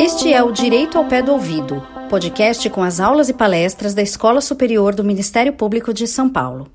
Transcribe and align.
Este 0.00 0.32
é 0.32 0.42
o 0.42 0.52
Direito 0.52 0.96
ao 0.96 1.04
Pé 1.04 1.20
do 1.20 1.32
Ouvido, 1.32 1.86
podcast 2.08 2.70
com 2.70 2.82
as 2.82 2.98
aulas 3.00 3.28
e 3.28 3.34
palestras 3.34 3.94
da 3.94 4.00
Escola 4.00 4.40
Superior 4.40 4.94
do 4.94 5.04
Ministério 5.04 5.52
Público 5.52 5.92
de 5.92 6.06
São 6.06 6.30
Paulo. 6.30 6.68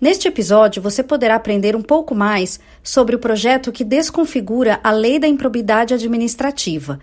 Neste 0.00 0.26
episódio, 0.26 0.82
você 0.82 1.02
poderá 1.02 1.36
aprender 1.36 1.76
um 1.76 1.82
pouco 1.82 2.14
mais 2.14 2.58
sobre 2.82 3.14
o 3.14 3.18
projeto 3.18 3.70
que 3.70 3.84
desconfigura 3.84 4.80
a 4.82 4.90
Lei 4.90 5.18
da 5.18 5.28
Improbidade 5.28 5.94
Administrativa, 5.94 6.98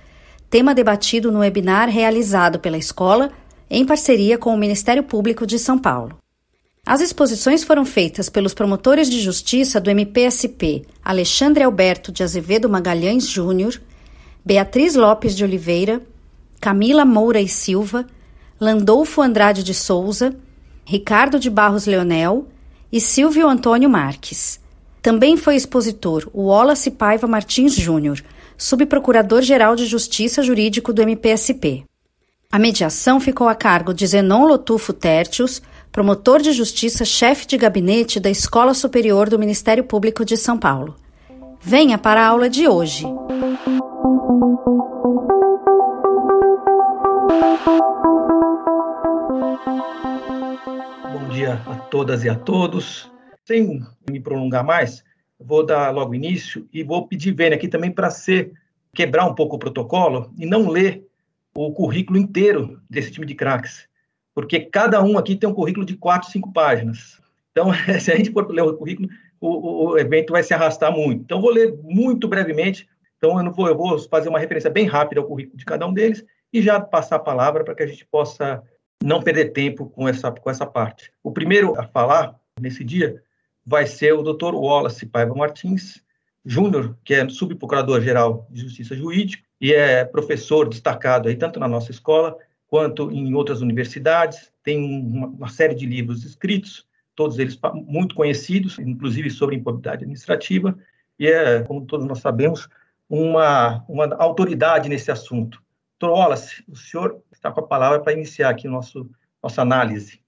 tema 0.49 0.75
debatido 0.75 1.31
no 1.31 1.39
webinar 1.39 1.87
realizado 1.87 2.59
pela 2.59 2.77
escola 2.77 3.31
em 3.69 3.85
parceria 3.85 4.37
com 4.37 4.53
o 4.53 4.57
Ministério 4.57 5.03
Público 5.03 5.45
de 5.45 5.57
São 5.57 5.77
Paulo. 5.77 6.17
As 6.89 7.01
exposições 7.01 7.63
foram 7.63 7.85
feitas 7.85 8.29
pelos 8.29 8.55
promotores 8.55 9.11
de 9.11 9.21
justiça 9.21 9.79
do 9.79 9.91
MPSP, 9.91 10.87
Alexandre 11.05 11.63
Alberto 11.63 12.11
de 12.11 12.23
Azevedo 12.23 12.67
Magalhães 12.67 13.27
Júnior, 13.27 13.79
Beatriz 14.43 14.95
Lopes 14.95 15.37
de 15.37 15.43
Oliveira, 15.43 16.01
Camila 16.59 17.05
Moura 17.05 17.39
e 17.39 17.47
Silva, 17.47 18.07
Landolfo 18.59 19.21
Andrade 19.21 19.63
de 19.63 19.71
Souza, 19.71 20.35
Ricardo 20.83 21.39
de 21.39 21.47
Barros 21.47 21.85
Leonel 21.85 22.47
e 22.91 22.99
Silvio 22.99 23.47
Antônio 23.47 23.87
Marques. 23.87 24.59
Também 24.99 25.37
foi 25.37 25.55
expositor 25.55 26.27
o 26.33 26.45
Wallace 26.45 26.89
Paiva 26.89 27.27
Martins 27.27 27.75
Júnior, 27.75 28.19
subprocurador-geral 28.57 29.75
de 29.75 29.85
Justiça 29.85 30.41
Jurídico 30.41 30.91
do 30.91 31.03
MPSP. 31.03 31.83
A 32.51 32.57
mediação 32.57 33.19
ficou 33.19 33.47
a 33.47 33.53
cargo 33.53 33.93
de 33.93 34.07
Zenon 34.07 34.47
Lotufo 34.47 34.91
Tertius, 34.91 35.61
promotor 35.91 36.41
de 36.41 36.51
justiça, 36.51 37.03
chefe 37.03 37.47
de 37.47 37.57
gabinete 37.57 38.19
da 38.19 38.29
Escola 38.29 38.73
Superior 38.73 39.29
do 39.29 39.39
Ministério 39.39 39.83
Público 39.83 40.23
de 40.23 40.37
São 40.37 40.57
Paulo. 40.57 40.95
Venha 41.59 41.97
para 41.97 42.21
a 42.21 42.27
aula 42.27 42.49
de 42.49 42.67
hoje. 42.67 43.05
Bom 51.11 51.29
dia 51.31 51.55
a 51.65 51.75
todas 51.89 52.23
e 52.23 52.29
a 52.29 52.35
todos. 52.35 53.11
Sem 53.45 53.83
me 54.09 54.19
prolongar 54.19 54.63
mais, 54.63 55.03
vou 55.39 55.65
dar 55.65 55.91
logo 55.91 56.13
início 56.13 56.67
e 56.71 56.83
vou 56.83 57.07
pedir 57.07 57.33
Vênia 57.33 57.57
aqui 57.57 57.67
também 57.67 57.91
para 57.91 58.11
ser 58.11 58.53
quebrar 58.93 59.25
um 59.25 59.33
pouco 59.33 59.55
o 59.55 59.59
protocolo 59.59 60.31
e 60.37 60.45
não 60.45 60.69
ler 60.69 61.03
o 61.55 61.73
currículo 61.73 62.19
inteiro 62.19 62.79
desse 62.87 63.11
time 63.11 63.25
de 63.25 63.33
craques, 63.33 63.88
porque 64.39 64.61
cada 64.61 65.03
um 65.03 65.17
aqui 65.17 65.35
tem 65.35 65.49
um 65.49 65.53
currículo 65.53 65.85
de 65.85 65.97
quatro, 65.97 66.31
cinco 66.31 66.53
páginas. 66.53 67.19
Então, 67.51 67.71
se 67.99 68.09
a 68.09 68.15
gente 68.15 68.31
for 68.31 68.49
ler 68.49 68.61
o 68.61 68.77
currículo, 68.77 69.09
o, 69.37 69.89
o 69.89 69.99
evento 69.99 70.31
vai 70.31 70.41
se 70.41 70.53
arrastar 70.53 70.93
muito. 70.93 71.23
Então, 71.23 71.41
vou 71.41 71.51
ler 71.51 71.77
muito 71.83 72.25
brevemente. 72.25 72.87
Então, 73.17 73.37
eu, 73.37 73.43
não 73.43 73.51
vou, 73.51 73.67
eu 73.67 73.75
vou 73.75 73.99
fazer 74.07 74.29
uma 74.29 74.39
referência 74.39 74.69
bem 74.69 74.85
rápida 74.85 75.19
ao 75.19 75.27
currículo 75.27 75.57
de 75.57 75.65
cada 75.65 75.85
um 75.85 75.93
deles 75.93 76.23
e 76.53 76.61
já 76.61 76.79
passar 76.79 77.17
a 77.17 77.19
palavra 77.19 77.65
para 77.65 77.75
que 77.75 77.83
a 77.83 77.85
gente 77.85 78.05
possa 78.05 78.63
não 79.03 79.21
perder 79.21 79.51
tempo 79.51 79.89
com 79.89 80.07
essa, 80.07 80.31
com 80.31 80.49
essa 80.49 80.65
parte. 80.65 81.11
O 81.21 81.31
primeiro 81.31 81.77
a 81.77 81.83
falar 81.83 82.33
nesse 82.61 82.81
dia 82.81 83.21
vai 83.65 83.85
ser 83.85 84.13
o 84.13 84.23
Dr. 84.23 84.55
Wallace 84.55 85.05
Paiva 85.05 85.35
Martins 85.35 86.01
Júnior, 86.45 86.95
que 87.03 87.13
é 87.13 87.27
subprocurador-geral 87.27 88.47
de 88.49 88.61
Justiça 88.61 88.95
Jurídica 88.95 89.43
e 89.59 89.73
é 89.73 90.05
professor 90.05 90.67
destacado 90.69 91.27
aí 91.27 91.35
tanto 91.35 91.59
na 91.59 91.67
nossa 91.67 91.91
escola 91.91 92.37
quanto 92.69 93.11
em 93.11 93.33
outras 93.33 93.61
universidades. 93.61 94.51
Tem 94.63 94.79
uma, 94.79 95.27
uma 95.27 95.49
série 95.49 95.73
de 95.73 95.85
livros 95.85 96.23
escritos, 96.23 96.87
todos 97.15 97.39
eles 97.39 97.59
muito 97.87 98.15
conhecidos, 98.15 98.77
inclusive 98.79 99.29
sobre 99.29 99.55
improbidade 99.55 100.03
administrativa, 100.03 100.77
e 101.17 101.27
é, 101.27 101.63
como 101.63 101.85
todos 101.85 102.05
nós 102.05 102.19
sabemos, 102.19 102.69
uma, 103.09 103.83
uma 103.89 104.15
autoridade 104.15 104.87
nesse 104.87 105.11
assunto. 105.11 105.61
Wallace, 106.01 106.63
o 106.69 106.77
senhor 106.77 107.21
está 107.31 107.51
com 107.51 107.59
a 107.59 107.67
palavra 107.67 107.99
para 107.99 108.13
iniciar 108.13 108.49
aqui 108.49 108.69
nosso, 108.69 109.09
nossa 109.43 109.61
análise. 109.61 110.21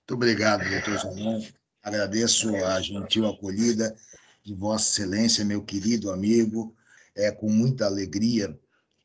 Muito 0.00 0.14
obrigado, 0.14 0.68
doutor 0.68 0.98
Zanon. 0.98 1.40
Agradeço 1.82 2.54
a 2.56 2.80
gentil 2.82 3.26
acolhida 3.26 3.94
de 4.42 4.54
Vossa 4.54 4.90
Excelência, 5.00 5.44
meu 5.44 5.62
querido 5.62 6.10
amigo. 6.10 6.74
É 7.16 7.30
com 7.30 7.48
muita 7.48 7.86
alegria 7.86 8.54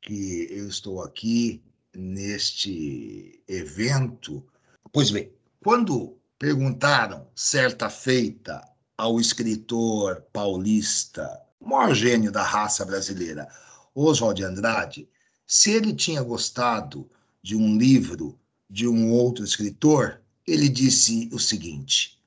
que 0.02 0.48
eu 0.52 0.68
estou 0.68 1.02
aqui 1.02 1.64
neste 1.96 3.42
evento. 3.48 4.46
Pois 4.92 5.12
bem, 5.12 5.32
quando 5.64 6.18
perguntaram 6.38 7.28
certa 7.36 7.90
feita 7.90 8.62
ao 8.98 9.20
escritor 9.20 10.22
paulista, 10.32 11.42
o 11.60 11.70
maior 11.70 11.94
gênio 11.94 12.32
da 12.32 12.44
raça 12.44 12.86
brasileira, 12.86 13.48
Oswald 13.94 14.44
Andrade, 14.44 15.08
se 15.48 15.72
ele 15.72 15.94
tinha 15.94 16.22
gostado 16.22 17.10
de 17.42 17.56
um 17.56 17.78
livro 17.78 18.38
de 18.70 18.88
um 18.88 19.12
outro 19.12 19.44
escritor, 19.44 20.22
ele 20.46 20.68
disse 20.68 21.30
o 21.32 21.40
seguinte: 21.40 22.20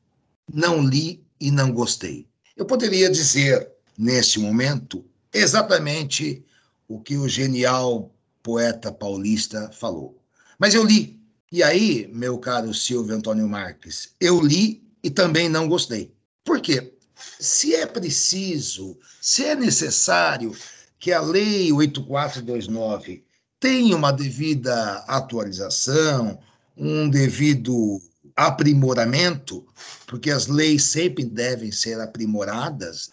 não 0.52 0.82
li 0.82 1.24
e 1.40 1.50
não 1.50 1.72
gostei. 1.72 2.26
Eu 2.56 2.64
poderia 2.64 3.10
dizer, 3.10 3.70
neste 3.96 4.40
momento, 4.40 5.04
exatamente 5.32 6.44
o 6.88 7.00
que 7.00 7.16
o 7.16 7.28
genial 7.28 8.12
poeta 8.48 8.90
paulista 8.90 9.70
falou. 9.74 10.18
Mas 10.58 10.72
eu 10.72 10.82
li. 10.82 11.20
E 11.52 11.62
aí, 11.62 12.08
meu 12.14 12.38
caro 12.38 12.72
Silvio 12.72 13.14
Antônio 13.14 13.46
Marques, 13.46 14.14
eu 14.18 14.40
li 14.40 14.82
e 15.04 15.10
também 15.10 15.50
não 15.50 15.68
gostei. 15.68 16.14
Por 16.42 16.58
quê? 16.62 16.94
Se 17.38 17.74
é 17.74 17.84
preciso, 17.84 18.98
se 19.20 19.44
é 19.44 19.54
necessário 19.54 20.56
que 20.98 21.12
a 21.12 21.20
Lei 21.20 21.70
8429 21.70 23.22
tenha 23.60 23.94
uma 23.94 24.12
devida 24.12 25.04
atualização, 25.06 26.38
um 26.74 27.10
devido 27.10 28.00
aprimoramento, 28.34 29.66
porque 30.06 30.30
as 30.30 30.46
leis 30.46 30.84
sempre 30.84 31.22
devem 31.22 31.70
ser 31.70 32.00
aprimoradas, 32.00 33.10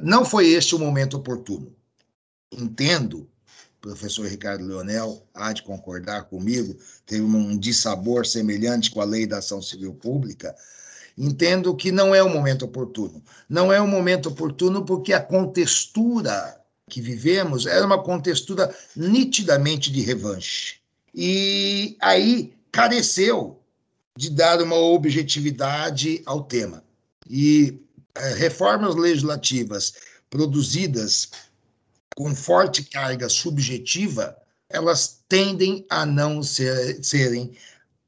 não 0.00 0.24
foi 0.24 0.48
este 0.48 0.74
o 0.74 0.78
momento 0.78 1.18
oportuno. 1.18 1.76
Entendo, 2.50 3.28
professor 3.88 4.26
Ricardo 4.26 4.66
Leonel 4.66 5.22
há 5.34 5.52
de 5.52 5.62
concordar 5.62 6.24
comigo, 6.24 6.76
teve 7.06 7.22
um 7.22 7.56
dissabor 7.56 8.26
semelhante 8.26 8.90
com 8.90 9.00
a 9.00 9.04
lei 9.04 9.26
da 9.26 9.38
ação 9.38 9.62
civil 9.62 9.94
pública. 9.94 10.54
Entendo 11.16 11.74
que 11.74 11.90
não 11.90 12.14
é 12.14 12.22
o 12.22 12.28
momento 12.28 12.64
oportuno. 12.64 13.22
Não 13.48 13.72
é 13.72 13.80
o 13.80 13.88
momento 13.88 14.28
oportuno 14.28 14.84
porque 14.84 15.12
a 15.12 15.20
contextura 15.20 16.60
que 16.88 17.00
vivemos 17.00 17.66
era 17.66 17.84
uma 17.84 18.02
contextura 18.02 18.74
nitidamente 18.94 19.90
de 19.90 20.00
revanche. 20.00 20.76
E 21.14 21.96
aí 22.00 22.54
careceu 22.70 23.60
de 24.16 24.30
dar 24.30 24.60
uma 24.62 24.76
objetividade 24.76 26.22
ao 26.26 26.44
tema. 26.44 26.84
E 27.28 27.80
é, 28.14 28.34
reformas 28.34 28.94
legislativas 28.94 29.94
produzidas 30.30 31.30
com 32.18 32.34
forte 32.34 32.82
carga 32.82 33.28
subjetiva, 33.28 34.36
elas 34.68 35.20
tendem 35.28 35.86
a 35.88 36.04
não 36.04 36.42
ser, 36.42 36.98
serem 37.00 37.52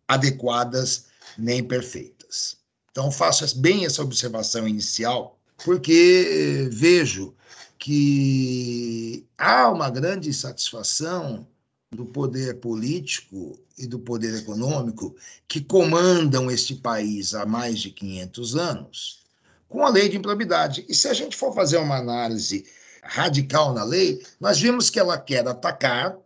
adequadas 0.08 1.04
nem 1.38 1.62
perfeitas. 1.62 2.56
Então, 2.90 3.12
faço 3.12 3.56
bem 3.60 3.86
essa 3.86 4.02
observação 4.02 4.66
inicial, 4.66 5.38
porque 5.64 6.68
vejo 6.72 7.32
que 7.78 9.24
há 9.38 9.70
uma 9.70 9.88
grande 9.88 10.34
satisfação 10.34 11.46
do 11.92 12.04
poder 12.04 12.56
político 12.56 13.60
e 13.78 13.86
do 13.86 14.00
poder 14.00 14.34
econômico 14.34 15.14
que 15.46 15.60
comandam 15.60 16.50
este 16.50 16.74
país 16.74 17.32
há 17.32 17.46
mais 17.46 17.78
de 17.78 17.90
500 17.90 18.56
anos 18.56 19.20
com 19.68 19.86
a 19.86 19.88
lei 19.88 20.08
de 20.08 20.16
improbidade. 20.16 20.84
E 20.88 20.96
se 20.96 21.06
a 21.06 21.14
gente 21.14 21.36
for 21.36 21.54
fazer 21.54 21.76
uma 21.76 21.98
análise 21.98 22.66
radical 23.02 23.72
na 23.72 23.84
lei, 23.84 24.22
nós 24.38 24.60
vimos 24.60 24.90
que 24.90 24.98
ela 24.98 25.18
quer 25.18 25.46
atacar 25.46 26.16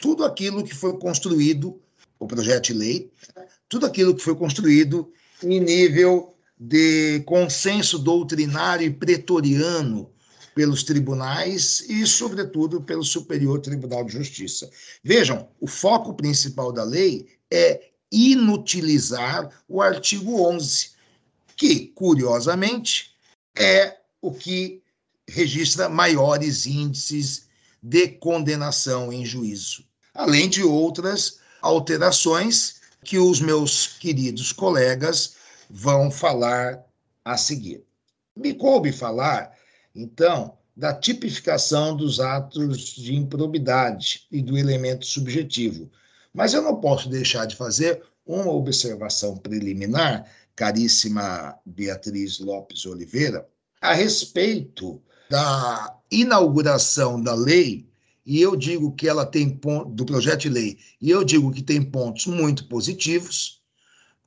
tudo 0.00 0.24
aquilo 0.24 0.64
que 0.64 0.74
foi 0.74 0.98
construído, 0.98 1.80
o 2.18 2.26
projeto 2.26 2.66
de 2.66 2.74
lei, 2.74 3.10
tudo 3.68 3.86
aquilo 3.86 4.14
que 4.14 4.22
foi 4.22 4.34
construído 4.34 5.12
em 5.42 5.60
nível 5.60 6.34
de 6.58 7.20
consenso 7.20 7.98
doutrinário 7.98 8.86
e 8.86 8.90
pretoriano 8.90 10.10
pelos 10.54 10.82
tribunais 10.82 11.80
e, 11.88 12.06
sobretudo, 12.06 12.82
pelo 12.82 13.04
Superior 13.04 13.60
Tribunal 13.60 14.04
de 14.04 14.12
Justiça. 14.12 14.70
Vejam, 15.02 15.48
o 15.60 15.66
foco 15.66 16.12
principal 16.12 16.72
da 16.72 16.84
lei 16.84 17.28
é 17.50 17.90
inutilizar 18.12 19.48
o 19.68 19.80
artigo 19.80 20.42
11, 20.48 20.90
que, 21.56 21.86
curiosamente, 21.94 23.14
é 23.56 23.96
o 24.20 24.32
que 24.32 24.79
registra 25.30 25.88
maiores 25.88 26.66
índices 26.66 27.46
de 27.82 28.08
condenação 28.08 29.12
em 29.12 29.24
juízo, 29.24 29.84
além 30.12 30.48
de 30.48 30.62
outras 30.62 31.38
alterações 31.62 32.80
que 33.04 33.18
os 33.18 33.40
meus 33.40 33.86
queridos 33.86 34.52
colegas 34.52 35.36
vão 35.70 36.10
falar 36.10 36.84
a 37.24 37.36
seguir. 37.36 37.82
Me 38.36 38.52
coube 38.54 38.92
falar, 38.92 39.56
então, 39.94 40.58
da 40.76 40.92
tipificação 40.92 41.96
dos 41.96 42.20
atos 42.20 42.94
de 42.94 43.14
improbidade 43.14 44.26
e 44.30 44.42
do 44.42 44.58
elemento 44.58 45.06
subjetivo. 45.06 45.90
Mas 46.32 46.54
eu 46.54 46.62
não 46.62 46.76
posso 46.80 47.08
deixar 47.08 47.46
de 47.46 47.56
fazer 47.56 48.02
uma 48.26 48.50
observação 48.50 49.36
preliminar, 49.36 50.30
caríssima 50.54 51.56
Beatriz 51.64 52.38
Lopes 52.38 52.84
Oliveira, 52.84 53.48
a 53.80 53.94
respeito 53.94 55.00
da 55.30 55.96
inauguração 56.10 57.22
da 57.22 57.34
lei, 57.34 57.88
e 58.26 58.42
eu 58.42 58.56
digo 58.56 58.90
que 58.96 59.08
ela 59.08 59.24
tem 59.24 59.48
ponto, 59.48 59.88
do 59.92 60.04
projeto 60.04 60.40
de 60.40 60.48
lei, 60.48 60.76
e 61.00 61.08
eu 61.08 61.22
digo 61.22 61.52
que 61.52 61.62
tem 61.62 61.80
pontos 61.80 62.26
muito 62.26 62.66
positivos, 62.66 63.62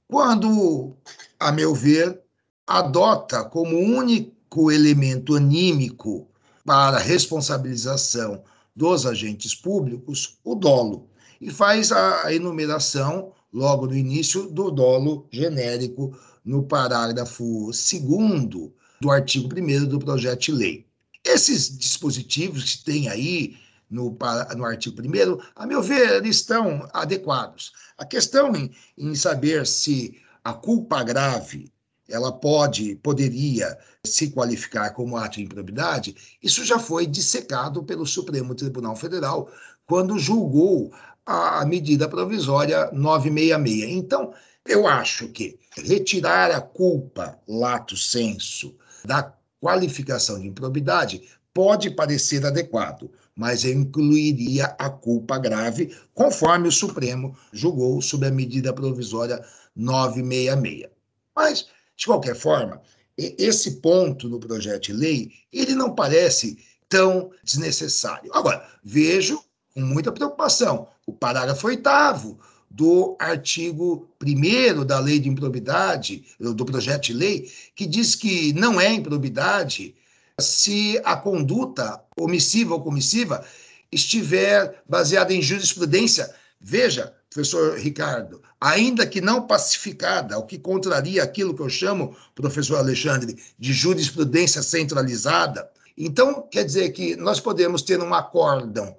quando, 0.07 0.95
a 1.37 1.51
meu 1.51 1.75
ver, 1.75 2.21
adota 2.65 3.43
como 3.43 3.77
único 3.77 4.71
elemento 4.71 5.35
anímico 5.35 6.25
para 6.63 6.95
a 6.95 7.01
responsabilização 7.01 8.41
dos 8.73 9.05
agentes 9.05 9.53
públicos 9.53 10.39
o 10.41 10.55
dolo 10.55 11.09
e 11.41 11.51
faz 11.51 11.91
a 11.91 12.33
enumeração 12.33 13.33
logo 13.51 13.87
no 13.87 13.97
início 13.97 14.49
do 14.49 14.71
dolo 14.71 15.27
genérico 15.29 16.17
no 16.45 16.63
parágrafo 16.63 17.65
2 17.65 18.71
do 19.01 19.11
artigo 19.11 19.49
1 19.53 19.85
do 19.85 19.99
projeto 19.99 20.39
de 20.43 20.51
lei. 20.53 20.92
Esses 21.23 21.77
dispositivos 21.77 22.75
que 22.75 22.83
tem 22.83 23.09
aí 23.09 23.57
no, 23.89 24.17
no 24.55 24.65
artigo 24.65 25.01
1, 25.01 25.39
a 25.55 25.65
meu 25.65 25.81
ver, 25.81 26.25
estão 26.25 26.87
adequados. 26.93 27.71
A 27.97 28.05
questão 28.05 28.55
em, 28.55 28.71
em 28.97 29.15
saber 29.15 29.65
se 29.67 30.19
a 30.43 30.53
culpa 30.53 31.03
grave 31.03 31.71
ela 32.09 32.31
pode, 32.31 32.95
poderia 32.95 33.77
se 34.03 34.31
qualificar 34.31 34.89
como 34.91 35.15
ato 35.15 35.37
de 35.37 35.43
improbidade, 35.43 36.15
isso 36.41 36.65
já 36.65 36.77
foi 36.77 37.07
dissecado 37.07 37.83
pelo 37.83 38.05
Supremo 38.05 38.53
Tribunal 38.53 38.95
Federal 38.95 39.49
quando 39.85 40.19
julgou 40.19 40.91
a 41.25 41.63
medida 41.65 42.09
provisória 42.09 42.89
966. 42.91 43.91
Então, 43.91 44.33
eu 44.65 44.87
acho 44.87 45.29
que 45.29 45.57
retirar 45.77 46.51
a 46.51 46.61
culpa, 46.61 47.39
lato 47.47 47.95
senso, 47.95 48.75
da 49.05 49.33
qualificação 49.63 50.41
de 50.41 50.47
improbidade 50.49 51.21
pode 51.53 51.89
parecer 51.89 52.45
adequado, 52.45 53.09
mas 53.33 53.63
eu 53.63 53.71
incluiria 53.71 54.65
a 54.77 54.89
culpa 54.89 55.37
grave, 55.37 55.95
conforme 56.13 56.67
o 56.67 56.71
Supremo 56.71 57.33
julgou 57.53 58.01
sob 58.01 58.27
a 58.27 58.31
medida 58.31 58.73
provisória 58.73 59.41
966. 59.73 60.91
Mas, 61.33 61.67
de 61.95 62.05
qualquer 62.05 62.35
forma, 62.35 62.81
esse 63.17 63.79
ponto 63.79 64.27
no 64.27 64.37
projeto 64.37 64.83
de 64.83 64.93
lei, 64.93 65.31
ele 65.51 65.75
não 65.75 65.95
parece 65.95 66.57
tão 66.89 67.31
desnecessário. 67.41 68.31
Agora, 68.33 68.67
vejo 68.83 69.41
com 69.73 69.79
muita 69.79 70.11
preocupação 70.11 70.89
o 71.07 71.13
parágrafo 71.13 71.67
oitavo 71.67 72.37
do 72.73 73.15
artigo 73.19 74.09
1 74.19 74.83
da 74.83 74.99
Lei 74.99 75.19
de 75.19 75.29
Improbidade, 75.29 76.25
do 76.39 76.65
projeto 76.65 77.03
de 77.03 77.13
lei, 77.13 77.51
que 77.75 77.85
diz 77.85 78.15
que 78.15 78.51
não 78.53 78.81
é 78.81 78.91
improbidade 78.91 79.93
se 80.41 80.99
a 81.05 81.15
conduta 81.15 82.03
omissiva 82.17 82.73
ou 82.73 82.81
comissiva 82.81 83.45
estiver 83.91 84.81
baseada 84.89 85.31
em 85.31 85.41
jurisprudência. 85.41 86.33
Veja, 86.59 87.13
professor 87.29 87.77
Ricardo, 87.77 88.41
ainda 88.59 89.05
que 89.05 89.21
não 89.21 89.45
pacificada, 89.45 90.39
o 90.39 90.45
que 90.47 90.57
contraria 90.57 91.21
aquilo 91.21 91.53
que 91.53 91.61
eu 91.61 91.69
chamo, 91.69 92.17
professor 92.33 92.77
Alexandre, 92.77 93.37
de 93.59 93.71
jurisprudência 93.71 94.63
centralizada. 94.63 95.69
Então, 95.95 96.41
quer 96.49 96.63
dizer 96.63 96.89
que 96.89 97.15
nós 97.17 97.39
podemos 97.39 97.83
ter 97.83 98.01
um 98.01 98.15
acórdão 98.15 98.97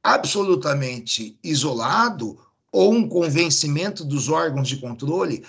absolutamente 0.00 1.36
isolado 1.42 2.38
ou 2.72 2.92
um 2.92 3.08
convencimento 3.08 4.04
dos 4.04 4.28
órgãos 4.28 4.68
de 4.68 4.76
controle, 4.76 5.44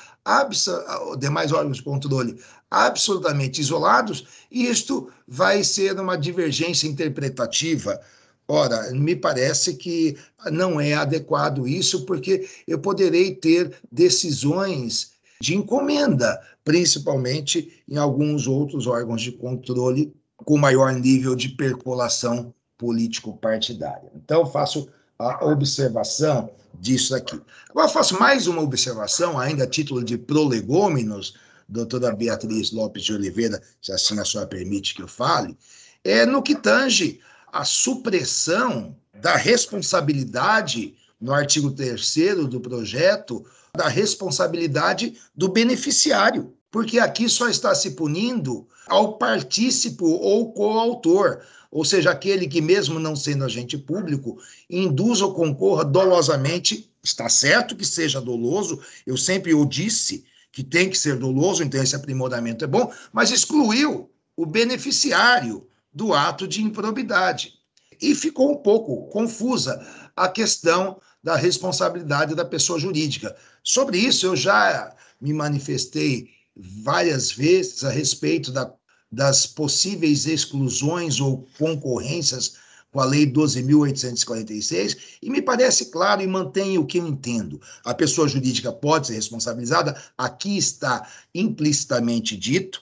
demais 1.20 1.52
órgãos 1.52 1.78
de 1.78 1.84
controle, 1.84 2.40
absolutamente 2.70 3.62
isolados, 3.62 4.26
isto 4.50 5.10
vai 5.28 5.64
ser 5.64 6.00
uma 6.00 6.18
divergência 6.18 6.88
interpretativa. 6.88 8.00
Ora, 8.48 8.92
me 8.92 9.16
parece 9.16 9.76
que 9.76 10.18
não 10.52 10.82
é 10.82 10.94
adequado 10.94 11.68
isso, 11.68 12.06
porque 12.06 12.50
eu 12.68 12.80
poderei 12.80 13.36
ter 13.36 13.72
decisões 13.92 15.12
de 15.40 15.56
encomenda, 15.56 16.42
principalmente 16.64 17.84
em 17.88 17.98
alguns 17.98 18.48
outros 18.48 18.88
órgãos 18.88 19.22
de 19.22 19.32
controle 19.32 20.14
com 20.36 20.58
maior 20.58 20.94
nível 20.94 21.36
de 21.36 21.50
percolação 21.50 22.54
político-partidária. 22.78 24.12
Então, 24.16 24.46
faço 24.46 24.90
a 25.22 25.46
observação 25.46 26.50
disso 26.80 27.16
aqui. 27.16 27.40
Agora, 27.70 27.88
faço 27.88 28.20
mais 28.20 28.48
uma 28.48 28.62
observação, 28.62 29.38
ainda 29.38 29.66
a 29.66 29.68
título 29.68 30.04
de 30.04 30.18
prolegômenos, 30.18 31.36
doutora 31.70 32.14
Beatriz 32.16 32.72
Lopes 32.72 33.04
de 33.04 33.14
Oliveira, 33.14 33.62
se 33.82 33.92
assim 33.92 34.20
a 34.20 34.26
senhora 34.26 34.50
permite 34.50 34.96
que 34.96 35.02
eu 35.02 35.08
fale, 35.08 35.58
é 36.04 36.26
no 36.26 36.42
que 36.42 36.56
tange 36.56 37.20
a 37.52 37.64
supressão 37.64 38.96
da 39.14 39.36
responsabilidade, 39.36 40.96
no 41.20 41.34
artigo 41.34 41.70
3 41.72 42.48
do 42.50 42.60
projeto, 42.60 43.46
da 43.78 43.88
responsabilidade 43.88 45.18
do 45.36 45.48
beneficiário, 45.48 46.54
porque 46.72 46.98
aqui 47.00 47.30
só 47.30 47.48
está 47.48 47.76
se 47.76 47.92
punindo 47.92 48.68
ao 48.88 49.18
partícipo 49.18 50.06
ou 50.06 50.52
coautor 50.52 51.42
ou 51.72 51.86
seja, 51.86 52.12
aquele 52.12 52.48
que, 52.48 52.60
mesmo 52.60 53.00
não 53.00 53.16
sendo 53.16 53.46
agente 53.46 53.78
público, 53.78 54.38
induz 54.70 55.22
ou 55.22 55.34
concorra 55.34 55.86
dolosamente, 55.86 56.92
está 57.02 57.30
certo 57.30 57.76
que 57.76 57.86
seja 57.86 58.20
doloso, 58.20 58.82
eu 59.08 59.16
sempre 59.16 59.54
o 59.54 59.66
disse 59.66 60.26
que 60.52 60.64
tem 60.64 60.90
que 60.90 60.98
ser 60.98 61.18
doloso, 61.18 61.64
então 61.64 61.82
esse 61.82 61.96
aprimoramento 61.96 62.66
é 62.66 62.68
bom, 62.68 62.92
mas 63.14 63.32
excluiu 63.32 64.12
o 64.36 64.46
beneficiário 64.46 65.66
do 65.94 66.14
ato 66.14 66.46
de 66.46 66.62
improbidade. 66.62 67.54
E 68.02 68.14
ficou 68.14 68.52
um 68.52 68.58
pouco 68.58 69.08
confusa 69.08 69.80
a 70.16 70.28
questão 70.28 71.00
da 71.24 71.36
responsabilidade 71.36 72.36
da 72.36 72.44
pessoa 72.44 72.80
jurídica. 72.80 73.34
Sobre 73.64 73.98
isso, 73.98 74.26
eu 74.26 74.36
já 74.36 74.94
me 75.22 75.32
manifestei 75.32 76.30
várias 76.56 77.32
vezes 77.32 77.84
a 77.84 77.90
respeito 77.90 78.52
da 78.52 78.66
das 79.12 79.46
possíveis 79.46 80.26
exclusões 80.26 81.20
ou 81.20 81.46
concorrências 81.58 82.54
com 82.92 83.00
a 83.00 83.06
Lei 83.06 83.26
12.846, 83.26 84.98
e 85.22 85.30
me 85.30 85.42
parece 85.42 85.86
claro 85.86 86.22
e 86.22 86.28
mantém 86.28 86.78
o 86.78 86.86
que 86.86 86.98
eu 86.98 87.08
entendo. 87.08 87.60
A 87.86 87.94
pessoa 87.94 88.28
jurídica 88.28 88.72
pode 88.72 89.08
ser 89.08 89.14
responsabilizada, 89.14 90.00
aqui 90.18 90.58
está 90.58 91.08
implicitamente 91.34 92.36
dito, 92.36 92.82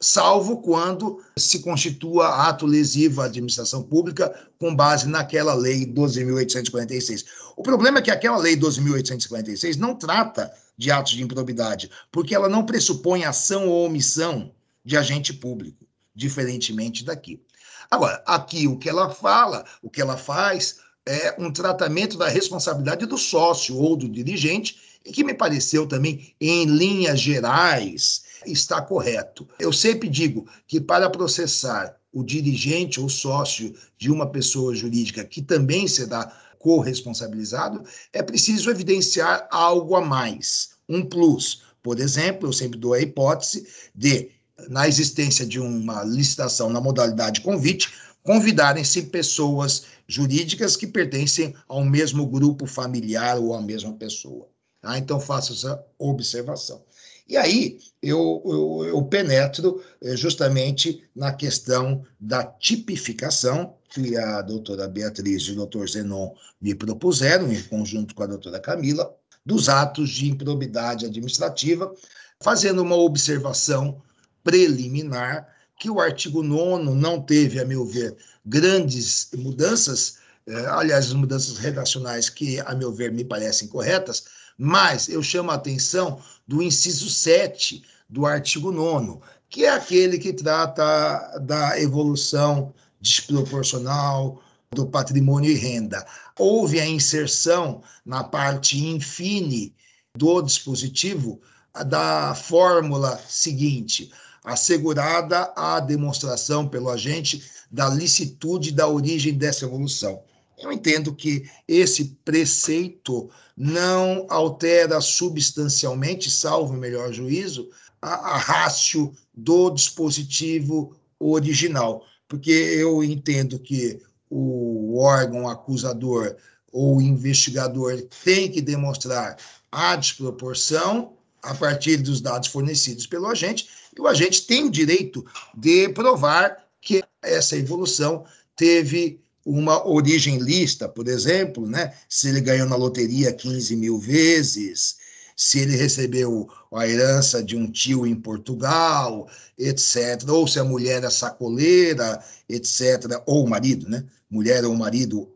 salvo 0.00 0.58
quando 0.58 1.22
se 1.36 1.60
constitua 1.60 2.48
ato 2.48 2.66
lesivo 2.66 3.20
à 3.20 3.26
administração 3.26 3.82
pública 3.82 4.32
com 4.58 4.74
base 4.74 5.08
naquela 5.08 5.54
Lei 5.54 5.86
12.846. 5.86 7.24
O 7.56 7.62
problema 7.62 7.98
é 7.98 8.02
que 8.02 8.10
aquela 8.10 8.38
Lei 8.38 8.56
12.846 8.56 9.76
não 9.76 9.94
trata 9.94 10.52
de 10.76 10.90
atos 10.90 11.12
de 11.12 11.22
improbidade, 11.22 11.90
porque 12.10 12.34
ela 12.34 12.48
não 12.48 12.66
pressupõe 12.66 13.24
ação 13.24 13.68
ou 13.68 13.86
omissão 13.86 14.52
de 14.88 14.96
agente 14.96 15.34
público, 15.34 15.86
diferentemente 16.14 17.04
daqui. 17.04 17.42
Agora, 17.90 18.22
aqui 18.26 18.66
o 18.66 18.78
que 18.78 18.88
ela 18.88 19.10
fala, 19.10 19.62
o 19.82 19.90
que 19.90 20.00
ela 20.00 20.16
faz 20.16 20.78
é 21.04 21.36
um 21.38 21.52
tratamento 21.52 22.16
da 22.16 22.26
responsabilidade 22.26 23.04
do 23.04 23.18
sócio 23.18 23.76
ou 23.76 23.98
do 23.98 24.08
dirigente, 24.08 24.78
e 25.04 25.12
que 25.12 25.22
me 25.22 25.34
pareceu 25.34 25.86
também, 25.86 26.34
em 26.40 26.64
linhas 26.64 27.20
gerais, 27.20 28.22
está 28.46 28.80
correto. 28.80 29.46
Eu 29.58 29.74
sempre 29.74 30.08
digo 30.08 30.48
que 30.66 30.80
para 30.80 31.10
processar 31.10 31.94
o 32.10 32.24
dirigente 32.24 32.98
ou 32.98 33.10
sócio 33.10 33.74
de 33.98 34.10
uma 34.10 34.30
pessoa 34.30 34.74
jurídica 34.74 35.22
que 35.22 35.42
também 35.42 35.86
será 35.86 36.34
corresponsabilizado, 36.58 37.84
é 38.10 38.22
preciso 38.22 38.70
evidenciar 38.70 39.46
algo 39.50 39.96
a 39.96 40.00
mais, 40.00 40.70
um 40.88 41.04
plus. 41.04 41.62
Por 41.82 42.00
exemplo, 42.00 42.48
eu 42.48 42.54
sempre 42.54 42.78
dou 42.78 42.94
a 42.94 43.00
hipótese 43.00 43.66
de 43.94 44.37
na 44.68 44.88
existência 44.88 45.46
de 45.46 45.60
uma 45.60 46.02
licitação 46.02 46.70
na 46.70 46.80
modalidade 46.80 47.40
convite, 47.40 47.90
convidarem-se 48.22 49.02
pessoas 49.04 49.84
jurídicas 50.06 50.76
que 50.76 50.86
pertencem 50.86 51.54
ao 51.68 51.84
mesmo 51.84 52.26
grupo 52.26 52.66
familiar 52.66 53.38
ou 53.38 53.54
à 53.54 53.60
mesma 53.60 53.92
pessoa. 53.92 54.48
Ah, 54.82 54.98
então, 54.98 55.20
faço 55.20 55.52
essa 55.52 55.84
observação. 55.98 56.82
E 57.28 57.36
aí, 57.36 57.78
eu, 58.02 58.42
eu, 58.46 58.84
eu 58.88 59.02
penetro 59.02 59.82
eh, 60.02 60.16
justamente 60.16 61.04
na 61.14 61.32
questão 61.32 62.04
da 62.18 62.42
tipificação 62.42 63.74
que 63.90 64.16
a 64.16 64.40
doutora 64.40 64.88
Beatriz 64.88 65.42
e 65.42 65.52
o 65.52 65.56
doutor 65.56 65.88
Zenon 65.88 66.32
me 66.60 66.74
propuseram, 66.74 67.52
em 67.52 67.62
conjunto 67.64 68.14
com 68.14 68.22
a 68.22 68.26
doutora 68.26 68.60
Camila, 68.60 69.14
dos 69.44 69.68
atos 69.68 70.10
de 70.10 70.30
improbidade 70.30 71.06
administrativa, 71.06 71.92
fazendo 72.40 72.82
uma 72.82 72.96
observação 72.96 74.00
preliminar, 74.48 75.46
que 75.78 75.90
o 75.90 76.00
artigo 76.00 76.42
9 76.42 76.94
não 76.94 77.20
teve, 77.20 77.60
a 77.60 77.66
meu 77.66 77.84
ver, 77.84 78.16
grandes 78.46 79.28
mudanças, 79.36 80.16
eh, 80.46 80.66
aliás, 80.70 81.08
as 81.08 81.12
mudanças 81.12 81.58
redacionais 81.58 82.30
que, 82.30 82.58
a 82.60 82.74
meu 82.74 82.90
ver, 82.90 83.12
me 83.12 83.24
parecem 83.24 83.68
corretas, 83.68 84.24
mas 84.56 85.06
eu 85.06 85.22
chamo 85.22 85.50
a 85.50 85.54
atenção 85.54 86.18
do 86.46 86.62
inciso 86.62 87.10
7 87.10 87.84
do 88.08 88.24
artigo 88.24 88.72
9, 88.72 89.20
que 89.50 89.66
é 89.66 89.68
aquele 89.68 90.16
que 90.16 90.32
trata 90.32 91.38
da 91.40 91.78
evolução 91.78 92.72
desproporcional 92.98 94.42
do 94.70 94.86
patrimônio 94.86 95.50
e 95.50 95.54
renda. 95.54 96.06
Houve 96.38 96.80
a 96.80 96.86
inserção 96.86 97.82
na 98.04 98.24
parte 98.24 98.82
infine 98.82 99.74
do 100.16 100.40
dispositivo 100.40 101.38
da 101.86 102.34
fórmula 102.34 103.20
seguinte: 103.28 104.10
assegurada 104.48 105.52
a 105.54 105.78
demonstração 105.78 106.66
pelo 106.66 106.88
agente 106.88 107.42
da 107.70 107.86
licitude 107.88 108.72
da 108.72 108.88
origem 108.88 109.34
dessa 109.34 109.66
evolução. 109.66 110.22
Eu 110.58 110.72
entendo 110.72 111.14
que 111.14 111.48
esse 111.68 112.16
preceito 112.24 113.28
não 113.54 114.26
altera 114.30 115.00
substancialmente, 115.02 116.30
salvo 116.30 116.72
o 116.72 116.78
melhor 116.78 117.12
juízo, 117.12 117.68
a, 118.00 118.34
a 118.34 118.38
rácio 118.38 119.12
do 119.34 119.70
dispositivo 119.70 120.96
original, 121.20 122.02
porque 122.26 122.50
eu 122.50 123.04
entendo 123.04 123.58
que 123.58 124.00
o 124.30 124.98
órgão 124.98 125.46
acusador 125.46 126.36
ou 126.72 127.02
investigador 127.02 128.00
tem 128.24 128.50
que 128.50 128.62
demonstrar 128.62 129.36
a 129.70 129.94
desproporção 129.94 131.12
a 131.42 131.54
partir 131.54 131.98
dos 131.98 132.20
dados 132.20 132.48
fornecidos 132.48 133.06
pelo 133.06 133.26
agente, 133.26 133.68
e 133.98 134.00
o 134.00 134.06
agente 134.06 134.46
tem 134.46 134.64
o 134.64 134.70
direito 134.70 135.26
de 135.54 135.88
provar 135.88 136.56
que 136.80 137.02
essa 137.20 137.56
evolução 137.56 138.24
teve 138.56 139.20
uma 139.44 139.86
origem 139.86 140.38
lista, 140.38 140.88
por 140.88 141.08
exemplo, 141.08 141.66
né? 141.66 141.94
se 142.08 142.28
ele 142.28 142.40
ganhou 142.40 142.68
na 142.68 142.76
loteria 142.76 143.32
15 143.32 143.74
mil 143.76 143.98
vezes, 143.98 144.96
se 145.34 145.60
ele 145.60 145.76
recebeu 145.76 146.48
a 146.72 146.86
herança 146.86 147.42
de 147.42 147.56
um 147.56 147.70
tio 147.70 148.06
em 148.06 148.14
Portugal, 148.14 149.28
etc., 149.56 150.28
ou 150.28 150.46
se 150.46 150.58
a 150.58 150.64
mulher 150.64 151.02
é 151.02 151.10
sacoleira, 151.10 152.22
etc., 152.48 153.22
ou 153.24 153.44
o 153.44 153.48
marido, 153.48 153.88
né? 153.88 154.04
Mulher 154.28 154.64
ou 154.64 154.74
marido 154.74 155.32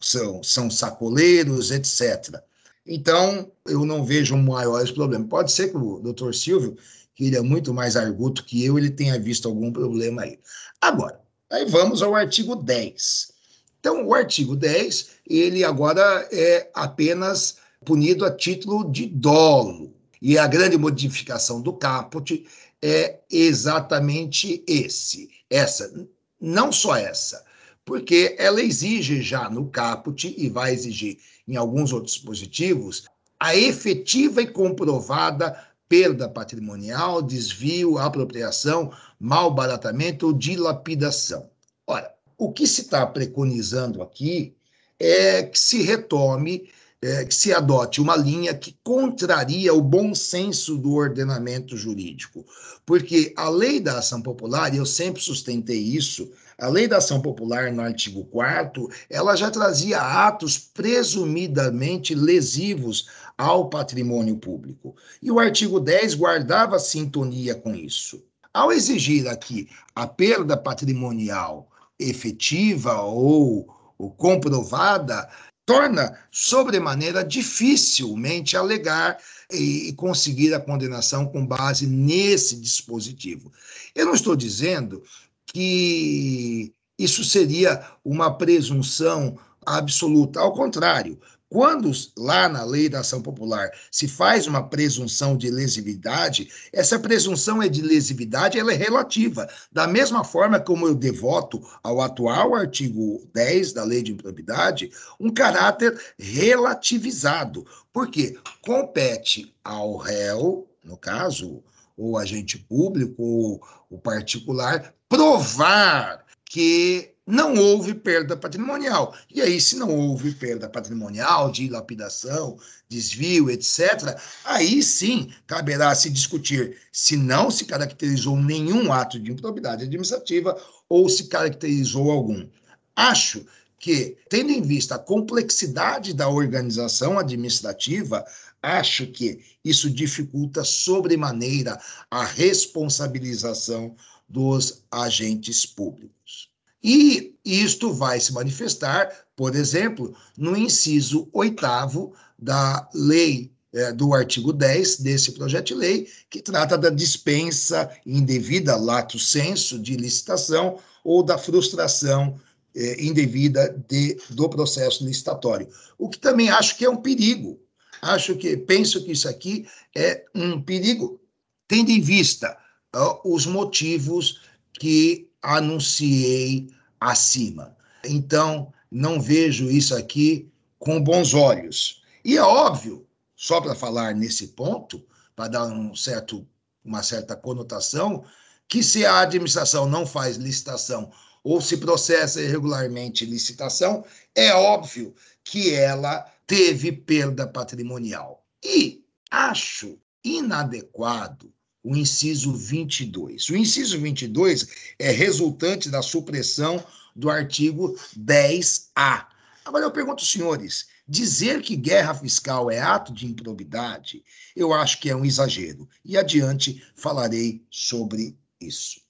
são, 0.00 0.42
são 0.42 0.70
sacoleiros, 0.70 1.70
etc. 1.70 2.40
Então, 2.86 3.50
eu 3.66 3.84
não 3.84 4.04
vejo 4.04 4.36
maiores 4.36 4.90
problemas. 4.90 5.28
Pode 5.28 5.52
ser 5.52 5.68
que 5.68 5.76
o 5.76 6.00
doutor 6.00 6.34
Silvio, 6.34 6.76
que 7.14 7.26
ele 7.26 7.36
é 7.36 7.40
muito 7.40 7.72
mais 7.72 7.96
arguto 7.96 8.44
que 8.44 8.64
eu, 8.64 8.78
ele 8.78 8.90
tenha 8.90 9.18
visto 9.18 9.48
algum 9.48 9.72
problema 9.72 10.22
aí. 10.22 10.38
Agora, 10.80 11.20
aí 11.50 11.64
vamos 11.66 12.02
ao 12.02 12.14
artigo 12.14 12.56
10. 12.56 13.32
Então, 13.78 14.06
o 14.06 14.14
artigo 14.14 14.56
10, 14.56 15.10
ele 15.28 15.62
agora 15.62 16.28
é 16.32 16.70
apenas 16.74 17.58
punido 17.84 18.24
a 18.24 18.34
título 18.34 18.90
de 18.90 19.06
dolo. 19.06 19.94
E 20.20 20.38
a 20.38 20.46
grande 20.46 20.78
modificação 20.78 21.60
do 21.60 21.72
caput 21.72 22.46
é 22.80 23.20
exatamente 23.30 24.64
esse, 24.66 25.30
essa, 25.50 25.92
não 26.40 26.72
só 26.72 26.96
essa, 26.96 27.44
porque 27.84 28.34
ela 28.38 28.62
exige 28.62 29.22
já 29.22 29.48
no 29.50 29.68
caput 29.68 30.34
e 30.36 30.48
vai 30.48 30.72
exigir 30.72 31.18
em 31.46 31.56
alguns 31.56 31.92
outros 31.92 32.14
dispositivos 32.14 33.04
a 33.38 33.54
efetiva 33.54 34.40
e 34.40 34.46
comprovada 34.46 35.58
perda 35.94 36.28
patrimonial, 36.28 37.22
desvio, 37.22 37.98
apropriação, 37.98 38.90
malbaratamento 39.16 40.26
ou 40.26 40.32
dilapidação. 40.32 41.48
Ora, 41.86 42.12
o 42.36 42.52
que 42.52 42.66
se 42.66 42.80
está 42.80 43.06
preconizando 43.06 44.02
aqui 44.02 44.56
é 44.98 45.44
que 45.44 45.56
se 45.56 45.82
retome 45.82 46.68
é, 47.00 47.22
que 47.26 47.34
se 47.34 47.52
adote 47.52 48.00
uma 48.00 48.16
linha 48.16 48.54
que 48.54 48.76
contraria 48.82 49.74
o 49.74 49.82
bom 49.82 50.14
senso 50.14 50.78
do 50.78 50.94
ordenamento 50.94 51.76
jurídico. 51.76 52.46
Porque 52.86 53.34
a 53.36 53.50
lei 53.50 53.78
da 53.78 53.98
ação 53.98 54.22
popular, 54.22 54.72
e 54.72 54.78
eu 54.78 54.86
sempre 54.86 55.22
sustentei 55.22 55.78
isso, 55.78 56.32
a 56.58 56.66
lei 56.66 56.88
da 56.88 56.96
ação 56.96 57.20
popular, 57.20 57.70
no 57.70 57.82
artigo 57.82 58.24
4 58.24 58.88
ela 59.10 59.36
já 59.36 59.50
trazia 59.50 60.00
atos 60.00 60.56
presumidamente 60.56 62.14
lesivos 62.14 63.06
ao 63.36 63.68
patrimônio 63.68 64.36
público. 64.36 64.94
E 65.22 65.30
o 65.30 65.38
artigo 65.38 65.80
10 65.80 66.14
guardava 66.14 66.78
sintonia 66.78 67.54
com 67.54 67.74
isso. 67.74 68.24
Ao 68.52 68.70
exigir 68.70 69.28
aqui 69.28 69.68
a 69.94 70.06
perda 70.06 70.56
patrimonial 70.56 71.68
efetiva 71.98 73.00
ou, 73.02 73.68
ou 73.98 74.10
comprovada, 74.10 75.28
torna 75.66 76.18
sobremaneira 76.30 77.24
dificilmente 77.24 78.56
alegar 78.56 79.18
e 79.50 79.92
conseguir 79.94 80.54
a 80.54 80.60
condenação 80.60 81.26
com 81.26 81.46
base 81.46 81.86
nesse 81.86 82.56
dispositivo. 82.60 83.52
Eu 83.94 84.06
não 84.06 84.14
estou 84.14 84.36
dizendo 84.36 85.02
que 85.46 86.72
isso 86.98 87.24
seria 87.24 87.84
uma 88.04 88.36
presunção 88.36 89.38
absoluta, 89.64 90.40
ao 90.40 90.52
contrário, 90.52 91.18
quando 91.48 91.90
lá 92.18 92.48
na 92.48 92.64
lei 92.64 92.88
da 92.88 93.00
ação 93.00 93.22
popular 93.22 93.70
se 93.90 94.08
faz 94.08 94.46
uma 94.46 94.68
presunção 94.68 95.36
de 95.36 95.50
lesividade, 95.50 96.48
essa 96.72 96.98
presunção 96.98 97.62
é 97.62 97.68
de 97.68 97.80
lesividade, 97.80 98.58
ela 98.58 98.72
é 98.72 98.76
relativa. 98.76 99.48
Da 99.70 99.86
mesma 99.86 100.24
forma 100.24 100.58
como 100.58 100.86
eu 100.86 100.94
devoto 100.94 101.62
ao 101.82 102.00
atual 102.00 102.54
artigo 102.54 103.24
10 103.32 103.72
da 103.72 103.84
lei 103.84 104.02
de 104.02 104.12
improbidade 104.12 104.90
um 105.20 105.32
caráter 105.32 105.98
relativizado, 106.18 107.64
porque 107.92 108.36
compete 108.60 109.54
ao 109.62 109.96
réu, 109.96 110.68
no 110.82 110.96
caso, 110.96 111.62
o 111.96 112.18
agente 112.18 112.58
público 112.58 113.22
ou 113.22 113.62
o 113.88 113.98
particular, 113.98 114.92
provar 115.08 116.24
que 116.44 117.13
não 117.26 117.54
houve 117.54 117.94
perda 117.94 118.36
patrimonial. 118.36 119.16
E 119.30 119.40
aí, 119.40 119.60
se 119.60 119.76
não 119.76 119.90
houve 119.90 120.32
perda 120.32 120.68
patrimonial, 120.68 121.50
dilapidação, 121.50 122.58
desvio, 122.88 123.50
etc., 123.50 124.18
aí 124.44 124.82
sim 124.82 125.32
caberá 125.46 125.94
se 125.94 126.10
discutir 126.10 126.78
se 126.92 127.16
não 127.16 127.50
se 127.50 127.64
caracterizou 127.64 128.36
nenhum 128.36 128.92
ato 128.92 129.18
de 129.18 129.32
improbidade 129.32 129.84
administrativa 129.84 130.60
ou 130.88 131.08
se 131.08 131.28
caracterizou 131.28 132.10
algum. 132.10 132.46
Acho 132.94 133.44
que, 133.78 134.16
tendo 134.28 134.50
em 134.50 134.62
vista 134.62 134.94
a 134.94 134.98
complexidade 134.98 136.12
da 136.14 136.28
organização 136.28 137.18
administrativa, 137.18 138.24
acho 138.62 139.06
que 139.06 139.42
isso 139.64 139.90
dificulta 139.90 140.62
sobremaneira 140.62 141.78
a 142.10 142.24
responsabilização 142.24 143.94
dos 144.28 144.82
agentes 144.90 145.66
públicos. 145.66 146.53
E 146.84 147.34
isto 147.42 147.94
vai 147.94 148.20
se 148.20 148.30
manifestar, 148.34 149.10
por 149.34 149.56
exemplo, 149.56 150.14
no 150.36 150.54
inciso 150.54 151.30
oitavo 151.32 152.12
da 152.38 152.86
lei 152.92 153.50
é, 153.72 153.90
do 153.90 154.12
artigo 154.12 154.52
10 154.52 155.00
desse 155.00 155.32
projeto 155.32 155.68
de 155.68 155.74
lei, 155.74 156.08
que 156.28 156.42
trata 156.42 156.76
da 156.76 156.90
dispensa 156.90 157.90
indevida, 158.04 158.76
lato 158.76 159.18
senso, 159.18 159.78
de 159.78 159.96
licitação 159.96 160.78
ou 161.02 161.22
da 161.22 161.38
frustração 161.38 162.38
é, 162.76 163.02
indevida 163.02 163.82
de, 163.88 164.18
do 164.30 164.46
processo 164.48 165.06
licitatório. 165.06 165.66
O 165.96 166.10
que 166.10 166.18
também 166.18 166.50
acho 166.50 166.76
que 166.76 166.84
é 166.84 166.90
um 166.90 166.98
perigo. 166.98 167.58
Acho 168.02 168.36
que, 168.36 168.58
penso 168.58 169.02
que 169.02 169.12
isso 169.12 169.26
aqui 169.26 169.66
é 169.96 170.24
um 170.34 170.60
perigo, 170.60 171.18
tendo 171.66 171.90
em 171.90 172.00
vista 172.00 172.56
uh, 172.94 173.34
os 173.34 173.46
motivos 173.46 174.42
que 174.78 175.23
anunciei 175.44 176.68
acima. 176.98 177.76
Então, 178.04 178.72
não 178.90 179.20
vejo 179.20 179.70
isso 179.70 179.94
aqui 179.94 180.50
com 180.78 181.02
bons 181.02 181.34
olhos. 181.34 182.02
E 182.24 182.36
é 182.36 182.42
óbvio, 182.42 183.06
só 183.36 183.60
para 183.60 183.74
falar 183.74 184.14
nesse 184.14 184.48
ponto, 184.48 185.04
para 185.36 185.48
dar 185.48 185.66
um 185.66 185.94
certo, 185.94 186.46
uma 186.84 187.02
certa 187.02 187.36
conotação, 187.36 188.24
que 188.66 188.82
se 188.82 189.04
a 189.04 189.20
administração 189.20 189.86
não 189.86 190.06
faz 190.06 190.36
licitação 190.36 191.12
ou 191.42 191.60
se 191.60 191.76
processa 191.76 192.40
irregularmente 192.40 193.26
licitação, 193.26 194.04
é 194.34 194.54
óbvio 194.54 195.14
que 195.44 195.74
ela 195.74 196.24
teve 196.46 196.90
perda 196.90 197.46
patrimonial. 197.46 198.42
E 198.64 199.04
acho 199.30 199.98
inadequado 200.24 201.53
o 201.84 201.94
inciso 201.94 202.54
22. 202.54 203.50
O 203.50 203.56
inciso 203.56 204.00
22 204.00 204.66
é 204.98 205.10
resultante 205.10 205.90
da 205.90 206.00
supressão 206.00 206.82
do 207.14 207.28
artigo 207.28 207.94
10A. 208.18 209.26
Agora 209.64 209.84
eu 209.84 209.90
pergunto 209.90 210.22
aos 210.22 210.32
senhores, 210.32 210.86
dizer 211.06 211.60
que 211.60 211.76
guerra 211.76 212.14
fiscal 212.14 212.70
é 212.70 212.80
ato 212.80 213.12
de 213.12 213.26
improbidade, 213.26 214.24
eu 214.56 214.72
acho 214.72 214.98
que 214.98 215.10
é 215.10 215.16
um 215.16 215.24
exagero. 215.24 215.86
E 216.02 216.16
adiante 216.16 216.82
falarei 216.96 217.62
sobre 217.70 218.36
isso. 218.58 219.00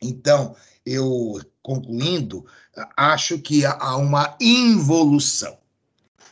Então, 0.00 0.54
eu, 0.84 1.40
concluindo, 1.62 2.44
acho 2.96 3.38
que 3.38 3.64
há 3.64 3.96
uma 3.96 4.36
involução. 4.40 5.56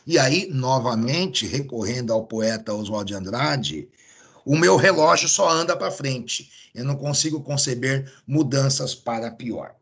E 0.05 0.19
aí, 0.19 0.47
novamente, 0.51 1.47
recorrendo 1.47 2.11
ao 2.11 2.25
poeta 2.25 2.73
Oswald 2.73 3.07
de 3.07 3.15
Andrade, 3.15 3.89
o 4.51 4.57
meu 4.57 4.75
relógio 4.75 5.29
só 5.29 5.49
anda 5.49 5.77
para 5.77 5.89
frente. 5.89 6.51
Eu 6.75 6.83
não 6.83 6.97
consigo 6.97 7.41
conceber 7.41 8.11
mudanças 8.27 8.93
para 8.93 9.31
pior. 9.31 9.73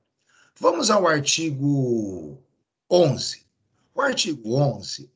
Vamos 0.59 0.91
ao 0.91 1.07
artigo 1.07 2.37
11. 2.87 3.47
O 3.95 3.99
artigo 3.99 4.55
11 4.55 5.09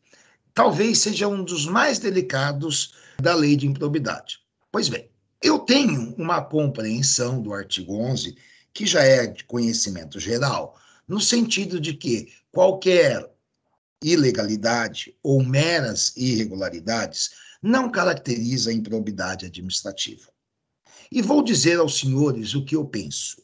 talvez 0.56 0.98
seja 0.98 1.28
um 1.28 1.44
dos 1.44 1.68
mais 1.68 2.00
delicados 2.00 2.96
da 3.22 3.36
lei 3.36 3.56
de 3.56 3.68
improbidade. 3.68 4.40
Pois 4.72 4.90
bem, 4.90 5.08
eu 5.40 5.60
tenho 5.60 6.16
uma 6.18 6.42
compreensão 6.42 7.40
do 7.40 7.54
artigo 7.54 7.96
11 7.96 8.36
que 8.74 8.88
já 8.88 9.04
é 9.04 9.28
de 9.28 9.44
conhecimento 9.44 10.20
geral, 10.20 10.76
no 11.08 11.22
sentido 11.22 11.80
de 11.80 11.94
que 11.94 12.34
qualquer 12.52 13.32
ilegalidade 14.02 15.16
ou 15.22 15.44
meras 15.44 16.12
irregularidades 16.18 17.43
não 17.64 17.90
caracteriza 17.90 18.70
a 18.70 18.74
improbidade 18.74 19.46
administrativa. 19.46 20.28
E 21.10 21.22
vou 21.22 21.42
dizer 21.42 21.80
aos 21.80 21.98
senhores 21.98 22.54
o 22.54 22.66
que 22.66 22.76
eu 22.76 22.84
penso. 22.84 23.42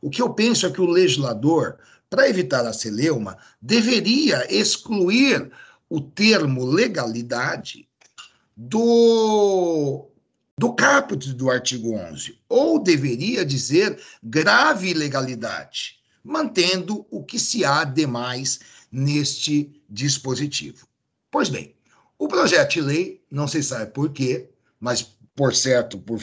O 0.00 0.08
que 0.08 0.22
eu 0.22 0.32
penso 0.32 0.64
é 0.66 0.70
que 0.70 0.80
o 0.80 0.86
legislador, 0.86 1.78
para 2.08 2.26
evitar 2.26 2.64
a 2.64 2.72
celeuma, 2.72 3.36
deveria 3.60 4.46
excluir 4.50 5.52
o 5.90 6.00
termo 6.00 6.64
legalidade 6.64 7.86
do, 8.56 10.08
do 10.56 10.72
caput 10.72 11.32
do 11.34 11.50
artigo 11.50 11.92
11, 11.92 12.38
ou 12.48 12.82
deveria 12.82 13.44
dizer 13.44 14.00
grave 14.22 14.90
ilegalidade, 14.90 15.98
mantendo 16.24 17.06
o 17.10 17.22
que 17.22 17.38
se 17.38 17.64
há 17.64 17.84
demais 17.84 18.60
neste 18.90 19.82
dispositivo. 19.88 20.86
Pois 21.30 21.48
bem, 21.48 21.74
o 22.18 22.28
projeto 22.28 22.72
de 22.72 22.80
lei, 22.80 23.19
não 23.30 23.46
se 23.46 23.62
sabe 23.62 23.92
por 23.92 24.12
quê, 24.12 24.50
mas 24.78 25.16
por 25.34 25.54
certo, 25.54 25.98
por, 25.98 26.20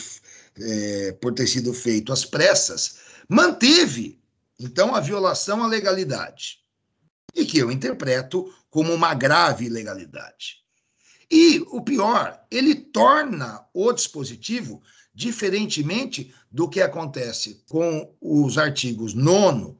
é, 0.59 1.11
por 1.13 1.33
ter 1.33 1.47
sido 1.47 1.73
feito 1.73 2.11
às 2.11 2.25
pressas, 2.25 2.97
manteve, 3.27 4.19
então, 4.59 4.95
a 4.95 4.99
violação 4.99 5.63
à 5.63 5.67
legalidade, 5.67 6.59
e 7.33 7.45
que 7.45 7.59
eu 7.59 7.71
interpreto 7.71 8.51
como 8.69 8.93
uma 8.93 9.13
grave 9.13 9.65
ilegalidade. 9.65 10.57
E 11.29 11.59
o 11.71 11.81
pior, 11.81 12.41
ele 12.49 12.73
torna 12.73 13.65
o 13.73 13.91
dispositivo, 13.91 14.81
diferentemente 15.13 16.33
do 16.51 16.69
que 16.69 16.81
acontece 16.81 17.63
com 17.69 18.13
os 18.21 18.57
artigos 18.57 19.13
9 19.13 19.75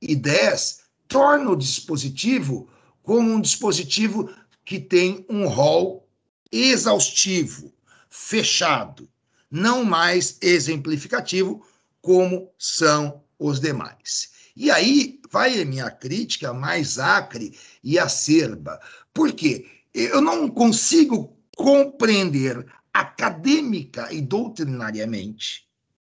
e 0.00 0.16
10, 0.16 0.80
torna 1.06 1.50
o 1.50 1.56
dispositivo 1.56 2.68
como 3.02 3.32
um 3.32 3.40
dispositivo 3.40 4.30
que 4.64 4.78
tem 4.78 5.24
um 5.28 5.46
rol 5.46 6.07
exaustivo, 6.50 7.72
fechado, 8.08 9.08
não 9.50 9.84
mais 9.84 10.38
exemplificativo, 10.40 11.66
como 12.00 12.50
são 12.58 13.22
os 13.38 13.60
demais. 13.60 14.30
E 14.56 14.70
aí 14.70 15.20
vai 15.30 15.60
a 15.60 15.64
minha 15.64 15.90
crítica 15.90 16.52
mais 16.52 16.98
acre 16.98 17.56
e 17.82 17.98
acerba. 17.98 18.80
Por 19.12 19.32
quê? 19.32 19.66
Eu 19.94 20.20
não 20.20 20.48
consigo 20.48 21.36
compreender 21.56 22.66
acadêmica 22.92 24.12
e 24.12 24.20
doutrinariamente, 24.20 25.66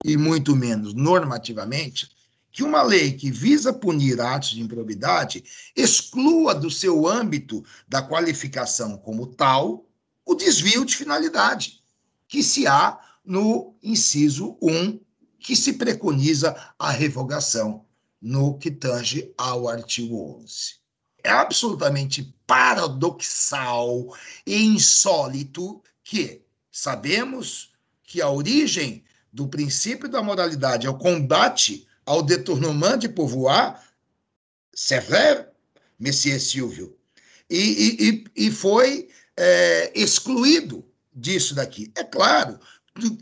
e 0.05 0.17
muito 0.17 0.55
menos 0.55 0.95
normativamente, 0.95 2.09
que 2.53 2.63
uma 2.63 2.83
lei 2.83 3.13
que 3.13 3.31
visa 3.31 3.73
punir 3.73 4.21
atos 4.21 4.51
de 4.51 4.63
improbidade 4.63 5.45
exclua 5.77 6.55
do 6.55 6.71
seu 6.71 7.07
âmbito 7.07 7.65
da 7.87 8.01
qualificação 8.01 8.97
como 8.97 9.27
tal 9.27 9.86
o 10.27 10.35
desvio 10.35 10.85
de 10.85 10.97
finalidade, 10.97 11.81
que 12.27 12.43
se 12.43 12.67
há 12.67 12.99
no 13.25 13.75
inciso 13.81 14.59
1, 14.61 15.01
que 15.39 15.55
se 15.55 15.75
preconiza 15.75 16.55
a 16.77 16.91
revogação 16.91 17.87
no 18.21 18.59
que 18.59 18.71
tange 18.71 19.33
ao 19.39 19.69
artigo 19.69 20.41
11. 20.43 20.75
É 21.23 21.31
absolutamente 21.31 22.35
paradoxal 22.47 24.13
e 24.45 24.65
insólito 24.65 25.81
que 26.03 26.43
sabemos 26.71 27.73
que 28.03 28.21
a 28.21 28.29
origem 28.29 29.05
do 29.33 29.47
princípio 29.47 30.09
da 30.09 30.23
moralidade 30.23 30.87
é 30.87 30.91
o 30.91 30.99
combate 30.99 31.87
ao 32.05 32.23
détournement 32.23 32.97
de 32.97 33.09
pouvoir, 33.09 33.81
c'est 34.73 35.01
vrai, 35.01 35.49
Monsieur 35.99 36.41
Silvio, 36.41 36.97
e, 37.51 38.25
e, 38.37 38.47
e 38.47 38.51
foi 38.51 39.09
é, 39.37 39.93
excluído 39.95 40.85
disso 41.15 41.55
daqui. 41.55 41.91
É 41.95 42.05
claro 42.05 42.59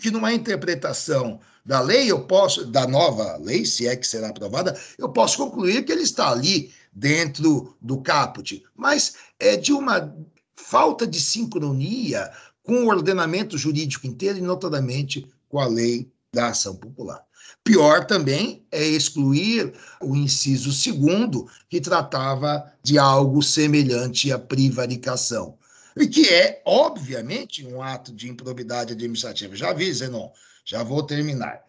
que 0.01 0.11
numa 0.11 0.33
interpretação 0.33 1.41
da 1.65 1.81
lei, 1.81 2.11
eu 2.11 2.25
posso, 2.27 2.67
da 2.67 2.87
nova 2.87 3.37
lei, 3.39 3.65
se 3.65 3.87
é 3.87 3.97
que 3.97 4.07
será 4.07 4.29
aprovada, 4.29 4.79
eu 4.99 5.09
posso 5.09 5.39
concluir 5.39 5.85
que 5.85 5.93
ele 5.93 6.03
está 6.03 6.31
ali 6.31 6.73
dentro 6.93 7.75
do 7.81 8.01
caput, 8.01 8.63
mas 8.77 9.15
é 9.39 9.57
de 9.57 9.73
uma 9.73 10.15
falta 10.55 11.07
de 11.07 11.21
sincronia 11.21 12.31
com 12.63 12.85
o 12.85 12.89
ordenamento 12.89 13.59
jurídico 13.59 14.07
inteiro 14.07 14.39
e 14.39 14.43
notadamente 14.43 15.27
com 15.49 15.59
a 15.59 15.67
lei 15.67 16.11
da 16.33 16.49
ação 16.49 16.77
popular. 16.77 17.23
Pior 17.63 18.05
também 18.05 18.63
é 18.71 18.85
excluir 18.85 19.73
o 20.01 20.15
inciso 20.15 20.73
segundo, 20.73 21.49
que 21.69 21.81
tratava 21.81 22.71
de 22.83 22.99
algo 22.99 23.43
semelhante 23.43 24.31
à 24.31 24.39
privaricação, 24.39 25.57
e 25.97 26.07
que 26.07 26.29
é, 26.29 26.63
obviamente, 26.65 27.65
um 27.67 27.83
ato 27.83 28.13
de 28.13 28.29
improbidade 28.29 28.93
administrativa. 28.93 29.55
Já 29.55 29.73
vi, 29.73 29.93
Zenon, 29.93 30.31
já 30.65 30.83
vou 30.83 31.03
terminar. 31.03 31.63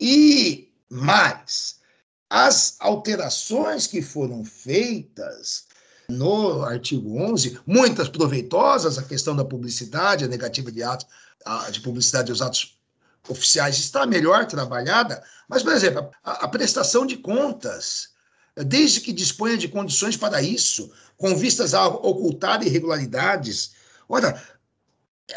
E 0.00 0.72
mais, 0.88 1.76
as 2.28 2.76
alterações 2.80 3.86
que 3.86 4.00
foram 4.00 4.44
feitas 4.44 5.66
no 6.08 6.62
artigo 6.62 7.18
11, 7.18 7.60
muitas 7.66 8.08
proveitosas, 8.08 8.98
a 8.98 9.02
questão 9.02 9.34
da 9.34 9.44
publicidade, 9.44 10.24
a 10.24 10.28
negativa 10.28 10.70
de 10.70 10.82
atos 10.82 11.06
de 11.72 11.80
publicidade 11.80 12.28
dos 12.30 12.42
atos 12.42 12.78
oficiais 13.28 13.78
está 13.78 14.06
melhor 14.06 14.46
trabalhada, 14.46 15.22
mas, 15.48 15.62
por 15.62 15.72
exemplo, 15.72 16.10
a, 16.22 16.44
a 16.44 16.48
prestação 16.48 17.06
de 17.06 17.16
contas, 17.16 18.10
desde 18.56 19.00
que 19.00 19.12
disponha 19.12 19.56
de 19.56 19.68
condições 19.68 20.16
para 20.16 20.42
isso, 20.42 20.92
com 21.22 21.36
vistas 21.36 21.72
a 21.72 21.86
ocultar 21.86 22.66
irregularidades, 22.66 23.74
olha, 24.08 24.42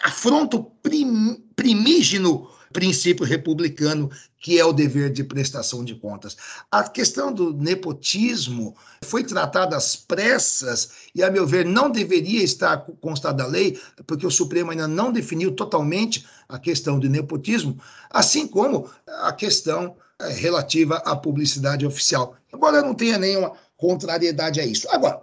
afronta 0.02 0.58
o 0.58 0.64
prim, 0.64 1.46
primígeno 1.56 2.50
princípio 2.74 3.24
republicano, 3.24 4.10
que 4.40 4.60
é 4.60 4.66
o 4.66 4.74
dever 4.74 5.12
de 5.12 5.24
prestação 5.24 5.86
de 5.86 5.94
contas. 5.94 6.36
A 6.72 6.84
questão 6.90 7.32
do 7.32 7.54
nepotismo 7.54 8.76
foi 9.04 9.24
tratada 9.24 9.78
às 9.78 9.96
pressas 9.96 10.90
e, 11.14 11.24
a 11.24 11.30
meu 11.30 11.46
ver, 11.46 11.64
não 11.64 11.92
deveria 11.92 12.42
estar 12.42 12.78
constado 13.00 13.38
da 13.38 13.46
lei, 13.46 13.80
porque 14.08 14.26
o 14.26 14.32
Supremo 14.32 14.72
ainda 14.72 14.88
não 14.88 15.12
definiu 15.12 15.52
totalmente 15.52 16.26
a 16.50 16.58
questão 16.58 16.98
do 16.98 17.08
nepotismo, 17.08 17.80
assim 18.10 18.48
como 18.48 18.90
a 19.22 19.32
questão 19.32 19.96
eh, 20.20 20.34
relativa 20.34 20.96
à 21.06 21.16
publicidade 21.16 21.86
oficial. 21.86 22.36
Eu 22.52 22.60
não 22.60 22.96
tenha 22.96 23.20
nenhuma 23.20 23.54
contrariedade 23.78 24.60
a 24.60 24.66
isso. 24.66 24.90
Agora, 24.90 25.22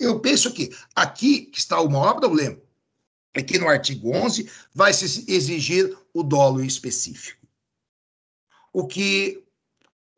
eu 0.00 0.18
penso 0.18 0.52
que 0.52 0.74
aqui 0.96 1.50
está 1.54 1.80
o 1.80 1.90
maior 1.90 2.14
problema 2.14 2.56
é 3.34 3.42
que 3.42 3.58
no 3.58 3.68
artigo 3.68 4.10
11 4.10 4.50
vai 4.74 4.92
se 4.92 5.24
exigir 5.30 5.96
o 6.12 6.22
dolo 6.22 6.64
específico, 6.64 7.46
o 8.72 8.86
que 8.86 9.44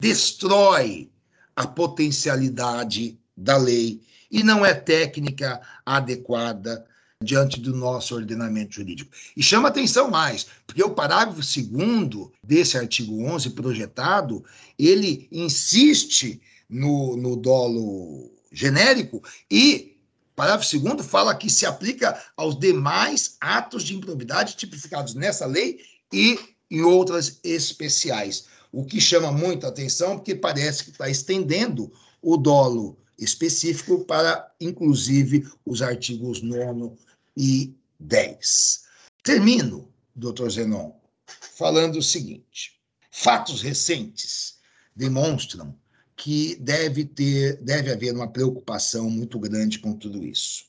destrói 0.01 1.11
a 1.55 1.67
potencialidade 1.67 3.19
da 3.37 3.57
lei 3.57 4.01
e 4.31 4.43
não 4.43 4.65
é 4.65 4.73
técnica 4.73 5.61
adequada 5.85 6.87
diante 7.23 7.61
do 7.61 7.75
nosso 7.75 8.15
ordenamento 8.15 8.75
jurídico. 8.75 9.13
E 9.37 9.43
chama 9.43 9.69
atenção 9.69 10.11
mais, 10.11 10.47
porque 10.67 10.83
o 10.83 10.95
parágrafo 10.95 11.41
2 11.41 12.31
desse 12.43 12.79
artigo 12.79 13.23
11 13.23 13.51
projetado, 13.51 14.45
ele 14.79 15.29
insiste 15.31 16.41
no, 16.69 17.17
no 17.17 17.37
dolo 17.37 18.33
genérico 18.53 19.23
e 19.51 19.93
Parágrafo 20.35 20.79
2 20.79 21.07
fala 21.07 21.35
que 21.35 21.51
se 21.51 21.67
aplica 21.67 22.21
aos 22.37 22.59
demais 22.59 23.37
atos 23.41 23.85
de 23.85 23.95
improbidade 23.95 24.57
tipificados 24.57 25.15
nessa 25.15 25.47
lei 25.47 25.81
e 26.13 26.39
em 26.71 26.83
outras 26.83 27.39
especiais. 27.45 28.47
O 28.73 28.85
que 28.85 29.01
chama 29.01 29.31
muito 29.31 29.67
atenção, 29.67 30.17
porque 30.17 30.35
parece 30.35 30.85
que 30.85 30.91
está 30.91 31.09
estendendo 31.09 31.93
o 32.23 32.37
dolo 32.37 32.99
específico 33.19 34.05
para, 34.05 34.51
inclusive, 34.59 35.47
os 35.67 35.83
artigos 35.83 36.41
9 36.41 36.97
e 37.37 37.75
10. 38.01 38.85
Termino, 39.23 39.93
doutor 40.15 40.51
Zenon, 40.51 40.93
falando 41.27 41.99
o 41.99 42.03
seguinte: 42.03 42.81
Fatos 43.11 43.61
recentes 43.61 44.57
demonstram 44.97 45.77
que 46.23 46.55
deve 46.55 47.05
ter, 47.05 47.57
deve 47.57 47.91
haver 47.91 48.15
uma 48.15 48.29
preocupação 48.29 49.11
muito 49.11 49.41
grande 49.41 49.81
com 49.81 49.93
tudo 49.93 50.25
isso. 50.25 50.67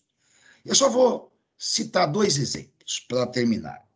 Eu 0.65 0.73
só 0.73 0.89
vou 0.89 1.31
citar 1.55 2.11
dois 2.11 2.39
exemplos 2.39 3.05
para 3.07 3.27
terminar. 3.27 3.87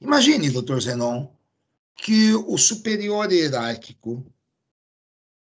Imagine, 0.00 0.48
doutor 0.48 0.80
Zenon, 0.80 1.26
que 1.96 2.32
o 2.34 2.56
superior 2.56 3.32
hierárquico 3.32 4.24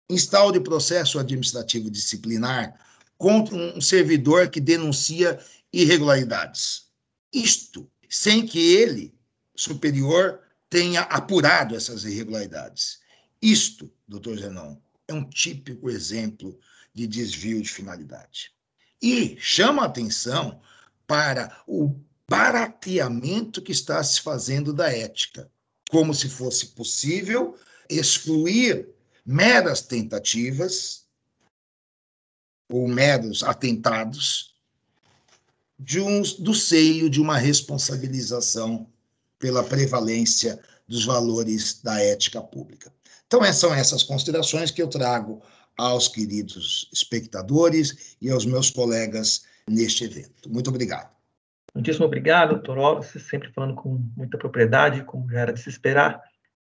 instaure 0.10 0.62
processo 0.62 1.20
administrativo 1.20 1.92
disciplinar 1.92 2.80
contra 3.18 3.54
um 3.54 3.82
servidor 3.82 4.50
que 4.50 4.62
denuncia 4.62 5.38
irregularidades. 5.74 6.88
Isto 7.34 7.92
sem 8.08 8.46
que 8.46 8.76
ele, 8.76 9.14
superior, 9.54 10.40
tenha 10.70 11.02
apurado 11.02 11.76
essas 11.76 12.06
irregularidades. 12.06 13.00
Isto, 13.42 13.92
doutor 14.08 14.38
Zenon, 14.38 14.78
é 15.08 15.14
um 15.14 15.28
típico 15.28 15.90
exemplo 15.90 16.58
de 16.94 17.08
desvio 17.08 17.62
de 17.62 17.70
finalidade. 17.70 18.52
E 19.02 19.36
chama 19.40 19.84
a 19.84 19.86
atenção 19.86 20.62
para 21.06 21.62
o 21.68 21.96
barateamento 22.30 23.62
que 23.62 23.72
está 23.72 24.04
se 24.04 24.22
fazendo 24.22 24.72
da 24.74 24.92
ética, 24.92 25.52
como 25.90 26.14
se 26.14 26.30
fosse 26.30 26.68
possível 26.68 27.58
excluir 27.90 28.88
meras 29.26 29.82
tentativas 29.82 31.06
ou 32.70 32.88
meros 32.88 33.44
atentados 33.44 34.56
de 35.78 36.00
um, 36.00 36.22
do 36.40 36.54
seio 36.54 37.10
de 37.10 37.20
uma 37.20 37.38
responsabilização 37.38 38.90
pela 39.38 39.64
prevalência 39.64 40.60
dos 40.88 41.06
valores 41.06 41.82
da 41.82 42.02
ética 42.02 42.42
pública. 42.42 42.94
Então, 43.34 43.52
são 43.52 43.74
essas 43.74 44.04
considerações 44.04 44.70
que 44.70 44.80
eu 44.80 44.88
trago 44.88 45.42
aos 45.76 46.08
queridos 46.08 46.88
espectadores 46.94 48.16
e 48.22 48.30
aos 48.30 48.46
meus 48.46 48.70
colegas 48.70 49.44
neste 49.68 50.04
evento. 50.04 50.48
Muito 50.48 50.70
obrigado. 50.70 51.10
Muitíssimo 51.74 52.06
obrigado, 52.06 52.50
doutor 52.50 52.78
Wallace, 52.78 53.20
sempre 53.20 53.52
falando 53.52 53.74
com 53.74 54.00
muita 54.16 54.38
propriedade, 54.38 55.04
como 55.04 55.28
já 55.32 55.40
era 55.40 55.52
de 55.52 55.60
se 55.60 55.68
esperar. 55.68 56.22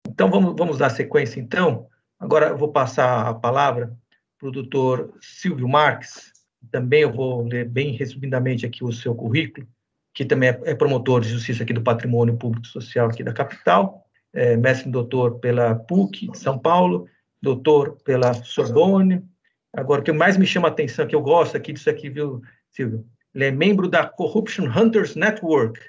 Então, 0.09 0.31
vamos, 0.31 0.55
vamos 0.57 0.79
dar 0.79 0.89
sequência, 0.89 1.39
então. 1.39 1.87
Agora 2.19 2.47
eu 2.47 2.57
vou 2.57 2.71
passar 2.71 3.27
a 3.27 3.33
palavra 3.35 3.95
para 4.39 4.49
o 4.49 4.51
doutor 4.51 5.13
Silvio 5.21 5.67
Marques. 5.67 6.31
Também 6.71 7.01
eu 7.01 7.13
vou 7.13 7.43
ler 7.43 7.69
bem 7.69 7.91
resumidamente 7.95 8.65
aqui 8.65 8.83
o 8.83 8.91
seu 8.91 9.13
currículo, 9.13 9.67
que 10.11 10.25
também 10.25 10.49
é, 10.49 10.59
é 10.63 10.73
promotor 10.73 11.21
de 11.21 11.29
justiça 11.29 11.61
aqui 11.61 11.73
do 11.73 11.83
Patrimônio 11.83 12.35
Público 12.35 12.65
Social 12.65 13.07
aqui 13.07 13.23
da 13.23 13.33
capital 13.33 14.04
é, 14.35 14.57
mestre 14.57 14.91
doutor 14.91 15.39
pela 15.39 15.73
PUC 15.73 16.29
de 16.29 16.37
São 16.37 16.59
Paulo, 16.59 17.07
doutor 17.41 17.97
pela 18.03 18.33
Sorbonne. 18.33 19.25
Agora, 19.73 20.01
o 20.01 20.03
que 20.03 20.11
mais 20.11 20.37
me 20.37 20.45
chama 20.45 20.67
a 20.67 20.71
atenção, 20.71 21.07
que 21.07 21.15
eu 21.15 21.21
gosto 21.21 21.55
aqui 21.55 21.71
disso 21.71 21.89
aqui, 21.89 22.09
viu, 22.09 22.41
Silvio? 22.69 23.05
Ele 23.33 23.45
é 23.45 23.51
membro 23.51 23.87
da 23.87 24.05
Corruption 24.05 24.65
Hunters 24.65 25.15
Network, 25.15 25.79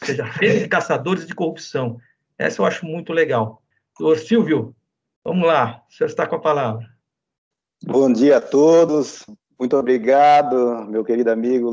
ou 0.00 0.06
seja, 0.06 0.24
rede 0.26 0.60
de 0.60 0.68
caçadores 0.68 1.26
de 1.26 1.34
corrupção. 1.34 1.98
Essa 2.36 2.60
eu 2.60 2.66
acho 2.66 2.84
muito 2.84 3.12
legal. 3.12 3.62
Doutor 3.98 4.18
Silvio, 4.18 4.76
vamos 5.24 5.46
lá, 5.46 5.82
o 5.88 5.92
senhor 5.92 6.08
está 6.08 6.26
com 6.26 6.34
a 6.36 6.40
palavra. 6.40 6.86
Bom 7.84 8.12
dia 8.12 8.38
a 8.38 8.40
todos, 8.40 9.24
muito 9.58 9.76
obrigado, 9.76 10.84
meu 10.86 11.04
querido 11.04 11.30
amigo 11.30 11.72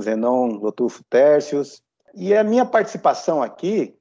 Zenon 0.00 0.58
Lotufo 0.58 1.02
Tércios. 1.04 1.82
E 2.14 2.34
a 2.34 2.42
minha 2.42 2.64
participação 2.64 3.42
aqui, 3.42 3.94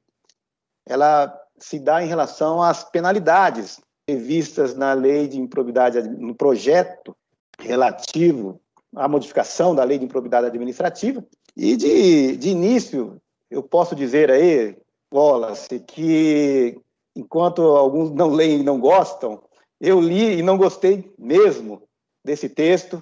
ela 0.87 1.38
se 1.59 1.79
dá 1.79 2.03
em 2.03 2.07
relação 2.07 2.61
às 2.61 2.83
penalidades 2.83 3.79
previstas 4.05 4.75
na 4.75 4.93
lei 4.93 5.27
de 5.27 5.39
improbidade, 5.39 6.01
no 6.01 6.33
projeto 6.33 7.15
relativo 7.59 8.59
à 8.95 9.07
modificação 9.07 9.75
da 9.75 9.83
lei 9.83 9.99
de 9.99 10.05
improbidade 10.05 10.47
administrativa. 10.47 11.23
E 11.55 11.75
de, 11.75 12.37
de 12.37 12.49
início, 12.49 13.21
eu 13.51 13.61
posso 13.61 13.95
dizer 13.95 14.31
aí, 14.31 14.75
Wallace, 15.13 15.79
que 15.79 16.79
enquanto 17.15 17.61
alguns 17.61 18.11
não 18.11 18.29
leem 18.29 18.61
e 18.61 18.63
não 18.63 18.79
gostam, 18.79 19.41
eu 19.79 19.99
li 19.99 20.39
e 20.39 20.43
não 20.43 20.57
gostei 20.57 21.13
mesmo 21.17 21.83
desse 22.23 22.49
texto. 22.49 23.01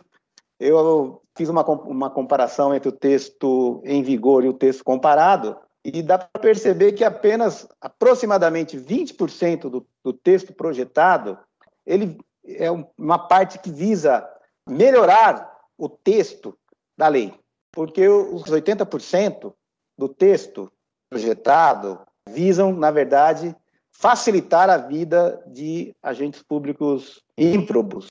Eu 0.59 1.21
fiz 1.37 1.49
uma, 1.49 1.63
uma 1.63 2.09
comparação 2.09 2.73
entre 2.73 2.89
o 2.89 2.91
texto 2.91 3.81
em 3.85 4.01
vigor 4.01 4.43
e 4.43 4.49
o 4.49 4.53
texto 4.53 4.83
comparado, 4.83 5.55
e 5.93 6.01
dá 6.01 6.17
para 6.17 6.41
perceber 6.41 6.91
que 6.91 7.03
apenas 7.03 7.65
aproximadamente 7.79 8.77
20% 8.77 9.69
do, 9.69 9.87
do 10.03 10.11
texto 10.11 10.53
projetado 10.53 11.37
ele 11.85 12.19
é 12.45 12.69
uma 12.97 13.17
parte 13.17 13.57
que 13.59 13.71
visa 13.71 14.27
melhorar 14.67 15.49
o 15.77 15.87
texto 15.87 16.57
da 16.97 17.07
lei, 17.07 17.33
porque 17.71 18.05
os 18.07 18.43
80% 18.43 19.53
do 19.97 20.09
texto 20.09 20.69
projetado 21.09 21.99
visam, 22.27 22.73
na 22.73 22.91
verdade, 22.91 23.55
facilitar 23.89 24.69
a 24.69 24.77
vida 24.77 25.41
de 25.47 25.95
agentes 26.03 26.43
públicos 26.43 27.23
ímprobos. 27.37 28.09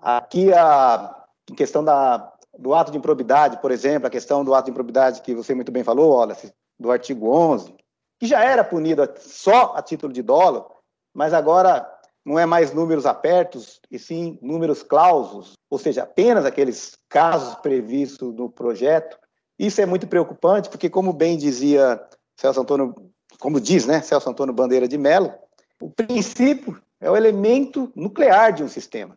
Aqui, 0.00 0.52
a 0.52 1.24
questão 1.54 1.84
da, 1.84 2.32
do 2.58 2.74
ato 2.74 2.90
de 2.90 2.98
improbidade, 2.98 3.60
por 3.60 3.70
exemplo, 3.70 4.06
a 4.06 4.10
questão 4.10 4.44
do 4.44 4.54
ato 4.54 4.66
de 4.66 4.70
improbidade 4.70 5.20
que 5.20 5.34
você 5.34 5.54
muito 5.54 5.70
bem 5.70 5.84
falou, 5.84 6.12
olha, 6.12 6.34
do 6.78 6.90
artigo 6.90 7.30
11, 7.30 7.74
que 8.18 8.26
já 8.26 8.42
era 8.42 8.64
punido 8.64 9.08
só 9.18 9.74
a 9.76 9.82
título 9.82 10.12
de 10.12 10.22
dolo, 10.22 10.70
mas 11.14 11.32
agora 11.32 11.88
não 12.24 12.38
é 12.38 12.44
mais 12.44 12.74
números 12.74 13.06
apertos, 13.06 13.80
e 13.90 13.98
sim 13.98 14.38
números 14.42 14.82
clausos, 14.82 15.54
ou 15.70 15.78
seja, 15.78 16.02
apenas 16.02 16.44
aqueles 16.44 16.96
casos 17.08 17.54
previstos 17.56 18.34
no 18.34 18.50
projeto. 18.50 19.18
Isso 19.58 19.80
é 19.80 19.86
muito 19.86 20.06
preocupante, 20.06 20.68
porque, 20.68 20.90
como 20.90 21.12
bem 21.12 21.38
dizia 21.38 22.00
Celso 22.36 22.60
Antônio, 22.60 22.94
como 23.40 23.60
diz, 23.60 23.86
né, 23.86 24.02
Celso 24.02 24.28
Antônio 24.28 24.52
Bandeira 24.54 24.86
de 24.86 24.98
Mello, 24.98 25.32
o 25.80 25.90
princípio 25.90 26.80
é 27.00 27.10
o 27.10 27.16
elemento 27.16 27.90
nuclear 27.94 28.52
de 28.52 28.62
um 28.62 28.68
sistema. 28.68 29.16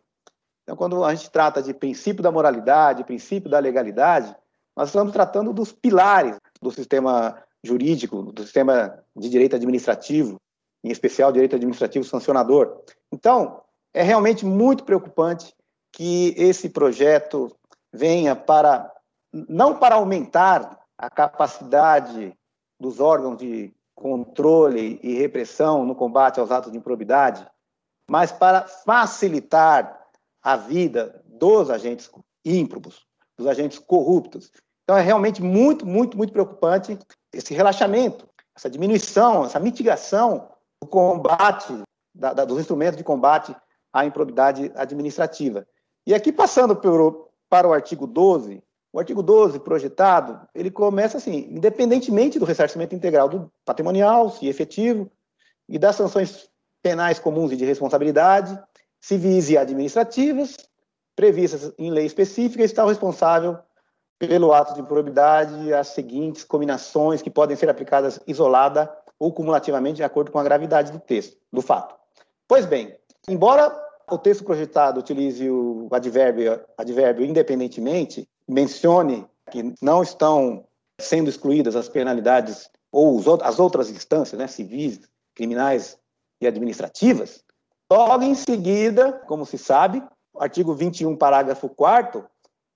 Então, 0.62 0.76
quando 0.76 1.04
a 1.04 1.14
gente 1.14 1.30
trata 1.30 1.60
de 1.60 1.74
princípio 1.74 2.22
da 2.22 2.30
moralidade, 2.30 3.04
princípio 3.04 3.50
da 3.50 3.58
legalidade, 3.58 4.34
nós 4.76 4.88
estamos 4.88 5.12
tratando 5.12 5.52
dos 5.52 5.72
pilares 5.72 6.38
do 6.60 6.70
sistema 6.70 7.36
jurídico, 7.64 8.32
do 8.32 8.42
sistema 8.42 8.98
de 9.16 9.28
direito 9.28 9.56
administrativo, 9.56 10.40
em 10.84 10.90
especial 10.90 11.30
direito 11.32 11.56
administrativo 11.56 12.04
sancionador. 12.04 12.82
Então, 13.12 13.62
é 13.94 14.02
realmente 14.02 14.44
muito 14.44 14.84
preocupante 14.84 15.54
que 15.92 16.34
esse 16.36 16.70
projeto 16.70 17.54
venha 17.92 18.34
para 18.34 18.90
não 19.32 19.78
para 19.78 19.94
aumentar 19.94 20.78
a 20.98 21.08
capacidade 21.08 22.36
dos 22.78 23.00
órgãos 23.00 23.38
de 23.38 23.72
controle 23.94 25.00
e 25.02 25.14
repressão 25.14 25.84
no 25.84 25.94
combate 25.94 26.40
aos 26.40 26.50
atos 26.50 26.72
de 26.72 26.78
improbidade, 26.78 27.46
mas 28.10 28.32
para 28.32 28.66
facilitar 28.66 30.00
a 30.42 30.56
vida 30.56 31.22
dos 31.24 31.70
agentes 31.70 32.10
ímprobos, 32.44 33.06
dos 33.38 33.46
agentes 33.46 33.78
corruptos. 33.78 34.50
Então 34.82 34.96
é 34.96 35.00
realmente 35.00 35.42
muito, 35.42 35.86
muito, 35.86 36.16
muito 36.16 36.32
preocupante 36.32 36.98
esse 37.32 37.54
relaxamento, 37.54 38.28
essa 38.54 38.68
diminuição, 38.68 39.44
essa 39.44 39.58
mitigação 39.58 40.48
do 40.80 40.86
combate, 40.86 41.82
da, 42.14 42.32
da, 42.32 42.44
dos 42.44 42.58
instrumentos 42.58 42.96
de 42.96 43.04
combate 43.04 43.54
à 43.92 44.04
improbidade 44.04 44.70
administrativa. 44.74 45.66
E 46.06 46.14
aqui, 46.14 46.32
passando 46.32 46.76
para 47.48 47.68
o 47.68 47.72
artigo 47.72 48.06
12, 48.06 48.62
o 48.92 48.98
artigo 48.98 49.22
12 49.22 49.60
projetado, 49.60 50.46
ele 50.54 50.70
começa 50.70 51.16
assim, 51.16 51.48
independentemente 51.50 52.38
do 52.38 52.44
ressarcimento 52.44 52.94
integral 52.94 53.28
do 53.28 53.50
patrimonial, 53.64 54.30
se 54.30 54.46
efetivo, 54.46 55.10
e 55.68 55.78
das 55.78 55.96
sanções 55.96 56.50
penais 56.82 57.18
comuns 57.18 57.52
e 57.52 57.56
de 57.56 57.64
responsabilidade, 57.64 58.60
civis 59.00 59.48
e 59.48 59.56
administrativas, 59.56 60.56
previstas 61.16 61.72
em 61.78 61.90
lei 61.90 62.04
específica, 62.04 62.62
está 62.62 62.84
o 62.84 62.88
responsável 62.88 63.58
pelo 64.26 64.52
ato 64.52 64.74
de 64.74 64.80
improbidade 64.80 65.72
as 65.74 65.88
seguintes 65.88 66.44
combinações 66.44 67.20
que 67.20 67.30
podem 67.30 67.56
ser 67.56 67.68
aplicadas 67.68 68.20
isolada 68.26 68.92
ou 69.18 69.32
cumulativamente 69.32 69.96
de 69.96 70.04
acordo 70.04 70.30
com 70.30 70.38
a 70.38 70.44
gravidade 70.44 70.92
do 70.92 71.00
texto, 71.00 71.36
do 71.52 71.60
fato. 71.60 71.94
Pois 72.46 72.64
bem, 72.64 72.96
embora 73.28 73.74
o 74.10 74.18
texto 74.18 74.44
projetado 74.44 75.00
utilize 75.00 75.48
o 75.48 75.88
advérbio, 75.90 76.60
advérbio 76.78 77.24
independentemente, 77.24 78.28
mencione 78.48 79.26
que 79.50 79.74
não 79.82 80.02
estão 80.02 80.64
sendo 81.00 81.28
excluídas 81.28 81.74
as 81.74 81.88
penalidades 81.88 82.70
ou 82.92 83.20
as 83.42 83.58
outras 83.58 83.90
instâncias, 83.90 84.38
né, 84.38 84.46
civis, 84.46 85.00
criminais 85.34 85.98
e 86.40 86.46
administrativas, 86.46 87.42
logo 87.90 88.22
em 88.22 88.34
seguida, 88.34 89.12
como 89.26 89.44
se 89.44 89.58
sabe, 89.58 90.02
o 90.32 90.42
artigo 90.42 90.74
21, 90.74 91.16
parágrafo 91.16 91.68
4 91.68 92.24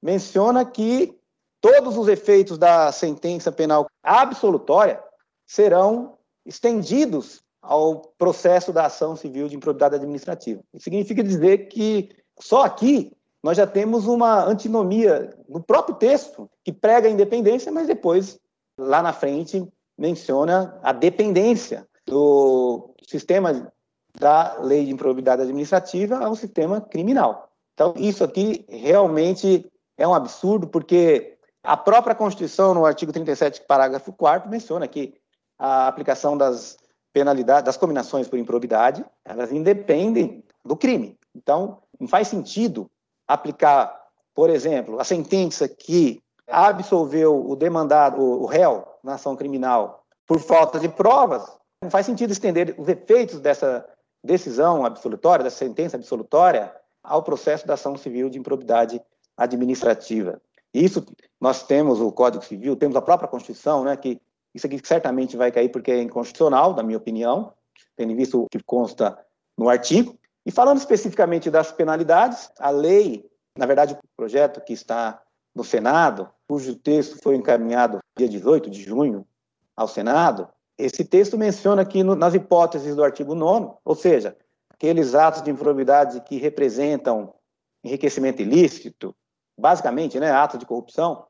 menciona 0.02 0.64
que 0.64 1.18
todos 1.60 1.96
os 1.96 2.08
efeitos 2.08 2.58
da 2.58 2.90
sentença 2.92 3.50
penal 3.50 3.86
absolutória 4.02 5.02
serão 5.46 6.16
estendidos 6.44 7.42
ao 7.60 8.00
processo 8.16 8.72
da 8.72 8.86
ação 8.86 9.16
civil 9.16 9.48
de 9.48 9.56
improbidade 9.56 9.96
administrativa. 9.96 10.62
Isso 10.72 10.84
significa 10.84 11.22
dizer 11.22 11.68
que 11.68 12.10
só 12.38 12.64
aqui 12.64 13.12
nós 13.42 13.56
já 13.56 13.66
temos 13.66 14.06
uma 14.06 14.44
antinomia 14.44 15.30
no 15.48 15.62
próprio 15.62 15.96
texto 15.96 16.50
que 16.64 16.72
prega 16.72 17.08
a 17.08 17.10
independência, 17.10 17.70
mas 17.70 17.86
depois, 17.86 18.38
lá 18.78 19.02
na 19.02 19.12
frente, 19.12 19.66
menciona 19.96 20.78
a 20.82 20.92
dependência 20.92 21.86
do 22.04 22.90
sistema 23.08 23.72
da 24.18 24.58
lei 24.60 24.84
de 24.84 24.92
improbidade 24.92 25.42
administrativa 25.42 26.18
ao 26.18 26.34
sistema 26.34 26.80
criminal. 26.80 27.50
Então, 27.74 27.94
isso 27.96 28.24
aqui 28.24 28.64
realmente 28.68 29.70
é 29.98 30.06
um 30.06 30.14
absurdo, 30.14 30.66
porque 30.66 31.35
a 31.66 31.76
própria 31.76 32.14
Constituição, 32.14 32.72
no 32.72 32.86
artigo 32.86 33.12
37, 33.12 33.62
parágrafo 33.62 34.12
4 34.12 34.48
menciona 34.48 34.86
que 34.86 35.14
a 35.58 35.88
aplicação 35.88 36.36
das 36.36 36.78
penalidades, 37.12 37.64
das 37.64 37.76
combinações 37.76 38.28
por 38.28 38.38
improbidade, 38.38 39.04
elas 39.24 39.50
independem 39.50 40.44
do 40.64 40.76
crime. 40.76 41.18
Então, 41.34 41.82
não 41.98 42.06
faz 42.06 42.28
sentido 42.28 42.90
aplicar, 43.26 43.94
por 44.34 44.48
exemplo, 44.48 45.00
a 45.00 45.04
sentença 45.04 45.66
que 45.66 46.20
absolveu 46.46 47.48
o 47.48 47.56
demandado, 47.56 48.20
o 48.20 48.46
réu 48.46 48.86
na 49.02 49.14
ação 49.14 49.34
criminal 49.34 50.04
por 50.26 50.38
falta 50.38 50.78
de 50.78 50.88
provas, 50.88 51.44
não 51.82 51.90
faz 51.90 52.06
sentido 52.06 52.32
estender 52.32 52.74
os 52.78 52.88
efeitos 52.88 53.40
dessa 53.40 53.86
decisão 54.22 54.84
absolutória, 54.84 55.42
dessa 55.42 55.58
sentença 55.58 55.96
absolutória, 55.96 56.74
ao 57.02 57.22
processo 57.22 57.66
da 57.66 57.74
ação 57.74 57.96
civil 57.96 58.28
de 58.28 58.38
improbidade 58.38 59.00
administrativa. 59.36 60.40
Isso 60.72 61.04
nós 61.40 61.62
temos 61.62 62.00
o 62.00 62.12
Código 62.12 62.44
Civil, 62.44 62.76
temos 62.76 62.96
a 62.96 63.02
própria 63.02 63.28
Constituição, 63.28 63.84
né, 63.84 63.96
que 63.96 64.20
isso 64.54 64.66
aqui 64.66 64.80
certamente 64.82 65.36
vai 65.36 65.52
cair 65.52 65.68
porque 65.68 65.90
é 65.90 66.00
inconstitucional, 66.00 66.74
na 66.74 66.82
minha 66.82 66.98
opinião, 66.98 67.52
tendo 67.96 68.14
visto 68.14 68.42
o 68.42 68.48
que 68.48 68.62
consta 68.62 69.18
no 69.56 69.68
artigo. 69.68 70.18
E 70.44 70.50
falando 70.50 70.78
especificamente 70.78 71.50
das 71.50 71.72
penalidades, 71.72 72.50
a 72.58 72.70
lei, 72.70 73.28
na 73.58 73.66
verdade, 73.66 73.94
o 73.94 73.98
projeto 74.16 74.60
que 74.60 74.72
está 74.72 75.20
no 75.54 75.64
Senado, 75.64 76.28
cujo 76.48 76.76
texto 76.76 77.18
foi 77.22 77.34
encaminhado 77.36 77.98
dia 78.16 78.28
18 78.28 78.70
de 78.70 78.82
junho 78.82 79.26
ao 79.74 79.88
Senado, 79.88 80.48
esse 80.78 81.04
texto 81.04 81.38
menciona 81.38 81.84
que 81.84 82.02
no, 82.02 82.14
nas 82.14 82.34
hipóteses 82.34 82.94
do 82.94 83.02
artigo 83.02 83.34
9, 83.34 83.74
ou 83.84 83.94
seja, 83.94 84.36
aqueles 84.70 85.14
atos 85.14 85.42
de 85.42 85.50
improbidade 85.50 86.20
que 86.20 86.36
representam 86.36 87.34
enriquecimento 87.82 88.42
ilícito, 88.42 89.14
basicamente, 89.58 90.18
né, 90.20 90.30
atos 90.30 90.58
de 90.58 90.66
corrupção. 90.66 91.26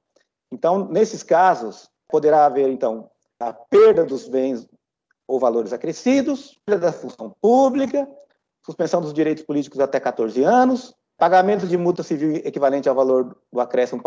Então, 0.51 0.87
nesses 0.89 1.23
casos, 1.23 1.91
poderá 2.09 2.47
haver, 2.47 2.69
então, 2.69 3.11
a 3.39 3.53
perda 3.53 4.05
dos 4.05 4.29
bens 4.29 4.69
ou 5.27 5.39
valores 5.39 5.73
acrescidos, 5.73 6.59
perda 6.65 6.87
da 6.87 6.93
função 6.93 7.35
pública, 7.41 8.09
suspensão 8.65 9.01
dos 9.01 9.13
direitos 9.13 9.45
políticos 9.45 9.81
até 9.81 10.01
14 10.01 10.43
anos, 10.43 10.95
pagamento 11.17 11.67
de 11.67 11.77
multa 11.77 12.03
civil 12.03 12.37
equivalente 12.37 12.89
ao 12.89 12.95
valor 12.95 13.37
do 13.53 13.61
acréscimo 13.61 14.03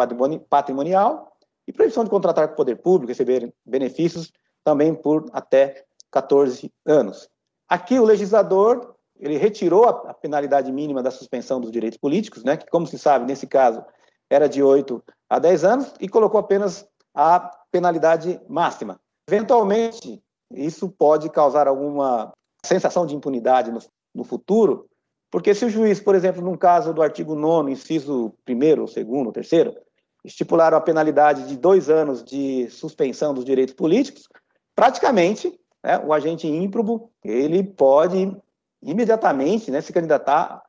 patrimonial 0.49 1.31
e 1.67 1.73
proibição 1.73 2.03
de 2.03 2.09
contratar 2.09 2.47
com 2.47 2.53
o 2.53 2.57
poder 2.57 2.75
público, 2.77 3.09
receber 3.09 3.53
benefícios 3.65 4.31
também 4.63 4.93
por 4.93 5.25
até 5.33 5.85
14 6.11 6.71
anos. 6.85 7.29
Aqui 7.67 7.99
o 7.99 8.05
legislador 8.05 8.95
ele 9.19 9.37
retirou 9.37 9.85
a, 9.85 10.13
penalidade 10.13 10.71
mínima 10.71 11.03
da 11.03 11.11
suspensão 11.11 11.59
dos 11.59 11.71
direitos 11.71 11.99
políticos, 11.99 12.43
né, 12.43 12.55
que 12.55 12.67
como 12.67 12.87
se 12.87 12.97
sabe, 12.97 13.25
nesse 13.25 13.45
caso, 13.45 13.83
era 14.29 14.47
de 14.47 14.61
8 14.61 15.03
a 15.29 15.39
10 15.39 15.63
anos, 15.63 15.93
e 15.99 16.07
colocou 16.07 16.39
apenas 16.39 16.87
a 17.13 17.39
penalidade 17.71 18.39
máxima. 18.47 18.99
Eventualmente, 19.27 20.21
isso 20.51 20.89
pode 20.89 21.29
causar 21.29 21.67
alguma 21.67 22.31
sensação 22.65 23.05
de 23.05 23.15
impunidade 23.15 23.71
no, 23.71 23.79
no 24.13 24.23
futuro, 24.23 24.87
porque 25.31 25.53
se 25.53 25.65
o 25.65 25.69
juiz, 25.69 25.99
por 25.99 26.15
exemplo, 26.15 26.41
num 26.41 26.57
caso 26.57 26.93
do 26.93 27.01
artigo 27.01 27.35
9 27.35 27.71
inciso 27.71 28.33
1 28.47 28.87
segundo, 28.87 29.31
terceiro, 29.31 29.75
estipular 30.23 30.73
a 30.73 30.81
penalidade 30.81 31.47
de 31.47 31.55
dois 31.55 31.89
anos 31.89 32.23
de 32.23 32.69
suspensão 32.69 33.33
dos 33.33 33.45
direitos 33.45 33.73
políticos, 33.73 34.27
praticamente, 34.75 35.59
né, 35.83 35.99
o 35.99 36.11
agente 36.13 36.47
ímprobo, 36.47 37.11
ele 37.23 37.63
pode 37.63 38.35
imediatamente 38.81 39.69
né, 39.69 39.81
se 39.81 39.93
candidatar 39.93 40.63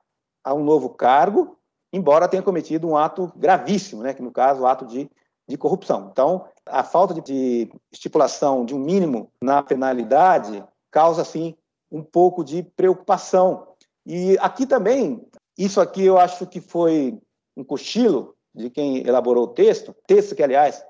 a 0.44 0.54
um 0.54 0.64
novo 0.64 0.90
cargo, 0.90 1.56
embora 1.92 2.28
tenha 2.28 2.42
cometido 2.42 2.88
um 2.88 2.96
ato 2.96 3.32
gravíssimo, 3.36 4.02
né, 4.02 4.14
que 4.14 4.22
no 4.22 4.30
caso, 4.30 4.62
o 4.62 4.66
ato 4.66 4.86
de, 4.86 5.10
de 5.48 5.56
corrupção. 5.56 6.08
Então, 6.12 6.46
a 6.66 6.84
falta 6.84 7.14
de, 7.14 7.20
de 7.20 7.72
estipulação 7.92 8.64
de 8.64 8.74
um 8.74 8.78
mínimo 8.78 9.30
na 9.42 9.62
penalidade 9.62 10.64
causa, 10.90 11.22
assim, 11.22 11.54
um 11.90 12.02
pouco 12.02 12.44
de 12.44 12.62
preocupação. 12.62 13.66
E 14.06 14.36
aqui 14.40 14.66
também, 14.66 15.24
isso 15.58 15.80
aqui 15.80 16.04
eu 16.04 16.18
acho 16.18 16.46
que 16.46 16.60
foi 16.60 17.18
um 17.56 17.64
cochilo 17.64 18.34
de 18.54 18.70
quem 18.70 19.06
elaborou 19.06 19.44
o 19.44 19.48
texto, 19.48 19.94
texto 20.06 20.34
que, 20.34 20.42
aliás, 20.42 20.84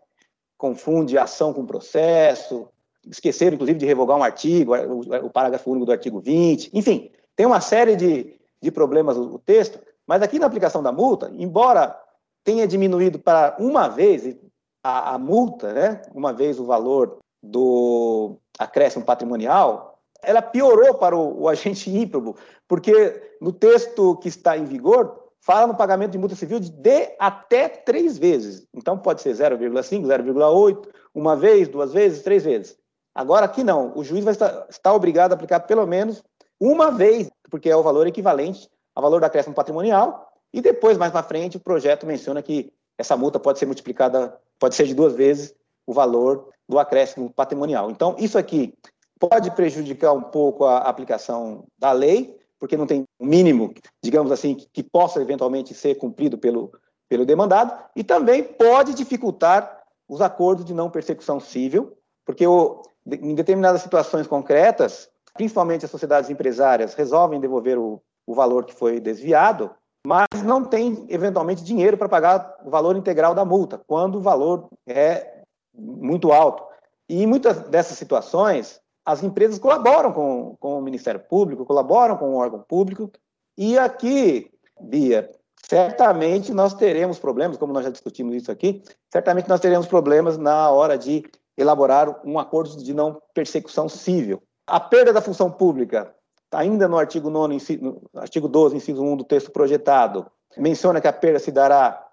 confunde 0.56 1.18
ação 1.18 1.52
com 1.52 1.66
processo, 1.66 2.68
esqueceram, 3.08 3.54
inclusive, 3.54 3.78
de 3.78 3.86
revogar 3.86 4.16
um 4.16 4.22
artigo, 4.22 4.74
o, 4.74 5.00
o 5.26 5.30
parágrafo 5.30 5.70
único 5.70 5.86
do 5.86 5.92
artigo 5.92 6.20
20, 6.20 6.70
enfim, 6.74 7.10
tem 7.34 7.46
uma 7.46 7.60
série 7.60 7.96
de, 7.96 8.38
de 8.62 8.70
problemas 8.70 9.16
o 9.16 9.38
texto, 9.38 9.80
mas 10.10 10.22
aqui 10.22 10.40
na 10.40 10.46
aplicação 10.46 10.82
da 10.82 10.90
multa, 10.90 11.30
embora 11.34 11.96
tenha 12.42 12.66
diminuído 12.66 13.16
para 13.16 13.54
uma 13.60 13.86
vez 13.86 14.36
a, 14.82 15.14
a 15.14 15.18
multa, 15.18 15.72
né, 15.72 16.02
uma 16.12 16.32
vez 16.32 16.58
o 16.58 16.64
valor 16.64 17.18
do 17.40 18.36
acréscimo 18.58 19.04
patrimonial, 19.04 20.00
ela 20.20 20.42
piorou 20.42 20.94
para 20.94 21.16
o, 21.16 21.42
o 21.42 21.48
agente 21.48 21.88
ímprobo, 21.88 22.34
porque 22.66 23.36
no 23.40 23.52
texto 23.52 24.16
que 24.16 24.26
está 24.26 24.58
em 24.58 24.64
vigor, 24.64 25.28
fala 25.40 25.68
no 25.68 25.76
pagamento 25.76 26.10
de 26.10 26.18
multa 26.18 26.34
civil 26.34 26.58
de, 26.58 26.70
de 26.70 27.14
até 27.16 27.68
três 27.68 28.18
vezes. 28.18 28.66
Então, 28.74 28.98
pode 28.98 29.22
ser 29.22 29.32
0,5, 29.32 30.06
0,8, 30.06 30.88
uma 31.14 31.36
vez, 31.36 31.68
duas 31.68 31.92
vezes, 31.92 32.24
três 32.24 32.42
vezes. 32.42 32.76
Agora, 33.14 33.46
aqui 33.46 33.62
não. 33.62 33.92
O 33.96 34.02
juiz 34.02 34.24
vai 34.24 34.32
estar, 34.32 34.66
estar 34.68 34.92
obrigado 34.92 35.30
a 35.30 35.34
aplicar 35.36 35.60
pelo 35.60 35.86
menos 35.86 36.20
uma 36.58 36.90
vez, 36.90 37.30
porque 37.48 37.70
é 37.70 37.76
o 37.76 37.82
valor 37.84 38.08
equivalente 38.08 38.68
ao 38.94 39.02
valor 39.02 39.20
da 39.20 39.26
acréscimo 39.26 39.54
patrimonial, 39.54 40.32
e 40.52 40.60
depois, 40.60 40.98
mais 40.98 41.12
na 41.12 41.22
frente, 41.22 41.56
o 41.56 41.60
projeto 41.60 42.06
menciona 42.06 42.42
que 42.42 42.72
essa 42.98 43.16
multa 43.16 43.38
pode 43.38 43.58
ser 43.58 43.66
multiplicada, 43.66 44.36
pode 44.58 44.74
ser 44.74 44.86
de 44.86 44.94
duas 44.94 45.14
vezes 45.14 45.54
o 45.86 45.92
valor 45.92 46.48
do 46.68 46.78
acréscimo 46.78 47.30
patrimonial. 47.30 47.90
Então, 47.90 48.14
isso 48.18 48.36
aqui 48.36 48.74
pode 49.18 49.50
prejudicar 49.52 50.12
um 50.12 50.22
pouco 50.22 50.64
a 50.64 50.78
aplicação 50.78 51.64
da 51.78 51.92
lei, 51.92 52.38
porque 52.58 52.76
não 52.76 52.86
tem 52.86 53.04
um 53.18 53.26
mínimo, 53.26 53.72
digamos 54.02 54.30
assim, 54.30 54.54
que, 54.54 54.68
que 54.72 54.82
possa 54.82 55.20
eventualmente 55.20 55.72
ser 55.74 55.94
cumprido 55.96 56.36
pelo, 56.36 56.72
pelo 57.08 57.24
demandado, 57.24 57.76
e 57.96 58.04
também 58.04 58.42
pode 58.42 58.94
dificultar 58.94 59.82
os 60.08 60.20
acordos 60.20 60.64
de 60.64 60.74
não 60.74 60.90
persecução 60.90 61.38
civil, 61.38 61.96
porque 62.24 62.46
o, 62.46 62.82
em 63.06 63.34
determinadas 63.34 63.82
situações 63.82 64.26
concretas, 64.26 65.08
principalmente 65.34 65.84
as 65.84 65.90
sociedades 65.90 66.30
empresárias 66.30 66.94
resolvem 66.94 67.40
devolver 67.40 67.78
o, 67.78 68.02
o 68.26 68.34
valor 68.34 68.64
que 68.64 68.74
foi 68.74 69.00
desviado, 69.00 69.70
mas 70.06 70.42
não 70.42 70.64
tem, 70.64 71.04
eventualmente, 71.08 71.64
dinheiro 71.64 71.96
para 71.96 72.08
pagar 72.08 72.58
o 72.64 72.70
valor 72.70 72.96
integral 72.96 73.34
da 73.34 73.44
multa, 73.44 73.80
quando 73.86 74.16
o 74.16 74.22
valor 74.22 74.68
é 74.86 75.42
muito 75.74 76.32
alto. 76.32 76.64
E 77.08 77.22
em 77.22 77.26
muitas 77.26 77.60
dessas 77.68 77.98
situações, 77.98 78.80
as 79.04 79.22
empresas 79.22 79.58
colaboram 79.58 80.12
com, 80.12 80.56
com 80.58 80.78
o 80.78 80.82
Ministério 80.82 81.20
Público, 81.20 81.66
colaboram 81.66 82.16
com 82.16 82.30
o 82.30 82.36
órgão 82.36 82.60
público, 82.60 83.10
e 83.58 83.78
aqui, 83.78 84.50
Bia, 84.80 85.30
certamente 85.66 86.52
nós 86.52 86.72
teremos 86.72 87.18
problemas, 87.18 87.56
como 87.56 87.72
nós 87.72 87.84
já 87.84 87.90
discutimos 87.90 88.34
isso 88.34 88.50
aqui, 88.50 88.82
certamente 89.12 89.48
nós 89.48 89.60
teremos 89.60 89.86
problemas 89.86 90.38
na 90.38 90.70
hora 90.70 90.96
de 90.96 91.24
elaborar 91.56 92.20
um 92.24 92.38
acordo 92.38 92.82
de 92.82 92.94
não 92.94 93.20
persecução 93.34 93.88
civil. 93.88 94.42
A 94.66 94.80
perda 94.80 95.12
da 95.12 95.20
função 95.20 95.50
pública, 95.50 96.14
ainda 96.52 96.88
no 96.88 96.98
artigo 96.98 97.30
9, 97.30 97.78
no 97.80 98.00
artigo 98.14 98.48
12, 98.48 98.76
inciso 98.76 99.02
1 99.02 99.16
do 99.16 99.24
texto 99.24 99.50
projetado, 99.50 100.26
menciona 100.56 101.00
que 101.00 101.08
a 101.08 101.12
perda 101.12 101.38
se 101.38 101.52
dará 101.52 102.06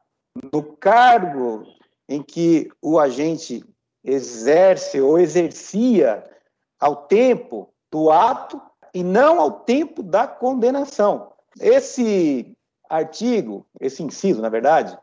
no 0.53 0.63
cargo 0.63 1.65
em 2.07 2.21
que 2.21 2.69
o 2.81 2.99
agente 2.99 3.63
exerce 4.03 5.01
ou 5.01 5.19
exercia 5.19 6.23
ao 6.79 7.07
tempo 7.07 7.69
do 7.91 8.11
ato 8.11 8.61
e 8.93 9.03
não 9.03 9.39
ao 9.39 9.51
tempo 9.51 10.01
da 10.03 10.27
condenação. 10.27 11.33
Esse 11.59 12.55
artigo, 12.89 13.65
esse 13.79 14.03
inciso, 14.03 14.41
na 14.41 14.49
verdade, 14.49 14.97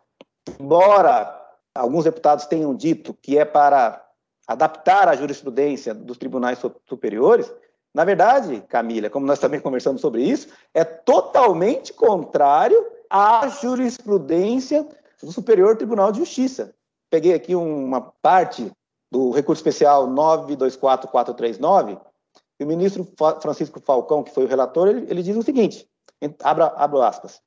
embora 0.59 1.41
alguns 1.75 2.05
deputados 2.05 2.47
tenham 2.47 2.75
dito 2.75 3.13
que 3.21 3.37
é 3.37 3.45
para 3.45 4.03
adaptar 4.47 5.09
a 5.09 5.17
jurisprudência 5.17 5.95
dos 5.95 6.19
tribunais 6.19 6.59
superiores, 6.87 7.53
na 7.95 8.05
verdade, 8.05 8.61
Camila, 8.69 9.09
como 9.09 9.25
nós 9.25 9.39
também 9.39 9.61
conversamos 9.61 10.01
sobre 10.01 10.23
isso, 10.23 10.49
é 10.75 10.83
totalmente 10.85 11.93
contrário 11.93 12.85
à 13.09 13.47
jurisprudência 13.47 14.87
do 15.23 15.31
Superior 15.31 15.77
Tribunal 15.77 16.11
de 16.11 16.19
Justiça. 16.19 16.75
Peguei 17.09 17.33
aqui 17.33 17.55
uma 17.55 18.01
parte 18.21 18.69
do 19.13 19.31
recurso 19.31 19.61
especial 19.61 20.09
924439, 20.09 21.97
E 22.59 22.65
o 22.65 22.67
ministro 22.67 23.07
Francisco 23.41 23.81
Falcão, 23.81 24.25
que 24.25 24.35
foi 24.35 24.45
o 24.45 24.49
relator, 24.49 24.89
ele, 24.89 25.07
ele 25.09 25.23
diz 25.23 25.37
o 25.37 25.43
seguinte: 25.43 25.89
abra, 26.43 26.67
aspas. 27.07 27.41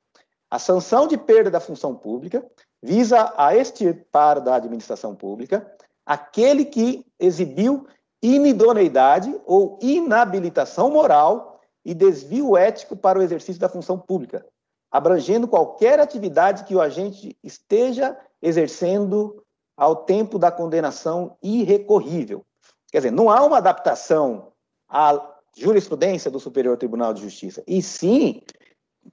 A 0.50 0.58
sanção 0.58 1.06
de 1.06 1.18
perda 1.18 1.50
da 1.50 1.60
função 1.60 1.94
pública 1.94 2.42
visa 2.82 3.34
a 3.36 3.54
extirpar 3.54 4.40
da 4.40 4.54
administração 4.54 5.14
pública 5.14 5.70
aquele 6.06 6.64
que 6.64 7.04
exibiu 7.20 7.86
inidoneidade 8.22 9.34
ou 9.46 9.78
inabilitação 9.80 10.90
moral 10.90 11.60
e 11.84 11.94
desvio 11.94 12.56
ético 12.56 12.96
para 12.96 13.18
o 13.18 13.22
exercício 13.22 13.60
da 13.60 13.68
função 13.68 13.98
pública, 13.98 14.44
abrangendo 14.90 15.48
qualquer 15.48 16.00
atividade 16.00 16.64
que 16.64 16.74
o 16.74 16.80
agente 16.80 17.36
esteja 17.42 18.16
exercendo 18.42 19.42
ao 19.76 19.96
tempo 19.96 20.38
da 20.38 20.50
condenação 20.50 21.36
irrecorrível. 21.42 22.44
Quer 22.90 22.98
dizer, 22.98 23.10
não 23.12 23.30
há 23.30 23.44
uma 23.44 23.58
adaptação 23.58 24.52
à 24.88 25.34
jurisprudência 25.56 26.30
do 26.30 26.40
Superior 26.40 26.76
Tribunal 26.76 27.14
de 27.14 27.22
Justiça, 27.22 27.62
e 27.66 27.82
sim 27.82 28.42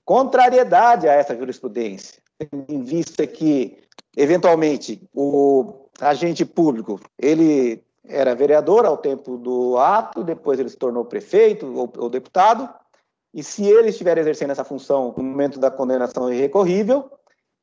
contrariedade 0.04 1.08
a 1.08 1.13
essa 1.13 1.36
jurisprudência, 1.36 2.22
em 2.68 2.82
vista 2.82 3.26
que, 3.26 3.78
eventualmente, 4.15 5.02
o 5.13 5.88
agente 6.00 6.46
público, 6.46 7.00
ele 7.18 7.84
era 8.08 8.36
vereador 8.36 8.86
ao 8.86 8.98
tempo 8.98 9.38
do 9.38 9.78
ato, 9.78 10.24
depois 10.24 10.60
ele 10.60 10.70
se 10.70 10.78
tornou 10.78 11.06
prefeito 11.06 11.65
ou, 11.76 11.91
ou 11.98 12.10
deputado, 12.10 12.70
e 13.34 13.44
se 13.44 13.65
ele 13.65 13.89
estiver 13.89 14.18
exercendo 14.18 14.52
essa 14.52 14.63
função 14.63 15.13
no 15.15 15.24
momento 15.24 15.60
da 15.60 15.70
condenação 15.70 16.32
irrecorrível, 16.32 17.12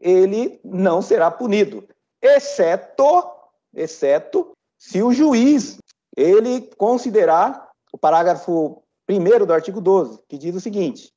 ele 0.00 0.60
não 0.64 1.00
será 1.00 1.30
punido, 1.30 1.88
exceto, 2.20 3.30
exceto 3.74 4.52
se 4.78 5.02
o 5.02 5.12
juiz 5.12 5.78
ele 6.16 6.70
considerar 6.76 7.70
o 7.92 7.98
parágrafo 7.98 8.82
1 9.08 9.46
do 9.46 9.52
artigo 9.52 9.80
12, 9.80 10.20
que 10.28 10.36
diz 10.36 10.54
o 10.54 10.60
seguinte: 10.60 11.12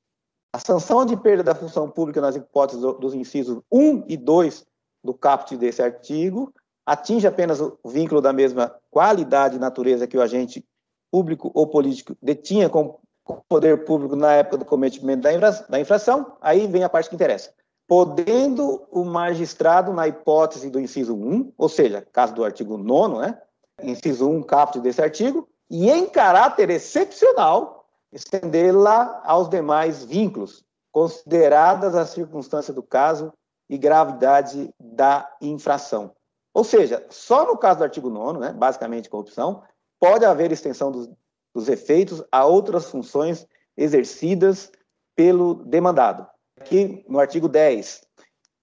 a 0.54 0.60
sanção 0.60 1.06
de 1.06 1.18
perda 1.18 1.44
da 1.44 1.56
função 1.56 1.90
pública 1.90 2.22
nas 2.22 2.36
hipóteses 2.36 2.82
dos 2.82 3.14
incisos 3.14 3.60
1 3.72 4.06
e 4.08 4.16
2 4.16 4.66
do 5.04 5.14
caput 5.14 5.58
desse 5.58 5.82
artigo 5.82 6.54
atinge 6.86 7.28
apenas 7.28 7.60
o 7.60 7.78
vínculo 7.86 8.22
da 8.22 8.32
mesma 8.32 8.74
qualidade 8.96 9.58
e 9.58 9.60
natureza 9.60 10.08
que 10.08 10.18
o 10.18 10.22
agente 10.22 10.66
público 11.12 11.52
ou 11.54 11.68
político 11.68 12.16
detinha 12.22 12.70
com 12.70 12.98
o 13.28 13.34
poder 13.50 13.84
público 13.84 14.16
na 14.16 14.32
época 14.32 14.60
do 14.60 14.64
cometimento 14.64 15.22
da 15.68 15.80
infração, 15.82 16.38
aí 16.40 16.66
vem 16.66 16.82
a 16.82 16.88
parte 16.88 17.10
que 17.10 17.16
interessa. 17.16 17.52
Podendo 17.86 18.88
o 18.90 19.04
magistrado, 19.04 19.92
na 19.92 20.08
hipótese 20.08 20.70
do 20.70 20.80
inciso 20.80 21.14
1, 21.14 21.52
ou 21.58 21.68
seja, 21.68 22.08
caso 22.14 22.34
do 22.34 22.46
artigo 22.46 22.78
9, 22.78 23.18
né, 23.18 23.38
inciso 23.84 24.30
1, 24.30 24.42
caput 24.44 24.80
desse 24.80 25.02
artigo, 25.02 25.46
e 25.70 25.92
em 25.92 26.08
caráter 26.08 26.70
excepcional, 26.70 27.86
estendê-la 28.14 29.22
aos 29.26 29.50
demais 29.50 30.06
vínculos, 30.06 30.64
consideradas 30.90 31.96
as 31.96 32.12
circunstâncias 32.12 32.74
do 32.74 32.82
caso 32.82 33.34
e 33.70 33.78
gravidade 33.78 34.74
da 34.80 35.30
infração. 35.42 36.16
Ou 36.56 36.64
seja, 36.64 37.06
só 37.10 37.46
no 37.46 37.58
caso 37.58 37.80
do 37.80 37.84
artigo 37.84 38.10
9, 38.10 38.40
né, 38.40 38.54
basicamente 38.54 39.10
corrupção, 39.10 39.62
pode 40.00 40.24
haver 40.24 40.54
extensão 40.54 40.90
dos, 40.90 41.10
dos 41.54 41.68
efeitos 41.68 42.24
a 42.32 42.46
outras 42.46 42.90
funções 42.90 43.46
exercidas 43.76 44.72
pelo 45.18 45.56
demandado. 45.66 46.26
Aqui 46.58 47.06
no 47.10 47.20
artigo 47.20 47.50
10, 47.50 48.04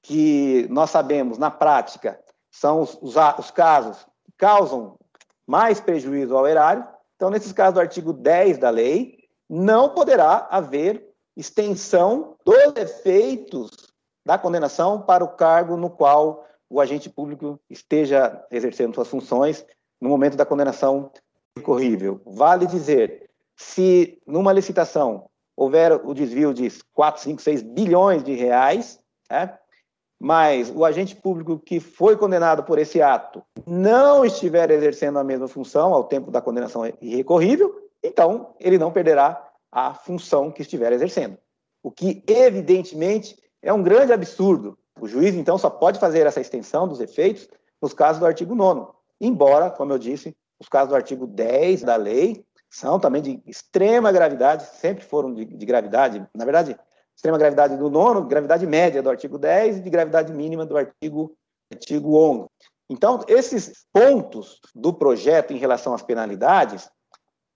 que 0.00 0.66
nós 0.70 0.88
sabemos, 0.88 1.36
na 1.36 1.50
prática, 1.50 2.18
são 2.50 2.80
os, 2.80 2.98
os, 3.02 3.14
os 3.38 3.50
casos 3.50 4.06
que 4.24 4.32
causam 4.38 4.96
mais 5.46 5.78
prejuízo 5.78 6.34
ao 6.34 6.46
erário. 6.46 6.88
Então, 7.16 7.28
nesses 7.28 7.52
casos 7.52 7.74
do 7.74 7.80
artigo 7.80 8.14
10 8.14 8.56
da 8.56 8.70
lei, 8.70 9.18
não 9.46 9.90
poderá 9.90 10.48
haver 10.50 11.06
extensão 11.36 12.36
dos 12.42 12.74
efeitos 12.74 13.70
da 14.24 14.38
condenação 14.38 15.02
para 15.02 15.22
o 15.22 15.36
cargo 15.36 15.76
no 15.76 15.90
qual 15.90 16.46
o 16.72 16.80
agente 16.80 17.10
público 17.10 17.60
esteja 17.68 18.42
exercendo 18.50 18.94
suas 18.94 19.08
funções 19.08 19.64
no 20.00 20.08
momento 20.08 20.38
da 20.38 20.46
condenação 20.46 21.12
recorrível. 21.54 22.22
Vale 22.24 22.66
dizer, 22.66 23.28
se 23.54 24.18
numa 24.26 24.54
licitação 24.54 25.28
houver 25.54 25.92
o 25.92 26.14
desvio 26.14 26.54
de 26.54 26.72
4, 26.94 27.20
5, 27.20 27.42
6 27.42 27.62
bilhões 27.62 28.24
de 28.24 28.32
reais, 28.32 28.98
né, 29.30 29.54
mas 30.18 30.72
o 30.74 30.82
agente 30.82 31.14
público 31.14 31.58
que 31.58 31.78
foi 31.78 32.16
condenado 32.16 32.62
por 32.62 32.78
esse 32.78 33.02
ato 33.02 33.42
não 33.66 34.24
estiver 34.24 34.70
exercendo 34.70 35.18
a 35.18 35.24
mesma 35.24 35.48
função 35.48 35.92
ao 35.92 36.04
tempo 36.04 36.30
da 36.30 36.40
condenação 36.40 36.90
irrecorrível, 37.02 37.90
então 38.02 38.54
ele 38.58 38.78
não 38.78 38.90
perderá 38.90 39.46
a 39.70 39.92
função 39.92 40.50
que 40.50 40.62
estiver 40.62 40.90
exercendo. 40.92 41.36
O 41.82 41.90
que, 41.90 42.22
evidentemente, 42.26 43.36
é 43.60 43.72
um 43.72 43.82
grande 43.82 44.12
absurdo, 44.12 44.78
o 45.00 45.06
juiz, 45.06 45.34
então, 45.34 45.58
só 45.58 45.70
pode 45.70 45.98
fazer 45.98 46.26
essa 46.26 46.40
extensão 46.40 46.86
dos 46.86 47.00
efeitos 47.00 47.48
nos 47.80 47.92
casos 47.92 48.20
do 48.20 48.26
artigo 48.26 48.54
9 48.54 48.92
embora, 49.22 49.70
como 49.70 49.92
eu 49.92 49.98
disse, 49.98 50.36
os 50.60 50.68
casos 50.68 50.88
do 50.88 50.96
artigo 50.96 51.26
10 51.26 51.84
da 51.84 51.94
lei 51.94 52.44
são 52.68 52.98
também 52.98 53.22
de 53.22 53.42
extrema 53.46 54.10
gravidade, 54.10 54.64
sempre 54.76 55.04
foram 55.04 55.32
de, 55.32 55.44
de 55.44 55.66
gravidade, 55.66 56.26
na 56.34 56.44
verdade, 56.44 56.76
extrema 57.14 57.38
gravidade 57.38 57.76
do 57.76 57.88
nono, 57.88 58.24
gravidade 58.24 58.66
média 58.66 59.02
do 59.02 59.10
artigo 59.10 59.38
10 59.38 59.76
e 59.76 59.80
de 59.80 59.90
gravidade 59.90 60.32
mínima 60.32 60.66
do 60.66 60.76
artigo, 60.76 61.36
artigo 61.72 62.16
11. 62.16 62.46
Então, 62.90 63.20
esses 63.28 63.86
pontos 63.92 64.60
do 64.74 64.92
projeto 64.92 65.52
em 65.52 65.58
relação 65.58 65.94
às 65.94 66.02
penalidades, 66.02 66.90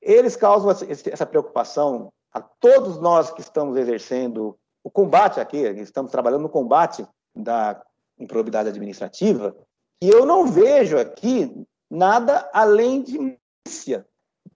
eles 0.01 0.37
causam 0.37 0.71
essa 0.71 1.27
preocupação 1.27 2.13
a 2.33 2.41
todos 2.41 3.01
nós 3.01 3.31
que 3.31 3.41
estamos 3.41 3.77
exercendo 3.77 4.57
o 4.85 4.91
combate 4.91 5.41
aqui, 5.41 5.57
estamos 5.57 6.13
trabalhando 6.13 6.43
no 6.43 6.49
combate 6.49 7.05
da 7.37 7.83
improbidade 8.19 8.69
administrativa, 8.69 9.55
e 10.03 10.09
eu 10.09 10.25
não 10.25 10.47
vejo 10.47 10.99
aqui 10.99 11.67
nada 11.91 12.49
além 12.53 13.03
de 13.03 13.39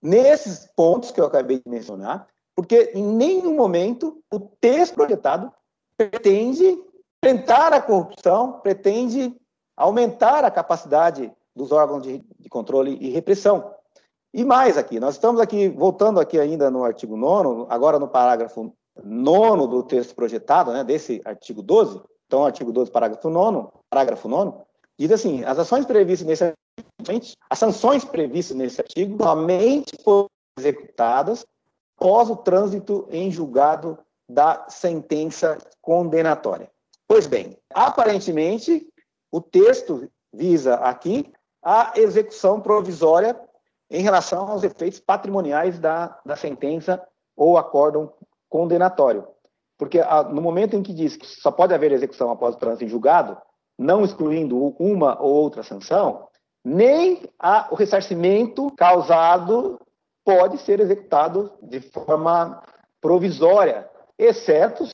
nesses 0.03 0.71
pontos 0.75 1.11
que 1.11 1.21
eu 1.21 1.27
acabei 1.27 1.61
de 1.61 1.69
mencionar, 1.69 2.27
porque 2.55 2.93
em 2.95 3.05
nenhum 3.05 3.55
momento 3.55 4.23
o 4.31 4.41
texto 4.41 4.95
projetado 4.95 5.53
pretende 5.97 6.79
enfrentar 7.23 7.73
a 7.73 7.83
corrupção, 7.83 8.61
pretende 8.61 9.37
aumentar 9.77 10.45
a 10.45 10.51
capacidade 10.51 11.33
dos 11.55 11.73
órgãos 11.73 12.03
de, 12.03 12.25
de, 12.39 12.49
controle 12.49 12.97
e 13.01 13.11
repressão. 13.11 13.75
E 14.33 14.45
mais 14.45 14.79
aqui, 14.79 15.01
nós 15.01 15.15
estamos 15.15 15.41
aqui, 15.41 15.69
voltando 15.69 16.21
aqui 16.21 16.39
ainda 16.39 16.71
no 16.71 16.85
artigo 16.85 17.17
9 17.17 17.67
agora 17.69 17.99
no 17.99 18.09
parágrafo 18.09 18.73
9 19.03 19.67
do 19.67 19.83
texto 19.83 20.15
projetado, 20.15 20.73
né, 20.73 20.85
desse 20.85 21.21
artigo 21.25 21.63
12, 21.63 22.01
então, 22.31 22.47
artigo 22.47 22.71
12, 22.71 22.93
parágrafo 22.93 23.29
9, 23.29 23.69
parágrafo 23.91 24.29
9, 24.29 24.57
diz 24.97 25.11
assim: 25.11 25.43
as 25.43 25.59
ações 25.59 25.85
previstas 25.85 26.29
nesse 26.29 26.45
artigo, 26.45 27.35
as 27.51 27.59
sanções 27.59 28.05
previstas 28.05 28.57
nesse 28.57 28.81
artigo 28.81 29.21
somente 29.21 29.97
foram 30.05 30.29
executadas 30.57 31.45
após 31.99 32.31
o 32.31 32.37
trânsito 32.37 33.09
em 33.11 33.33
julgado 33.33 33.99
da 34.29 34.65
sentença 34.69 35.59
condenatória. 35.83 36.71
Pois 37.09 37.27
bem, 37.27 37.59
aparentemente, 37.75 38.89
o 39.33 39.41
texto 39.41 40.09
visa 40.33 40.77
aqui 40.77 41.33
a 41.61 41.95
execução 41.97 42.61
provisória 42.61 43.37
em 43.91 44.03
relação 44.03 44.49
aos 44.49 44.63
efeitos 44.63 45.01
patrimoniais 45.01 45.81
da, 45.81 46.17
da 46.25 46.37
sentença 46.37 47.05
ou 47.37 47.59
acórdão 47.59 48.13
condenatório. 48.49 49.27
Porque 49.81 49.99
a, 49.99 50.23
no 50.25 50.43
momento 50.43 50.77
em 50.77 50.83
que 50.83 50.93
diz 50.93 51.17
que 51.17 51.27
só 51.27 51.51
pode 51.51 51.73
haver 51.73 51.91
execução 51.91 52.31
após 52.31 52.55
o 52.55 52.59
trânsito 52.59 52.85
em 52.85 52.89
julgado, 52.89 53.35
não 53.79 54.05
excluindo 54.05 54.59
uma 54.79 55.19
ou 55.19 55.33
outra 55.33 55.63
sanção, 55.63 56.29
nem 56.63 57.23
a, 57.39 57.67
o 57.71 57.75
ressarcimento 57.75 58.71
causado 58.77 59.81
pode 60.23 60.59
ser 60.59 60.81
executado 60.81 61.51
de 61.63 61.81
forma 61.81 62.63
provisória, 63.01 63.89
exceto 64.19 64.85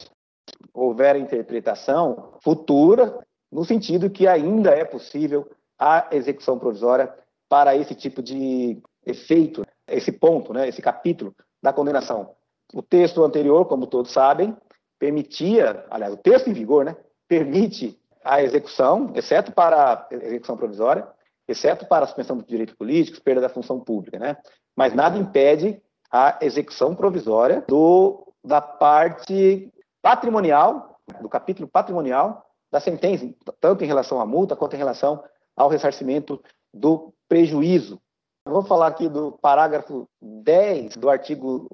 houver 0.73 1.17
interpretação 1.17 2.35
futura, 2.41 3.19
no 3.51 3.65
sentido 3.65 4.09
que 4.09 4.29
ainda 4.29 4.71
é 4.71 4.85
possível 4.85 5.51
a 5.77 6.07
execução 6.13 6.61
provisória 6.61 7.13
para 7.49 7.75
esse 7.75 7.97
tipo 7.97 8.23
de 8.23 8.81
efeito, 9.05 9.67
esse 9.89 10.13
ponto, 10.13 10.53
né, 10.53 10.69
esse 10.69 10.81
capítulo 10.81 11.35
da 11.61 11.73
condenação. 11.73 12.37
O 12.73 12.83
texto 12.83 13.25
anterior, 13.25 13.65
como 13.67 13.89
todos 13.89 14.13
sabem, 14.13 14.57
permitia, 14.99 15.85
aliás, 15.91 16.13
o 16.13 16.17
texto 16.17 16.49
em 16.49 16.53
vigor, 16.53 16.85
né, 16.85 16.97
permite 17.29 17.99
a 18.25 18.43
execução, 18.43 19.13
exceto 19.15 19.53
para 19.53 20.09
execução 20.11 20.57
provisória, 20.57 21.07
exceto 21.49 21.87
para 21.87 22.05
a 22.05 22.07
suspensão 22.09 22.37
dos 22.37 22.47
direitos 22.47 22.75
políticos, 22.75 23.21
perda 23.21 23.43
da 23.43 23.49
função 23.49 23.79
pública, 23.79 24.19
né? 24.19 24.37
Mas 24.75 24.93
nada 24.93 25.17
impede 25.17 25.81
a 26.11 26.39
execução 26.41 26.95
provisória 26.95 27.65
do, 27.69 28.33
da 28.45 28.61
parte 28.61 29.73
patrimonial, 30.03 31.01
do 31.21 31.29
capítulo 31.29 31.69
patrimonial 31.69 32.45
da 32.71 32.81
sentença, 32.81 33.33
tanto 33.61 33.85
em 33.85 33.87
relação 33.87 34.21
à 34.21 34.27
multa 34.27 34.57
quanto 34.57 34.75
em 34.75 34.79
relação 34.79 35.23
ao 35.57 35.69
ressarcimento 35.69 36.43
do 36.75 37.15
prejuízo. 37.29 38.01
vou 38.45 38.63
falar 38.63 38.89
aqui 38.89 39.09
do 39.09 39.33
parágrafo 39.33 40.09
10 40.21 40.97
do 40.97 41.09
artigo 41.09 41.69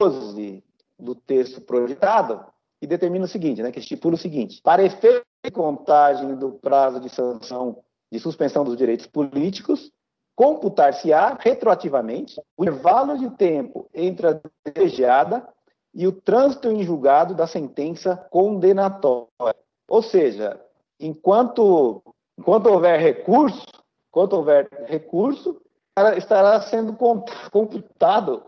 12 0.00 0.64
do 1.02 1.14
texto 1.14 1.60
projetado, 1.60 2.44
que 2.80 2.86
determina 2.86 3.24
o 3.24 3.28
seguinte, 3.28 3.62
né, 3.62 3.70
que 3.70 3.80
estipula 3.80 4.14
o 4.14 4.18
seguinte: 4.18 4.60
para 4.62 4.82
efeito 4.82 5.26
de 5.44 5.50
contagem 5.50 6.34
do 6.36 6.52
prazo 6.52 7.00
de 7.00 7.08
sanção 7.08 7.78
de 8.10 8.20
suspensão 8.20 8.62
dos 8.62 8.76
direitos 8.76 9.06
políticos, 9.06 9.90
computar-se-á 10.36 11.36
retroativamente 11.40 12.40
o 12.56 12.62
intervalo 12.62 13.18
de 13.18 13.30
tempo 13.30 13.88
entre 13.94 14.26
a 14.26 14.40
desejada 14.64 15.48
e 15.94 16.06
o 16.06 16.12
trânsito 16.12 16.68
em 16.68 16.82
julgado 16.82 17.34
da 17.34 17.46
sentença 17.46 18.16
condenatória. 18.30 19.56
Ou 19.88 20.02
seja, 20.02 20.60
enquanto, 21.00 22.02
enquanto 22.38 22.66
houver 22.66 23.00
recurso, 23.00 23.66
enquanto 24.10 24.34
houver 24.34 24.68
recurso, 24.86 25.60
estará 26.16 26.60
sendo 26.62 26.94
computado 27.50 28.42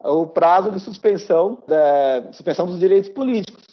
o 0.00 0.26
prazo 0.26 0.70
de 0.70 0.80
suspensão, 0.80 1.62
da, 1.66 2.32
suspensão 2.32 2.66
dos 2.66 2.78
direitos 2.78 3.10
políticos. 3.10 3.64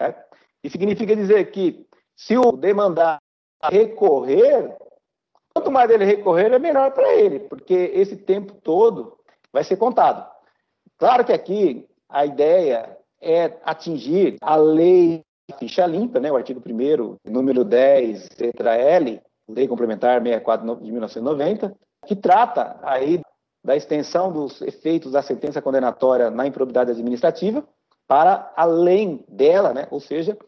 Né? 0.00 0.14
Isso 0.62 0.72
significa 0.72 1.14
dizer 1.14 1.50
que 1.50 1.86
se 2.16 2.36
o 2.36 2.52
demandar 2.52 3.18
recorrer, 3.62 4.76
quanto 5.54 5.70
mais 5.70 5.90
ele 5.90 6.04
recorrer, 6.04 6.52
é 6.52 6.58
melhor 6.58 6.92
para 6.92 7.14
ele, 7.14 7.40
porque 7.40 7.92
esse 7.94 8.16
tempo 8.16 8.54
todo 8.62 9.18
vai 9.52 9.64
ser 9.64 9.76
contado. 9.76 10.28
Claro 10.96 11.24
que 11.24 11.32
aqui 11.32 11.88
a 12.08 12.24
ideia 12.24 12.96
é 13.20 13.56
atingir 13.64 14.36
a 14.40 14.56
lei 14.56 15.22
ficha 15.58 15.86
limpa, 15.86 16.20
né, 16.20 16.30
o 16.30 16.36
artigo 16.36 16.60
1 16.60 17.30
número 17.30 17.64
10, 17.64 18.28
letra 18.38 18.76
L, 18.76 19.20
Lei 19.48 19.66
Complementar 19.66 20.20
64 20.22 20.76
de 20.76 20.92
1990, 20.92 21.74
que 22.06 22.14
trata 22.14 22.78
aí 22.82 23.20
da 23.68 23.76
extensão 23.76 24.32
dos 24.32 24.62
efeitos 24.62 25.12
da 25.12 25.20
sentença 25.20 25.60
condenatória 25.60 26.30
na 26.30 26.46
improbidade 26.46 26.90
administrativa 26.90 27.62
para 28.06 28.50
além 28.56 29.26
dela, 29.28 29.74
né, 29.74 29.86
ou 29.90 30.00
seja, 30.00 30.38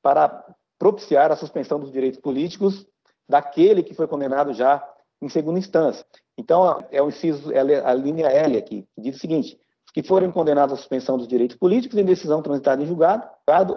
para 0.00 0.44
propiciar 0.78 1.32
a 1.32 1.36
suspensão 1.36 1.80
dos 1.80 1.90
direitos 1.90 2.20
políticos 2.20 2.86
daquele 3.28 3.82
que 3.82 3.94
foi 3.94 4.06
condenado 4.06 4.54
já 4.54 4.88
em 5.20 5.28
segunda 5.28 5.58
instância. 5.58 6.06
Então, 6.38 6.78
é 6.92 7.02
o 7.02 7.08
inciso, 7.08 7.52
é 7.52 7.58
a 7.58 7.92
linha 7.92 8.28
L 8.28 8.56
aqui, 8.56 8.86
que 8.94 9.00
diz 9.00 9.16
o 9.16 9.18
seguinte: 9.18 9.58
os 9.84 9.90
que 9.92 10.04
forem 10.04 10.30
condenados 10.30 10.74
à 10.74 10.76
suspensão 10.76 11.18
dos 11.18 11.26
direitos 11.26 11.56
políticos 11.56 11.98
em 11.98 12.04
decisão 12.04 12.40
transitada 12.42 12.80
em 12.80 12.86
julgado 12.86 13.26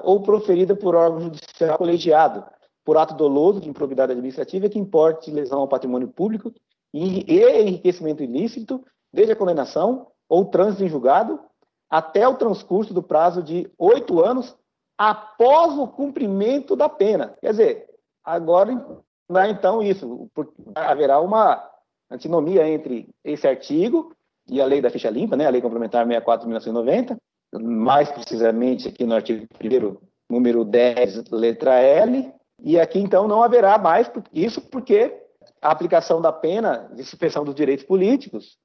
ou 0.04 0.22
proferida 0.22 0.76
por 0.76 0.94
órgão 0.94 1.22
judicial 1.22 1.76
colegiado, 1.76 2.46
por 2.86 2.98
ato 2.98 3.16
doloso 3.16 3.62
de 3.62 3.68
improbidade 3.68 4.12
administrativa 4.12 4.70
que 4.70 4.78
importe 4.78 5.32
lesão 5.32 5.62
ao 5.62 5.68
patrimônio 5.68 6.08
público 6.08 6.54
e 6.94 7.42
enriquecimento 7.62 8.24
ilícito, 8.24 8.84
desde 9.14 9.34
a 9.34 9.36
condenação 9.36 10.08
ou 10.28 10.46
trânsito 10.46 10.84
em 10.84 10.90
julgado 10.90 11.40
até 11.90 12.28
o 12.28 12.36
transcurso 12.36 12.94
do 12.94 13.04
prazo 13.04 13.44
de 13.44 13.70
oito 13.78 14.24
anos 14.24 14.56
após 14.98 15.78
o 15.78 15.88
cumprimento 15.88 16.76
da 16.76 16.88
pena. 16.88 17.36
Quer 17.42 17.52
dizer, 17.52 17.90
agora 18.24 18.72
é 18.72 19.50
então 19.50 19.82
isso, 19.82 20.30
haverá 20.76 21.20
uma 21.20 21.62
antinomia 22.10 22.68
entre 22.68 23.10
esse 23.24 23.48
artigo 23.48 24.14
e 24.48 24.62
a 24.62 24.66
lei 24.66 24.82
da 24.82 24.90
ficha 24.90 25.10
limpa, 25.10 25.36
né, 25.36 25.48
a 25.48 25.50
lei 25.50 25.62
complementar 25.62 26.06
64 26.06 26.42
de 26.42 26.48
1990, 26.48 27.18
mais 27.60 28.12
precisamente 28.12 28.88
aqui 28.88 29.06
no 29.06 29.16
artigo 29.16 29.48
1 29.62 29.98
número 30.30 30.64
10, 30.64 31.30
letra 31.30 31.80
L, 31.80 32.32
e 32.64 32.80
aqui 32.80 33.00
então 33.00 33.28
não 33.28 33.44
haverá 33.44 33.78
mais 33.78 34.10
isso 34.34 34.62
porque 34.62 35.21
a 35.62 35.72
aplicação 35.72 36.22
da 36.22 36.32
pena 36.32 36.90
de 36.94 37.04
suspensão 37.04 37.44
dos 37.44 37.56
direitos 37.56 37.86
políticos, 37.86 38.58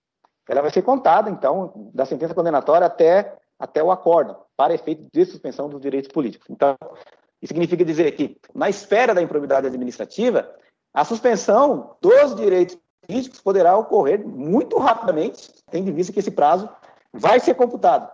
ela 0.48 0.62
vai 0.62 0.70
ser 0.70 0.82
contada 0.82 1.28
então 1.28 1.90
da 1.92 2.04
sentença 2.06 2.34
condenatória 2.34 2.86
até 2.86 3.36
até 3.58 3.82
o 3.82 3.90
acordo, 3.90 4.36
para 4.56 4.74
efeito 4.74 5.08
de 5.12 5.24
suspensão 5.24 5.68
dos 5.68 5.80
direitos 5.80 6.10
políticos. 6.12 6.48
Então, 6.50 6.76
isso 7.40 7.52
significa 7.52 7.84
dizer 7.84 8.12
que, 8.12 8.38
na 8.54 8.68
esfera 8.68 9.14
da 9.14 9.22
improbidade 9.22 9.66
administrativa, 9.66 10.50
a 10.92 11.04
suspensão 11.04 11.96
dos 12.00 12.34
direitos 12.34 12.76
políticos 13.06 13.40
poderá 13.40 13.76
ocorrer 13.76 14.26
muito 14.26 14.78
rapidamente, 14.78 15.50
tendo 15.70 15.88
em 15.88 15.94
vista 15.94 16.12
que 16.12 16.18
esse 16.18 16.30
prazo 16.30 16.68
vai 17.12 17.40
ser 17.40 17.54
computado. 17.54 18.10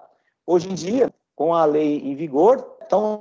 Hoje 0.47 0.71
em 0.71 0.75
dia, 0.75 1.13
com 1.35 1.55
a 1.55 1.65
lei 1.65 1.99
em 1.99 2.15
vigor, 2.15 2.77
então 2.85 3.21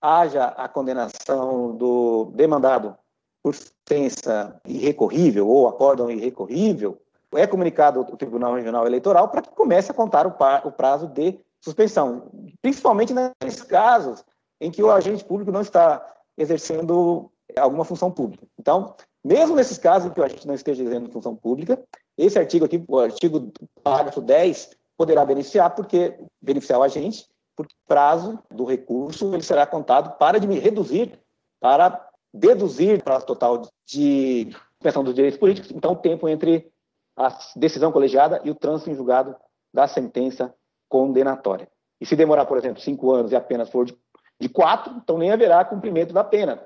haja 0.00 0.46
a 0.46 0.68
condenação 0.68 1.76
do 1.76 2.26
demandado 2.34 2.96
por 3.42 3.54
sentença 3.54 4.60
irrecorrível 4.66 5.48
ou 5.48 5.68
acórdão 5.68 6.10
irrecorrível, 6.10 7.00
é 7.34 7.46
comunicado 7.46 8.00
ao 8.00 8.16
Tribunal 8.16 8.54
Regional 8.54 8.86
Eleitoral 8.86 9.28
para 9.28 9.42
que 9.42 9.50
comece 9.50 9.90
a 9.90 9.94
contar 9.94 10.26
o 10.26 10.72
prazo 10.72 11.06
de 11.08 11.38
suspensão, 11.60 12.30
principalmente 12.62 13.12
nesses 13.42 13.62
casos 13.62 14.24
em 14.60 14.70
que 14.70 14.82
o 14.82 14.90
agente 14.90 15.24
público 15.24 15.52
não 15.52 15.60
está 15.60 16.04
exercendo 16.36 17.30
alguma 17.56 17.84
função 17.84 18.10
pública. 18.10 18.46
Então, 18.58 18.94
mesmo 19.24 19.56
nesses 19.56 19.78
casos 19.78 20.08
em 20.08 20.14
que 20.14 20.20
o 20.20 20.24
agente 20.24 20.46
não 20.46 20.54
esteja 20.54 20.82
exercendo 20.82 21.12
função 21.12 21.34
pública, 21.34 21.82
esse 22.16 22.38
artigo 22.38 22.64
aqui, 22.64 22.82
o 22.86 22.98
artigo 22.98 23.52
parágrafo 23.82 24.20
10, 24.20 24.70
poderá 24.96 25.24
beneficiar 25.24 25.74
porque 25.74 26.18
beneficiar 26.40 26.80
o 26.80 26.82
agente, 26.82 27.26
porque 27.56 27.74
o 27.74 27.88
prazo 27.88 28.38
do 28.50 28.64
recurso 28.64 29.34
ele 29.34 29.42
será 29.42 29.66
contado 29.66 30.16
para 30.16 30.38
reduzir, 30.38 31.20
para 31.60 32.07
deduzir 32.32 32.98
o 32.98 33.02
prazo 33.02 33.26
total 33.26 33.62
de 33.86 34.50
suspensão 34.74 35.02
dos 35.02 35.14
direitos 35.14 35.38
políticos, 35.38 35.70
então 35.70 35.92
o 35.92 35.96
tempo 35.96 36.28
entre 36.28 36.70
a 37.16 37.36
decisão 37.56 37.90
colegiada 37.90 38.40
e 38.44 38.50
o 38.50 38.54
trânsito 38.54 38.90
em 38.90 38.94
julgado 38.94 39.34
da 39.72 39.88
sentença 39.88 40.54
condenatória. 40.88 41.68
E 42.00 42.06
se 42.06 42.14
demorar, 42.14 42.46
por 42.46 42.56
exemplo, 42.56 42.80
cinco 42.80 43.12
anos 43.12 43.32
e 43.32 43.36
apenas 43.36 43.68
for 43.68 43.84
de, 43.84 43.96
de 44.40 44.48
quatro, 44.48 44.94
então 44.96 45.18
nem 45.18 45.32
haverá 45.32 45.64
cumprimento 45.64 46.14
da 46.14 46.22
pena. 46.22 46.64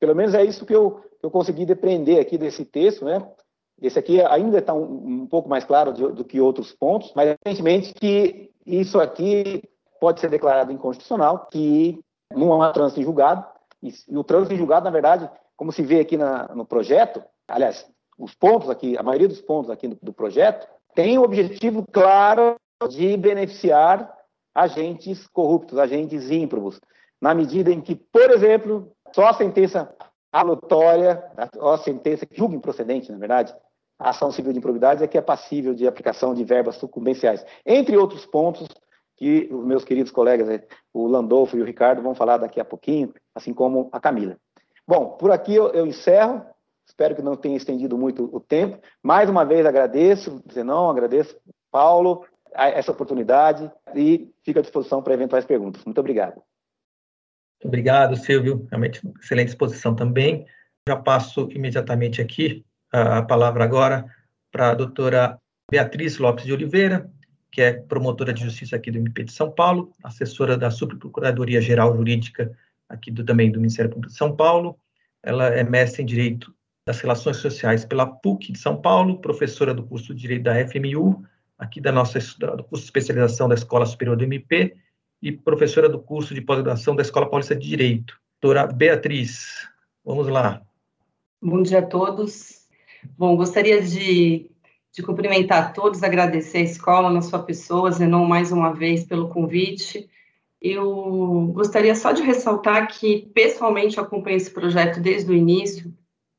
Pelo 0.00 0.16
menos 0.16 0.34
é 0.34 0.44
isso 0.44 0.66
que 0.66 0.74
eu, 0.74 1.00
eu 1.22 1.30
consegui 1.30 1.64
depreender 1.64 2.20
aqui 2.20 2.36
desse 2.36 2.64
texto, 2.64 3.04
né? 3.04 3.24
Esse 3.80 3.98
aqui 3.98 4.20
ainda 4.20 4.58
está 4.58 4.74
um, 4.74 5.22
um, 5.22 5.26
pouco 5.26 5.48
mais 5.48 5.64
claro 5.64 5.92
do, 5.92 6.12
do, 6.12 6.24
que 6.24 6.40
outros 6.40 6.72
pontos, 6.72 7.12
mas 7.14 7.36
evidentemente 7.44 7.94
que 7.94 8.50
isso 8.66 9.00
aqui 9.00 9.62
pode 10.00 10.20
ser 10.20 10.28
declarado 10.28 10.72
inconstitucional, 10.72 11.46
que 11.50 11.98
não 12.30 12.60
há 12.60 12.72
trânsito 12.72 13.00
em 13.00 13.04
julgado, 13.04 13.44
e, 13.82 13.92
e 14.08 14.16
o 14.16 14.24
trânsito 14.24 14.54
em 14.54 14.58
julgado, 14.58 14.84
na 14.84 14.90
verdade, 14.90 15.28
como 15.56 15.72
se 15.72 15.82
vê 15.82 16.00
aqui 16.00 16.16
na, 16.16 16.48
no 16.54 16.64
projeto, 16.64 17.22
aliás, 17.48 17.86
os 18.18 18.34
pontos 18.34 18.70
aqui, 18.70 18.96
a 18.96 19.02
maioria 19.02 19.28
dos 19.28 19.40
pontos 19.40 19.70
aqui 19.70 19.88
do, 19.88 19.98
do 20.00 20.12
projeto, 20.12 20.66
tem 20.94 21.18
o 21.18 21.22
objetivo 21.22 21.84
claro 21.90 22.56
de 22.88 23.16
beneficiar 23.16 24.12
agentes 24.54 25.26
corruptos, 25.28 25.78
agentes 25.78 26.30
ímprobos, 26.30 26.80
na 27.20 27.34
medida 27.34 27.70
em 27.70 27.80
que, 27.80 27.94
por 27.94 28.30
exemplo, 28.30 28.92
só 29.14 29.28
a 29.28 29.34
sentença 29.34 29.94
alutória, 30.32 31.22
a 31.60 31.78
sentença 31.78 32.26
que 32.26 32.36
julga 32.36 32.56
improcedente, 32.56 33.10
na 33.10 33.18
verdade, 33.18 33.54
a 33.98 34.10
ação 34.10 34.32
civil 34.32 34.52
de 34.52 34.58
improbidade 34.58 35.04
é 35.04 35.06
que 35.06 35.16
é 35.16 35.22
passível 35.22 35.74
de 35.74 35.86
aplicação 35.86 36.34
de 36.34 36.42
verbas 36.42 36.76
sucumbenciais, 36.76 37.44
entre 37.64 37.96
outros 37.96 38.26
pontos 38.26 38.66
que 39.22 39.48
os 39.52 39.64
meus 39.64 39.84
queridos 39.84 40.10
colegas, 40.10 40.60
o 40.92 41.06
Landolfo 41.06 41.56
e 41.56 41.62
o 41.62 41.64
Ricardo, 41.64 42.02
vão 42.02 42.12
falar 42.12 42.38
daqui 42.38 42.58
a 42.58 42.64
pouquinho, 42.64 43.14
assim 43.32 43.54
como 43.54 43.88
a 43.92 44.00
Camila. 44.00 44.36
Bom, 44.84 45.10
por 45.10 45.30
aqui 45.30 45.54
eu, 45.54 45.68
eu 45.68 45.86
encerro, 45.86 46.44
espero 46.84 47.14
que 47.14 47.22
não 47.22 47.36
tenha 47.36 47.56
estendido 47.56 47.96
muito 47.96 48.28
o 48.34 48.40
tempo. 48.40 48.82
Mais 49.00 49.30
uma 49.30 49.44
vez 49.44 49.64
agradeço, 49.64 50.42
Zenon, 50.52 50.90
agradeço, 50.90 51.36
Paulo, 51.70 52.26
essa 52.52 52.90
oportunidade 52.90 53.70
e 53.94 54.28
fico 54.42 54.58
à 54.58 54.62
disposição 54.62 55.00
para 55.00 55.14
eventuais 55.14 55.44
perguntas. 55.44 55.84
Muito 55.84 56.00
obrigado. 56.00 56.42
Obrigado, 57.64 58.16
Silvio. 58.16 58.66
Realmente 58.70 59.08
excelente 59.22 59.50
exposição 59.50 59.94
também. 59.94 60.44
Já 60.88 60.96
passo 60.96 61.48
imediatamente 61.52 62.20
aqui 62.20 62.66
a 62.92 63.22
palavra 63.22 63.62
agora 63.62 64.04
para 64.50 64.70
a 64.70 64.74
doutora 64.74 65.38
Beatriz 65.70 66.18
Lopes 66.18 66.44
de 66.44 66.52
Oliveira, 66.52 67.08
que 67.52 67.60
é 67.60 67.74
promotora 67.74 68.32
de 68.32 68.42
justiça 68.42 68.74
aqui 68.76 68.90
do 68.90 68.98
MP 68.98 69.24
de 69.24 69.32
São 69.32 69.50
Paulo, 69.50 69.92
assessora 70.02 70.56
da 70.56 70.70
Subprocuradoria 70.70 71.60
Geral 71.60 71.94
Jurídica 71.94 72.50
aqui 72.88 73.10
do, 73.10 73.22
também 73.22 73.52
do 73.52 73.60
Ministério 73.60 73.90
Público 73.90 74.10
de 74.10 74.18
São 74.18 74.34
Paulo. 74.34 74.78
Ela 75.22 75.48
é 75.48 75.62
mestre 75.62 76.02
em 76.02 76.06
Direito 76.06 76.52
das 76.86 77.00
Relações 77.00 77.36
Sociais 77.36 77.84
pela 77.84 78.06
PUC 78.06 78.52
de 78.52 78.58
São 78.58 78.80
Paulo, 78.80 79.20
professora 79.20 79.72
do 79.74 79.84
curso 79.84 80.14
de 80.14 80.22
Direito 80.22 80.44
da 80.44 80.66
FMU 80.66 81.22
aqui 81.62 81.80
da 81.80 81.92
nossa 81.92 82.18
do 82.18 82.64
curso 82.64 82.84
de 82.84 82.88
especialização 82.88 83.48
da 83.48 83.54
Escola 83.54 83.86
Superior 83.86 84.16
do 84.16 84.24
MP 84.24 84.74
e 85.22 85.30
professora 85.30 85.88
do 85.88 86.00
curso 86.00 86.34
de 86.34 86.40
pós-graduação 86.40 86.96
da 86.96 87.02
Escola 87.02 87.30
Paulista 87.30 87.54
de 87.54 87.68
Direito. 87.68 88.18
Doutora 88.40 88.66
Beatriz, 88.66 89.68
vamos 90.04 90.26
lá. 90.26 90.60
Bom 91.40 91.62
dia 91.62 91.78
a 91.78 91.86
todos. 91.86 92.62
Bom, 93.16 93.36
gostaria 93.36 93.80
de, 93.80 94.50
de 94.92 95.02
cumprimentar 95.02 95.72
todos, 95.72 96.02
agradecer 96.02 96.58
a 96.58 96.62
escola 96.62 97.10
na 97.10 97.22
sua 97.22 97.38
pessoa, 97.38 97.90
Zenon, 97.90 98.26
mais 98.26 98.52
uma 98.52 98.74
vez 98.74 99.04
pelo 99.04 99.28
convite. 99.28 100.08
Eu 100.60 101.50
gostaria 101.54 101.94
só 101.94 102.12
de 102.12 102.22
ressaltar 102.22 102.86
que, 102.88 103.30
pessoalmente, 103.34 103.98
acompanho 103.98 104.36
esse 104.36 104.50
projeto 104.50 105.00
desde 105.00 105.30
o 105.30 105.34
início, 105.34 105.92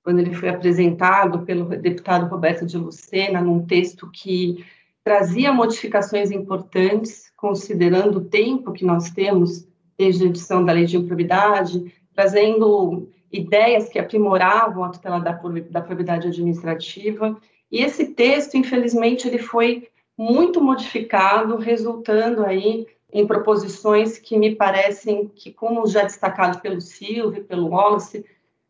quando 0.03 0.19
ele 0.19 0.35
foi 0.35 0.49
apresentado 0.49 1.39
pelo 1.39 1.65
deputado 1.65 2.29
Roberto 2.29 2.65
de 2.65 2.77
Lucena, 2.77 3.41
num 3.41 3.65
texto 3.65 4.09
que 4.11 4.63
trazia 5.03 5.51
modificações 5.51 6.29
importantes, 6.29 7.31
considerando 7.35 8.19
o 8.19 8.25
tempo 8.25 8.71
que 8.71 8.85
nós 8.85 9.09
temos 9.09 9.67
desde 9.97 10.25
a 10.25 10.27
edição 10.27 10.63
da 10.63 10.73
Lei 10.73 10.85
de 10.85 10.97
Improbidade, 10.97 11.91
trazendo 12.13 13.09
ideias 13.31 13.89
que 13.89 13.97
aprimoravam 13.97 14.83
a 14.83 14.89
tutela 14.89 15.19
da, 15.19 15.31
da 15.69 15.81
probidade 15.81 16.27
administrativa. 16.27 17.35
E 17.73 17.81
esse 17.81 18.05
texto, 18.05 18.55
infelizmente, 18.55 19.27
ele 19.27 19.39
foi 19.39 19.87
muito 20.15 20.61
modificado, 20.61 21.57
resultando 21.57 22.45
aí 22.45 22.85
em 23.11 23.25
proposições 23.25 24.19
que 24.19 24.37
me 24.37 24.53
parecem 24.53 25.27
que, 25.33 25.51
como 25.51 25.87
já 25.87 26.03
destacado 26.03 26.61
pelo 26.61 26.79
Silvio 26.79 27.41
e 27.41 27.43
pelo 27.43 27.69
Wallace, 27.69 28.23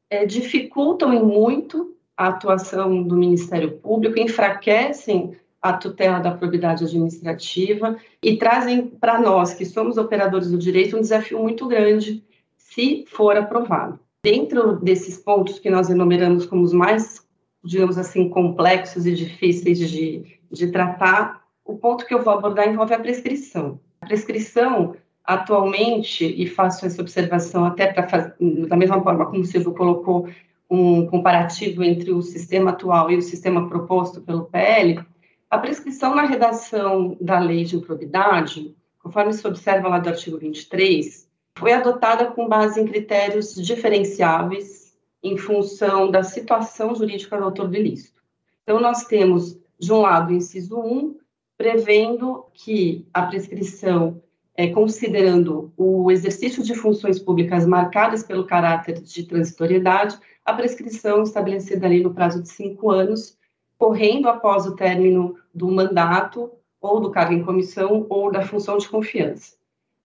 é, 0.10 0.26
dificultam 0.26 1.14
em 1.14 1.22
muito 1.22 1.97
a 2.16 2.30
atuação 2.30 3.04
do 3.04 3.18
Ministério 3.18 3.74
Público, 3.74 4.18
enfraquecem 4.18 5.36
a 5.62 5.74
tutela 5.74 6.20
da 6.20 6.32
probidade 6.32 6.86
administrativa 6.86 7.97
e 8.22 8.38
trazem 8.38 8.88
para 8.88 9.20
nós, 9.20 9.54
que 9.54 9.66
somos 9.66 9.97
operadores 9.97 10.49
do 10.49 10.58
direito, 10.58 10.95
um 10.95 11.01
desafio 11.01 11.39
muito 11.39 11.68
grande 11.68 12.24
se 12.56 13.04
for 13.10 13.36
aprovado. 13.36 13.99
Dentro 14.24 14.78
desses 14.78 15.18
pontos 15.18 15.60
que 15.60 15.70
nós 15.70 15.89
enumeramos 15.89 16.45
como 16.45 16.64
os 16.64 16.72
mais, 16.72 17.23
digamos 17.64 17.97
assim, 17.97 18.30
complexos 18.30 19.05
e 19.05 19.14
difíceis 19.14 19.80
de, 19.89 20.39
de 20.51 20.68
tratar, 20.68 21.43
o 21.64 21.78
ponto 21.78 22.05
que 22.05 22.14
eu 22.14 22.22
vou 22.22 22.34
abordar 22.34 22.68
envolve 22.68 22.93
a 22.93 22.99
prescrição. 22.99 23.80
A 24.01 24.05
prescrição, 24.05 24.95
atualmente, 25.24 26.26
e 26.26 26.45
faço 26.45 26.86
essa 26.86 27.01
observação 27.01 27.64
até 27.64 27.88
para 27.91 28.36
da 28.68 28.76
mesma 28.76 29.01
forma 29.01 29.26
como 29.26 29.41
o 29.41 29.45
Silvio 29.45 29.74
colocou 29.74 30.28
um 30.70 31.05
comparativo 31.07 31.84
entre 31.84 32.11
o 32.11 32.22
sistema 32.22 32.72
atual 32.72 33.11
e 33.11 33.18
o 33.18 33.22
sistema 33.22 33.70
proposto 33.70 34.22
pelo 34.22 34.45
PL, 34.45 34.99
a 35.49 35.57
prescrição 35.59 36.16
na 36.16 36.24
redação 36.24 37.16
da 37.22 37.38
lei 37.38 37.64
de 37.64 37.76
improbidade, 37.76 38.76
conforme 38.99 39.32
se 39.34 39.47
observa 39.47 39.88
lá 39.88 39.99
do 39.99 40.09
artigo 40.09 40.38
23, 40.38 41.30
foi 41.59 41.74
adotada 41.74 42.26
com 42.26 42.47
base 42.47 42.82
em 42.82 42.88
critérios 42.88 43.53
diferenciáveis 43.53 44.83
em 45.24 45.38
função 45.38 46.12
da 46.12 46.22
situação 46.22 46.94
jurídica 46.94 47.38
do 47.38 47.46
autor 47.46 47.70
do 47.70 47.78
ilícito. 47.78 48.22
Então, 48.62 48.80
nós 48.80 49.06
temos, 49.06 49.58
de 49.80 49.94
um 49.94 50.02
lado, 50.02 50.32
o 50.32 50.36
inciso 50.36 50.78
1, 50.78 51.18
prevendo 51.58 52.46
que 52.54 53.08
a 53.14 53.24
prescrição, 53.24 54.22
é, 54.56 54.68
considerando 54.68 55.72
o 55.78 56.12
exercício 56.12 56.62
de 56.62 56.76
funções 56.76 57.20
públicas 57.20 57.66
marcadas 57.66 58.24
pelo 58.24 58.46
caráter 58.46 59.02
de 59.02 59.24
transitoriedade, 59.24 60.20
a 60.44 60.54
prescrição 60.54 61.24
estabelecida 61.24 61.86
ali 61.86 62.04
no 62.04 62.14
prazo 62.14 62.42
de 62.42 62.50
cinco 62.50 62.92
anos, 62.92 63.38
correndo 63.78 64.28
após 64.28 64.66
o 64.66 64.76
término 64.76 65.38
do 65.54 65.72
mandato 65.72 66.52
ou 66.82 67.00
do 67.00 67.12
cargo 67.12 67.34
em 67.34 67.44
comissão 67.44 68.06
ou 68.10 68.30
da 68.30 68.42
função 68.42 68.78
de 68.78 68.90
confiança. 68.90 69.56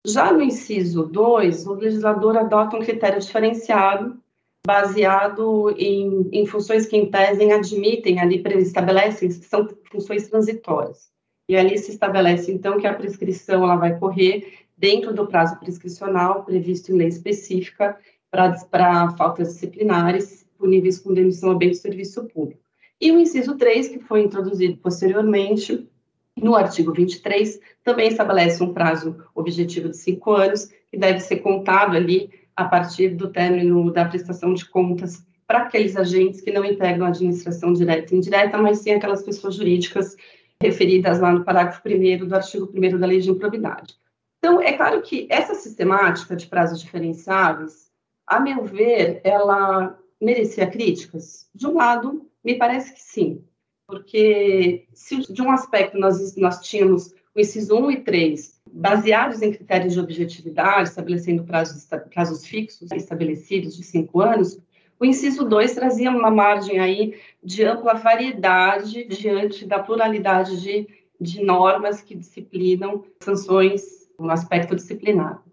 Já 0.06 0.32
no 0.32 0.42
inciso 0.42 1.04
2, 1.04 1.66
o 1.66 1.74
legislador 1.74 2.38
adota 2.38 2.78
um 2.78 2.82
critério 2.82 3.20
diferenciado, 3.20 4.22
baseado 4.66 5.74
em, 5.78 6.28
em 6.32 6.46
funções 6.46 6.86
que, 6.86 6.98
em 6.98 7.10
tese, 7.10 7.52
admitem, 7.52 8.20
ali 8.20 8.44
estabelecem, 8.58 9.30
são 9.32 9.68
funções 9.92 10.28
transitórias. 10.28 11.10
E 11.48 11.56
ali 11.56 11.78
se 11.78 11.92
estabelece, 11.92 12.52
então, 12.52 12.80
que 12.80 12.88
a 12.88 12.94
prescrição 12.94 13.64
ela 13.64 13.76
vai 13.76 13.98
correr 14.00 14.66
dentro 14.78 15.14
do 15.14 15.28
prazo 15.28 15.58
prescricional 15.60 16.44
previsto 16.44 16.92
em 16.92 16.98
lei 16.98 17.08
específica 17.08 17.98
para 18.30 19.12
faltas 19.12 19.54
disciplinares 19.54 20.46
puníveis 20.58 21.00
com 21.00 21.14
demissão 21.14 21.52
a 21.52 21.56
bem 21.56 21.70
de 21.70 21.78
serviço 21.78 22.26
público. 22.26 22.62
E 23.00 23.12
o 23.12 23.20
inciso 23.20 23.56
3, 23.56 23.90
que 23.90 24.00
foi 24.00 24.22
introduzido 24.22 24.78
posteriormente, 24.78 25.88
no 26.36 26.56
artigo 26.56 26.92
23, 26.92 27.60
também 27.84 28.08
estabelece 28.08 28.62
um 28.64 28.74
prazo 28.74 29.16
objetivo 29.34 29.90
de 29.90 29.98
cinco 29.98 30.32
anos, 30.32 30.70
que 30.90 30.98
deve 30.98 31.20
ser 31.20 31.38
contado 31.38 31.96
ali 31.96 32.30
a 32.56 32.66
partir 32.66 33.10
do 33.10 33.30
término 33.30 33.92
da 33.92 34.06
prestação 34.06 34.54
de 34.54 34.66
contas 34.66 35.26
para 35.48 35.60
aqueles 35.60 35.96
agentes 35.96 36.42
que 36.42 36.52
não 36.52 36.66
integram 36.66 37.06
a 37.06 37.10
administração 37.10 37.74
direta 37.74 38.14
e 38.14 38.18
indireta, 38.18 38.58
mas 38.58 38.80
sim 38.80 38.92
aquelas 38.92 39.22
pessoas 39.22 39.56
jurídicas 39.56 40.16
referidas 40.62 41.20
lá 41.20 41.32
no 41.32 41.44
parágrafo 41.44 41.82
1 41.86 42.26
do 42.26 42.36
artigo 42.36 42.72
1 42.74 42.98
da 42.98 43.06
Lei 43.06 43.20
de 43.20 43.30
Improbidade. 43.30 43.96
Então, 44.40 44.62
é 44.62 44.74
claro 44.74 45.02
que 45.02 45.28
essa 45.30 45.56
sistemática 45.56 46.36
de 46.36 46.48
prazos 46.48 46.80
diferenciáveis, 46.80 47.92
a 48.26 48.40
meu 48.40 48.64
ver, 48.64 49.22
ela 49.24 49.98
merecia 50.22 50.68
críticas. 50.68 51.50
De 51.54 51.68
um 51.68 51.76
lado, 51.76 52.30
me 52.44 52.56
parece 52.56 52.94
que 52.94 53.02
sim, 53.02 53.44
porque 53.88 54.88
se 54.94 55.32
de 55.32 55.42
um 55.42 55.52
aspecto 55.52 55.98
nós, 55.98 56.36
nós 56.36 56.62
tínhamos 56.62 57.14
o 57.36 57.40
inciso 57.40 57.76
1 57.76 57.92
e 57.92 57.98
3 58.02 58.62
baseados 58.72 59.42
em 59.42 59.52
critérios 59.52 59.94
de 59.94 60.00
objetividade, 60.00 60.90
estabelecendo 60.90 61.44
prazos, 61.44 61.88
prazos 62.14 62.46
fixos 62.46 62.92
estabelecidos 62.92 63.76
de 63.76 63.84
cinco 63.84 64.22
anos, 64.22 64.60
o 65.00 65.06
inciso 65.06 65.44
2 65.44 65.74
trazia 65.74 66.10
uma 66.10 66.32
margem 66.32 66.80
aí 66.80 67.20
de 67.44 67.64
ampla 67.66 67.94
variedade 67.94 69.06
diante 69.06 69.66
da 69.66 69.80
pluralidade 69.80 70.62
de, 70.62 70.88
de 71.20 71.44
normas 71.44 72.02
que 72.02 72.16
disciplinam 72.16 73.04
sanções 73.20 74.10
no 74.18 74.30
aspecto 74.30 74.76
disciplinar. 74.76 75.44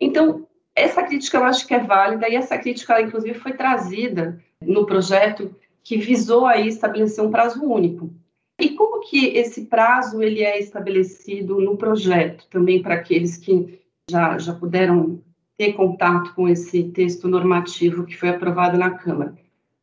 Então, 0.00 0.46
essa 0.74 1.02
crítica 1.02 1.38
eu 1.38 1.44
acho 1.44 1.66
que 1.66 1.74
é 1.74 1.80
válida 1.80 2.28
e 2.28 2.36
essa 2.36 2.56
crítica, 2.58 3.00
inclusive, 3.00 3.38
foi 3.38 3.52
trazida 3.52 4.40
no 4.60 4.86
projeto 4.86 5.54
que 5.82 5.96
visou 5.96 6.46
aí 6.46 6.68
estabelecer 6.68 7.24
um 7.24 7.30
prazo 7.30 7.64
único. 7.64 8.12
E 8.58 8.70
como 8.70 9.00
que 9.00 9.28
esse 9.36 9.66
prazo 9.66 10.22
ele 10.22 10.42
é 10.42 10.58
estabelecido 10.58 11.60
no 11.60 11.76
projeto, 11.76 12.46
também 12.48 12.82
para 12.82 12.94
aqueles 12.94 13.36
que 13.36 13.80
já, 14.10 14.38
já 14.38 14.54
puderam 14.54 15.22
ter 15.56 15.72
contato 15.72 16.34
com 16.34 16.48
esse 16.48 16.84
texto 16.84 17.28
normativo 17.28 18.04
que 18.04 18.16
foi 18.16 18.30
aprovado 18.30 18.78
na 18.78 18.90
Câmara. 18.90 19.36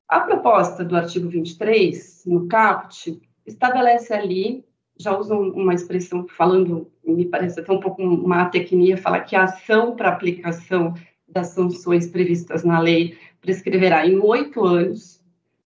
A 0.08 0.20
proposta 0.20 0.84
do 0.84 0.96
artigo 0.96 1.28
23, 1.28 2.24
no 2.26 2.48
CAPT, 2.48 3.22
estabelece 3.46 4.14
ali, 4.14 4.64
já 4.98 5.18
usam 5.18 5.42
uma 5.52 5.74
expressão 5.74 6.28
falando, 6.28 6.92
me 7.04 7.26
parece 7.26 7.60
até 7.60 7.72
um 7.72 7.80
pouco 7.80 8.04
uma 8.04 8.46
tecnia, 8.46 8.98
fala 8.98 9.20
que 9.20 9.36
a 9.36 9.44
ação 9.44 9.96
para 9.96 10.10
aplicação 10.10 10.94
das 11.28 11.48
sanções 11.48 12.08
previstas 12.08 12.64
na 12.64 12.80
lei 12.80 13.18
prescreverá 13.42 14.06
em 14.06 14.20
oito 14.20 14.64
anos, 14.64 15.22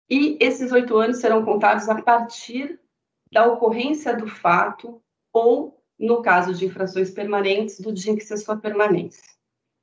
e 0.08 0.36
esses 0.40 0.72
oito 0.72 0.96
anos 0.96 1.18
serão 1.18 1.44
contados 1.44 1.88
a 1.88 2.00
partir 2.00 2.80
da 3.32 3.46
ocorrência 3.46 4.16
do 4.16 4.26
fato 4.26 5.00
ou, 5.32 5.80
no 5.98 6.22
caso 6.22 6.54
de 6.54 6.66
infrações 6.66 7.10
permanentes, 7.10 7.80
do 7.80 7.92
dia 7.92 8.12
em 8.12 8.16
que 8.16 8.24
cessou 8.24 8.54
a 8.54 8.58
permanência. 8.58 9.22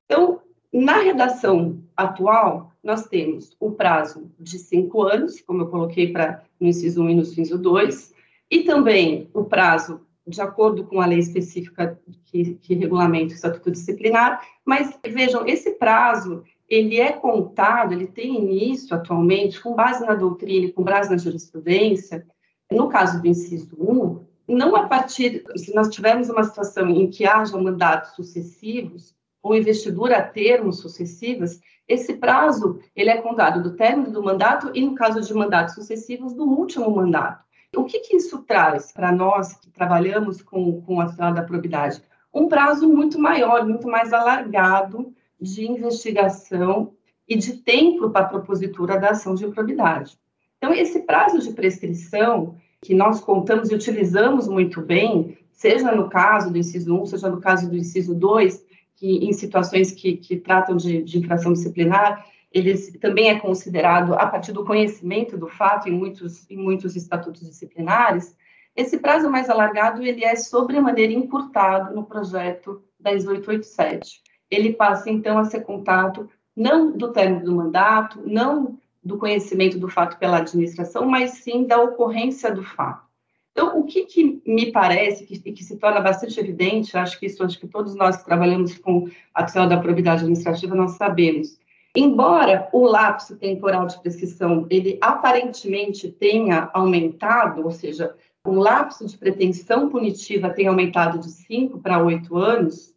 Então, 0.05 0.41
na 0.73 0.97
redação 0.99 1.81
atual, 1.95 2.73
nós 2.83 3.07
temos 3.07 3.55
o 3.59 3.71
prazo 3.71 4.31
de 4.39 4.59
cinco 4.59 5.03
anos, 5.03 5.41
como 5.41 5.63
eu 5.63 5.67
coloquei 5.67 6.11
para 6.11 6.43
no 6.59 6.67
inciso 6.67 7.03
1 7.03 7.09
e 7.09 7.15
no 7.15 7.21
inciso 7.21 7.57
2, 7.57 8.13
e 8.51 8.63
também 8.63 9.29
o 9.33 9.43
prazo 9.43 10.05
de 10.27 10.41
acordo 10.41 10.83
com 10.83 10.99
a 10.99 11.05
lei 11.05 11.19
específica 11.19 11.97
que, 12.25 12.55
que 12.55 12.75
regulamenta 12.75 13.31
o 13.31 13.35
estatuto 13.35 13.71
disciplinar, 13.71 14.45
mas 14.65 14.97
vejam, 15.05 15.47
esse 15.47 15.71
prazo, 15.71 16.43
ele 16.67 16.99
é 16.99 17.13
contado, 17.13 17.93
ele 17.93 18.07
tem 18.07 18.35
início 18.35 18.95
atualmente, 18.95 19.61
com 19.61 19.73
base 19.73 20.05
na 20.05 20.15
doutrina 20.15 20.71
com 20.73 20.83
base 20.83 21.09
na 21.09 21.17
jurisprudência, 21.17 22.27
no 22.71 22.89
caso 22.89 23.21
do 23.21 23.27
inciso 23.27 23.75
1, 23.79 24.25
não 24.47 24.75
a 24.75 24.87
partir, 24.87 25.43
se 25.55 25.73
nós 25.73 25.89
tivermos 25.89 26.29
uma 26.29 26.43
situação 26.43 26.89
em 26.89 27.09
que 27.09 27.25
haja 27.25 27.57
mandatos 27.57 28.15
sucessivos, 28.15 29.15
ou 29.41 29.55
investidura 29.55 30.17
a 30.17 30.23
termos 30.23 30.79
sucessivas, 30.79 31.59
esse 31.87 32.15
prazo 32.15 32.79
ele 32.95 33.09
é 33.09 33.21
contado 33.21 33.63
do 33.63 33.75
término 33.75 34.11
do 34.11 34.23
mandato 34.23 34.71
e, 34.73 34.81
no 34.81 34.93
caso 34.93 35.21
de 35.21 35.33
mandatos 35.33 35.75
sucessivos, 35.75 36.33
do 36.33 36.43
último 36.43 36.89
mandato. 36.93 37.45
O 37.75 37.85
que, 37.85 37.99
que 37.99 38.17
isso 38.17 38.39
traz 38.39 38.91
para 38.91 39.11
nós 39.11 39.53
que 39.53 39.69
trabalhamos 39.69 40.41
com, 40.41 40.81
com 40.81 40.99
a 40.99 41.05
tutela 41.05 41.31
da 41.31 41.43
probidade? 41.43 42.01
Um 42.33 42.47
prazo 42.47 42.87
muito 42.89 43.19
maior, 43.19 43.65
muito 43.65 43.87
mais 43.87 44.11
alargado 44.11 45.13
de 45.39 45.65
investigação 45.65 46.93
e 47.27 47.35
de 47.35 47.57
tempo 47.57 48.09
para 48.09 48.25
a 48.25 48.29
propositura 48.29 48.99
da 48.99 49.11
ação 49.11 49.35
de 49.35 49.45
improbidade. 49.45 50.17
Então, 50.57 50.73
esse 50.73 51.01
prazo 51.01 51.39
de 51.39 51.53
prescrição 51.53 52.55
que 52.81 52.93
nós 52.93 53.19
contamos 53.19 53.69
e 53.69 53.75
utilizamos 53.75 54.47
muito 54.47 54.81
bem, 54.81 55.37
seja 55.51 55.91
no 55.95 56.09
caso 56.09 56.51
do 56.51 56.57
inciso 56.57 56.95
1, 56.95 57.05
seja 57.07 57.29
no 57.29 57.39
caso 57.39 57.69
do 57.69 57.75
inciso 57.75 58.13
2, 58.15 58.65
que 58.95 59.17
em 59.17 59.33
situações 59.33 59.91
que, 59.91 60.17
que 60.17 60.37
tratam 60.37 60.75
de, 60.75 61.03
de 61.03 61.19
infração 61.19 61.53
disciplinar, 61.53 62.25
eles 62.51 62.91
também 62.99 63.29
é 63.29 63.39
considerado, 63.39 64.13
a 64.13 64.25
partir 64.25 64.51
do 64.51 64.65
conhecimento 64.65 65.37
do 65.37 65.47
fato 65.47 65.87
em 65.87 65.91
muitos, 65.91 66.49
em 66.49 66.57
muitos 66.57 66.95
estatutos 66.95 67.47
disciplinares, 67.47 68.35
esse 68.75 68.99
prazo 68.99 69.29
mais 69.29 69.49
alargado, 69.49 70.03
ele 70.03 70.23
é 70.23 70.35
sobremaneira 70.35 71.11
encurtado 71.11 71.95
no 71.95 72.03
projeto 72.03 72.83
10887. 72.99 74.21
Ele 74.51 74.73
passa, 74.73 75.09
então, 75.09 75.39
a 75.39 75.45
ser 75.45 75.61
contado 75.61 76.29
não 76.55 76.95
do 76.95 77.11
término 77.11 77.43
do 77.43 77.55
mandato, 77.55 78.21
não 78.23 78.79
do 79.07 79.17
conhecimento 79.17 79.79
do 79.79 79.87
fato 79.87 80.19
pela 80.19 80.37
administração, 80.37 81.05
mas 81.05 81.31
sim 81.31 81.65
da 81.65 81.81
ocorrência 81.81 82.53
do 82.53 82.61
fato. 82.61 83.07
Então, 83.51 83.79
o 83.79 83.85
que, 83.85 84.05
que 84.05 84.41
me 84.45 84.71
parece 84.71 85.25
que, 85.25 85.39
que, 85.39 85.63
se 85.63 85.77
torna 85.77 85.99
bastante 85.99 86.39
evidente, 86.39 86.95
acho 86.95 87.19
que 87.19 87.25
isso 87.25 87.43
acho 87.43 87.59
que 87.59 87.67
todos 87.67 87.95
nós 87.95 88.17
que 88.17 88.25
trabalhamos 88.25 88.77
com 88.77 89.09
a 89.33 89.43
questão 89.43 89.67
da 89.67 89.79
probidade 89.79 90.21
administrativa 90.21 90.75
nós 90.75 90.91
sabemos. 90.91 91.57
Embora 91.95 92.69
o 92.71 92.85
lapso 92.85 93.35
temporal 93.37 93.87
de 93.87 93.99
prescrição 93.99 94.67
ele 94.69 94.99
aparentemente 95.01 96.11
tenha 96.11 96.69
aumentado, 96.71 97.63
ou 97.63 97.71
seja, 97.71 98.13
o 98.45 98.51
lapso 98.51 99.07
de 99.07 99.17
pretensão 99.17 99.89
punitiva 99.89 100.51
tenha 100.51 100.69
aumentado 100.69 101.17
de 101.17 101.31
5 101.31 101.79
para 101.79 102.03
8 102.03 102.37
anos, 102.37 102.93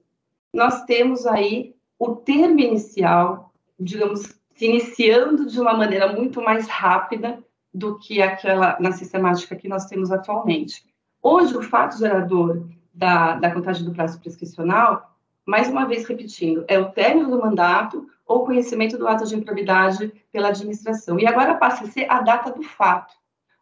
nós 0.53 0.85
temos 0.85 1.27
aí 1.27 1.75
o 1.99 2.17
termo 2.17 2.61
inicial, 2.61 3.53
digamos, 3.79 4.40
se 4.61 4.67
iniciando 4.67 5.47
de 5.47 5.59
uma 5.59 5.73
maneira 5.73 6.13
muito 6.13 6.43
mais 6.43 6.69
rápida 6.69 7.43
do 7.73 7.99
que 7.99 8.21
aquela 8.21 8.77
na 8.79 8.93
sistemática 8.93 9.57
que 9.57 9.67
nós 9.67 9.87
temos 9.87 10.13
atualmente. 10.13 10.85
Hoje, 11.23 11.57
o 11.57 11.63
fato 11.63 11.97
gerador 11.97 12.69
da, 12.93 13.37
da 13.37 13.51
contagem 13.51 13.87
do 13.87 13.95
prazo 13.95 14.21
prescricional, 14.21 15.17
mais 15.47 15.71
uma 15.71 15.87
vez 15.87 16.07
repetindo, 16.07 16.63
é 16.69 16.79
o 16.79 16.91
término 16.91 17.31
do 17.31 17.41
mandato 17.41 18.07
ou 18.27 18.45
conhecimento 18.45 18.99
do 18.99 19.09
ato 19.09 19.25
de 19.25 19.35
improbidade 19.35 20.13
pela 20.31 20.49
administração. 20.49 21.19
E 21.19 21.27
agora 21.27 21.55
passa 21.55 21.85
a 21.85 21.87
ser 21.87 22.05
a 22.11 22.21
data 22.21 22.53
do 22.53 22.63
fato. 22.63 23.15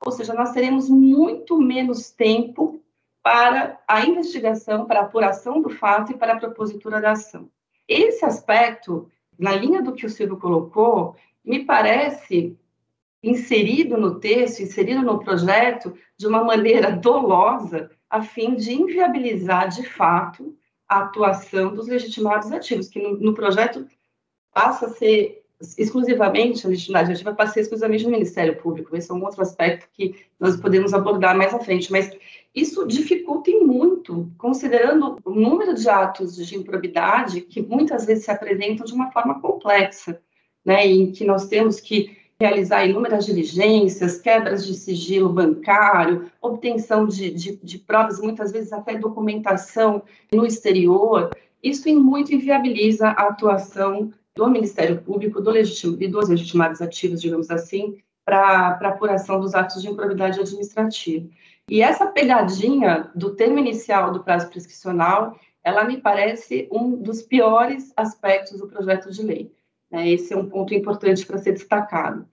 Ou 0.05 0.11
seja, 0.11 0.35
nós 0.35 0.51
teremos 0.51 0.89
muito 0.89 1.61
menos 1.61 2.11
tempo 2.11 2.83
para 3.23 3.79
a 3.87 4.05
investigação, 4.05 4.85
para 4.85 4.99
a 4.99 5.05
apuração 5.05 5.63
do 5.63 5.71
fato 5.71 6.11
e 6.11 6.17
para 6.17 6.33
a 6.33 6.41
propositura 6.41 7.01
da 7.01 7.13
ação. 7.13 7.49
Esse 7.87 8.25
aspecto, 8.25 9.09
na 9.39 9.55
linha 9.55 9.83
do 9.83 9.93
que 9.93 10.05
o 10.05 10.11
Silvio 10.11 10.37
colocou, 10.37 11.17
me 11.45 11.65
parece 11.65 12.59
inserido 13.23 13.97
no 13.97 14.19
texto, 14.19 14.63
inserido 14.63 15.03
no 15.03 15.19
projeto, 15.19 15.95
de 16.17 16.27
uma 16.27 16.45
maneira 16.45 16.91
dolosa, 16.91 17.91
a 18.09 18.23
fim 18.23 18.55
de 18.55 18.73
inviabilizar, 18.73 19.69
de 19.69 19.83
fato, 19.83 20.57
a 20.89 21.01
atuação 21.01 21.75
dos 21.75 21.87
legitimados 21.87 22.51
ativos, 22.51 22.89
que 22.89 23.01
no, 23.01 23.19
no 23.19 23.35
projeto 23.35 23.87
passa 24.53 24.87
a 24.87 24.91
ser 24.91 25.38
exclusivamente, 25.77 26.67
a 26.67 26.71
legitimidade 26.71 27.13
ativa 27.13 27.35
passa 27.35 27.61
exclusivamente 27.61 28.05
do 28.05 28.11
Ministério 28.11 28.57
Público. 28.57 28.97
Esse 28.97 29.11
é 29.11 29.15
um 29.15 29.25
outro 29.25 29.43
aspecto 29.43 29.89
que 29.93 30.15
nós 30.39 30.57
podemos 30.57 30.95
abordar 30.95 31.37
mais 31.37 31.53
à 31.53 31.59
frente, 31.59 31.91
mas 31.91 32.11
isso 32.55 32.87
dificulta 32.87 33.51
muito, 33.51 34.31
considerando 34.39 35.19
o 35.25 35.31
número 35.31 35.75
de 35.75 35.89
atos 35.89 36.37
de 36.37 36.57
improbidade 36.57 37.41
que 37.41 37.61
muitas 37.61 38.07
vezes 38.07 38.25
se 38.25 38.31
apresentam 38.31 38.87
de 38.87 38.93
uma 38.93 39.11
forma 39.11 39.41
complexa, 39.41 40.21
né, 40.65 40.87
em 40.87 41.11
que 41.11 41.25
nós 41.25 41.47
temos 41.47 41.81
que 41.81 42.17
realizar 42.41 42.87
inúmeras 42.87 43.27
diligências, 43.27 44.19
quebras 44.21 44.65
de 44.65 44.75
sigilo 44.75 45.29
bancário, 45.29 46.31
obtenção 46.41 47.07
de, 47.07 47.31
de, 47.31 47.57
de 47.57 47.79
provas, 47.79 48.21
muitas 48.21 48.53
vezes 48.53 48.73
até 48.73 48.97
documentação 48.97 50.03
no 50.33 50.47
exterior. 50.47 51.31
Isso 51.61 51.89
muito 51.99 52.33
inviabiliza 52.33 53.09
a 53.09 53.29
atuação 53.29 54.13
do 54.39 54.49
Ministério 54.49 55.03
Público 55.03 55.41
do 55.41 55.51
legitim, 55.51 55.97
e 55.99 56.07
dos 56.07 56.29
legitimados 56.29 56.81
ativos, 56.81 57.21
digamos 57.21 57.51
assim, 57.51 57.99
para 58.25 58.79
apuração 58.81 59.41
dos 59.41 59.53
atos 59.53 59.83
de 59.83 59.89
improbidade 59.89 60.39
administrativa. 60.39 61.29
E 61.69 61.83
essa 61.83 62.07
pegadinha 62.07 63.11
do 63.17 63.35
termo 63.35 63.59
inicial 63.59 64.13
do 64.13 64.23
prazo 64.23 64.49
prescricional, 64.49 65.37
ela 65.65 65.83
me 65.83 65.97
parece 65.97 66.69
um 66.71 66.95
dos 66.95 67.21
piores 67.21 67.93
aspectos 67.97 68.61
do 68.61 68.69
projeto 68.69 69.11
de 69.11 69.23
lei. 69.23 69.53
Né? 69.91 70.09
Esse 70.09 70.33
é 70.33 70.37
um 70.37 70.49
ponto 70.49 70.73
importante 70.73 71.27
para 71.27 71.39
ser 71.39 71.53
destacado. 71.53 72.25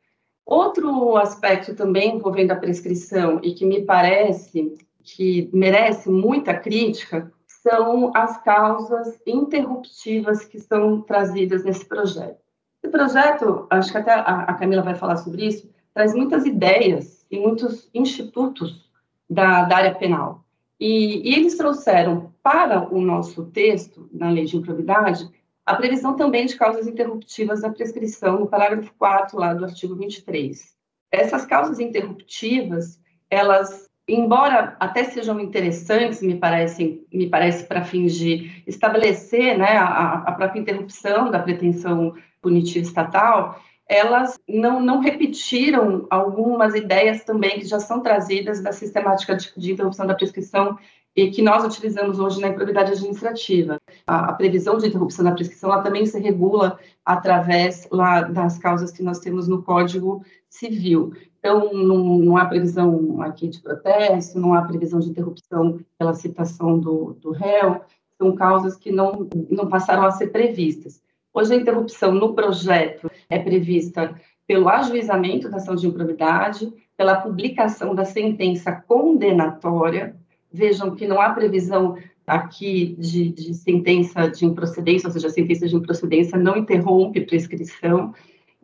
Outro 0.45 1.17
aspecto 1.17 1.73
também 1.73 2.17
envolvendo 2.17 2.51
a 2.51 2.55
prescrição 2.55 3.39
e 3.41 3.51
que 3.55 3.65
me 3.65 3.81
parece 3.81 4.77
que 5.01 5.49
merece 5.51 6.09
muita 6.09 6.53
crítica 6.53 7.31
são 7.67 8.11
as 8.15 8.37
causas 8.43 9.19
interruptivas 9.25 10.45
que 10.45 10.59
são 10.59 11.01
trazidas 11.01 11.63
nesse 11.63 11.83
projeto. 11.83 12.37
Esse 12.83 12.91
projeto, 12.91 13.65
acho 13.71 13.91
que 13.91 13.97
até 13.97 14.13
a 14.13 14.53
Camila 14.53 14.83
vai 14.83 14.93
falar 14.93 15.17
sobre 15.17 15.47
isso, 15.47 15.67
traz 15.91 16.13
muitas 16.13 16.45
ideias 16.45 17.25
e 17.31 17.39
muitos 17.39 17.89
institutos 17.91 18.87
da, 19.27 19.63
da 19.63 19.77
área 19.77 19.95
penal. 19.95 20.45
E, 20.79 21.27
e, 21.27 21.33
eles 21.33 21.57
trouxeram 21.57 22.31
para 22.43 22.93
o 22.93 23.01
nosso 23.01 23.45
texto, 23.45 24.07
na 24.13 24.29
lei 24.29 24.45
de 24.45 24.57
improbidade, 24.57 25.27
a 25.65 25.73
previsão 25.75 26.15
também 26.15 26.45
de 26.45 26.55
causas 26.55 26.85
interruptivas 26.85 27.61
da 27.61 27.71
prescrição, 27.71 28.41
no 28.41 28.47
parágrafo 28.47 28.93
4 28.99 29.39
lá 29.39 29.55
do 29.55 29.65
artigo 29.65 29.95
23. 29.95 30.75
Essas 31.11 31.45
causas 31.45 31.79
interruptivas, 31.79 32.99
elas, 33.27 33.84
embora 34.07 34.75
até 34.79 35.03
sejam 35.03 35.39
interessantes, 35.39 36.21
me 36.21 36.35
parece, 36.35 37.05
me 37.11 37.27
parece 37.27 37.65
para 37.65 37.83
fins 37.83 38.13
de 38.15 38.63
estabelecer 38.67 39.57
né, 39.57 39.77
a, 39.77 40.23
a 40.27 40.31
própria 40.31 40.59
interrupção 40.59 41.31
da 41.31 41.39
pretensão 41.39 42.13
punitiva 42.41 42.85
estatal, 42.85 43.59
elas 43.87 44.39
não, 44.47 44.79
não 44.79 44.99
repetiram 44.99 46.07
algumas 46.09 46.73
ideias 46.75 47.23
também 47.23 47.59
que 47.59 47.65
já 47.65 47.79
são 47.79 48.01
trazidas 48.01 48.61
da 48.61 48.71
sistemática 48.71 49.35
de, 49.35 49.51
de 49.55 49.71
interrupção 49.73 50.07
da 50.07 50.15
prescrição 50.15 50.77
e 51.15 51.31
que 51.31 51.41
nós 51.41 51.63
utilizamos 51.63 52.19
hoje 52.19 52.41
na 52.41 52.49
improbidade 52.49 52.91
administrativa. 52.91 53.79
A, 54.05 54.31
a, 54.31 54.33
previsão 54.33 54.77
de 54.77 54.87
interrupção 54.87 55.23
da 55.23 55.31
prescrição 55.31 55.71
ela 55.71 55.81
também 55.81 56.05
se 56.05 56.19
regula 56.19 56.77
através 57.05 57.87
lá 57.89 58.21
das 58.21 58.57
causas 58.57 58.91
que 58.91 59.01
nós 59.01 59.19
temos 59.19 59.47
no 59.47 59.63
Código 59.63 60.23
Civil. 60.49 61.13
Então, 61.45 61.71
não, 61.75 62.17
não 62.17 62.37
há 62.37 62.45
previsão 62.45 63.21
aqui 63.21 63.47
de 63.47 63.61
protesto, 63.61 64.39
não 64.39 64.55
há 64.55 64.63
previsão 64.63 64.99
de 64.99 65.11
interrupção 65.11 65.79
pela 65.95 66.15
citação 66.15 66.79
do, 66.79 67.15
do 67.21 67.29
réu, 67.29 67.81
são 68.17 68.33
causas 68.33 68.75
que 68.75 68.91
não, 68.91 69.29
não 69.47 69.69
passaram 69.69 70.07
a 70.07 70.11
ser 70.11 70.29
previstas. 70.29 71.03
Hoje, 71.31 71.53
a 71.53 71.57
interrupção 71.57 72.11
no 72.11 72.33
projeto 72.33 73.11
é 73.29 73.37
prevista 73.37 74.19
pelo 74.47 74.67
ajuizamento 74.67 75.47
da 75.47 75.57
ação 75.57 75.75
de 75.75 75.85
improbidade, 75.85 76.73
pela 76.97 77.21
publicação 77.21 77.93
da 77.93 78.05
sentença 78.05 78.71
condenatória, 78.71 80.15
Vejam 80.51 80.95
que 80.95 81.05
não 81.05 81.19
há 81.19 81.31
previsão 81.31 81.97
aqui 82.25 82.95
de, 82.97 83.29
de, 83.29 83.53
sentença 83.53 84.29
de 84.29 84.45
improcedência, 84.45 85.07
ou 85.07 85.11
seja, 85.11 85.27
a 85.27 85.29
sentença 85.29 85.67
de 85.67 85.75
improcedência 85.75 86.37
não 86.39 86.55
interrompe 86.55 87.19
prescrição. 87.19 88.13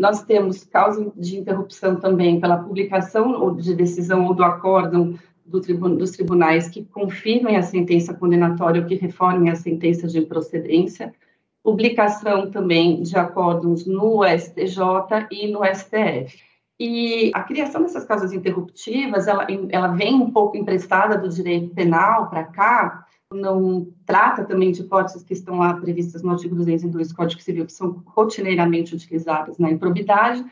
Nós 0.01 0.23
temos 0.23 0.63
causa 0.63 1.13
de 1.15 1.37
interrupção 1.37 1.95
também 1.95 2.39
pela 2.39 2.57
publicação 2.57 3.55
de 3.55 3.75
decisão 3.75 4.25
ou 4.25 4.33
do 4.33 4.43
acórdão 4.43 5.13
do 5.45 5.61
tribun 5.61 5.95
dos 5.95 6.09
tribunais 6.09 6.67
que 6.67 6.83
confirmem 6.85 7.55
a 7.55 7.61
sentença 7.61 8.11
condenatória 8.11 8.81
ou 8.81 8.87
que 8.87 8.95
reformem 8.95 9.51
a 9.51 9.55
sentença 9.55 10.07
de 10.07 10.17
improcedência, 10.17 11.13
publicação 11.61 12.49
também 12.49 13.03
de 13.03 13.15
acórdãos 13.15 13.85
no 13.85 14.23
STJ 14.25 15.27
e 15.29 15.51
no 15.51 15.63
STF. 15.63 16.35
E 16.79 17.29
a 17.35 17.43
criação 17.43 17.83
dessas 17.83 18.03
causas 18.03 18.33
interruptivas, 18.33 19.27
ela, 19.27 19.45
ela 19.69 19.89
vem 19.89 20.15
um 20.15 20.31
pouco 20.31 20.57
emprestada 20.57 21.15
do 21.15 21.29
direito 21.29 21.75
penal 21.75 22.27
para 22.27 22.45
cá, 22.45 23.05
não 23.34 23.88
trata 24.05 24.43
também 24.43 24.71
de 24.71 24.82
hipóteses 24.82 25.23
que 25.23 25.34
estão 25.34 25.59
lá 25.59 25.73
previstas 25.73 26.21
no 26.21 26.32
artigo 26.32 26.55
202 26.55 27.09
do 27.09 27.15
Código 27.15 27.41
Civil, 27.41 27.65
que 27.65 27.71
são 27.71 28.03
rotineiramente 28.05 28.93
utilizadas 28.93 29.57
na 29.57 29.71
improbidade, 29.71 30.43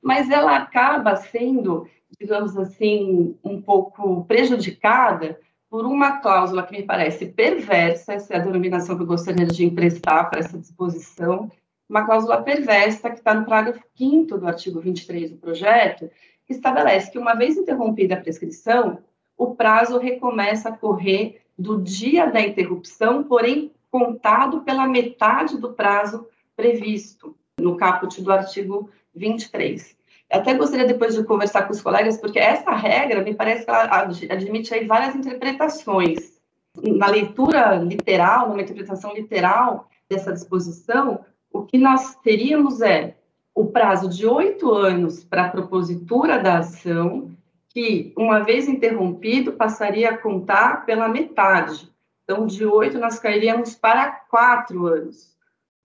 mas 0.00 0.30
ela 0.30 0.56
acaba 0.56 1.16
sendo, 1.16 1.88
digamos 2.18 2.56
assim, 2.56 3.36
um 3.42 3.60
pouco 3.60 4.24
prejudicada 4.24 5.38
por 5.68 5.84
uma 5.84 6.20
cláusula 6.20 6.62
que 6.62 6.72
me 6.72 6.82
parece 6.82 7.26
perversa, 7.26 8.14
essa 8.14 8.34
é 8.34 8.36
a 8.36 8.42
denominação 8.42 8.96
que 8.96 9.02
eu 9.02 9.06
gostaria 9.06 9.44
de 9.44 9.64
emprestar 9.64 10.30
para 10.30 10.40
essa 10.40 10.58
disposição, 10.58 11.50
uma 11.88 12.04
cláusula 12.04 12.42
perversa 12.42 13.10
que 13.10 13.18
está 13.18 13.34
no 13.34 13.44
parágrafo 13.44 13.82
5 13.96 14.38
do 14.38 14.46
artigo 14.46 14.80
23 14.80 15.30
do 15.30 15.36
projeto, 15.36 16.10
que 16.46 16.52
estabelece 16.52 17.10
que, 17.10 17.18
uma 17.18 17.34
vez 17.34 17.56
interrompida 17.56 18.14
a 18.14 18.20
prescrição, 18.20 18.98
o 19.36 19.54
prazo 19.54 19.98
recomeça 19.98 20.70
a 20.70 20.76
correr 20.76 21.42
do 21.58 21.80
dia 21.80 22.26
da 22.26 22.40
interrupção, 22.40 23.24
porém 23.24 23.72
contado 23.90 24.60
pela 24.60 24.86
metade 24.86 25.58
do 25.58 25.72
prazo 25.72 26.26
previsto 26.54 27.36
no 27.58 27.76
caput 27.76 28.22
do 28.22 28.30
artigo 28.30 28.90
23. 29.14 29.96
Eu 30.30 30.40
até 30.40 30.54
gostaria 30.54 30.86
depois 30.86 31.14
de 31.14 31.24
conversar 31.24 31.62
com 31.62 31.72
os 31.72 31.80
colegas, 31.80 32.18
porque 32.18 32.38
essa 32.38 32.70
regra 32.72 33.22
me 33.22 33.34
parece 33.34 33.64
que 33.64 33.70
ela 33.70 34.08
admite 34.30 34.74
aí 34.74 34.86
várias 34.86 35.16
interpretações. 35.16 36.38
Na 36.76 37.08
leitura 37.08 37.76
literal, 37.76 38.48
numa 38.48 38.62
interpretação 38.62 39.14
literal 39.14 39.88
dessa 40.08 40.32
disposição, 40.32 41.24
o 41.50 41.62
que 41.62 41.78
nós 41.78 42.14
teríamos 42.16 42.80
é 42.82 43.16
o 43.54 43.66
prazo 43.66 44.08
de 44.08 44.26
oito 44.26 44.70
anos 44.72 45.24
para 45.24 45.46
a 45.46 45.48
propositura 45.48 46.38
da 46.38 46.58
ação, 46.58 47.30
que, 47.78 48.12
uma 48.16 48.40
vez 48.40 48.66
interrompido, 48.66 49.52
passaria 49.52 50.10
a 50.10 50.18
contar 50.18 50.84
pela 50.84 51.08
metade. 51.08 51.88
Então, 52.24 52.44
de 52.44 52.66
oito, 52.66 52.98
nós 52.98 53.20
cairíamos 53.20 53.76
para 53.76 54.10
quatro 54.10 54.88
anos. 54.88 55.36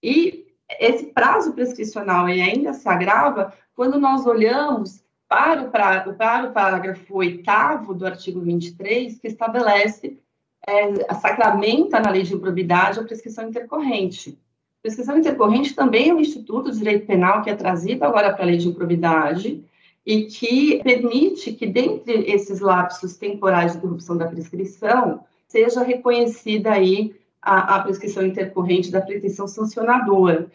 E 0.02 0.48
esse 0.80 1.06
prazo 1.06 1.54
prescricional 1.54 2.26
ainda 2.26 2.74
se 2.74 2.90
agrava 2.90 3.54
quando 3.76 4.00
nós 4.00 4.26
olhamos 4.26 5.04
para 5.30 5.62
o, 5.62 5.70
para, 5.70 6.12
para 6.14 6.50
o 6.50 6.52
parágrafo 6.52 7.16
8 7.16 7.94
do 7.94 8.08
artigo 8.08 8.42
23, 8.42 9.20
que 9.20 9.28
estabelece, 9.28 10.20
é, 10.66 11.14
sacramenta 11.14 12.00
na 12.00 12.10
lei 12.10 12.24
de 12.24 12.34
improbidade 12.34 13.00
a 13.00 13.04
prescrição 13.04 13.48
intercorrente. 13.48 14.36
A 14.80 14.82
prescrição 14.82 15.16
intercorrente 15.16 15.76
também 15.76 16.10
é 16.10 16.14
um 16.14 16.20
instituto 16.20 16.72
de 16.72 16.80
direito 16.80 17.06
penal 17.06 17.44
que 17.44 17.52
é 17.52 17.56
trazido 17.56 18.04
agora 18.04 18.34
para 18.34 18.42
a 18.42 18.48
lei 18.48 18.58
de 18.58 18.68
improbidade 18.68 19.64
e 20.06 20.26
que 20.26 20.82
permite 20.84 21.54
que, 21.54 21.66
dentre 21.66 22.30
esses 22.30 22.60
lapsos 22.60 23.16
temporais 23.16 23.74
de 23.74 23.80
corrupção 23.80 24.18
da 24.18 24.28
prescrição, 24.28 25.24
seja 25.48 25.84
reconhecida 25.84 26.72
aí 26.72 27.16
a, 27.42 27.76
a 27.76 27.84
prescrição 27.84 28.26
intercorrente 28.26 28.92
da 28.92 29.02
pretensão 29.02 29.48
sancionadora, 29.48 30.52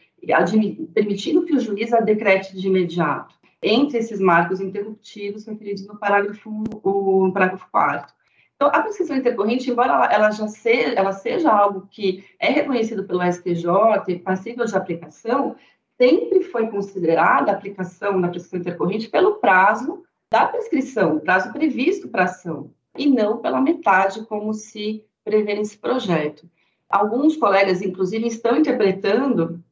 permitindo 0.93 1.45
que 1.45 1.55
o 1.55 1.61
juiz 1.61 1.93
a 1.93 2.01
decrete 2.01 2.57
de 2.57 2.67
imediato, 2.67 3.35
entre 3.63 3.99
esses 3.99 4.21
marcos 4.21 4.61
interruptivos 4.61 5.47
referidos 5.47 5.87
no 5.87 5.99
parágrafo, 5.99 6.51
o, 6.83 7.27
no 7.27 7.33
parágrafo 7.33 7.67
4 7.71 8.19
então, 8.59 8.71
a 8.75 8.83
prescrição 8.83 9.17
intercorrente, 9.17 9.71
embora 9.71 10.13
ela, 10.13 10.33
já 10.33 10.49
seja, 10.49 10.93
ela 10.95 11.13
seja 11.13 11.49
algo 11.49 11.87
que 11.89 12.25
é 12.41 12.51
reconhecido 12.51 13.05
pelo 13.05 13.23
STJ 13.23 13.65
e 14.09 14.19
passível 14.19 14.65
de 14.65 14.77
aplicação, 14.77 15.55
sempre 15.99 16.45
foi 16.45 16.69
considerada 16.69 17.51
a 17.51 17.55
aplicação 17.55 18.21
da 18.21 18.29
prescrição 18.29 18.61
intercorrente 18.61 19.09
pelo 19.09 19.35
prazo 19.35 20.05
da 20.31 20.47
prescrição, 20.47 21.19
prazo 21.19 21.53
previsto 21.53 22.09
para 22.09 22.25
ação, 22.25 22.71
e 22.97 23.07
não 23.07 23.39
pela 23.39 23.61
metade, 23.61 24.25
como 24.27 24.55
se 24.55 25.05
prevê 25.25 25.55
nesse 25.55 25.77
projeto. 25.77 26.49
Alguns 26.89 27.37
colegas, 27.37 27.83
inclusive, 27.83 28.27
estão 28.27 28.57
interpretando, 28.57 29.63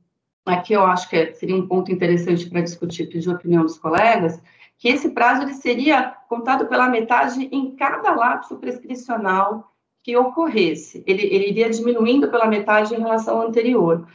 aqui 0.45 0.73
eu 0.73 0.83
acho 0.83 1.09
que 1.09 1.35
seria 1.35 1.57
um 1.57 1.67
ponto 1.67 1.93
interessante 1.93 2.49
para 2.49 2.61
discutir, 2.61 3.09
pedir 3.09 3.31
a 3.31 3.35
opinião 3.35 3.63
dos 3.63 3.79
colegas, 3.79 4.41
que 4.79 4.89
esse 4.89 5.11
prazo 5.11 5.43
ele 5.43 5.55
seria 5.55 6.15
contado 6.29 6.67
pela 6.67 6.89
metade 6.89 7.49
em 7.53 7.75
cada 7.77 8.15
lapso 8.15 8.57
prescricional 8.57 9.73
que 10.03 10.17
ocorresse. 10.17 11.03
Ele, 11.07 11.23
ele 11.23 11.49
iria 11.49 11.71
diminuindo 11.71 12.31
pela 12.31 12.47
metade 12.47 12.95
em 12.95 12.99
relação 12.99 13.41
ao 13.41 13.49
anterior. 13.49 14.07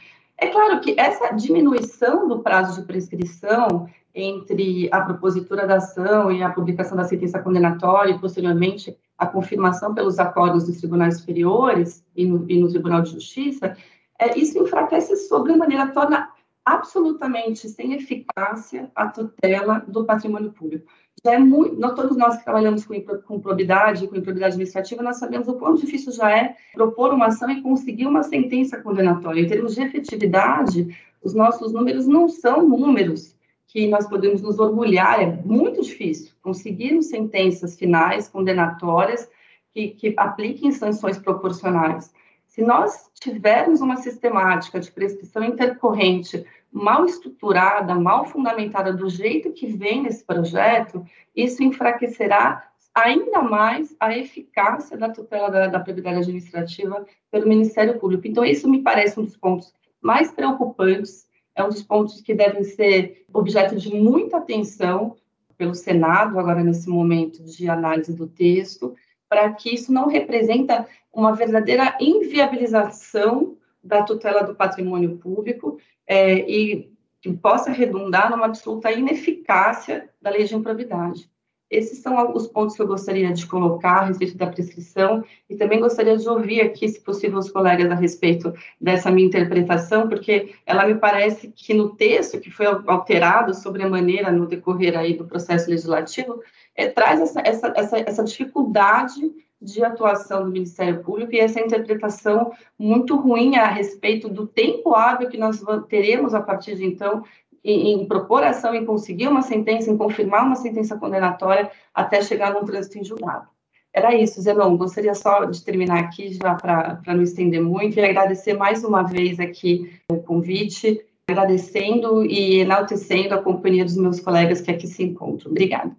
É 0.42 0.48
claro 0.48 0.80
que 0.80 0.96
essa 0.98 1.30
diminuição 1.30 2.26
do 2.26 2.40
prazo 2.40 2.80
de 2.80 2.84
prescrição 2.84 3.86
entre 4.12 4.88
a 4.90 5.00
propositura 5.00 5.68
da 5.68 5.76
ação 5.76 6.32
e 6.32 6.42
a 6.42 6.50
publicação 6.50 6.96
da 6.96 7.04
sentença 7.04 7.38
condenatória 7.38 8.10
e, 8.10 8.18
posteriormente, 8.18 8.98
a 9.16 9.24
confirmação 9.24 9.94
pelos 9.94 10.18
acordos 10.18 10.66
dos 10.66 10.78
tribunais 10.78 11.18
superiores 11.18 12.04
e 12.16 12.26
no, 12.26 12.44
e 12.50 12.60
no 12.60 12.68
Tribunal 12.68 13.02
de 13.02 13.12
Justiça, 13.12 13.76
é, 14.18 14.36
isso 14.36 14.58
enfraquece 14.58 15.14
sobremaneira, 15.28 15.92
torna 15.92 16.28
absolutamente 16.64 17.68
sem 17.68 17.94
eficácia 17.94 18.90
a 18.94 19.08
tutela 19.08 19.84
do 19.86 20.04
patrimônio 20.04 20.52
público. 20.52 20.86
Já 21.24 21.34
é 21.34 21.38
muito, 21.38 21.76
nós, 21.76 21.94
todos 21.94 22.16
nós 22.16 22.36
que 22.36 22.44
trabalhamos 22.44 22.84
com, 22.84 22.94
com 23.26 23.40
probidade, 23.40 24.06
com 24.08 24.16
improbidade 24.16 24.54
administrativa, 24.54 25.02
nós 25.02 25.18
sabemos 25.18 25.46
o 25.48 25.54
quão 25.54 25.74
difícil 25.74 26.12
já 26.12 26.30
é 26.30 26.56
propor 26.72 27.12
uma 27.12 27.26
ação 27.26 27.50
e 27.50 27.62
conseguir 27.62 28.06
uma 28.06 28.22
sentença 28.22 28.80
condenatória. 28.80 29.40
Em 29.40 29.46
termos 29.46 29.74
de 29.74 29.82
efetividade, 29.82 30.96
os 31.22 31.34
nossos 31.34 31.72
números 31.72 32.06
não 32.06 32.28
são 32.28 32.68
números 32.68 33.36
que 33.68 33.88
nós 33.88 34.06
podemos 34.06 34.42
nos 34.42 34.58
orgulhar, 34.58 35.20
é 35.22 35.26
muito 35.26 35.80
difícil 35.80 36.32
conseguir 36.42 37.00
sentenças 37.02 37.78
finais 37.78 38.28
condenatórias 38.28 39.28
que, 39.72 39.88
que 39.88 40.14
apliquem 40.16 40.70
sanções 40.72 41.18
proporcionais. 41.18 42.12
Se 42.52 42.60
nós 42.60 43.10
tivermos 43.18 43.80
uma 43.80 43.96
sistemática 43.96 44.78
de 44.78 44.92
prescrição 44.92 45.42
intercorrente 45.42 46.44
mal 46.70 47.06
estruturada, 47.06 47.94
mal 47.94 48.26
fundamentada 48.26 48.92
do 48.92 49.08
jeito 49.08 49.52
que 49.52 49.66
vem 49.66 50.02
nesse 50.02 50.22
projeto, 50.22 51.02
isso 51.34 51.62
enfraquecerá 51.62 52.68
ainda 52.94 53.40
mais 53.40 53.96
a 53.98 54.14
eficácia 54.14 54.98
da 54.98 55.08
tutela 55.08 55.50
da, 55.50 55.66
da 55.66 55.78
administrativa 55.78 57.06
pelo 57.30 57.48
Ministério 57.48 57.98
Público. 57.98 58.28
Então, 58.28 58.44
isso 58.44 58.68
me 58.68 58.82
parece 58.82 59.18
um 59.18 59.24
dos 59.24 59.36
pontos 59.36 59.72
mais 60.02 60.30
preocupantes, 60.30 61.26
é 61.56 61.64
um 61.64 61.70
dos 61.70 61.82
pontos 61.82 62.20
que 62.20 62.34
devem 62.34 62.64
ser 62.64 63.24
objeto 63.32 63.76
de 63.76 63.94
muita 63.94 64.36
atenção 64.36 65.16
pelo 65.56 65.74
Senado, 65.74 66.38
agora 66.38 66.62
nesse 66.62 66.90
momento 66.90 67.42
de 67.44 67.66
análise 67.70 68.14
do 68.14 68.26
texto, 68.26 68.94
para 69.26 69.50
que 69.54 69.74
isso 69.74 69.90
não 69.90 70.08
representa 70.08 70.86
uma 71.12 71.34
verdadeira 71.34 71.96
inviabilização 72.00 73.56
da 73.82 74.02
tutela 74.02 74.42
do 74.42 74.54
patrimônio 74.54 75.18
público 75.18 75.78
é, 76.06 76.34
e 76.48 76.92
que 77.20 77.32
possa 77.32 77.70
redundar 77.70 78.30
numa 78.30 78.46
absoluta 78.46 78.90
ineficácia 78.90 80.08
da 80.20 80.30
lei 80.30 80.44
de 80.44 80.54
improbidade. 80.54 81.30
Esses 81.72 82.00
são 82.00 82.34
os 82.34 82.46
pontos 82.46 82.76
que 82.76 82.82
eu 82.82 82.86
gostaria 82.86 83.32
de 83.32 83.46
colocar 83.46 84.00
a 84.00 84.04
respeito 84.04 84.36
da 84.36 84.46
prescrição 84.46 85.24
e 85.48 85.56
também 85.56 85.80
gostaria 85.80 86.18
de 86.18 86.28
ouvir 86.28 86.60
aqui, 86.60 86.86
se 86.86 87.00
possível, 87.00 87.38
os 87.38 87.50
colegas 87.50 87.90
a 87.90 87.94
respeito 87.94 88.52
dessa 88.78 89.10
minha 89.10 89.26
interpretação, 89.26 90.06
porque 90.06 90.54
ela 90.66 90.86
me 90.86 90.96
parece 90.96 91.48
que 91.48 91.72
no 91.72 91.96
texto 91.96 92.38
que 92.38 92.50
foi 92.50 92.66
alterado 92.66 93.54
sobre 93.54 93.82
a 93.82 93.88
maneira 93.88 94.30
no 94.30 94.46
decorrer 94.46 94.98
aí 94.98 95.16
do 95.16 95.24
processo 95.24 95.70
legislativo, 95.70 96.42
é, 96.74 96.88
traz 96.88 97.20
essa, 97.20 97.40
essa, 97.40 97.72
essa, 97.74 97.98
essa 98.00 98.24
dificuldade 98.24 99.32
de 99.62 99.84
atuação 99.84 100.44
do 100.44 100.50
Ministério 100.50 101.02
Público 101.02 101.32
e 101.32 101.38
essa 101.38 101.60
interpretação 101.60 102.52
muito 102.78 103.16
ruim 103.16 103.56
a 103.56 103.68
respeito 103.68 104.28
do 104.28 104.46
tempo 104.46 104.94
hábil 104.94 105.28
que 105.28 105.38
nós 105.38 105.62
teremos 105.88 106.34
a 106.34 106.40
partir 106.40 106.74
de 106.74 106.84
então 106.84 107.22
em, 107.64 107.92
em 107.92 108.06
propor 108.06 108.42
ação 108.42 108.74
e 108.74 108.84
conseguir 108.84 109.28
uma 109.28 109.42
sentença, 109.42 109.88
em 109.88 109.96
confirmar 109.96 110.44
uma 110.44 110.56
sentença 110.56 110.98
condenatória 110.98 111.70
até 111.94 112.20
chegar 112.20 112.52
num 112.52 112.64
trânsito 112.64 112.98
em 112.98 113.04
julgado. 113.04 113.46
Era 113.94 114.14
isso, 114.14 114.40
Zenon. 114.40 114.76
Gostaria 114.76 115.14
só 115.14 115.44
de 115.44 115.62
terminar 115.62 116.00
aqui, 116.00 116.32
já 116.32 116.54
para 116.54 117.00
não 117.06 117.22
estender 117.22 117.62
muito, 117.62 117.98
e 117.98 118.04
agradecer 118.04 118.54
mais 118.54 118.82
uma 118.82 119.02
vez 119.02 119.38
aqui 119.38 119.92
o 120.10 120.16
convite, 120.16 121.04
agradecendo 121.28 122.24
e 122.24 122.60
enaltecendo 122.60 123.34
a 123.34 123.42
companhia 123.42 123.84
dos 123.84 123.96
meus 123.96 124.18
colegas 124.18 124.60
que 124.60 124.70
aqui 124.70 124.86
se 124.86 125.04
encontram. 125.04 125.50
Obrigada 125.50 125.94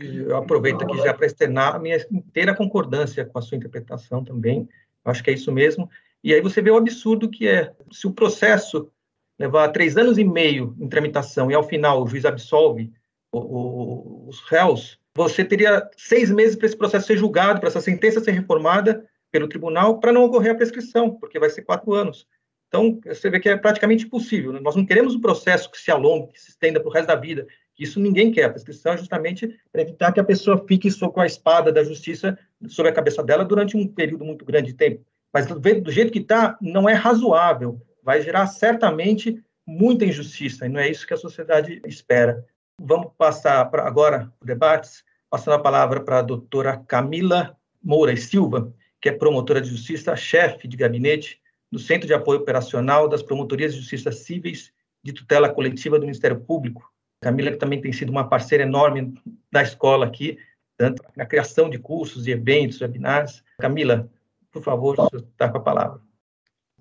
eu 0.00 0.36
aproveito 0.36 0.82
aqui 0.82 0.96
já 0.98 1.12
para 1.12 1.26
externar 1.26 1.76
a 1.76 1.78
minha 1.78 1.96
inteira 2.10 2.54
concordância 2.54 3.24
com 3.24 3.38
a 3.38 3.42
sua 3.42 3.56
interpretação 3.56 4.24
também. 4.24 4.68
Acho 5.04 5.22
que 5.22 5.30
é 5.30 5.34
isso 5.34 5.52
mesmo. 5.52 5.88
E 6.22 6.34
aí 6.34 6.40
você 6.40 6.60
vê 6.60 6.70
o 6.70 6.76
absurdo 6.76 7.30
que 7.30 7.48
é, 7.48 7.72
se 7.90 8.06
o 8.06 8.12
processo 8.12 8.90
levar 9.38 9.68
três 9.68 9.96
anos 9.96 10.18
e 10.18 10.24
meio 10.24 10.76
em 10.78 10.88
tramitação 10.88 11.50
e 11.50 11.54
ao 11.54 11.62
final 11.62 12.02
o 12.02 12.06
juiz 12.06 12.24
absolve 12.24 12.92
o, 13.32 13.38
o, 13.38 14.28
os 14.28 14.40
réus, 14.40 14.98
você 15.14 15.44
teria 15.44 15.88
seis 15.96 16.30
meses 16.30 16.56
para 16.56 16.66
esse 16.66 16.76
processo 16.76 17.06
ser 17.06 17.16
julgado, 17.16 17.58
para 17.58 17.68
essa 17.68 17.80
sentença 17.80 18.20
ser 18.20 18.32
reformada 18.32 19.06
pelo 19.30 19.48
tribunal, 19.48 19.98
para 19.98 20.12
não 20.12 20.24
ocorrer 20.24 20.52
a 20.52 20.56
prescrição, 20.56 21.10
porque 21.10 21.38
vai 21.38 21.50
ser 21.50 21.62
quatro 21.62 21.92
anos. 21.94 22.26
Então, 22.68 23.00
você 23.04 23.28
vê 23.28 23.40
que 23.40 23.48
é 23.48 23.56
praticamente 23.56 24.04
impossível. 24.04 24.52
Né? 24.52 24.60
Nós 24.60 24.76
não 24.76 24.86
queremos 24.86 25.14
um 25.14 25.20
processo 25.20 25.70
que 25.70 25.78
se 25.78 25.90
alongue, 25.90 26.32
que 26.32 26.40
se 26.40 26.50
estenda 26.50 26.78
para 26.80 26.88
o 26.88 26.92
resto 26.92 27.08
da 27.08 27.16
vida, 27.16 27.46
isso 27.80 27.98
ninguém 27.98 28.30
quer. 28.30 28.44
A 28.44 28.50
prescrição 28.50 28.92
é 28.92 28.98
justamente 28.98 29.58
para 29.72 29.82
evitar 29.82 30.12
que 30.12 30.20
a 30.20 30.24
pessoa 30.24 30.64
fique 30.68 30.88
com 30.98 31.20
a 31.20 31.26
espada 31.26 31.72
da 31.72 31.82
justiça 31.82 32.38
sobre 32.68 32.92
a 32.92 32.94
cabeça 32.94 33.22
dela 33.22 33.44
durante 33.44 33.76
um 33.76 33.88
período 33.88 34.24
muito 34.24 34.44
grande 34.44 34.68
de 34.68 34.74
tempo. 34.74 35.04
Mas 35.32 35.46
do 35.46 35.90
jeito 35.90 36.12
que 36.12 36.18
está, 36.18 36.58
não 36.60 36.88
é 36.88 36.92
razoável. 36.92 37.80
Vai 38.02 38.20
gerar 38.20 38.46
certamente 38.46 39.42
muita 39.66 40.04
injustiça, 40.04 40.66
e 40.66 40.68
não 40.68 40.80
é 40.80 40.90
isso 40.90 41.06
que 41.06 41.14
a 41.14 41.16
sociedade 41.16 41.80
espera. 41.86 42.44
Vamos 42.78 43.12
passar 43.16 43.70
agora 43.74 44.32
os 44.40 44.46
debates, 44.46 45.04
passando 45.30 45.54
a 45.54 45.60
palavra 45.60 46.00
para 46.00 46.18
a 46.18 46.22
doutora 46.22 46.76
Camila 46.88 47.56
Moura 47.82 48.12
e 48.12 48.16
Silva, 48.16 48.74
que 49.00 49.08
é 49.08 49.12
promotora 49.12 49.60
de 49.60 49.70
justiça, 49.70 50.16
chefe 50.16 50.66
de 50.66 50.76
gabinete 50.76 51.40
do 51.70 51.78
Centro 51.78 52.06
de 52.06 52.12
Apoio 52.12 52.40
Operacional 52.40 53.08
das 53.08 53.22
Promotorias 53.22 53.72
de 53.72 53.80
Justiça 53.80 54.10
Cíveis 54.10 54.72
de 55.02 55.12
Tutela 55.12 55.48
Coletiva 55.48 55.98
do 55.98 56.04
Ministério 56.04 56.40
Público, 56.40 56.90
Camila, 57.20 57.50
que 57.50 57.58
também 57.58 57.80
tem 57.80 57.92
sido 57.92 58.10
uma 58.10 58.28
parceira 58.28 58.64
enorme 58.64 59.14
da 59.52 59.62
escola 59.62 60.06
aqui, 60.06 60.38
tanto 60.76 61.02
na 61.14 61.26
criação 61.26 61.68
de 61.68 61.78
cursos 61.78 62.26
e 62.26 62.30
eventos, 62.30 62.80
webinars. 62.80 63.42
Camila, 63.58 64.08
por 64.50 64.62
favor, 64.62 64.96
está 65.14 65.48
com 65.50 65.58
a 65.58 65.60
palavra. 65.60 66.00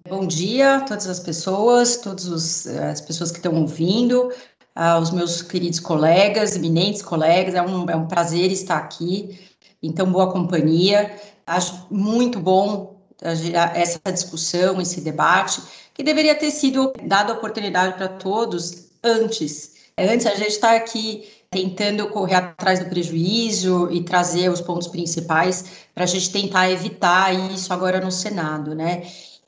Bom 0.07 0.25
dia 0.25 0.77
a 0.77 0.81
todas 0.81 1.07
as 1.07 1.19
pessoas, 1.19 1.97
todas 1.97 2.65
as 2.67 3.01
pessoas 3.01 3.31
que 3.31 3.37
estão 3.37 3.53
ouvindo, 3.53 4.31
aos 4.73 5.11
meus 5.11 5.41
queridos 5.41 5.81
colegas, 5.81 6.55
eminentes 6.55 7.01
colegas, 7.01 7.53
é 7.53 7.61
um, 7.61 7.89
é 7.89 7.95
um 7.97 8.07
prazer 8.07 8.49
estar 8.49 8.77
aqui, 8.77 9.37
em 9.83 9.91
tão 9.91 10.09
boa 10.09 10.31
companhia. 10.31 11.13
Acho 11.45 11.85
muito 11.91 12.39
bom 12.39 12.97
essa 13.21 13.99
discussão, 14.09 14.79
esse 14.79 15.01
debate, 15.01 15.61
que 15.93 16.01
deveria 16.01 16.33
ter 16.33 16.51
sido 16.51 16.93
dado 17.03 17.33
oportunidade 17.33 17.97
para 17.97 18.07
todos 18.07 18.89
antes 19.03 19.78
Antes, 20.08 20.26
a 20.26 20.36
gente 20.36 20.50
está 20.50 20.76
aqui 20.76 21.28
tentando 21.50 22.08
correr 22.10 22.36
atrás 22.36 22.80
do 22.80 22.86
prejuízo 22.86 23.89
e 23.91 24.04
trazer 24.04 24.50
os 24.50 24.62
pontos 24.62 24.88
principais 24.88 25.88
para 25.95 26.04
a 26.04 26.08
gente 26.08 26.32
tentar 26.32 26.70
evitar 26.70 27.34
isso 27.52 27.74
agora 27.74 28.00
no 28.00 28.12
Senado, 28.12 28.76
né? 28.76 29.04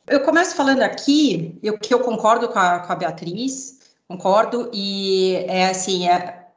Eu 0.08 0.22
começo 0.22 0.56
falando 0.56 0.82
aqui, 0.82 1.58
eu, 1.62 1.78
que 1.78 1.94
eu 1.94 2.00
concordo 2.00 2.50
com 2.50 2.58
a, 2.58 2.80
com 2.80 2.92
a 2.92 2.96
Beatriz, 2.96 3.80
concordo, 4.08 4.70
e 4.74 5.36
é 5.48 5.68
assim, 5.68 6.08
é, 6.10 6.48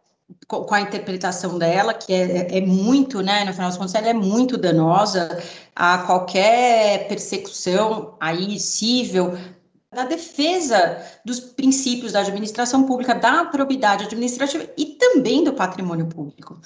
com 0.49 0.75
a 0.75 0.81
interpretação 0.81 1.59
dela, 1.59 1.93
que 1.93 2.13
é, 2.13 2.59
é, 2.59 2.61
muito, 2.63 3.23
né, 3.23 3.45
no 3.45 3.53
final 3.53 3.69
das 3.69 3.77
contas, 3.77 3.95
ela 3.95 4.09
é 4.09 4.15
muito 4.15 4.57
danosa 4.57 5.43
a 5.77 5.99
qualquer 5.99 7.07
persecução 7.07 8.17
aí 8.19 8.59
cível 8.59 9.37
da 9.95 10.05
defesa 10.05 10.99
dos 11.25 11.41
princípios 11.41 12.13
da 12.13 12.21
administração 12.21 12.85
pública, 12.85 13.15
da 13.15 13.45
probidade 13.47 14.05
administrativa 14.05 14.69
e 14.77 14.87
também 14.87 15.45
do 15.45 15.53
patrimônio 15.53 16.07
público. 16.07 16.61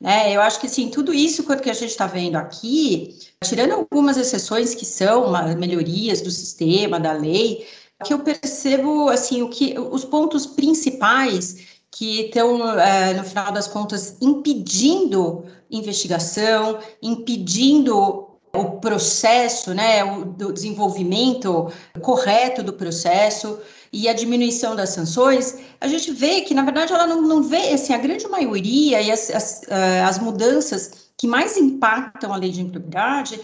Né? 0.00 0.34
Eu 0.34 0.40
acho 0.42 0.60
que 0.60 0.68
sim, 0.68 0.90
tudo 0.90 1.14
isso 1.14 1.44
que 1.44 1.70
a 1.70 1.74
gente 1.74 1.90
está 1.90 2.06
vendo 2.06 2.36
aqui, 2.36 3.16
tirando 3.44 3.72
algumas 3.72 4.16
exceções 4.16 4.74
que 4.74 4.84
são 4.84 5.32
melhorias 5.56 6.20
do 6.20 6.30
sistema, 6.30 6.98
da 6.98 7.12
lei, 7.12 7.66
que 8.04 8.12
eu 8.12 8.18
percebo 8.18 9.08
assim 9.08 9.42
o 9.42 9.48
que 9.48 9.78
os 9.78 10.04
pontos 10.04 10.44
principais 10.44 11.80
que 11.92 12.22
estão, 12.22 12.80
é, 12.80 13.14
no 13.14 13.22
final 13.22 13.52
das 13.52 13.68
contas, 13.68 14.16
impedindo 14.20 15.44
investigação, 15.70 16.78
impedindo 17.00 18.31
o 18.54 18.80
processo, 18.80 19.72
né, 19.72 20.04
o 20.04 20.24
do 20.24 20.52
desenvolvimento 20.52 21.72
correto 22.00 22.62
do 22.62 22.72
processo 22.72 23.58
e 23.92 24.08
a 24.08 24.12
diminuição 24.12 24.76
das 24.76 24.90
sanções, 24.90 25.58
a 25.80 25.86
gente 25.86 26.12
vê 26.12 26.42
que, 26.42 26.54
na 26.54 26.62
verdade, 26.62 26.92
ela 26.92 27.06
não, 27.06 27.22
não 27.22 27.42
vê, 27.42 27.72
assim, 27.72 27.94
a 27.94 27.98
grande 27.98 28.28
maioria 28.28 29.00
e 29.00 29.10
as, 29.10 29.30
as, 29.30 29.62
eh, 29.68 30.02
as 30.02 30.18
mudanças 30.18 31.10
que 31.16 31.26
mais 31.26 31.56
impactam 31.56 32.32
a 32.32 32.36
lei 32.36 32.50
de 32.50 32.60
improbidade 32.60 33.40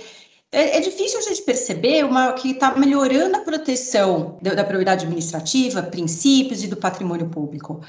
é, 0.51 0.79
é, 0.79 0.81
difícil 0.81 1.19
a 1.19 1.23
gente 1.23 1.43
perceber 1.43 2.05
uma 2.05 2.33
que 2.33 2.53
está 2.53 2.75
melhorando 2.75 3.37
a 3.37 3.41
proteção 3.41 4.39
da, 4.41 4.55
da 4.55 4.93
administrativa, 4.93 5.83
princípios 5.83 6.65
e 6.65 6.69
do 6.69 6.77
patrimônio 6.77 7.29
público 7.29 7.83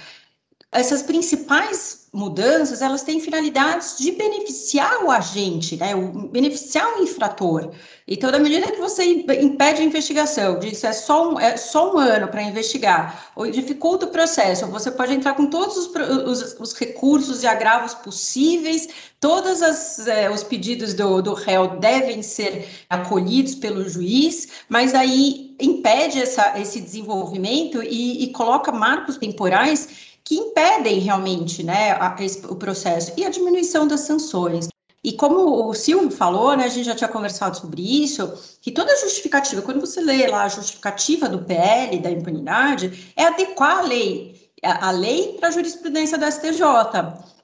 essas 0.72 1.02
principais 1.02 2.08
mudanças, 2.12 2.82
elas 2.82 3.04
têm 3.04 3.20
finalidades 3.20 3.98
de 3.98 4.12
beneficiar 4.12 5.04
o 5.04 5.12
agente, 5.12 5.78
né, 5.78 5.96
o, 5.96 6.28
beneficiar 6.28 6.98
o 6.98 7.04
infrator. 7.04 7.72
Então, 8.08 8.32
da 8.32 8.40
medida 8.40 8.72
que 8.72 8.80
você 8.80 9.04
impede 9.04 9.82
a 9.82 9.86
investigação, 9.86 10.58
diz 10.58 10.84
é 10.84 10.92
só 10.92 11.32
um, 11.32 11.40
é 11.40 11.56
só 11.56 11.94
um 11.94 12.00
ano 12.00 12.28
para 12.28 12.42
investigar, 12.42 13.32
ou 13.36 13.50
dificulta 13.50 14.08
o 14.08 14.10
processo, 14.12 14.66
você 14.68 14.90
pode 14.90 15.14
entrar 15.14 15.36
com 15.36 15.48
todos 15.48 15.78
os, 15.78 15.88
os, 16.26 16.60
os 16.60 16.74
recursos 16.74 17.44
e 17.44 17.48
agravos 17.48 17.94
possíveis, 17.94 18.88
todos 19.20 19.62
é, 20.08 20.30
os 20.32 20.44
pedidos 20.44 20.96
do, 20.96 21.22
do 21.22 21.34
réu 21.34 21.80
devem 21.80 22.24
ser 22.24 22.68
acolhidos 22.90 23.54
pelo 23.54 23.88
juiz, 23.88 24.48
mas 24.68 24.96
aí 24.96 25.56
impede 25.60 26.22
essa, 26.22 26.60
esse 26.60 26.80
desenvolvimento 26.80 27.84
e, 27.84 28.24
e 28.24 28.32
coloca 28.32 28.72
marcos 28.72 29.18
temporais 29.18 30.09
que 30.30 30.36
impedem 30.36 31.00
realmente 31.00 31.64
né, 31.64 31.94
a, 31.94 32.16
o 32.50 32.56
processo 32.56 33.12
e 33.18 33.26
a 33.26 33.32
diminuição 33.32 33.88
das 33.88 34.02
sanções. 34.02 34.68
E 35.04 35.14
como 35.14 35.68
o 35.68 35.74
Silvio 35.74 36.12
falou, 36.12 36.56
né, 36.56 36.66
a 36.66 36.70
gente 36.70 36.86
já 36.86 36.94
tinha 36.94 37.08
conversado 37.08 37.58
sobre 37.58 37.82
isso, 37.82 38.32
que 38.62 38.72
toda 38.72 38.96
justificativa, 38.98 39.64
quando 39.64 39.82
você 39.82 40.00
lê 40.00 40.28
lá 40.28 40.44
a 40.44 40.50
justificativa 40.50 41.28
do 41.28 41.40
PL, 41.40 41.98
da 41.98 42.12
impunidade, 42.12 43.12
é 43.16 43.24
adequar 43.24 43.80
a 43.80 43.82
lei, 43.82 44.52
a, 44.62 44.92
lei 44.92 45.36
para 45.40 45.50
a 45.50 45.52
jurisprudência 45.52 46.16
da 46.16 46.30
STJ 46.30 46.62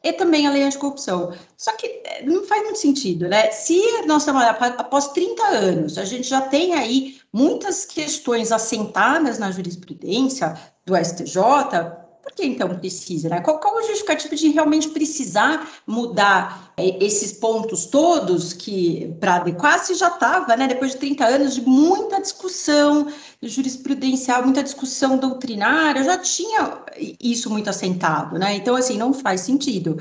e 0.04 0.14
também 0.14 0.46
a 0.46 0.52
lei 0.52 0.62
anticorrupção. 0.62 1.34
Só 1.58 1.72
que 1.72 1.88
é, 2.04 2.24
não 2.24 2.44
faz 2.44 2.62
muito 2.66 2.78
sentido, 2.78 3.28
né? 3.28 3.50
Se 3.50 3.82
nós 4.06 4.22
estamos 4.22 4.44
após 4.44 5.08
30 5.08 5.44
anos, 5.44 5.98
a 5.98 6.06
gente 6.06 6.28
já 6.28 6.42
tem 6.42 6.76
aí 6.76 7.18
muitas 7.34 7.84
questões 7.84 8.52
assentadas 8.52 9.40
na 9.40 9.50
jurisprudência 9.50 10.56
do 10.86 10.96
STJ, 10.96 12.05
por 12.26 12.34
que 12.34 12.44
então 12.44 12.68
precisa? 12.80 13.30
Né? 13.30 13.40
Qual, 13.40 13.60
qual 13.60 13.76
o 13.78 13.82
justificativo 13.84 14.36
de 14.36 14.50
realmente 14.50 14.90
precisar 14.90 15.70
mudar 15.86 16.74
é, 16.76 17.06
esses 17.06 17.32
pontos 17.32 17.86
todos 17.86 18.52
que 18.52 19.16
para 19.20 19.36
adequar 19.36 19.78
se 19.78 19.94
já 19.94 20.08
estava, 20.08 20.58
né, 20.58 20.68
depois 20.68 20.94
de 20.94 20.98
30 20.98 21.24
anos 21.24 21.54
de 21.54 21.62
muita 21.62 22.20
discussão 22.20 23.08
jurisprudencial, 23.44 24.44
muita 24.44 24.64
discussão 24.64 25.20
doutrinária, 25.20 26.04
já 26.04 26.18
tinha 26.18 26.80
isso 27.22 27.48
muito 27.52 27.70
assentado, 27.70 28.40
né? 28.40 28.56
Então, 28.56 28.76
assim, 28.76 28.98
não 28.98 29.14
faz 29.14 29.42
sentido. 29.42 29.98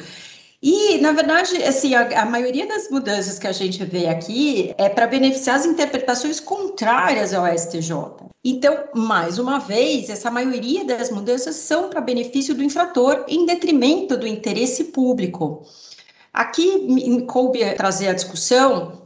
E, 0.66 0.96
na 0.96 1.12
verdade, 1.12 1.62
assim, 1.62 1.94
a, 1.94 2.22
a, 2.22 2.24
maioria 2.24 2.66
das 2.66 2.88
mudanças 2.88 3.38
que 3.38 3.46
a 3.46 3.52
gente 3.52 3.84
vê 3.84 4.06
aqui 4.06 4.74
é 4.78 4.88
para 4.88 5.06
beneficiar 5.06 5.56
as 5.56 5.66
interpretações 5.66 6.40
contrárias 6.40 7.34
ao 7.34 7.46
STJ. 7.46 7.92
Então, 8.42 8.84
mais 8.94 9.38
uma 9.38 9.58
vez, 9.58 10.08
essa 10.08 10.30
maioria 10.30 10.82
das 10.82 11.10
mudanças 11.10 11.56
são 11.56 11.90
para 11.90 12.00
benefício 12.00 12.54
do 12.54 12.62
infrator, 12.62 13.26
em 13.28 13.44
detrimento 13.44 14.16
do 14.16 14.26
interesse 14.26 14.84
público. 14.84 15.66
Aqui 16.32 16.78
me 16.78 17.26
coube 17.26 17.58
trazer 17.74 18.08
a 18.08 18.14
discussão 18.14 19.03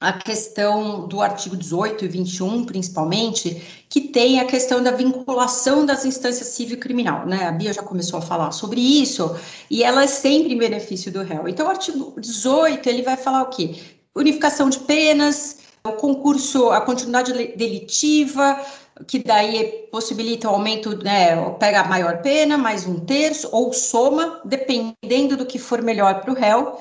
a 0.00 0.14
questão 0.14 1.06
do 1.06 1.20
artigo 1.20 1.54
18 1.54 2.06
e 2.06 2.08
21, 2.08 2.64
principalmente, 2.64 3.84
que 3.86 4.00
tem 4.00 4.40
a 4.40 4.46
questão 4.46 4.82
da 4.82 4.92
vinculação 4.92 5.84
das 5.84 6.06
instâncias 6.06 6.48
civil 6.48 6.78
e 6.78 6.80
criminal, 6.80 7.26
né? 7.26 7.46
A 7.46 7.52
Bia 7.52 7.70
já 7.70 7.82
começou 7.82 8.18
a 8.18 8.22
falar 8.22 8.50
sobre 8.52 8.80
isso, 8.80 9.36
e 9.70 9.84
ela 9.84 10.04
é 10.04 10.06
sempre 10.06 10.54
em 10.54 10.58
benefício 10.58 11.12
do 11.12 11.22
réu. 11.22 11.46
Então, 11.46 11.66
o 11.66 11.70
artigo 11.70 12.18
18, 12.18 12.88
ele 12.88 13.02
vai 13.02 13.18
falar 13.18 13.42
o 13.42 13.50
quê? 13.50 13.74
Unificação 14.14 14.70
de 14.70 14.78
penas, 14.78 15.58
o 15.84 15.92
concurso, 15.92 16.70
a 16.70 16.80
continuidade 16.80 17.32
delitiva, 17.56 18.58
que 19.06 19.18
daí 19.22 19.86
possibilita 19.90 20.48
o 20.48 20.54
aumento, 20.54 20.96
né, 21.02 21.36
pega 21.58 21.80
a 21.80 21.88
maior 21.88 22.22
pena, 22.22 22.56
mais 22.56 22.86
um 22.86 23.00
terço, 23.00 23.48
ou 23.52 23.70
soma, 23.72 24.40
dependendo 24.46 25.36
do 25.36 25.44
que 25.44 25.58
for 25.58 25.82
melhor 25.82 26.22
para 26.22 26.30
o 26.30 26.34
réu, 26.34 26.80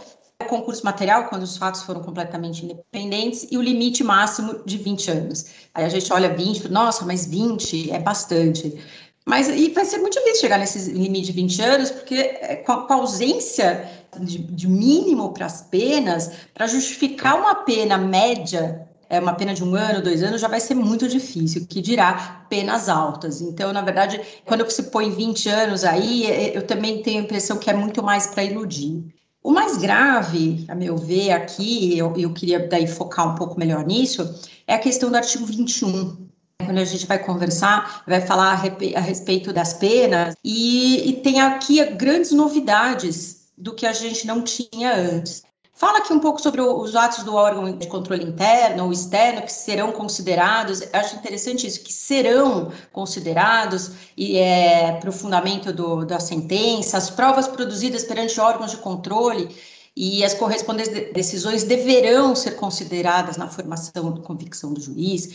concurso 0.50 0.84
material, 0.84 1.30
quando 1.30 1.44
os 1.44 1.56
fatos 1.56 1.84
foram 1.84 2.02
completamente 2.02 2.66
independentes, 2.66 3.48
e 3.50 3.58
o 3.58 3.62
limite 3.62 4.04
máximo 4.04 4.62
de 4.66 4.78
20 4.78 5.12
anos. 5.12 5.46
Aí 5.74 5.86
a 5.86 5.90
gente 5.90 6.12
olha 6.12 6.34
20, 6.34 6.68
nossa, 6.70 7.06
mas 7.06 7.26
20 7.26 7.92
é 7.92 8.00
bastante. 8.00 8.78
Mas 9.26 9.48
e 9.48 9.70
vai 9.70 9.86
ser 9.86 10.00
muito 10.00 10.18
difícil 10.18 10.42
chegar 10.42 10.58
nesse 10.58 10.92
limite 10.92 11.28
de 11.28 11.32
20 11.34 11.62
anos, 11.62 11.92
porque 11.92 12.16
é, 12.16 12.56
com 12.58 12.72
a, 12.72 12.96
ausência 12.96 13.88
de, 14.20 14.40
de 14.40 14.68
mínimo 14.68 15.32
para 15.34 15.46
as 15.46 15.62
penas, 15.62 16.32
para 16.54 16.68
justificar 16.68 17.40
uma 17.40 17.56
pena 17.56 17.98
média 17.98 18.90
é 19.10 19.20
uma 19.20 19.34
pena 19.34 19.56
de 19.56 19.64
um 19.64 19.74
ano, 19.74 20.04
dois 20.04 20.22
anos, 20.22 20.40
já 20.40 20.48
vai 20.48 20.60
ser 20.60 20.76
muito 20.76 21.08
difícil, 21.08 21.66
que 21.68 21.82
dirá 21.82 22.46
penas 22.48 22.88
altas. 22.88 23.42
Então, 23.42 23.74
na 23.74 23.82
verdade, 23.82 24.22
quando 24.46 24.64
você 24.64 24.84
põe 24.84 25.10
20 25.10 25.50
anos 25.50 25.84
aí, 25.84 26.26
é, 26.26 26.56
eu 26.56 26.66
também 26.66 27.02
tenho 27.02 27.22
a 27.22 27.24
impressão 27.24 27.58
que 27.58 27.70
é 27.70 27.74
muito 27.74 28.04
mais 28.04 28.28
para 28.28 28.44
iludir. 28.44 29.04
O 29.42 29.52
mais 29.52 29.78
grave, 29.78 30.66
a 30.68 30.76
meu 30.76 30.98
ver, 30.98 31.32
aqui, 31.32 31.98
eu, 31.98 32.16
eu 32.18 32.34
queria 32.34 32.68
daí 32.68 32.88
focar 32.88 33.32
um 33.32 33.36
pouco 33.36 33.58
melhor 33.58 33.86
nisso, 33.86 34.40
é 34.68 34.74
a 34.74 34.80
questão 34.80 35.10
do 35.10 35.16
artigo 35.16 35.46
21, 35.46 36.28
quando 36.66 36.78
a 36.78 36.84
gente 36.84 37.06
vai 37.06 37.18
conversar, 37.18 38.04
vai 38.06 38.20
falar 38.20 38.52
a, 38.52 39.00
respeito 39.00 39.54
das 39.54 39.74
penas, 39.74 40.36
e, 40.44 41.10
e, 41.10 41.14
tem 41.22 41.40
aqui 41.40 41.84
grandes 41.92 42.32
novidades 42.32 43.50
do 43.58 43.74
que 43.74 43.86
a 43.86 43.94
gente 43.94 44.28
não 44.28 44.44
tinha 44.44 44.94
antes. 44.94 45.44
Fala 45.80 46.00
aqui 46.00 46.12
um 46.12 46.20
pouco 46.20 46.42
sobre 46.42 46.60
os 46.60 46.94
atos 46.94 47.24
do 47.24 47.34
órgão 47.34 47.72
de 47.72 47.88
controle 47.88 48.26
interno 48.26 48.84
ou 48.84 48.92
externo 48.92 49.44
que 49.44 49.54
serão 49.54 49.94
considerados. 49.94 50.84
Acho 50.92 51.16
interessante 51.16 51.66
isso, 51.66 51.80
que 51.80 51.94
serão 51.94 52.70
considerados 52.92 53.92
e 54.18 54.38
é 54.38 54.98
para 55.00 55.10
o 55.10 55.14
fundamento 55.14 55.72
do, 55.72 56.04
da 56.04 56.20
sentença, 56.20 56.98
as 56.98 57.10
provas 57.10 57.48
produzidas 57.48 58.04
perante 58.04 58.42
órgãos 58.42 58.72
de 58.72 58.78
controle 58.78 59.56
e 59.96 60.22
as 60.22 60.34
correspondentes 60.34 61.14
decisões 61.14 61.64
deverão 61.64 62.36
ser 62.36 62.58
consideradas 62.58 63.38
na 63.38 63.48
formação 63.48 64.12
de 64.12 64.20
convicção 64.20 64.74
do 64.74 64.82
juiz. 64.82 65.30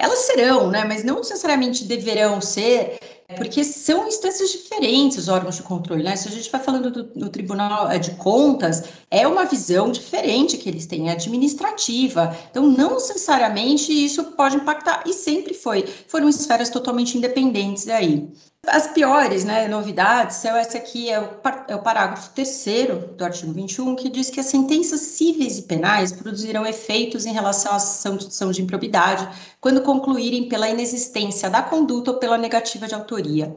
Elas 0.00 0.20
serão, 0.20 0.70
né, 0.70 0.84
mas 0.84 1.04
não 1.04 1.16
necessariamente 1.16 1.84
deverão 1.84 2.40
ser 2.40 2.98
porque 3.36 3.62
são 3.62 4.08
instâncias 4.08 4.50
diferentes 4.50 5.18
os 5.18 5.28
órgãos 5.28 5.56
de 5.56 5.62
controle, 5.62 6.02
né? 6.02 6.16
Se 6.16 6.28
a 6.28 6.30
gente 6.30 6.50
vai 6.50 6.60
falando 6.60 6.90
do, 6.90 7.04
do, 7.04 7.28
Tribunal 7.28 7.90
eh, 7.90 7.98
de 7.98 8.12
Contas, 8.12 8.84
é 9.10 9.26
uma 9.26 9.44
visão 9.44 9.90
diferente 9.90 10.56
que 10.56 10.68
eles 10.68 10.86
têm, 10.86 11.08
é 11.08 11.12
administrativa. 11.12 12.36
Então, 12.50 12.66
não 12.66 12.94
necessariamente 12.94 13.92
isso 13.92 14.24
pode 14.32 14.56
impactar, 14.56 15.04
e 15.06 15.12
sempre 15.12 15.54
foi. 15.54 15.86
Foram 16.08 16.28
esferas 16.28 16.70
totalmente 16.70 17.16
independentes 17.16 17.88
aí. 17.88 18.28
As 18.66 18.86
piores 18.88 19.42
né, 19.42 19.66
novidades, 19.66 20.44
essa 20.44 20.76
aqui 20.76 21.08
é 21.08 21.18
o, 21.18 21.30
é 21.66 21.74
o 21.74 21.82
parágrafo 21.82 22.30
terceiro 22.30 23.08
do 23.16 23.24
artigo 23.24 23.52
21, 23.52 23.96
que 23.96 24.10
diz 24.10 24.28
que 24.28 24.38
as 24.38 24.46
sentenças 24.46 25.00
cíveis 25.00 25.58
e 25.58 25.62
penais 25.62 26.12
produzirão 26.12 26.66
efeitos 26.66 27.24
em 27.24 27.32
relação 27.32 27.72
à 27.72 27.76
ação 27.76 28.50
de, 28.50 28.60
improbidade 28.60 29.26
quando 29.60 29.82
concluírem 29.82 30.48
pela 30.48 30.68
inexistência 30.68 31.48
da 31.48 31.62
conduta 31.62 32.12
ou 32.12 32.18
pela 32.18 32.36
negativa 32.36 32.86
de 32.86 32.94
autoria. 32.94 33.56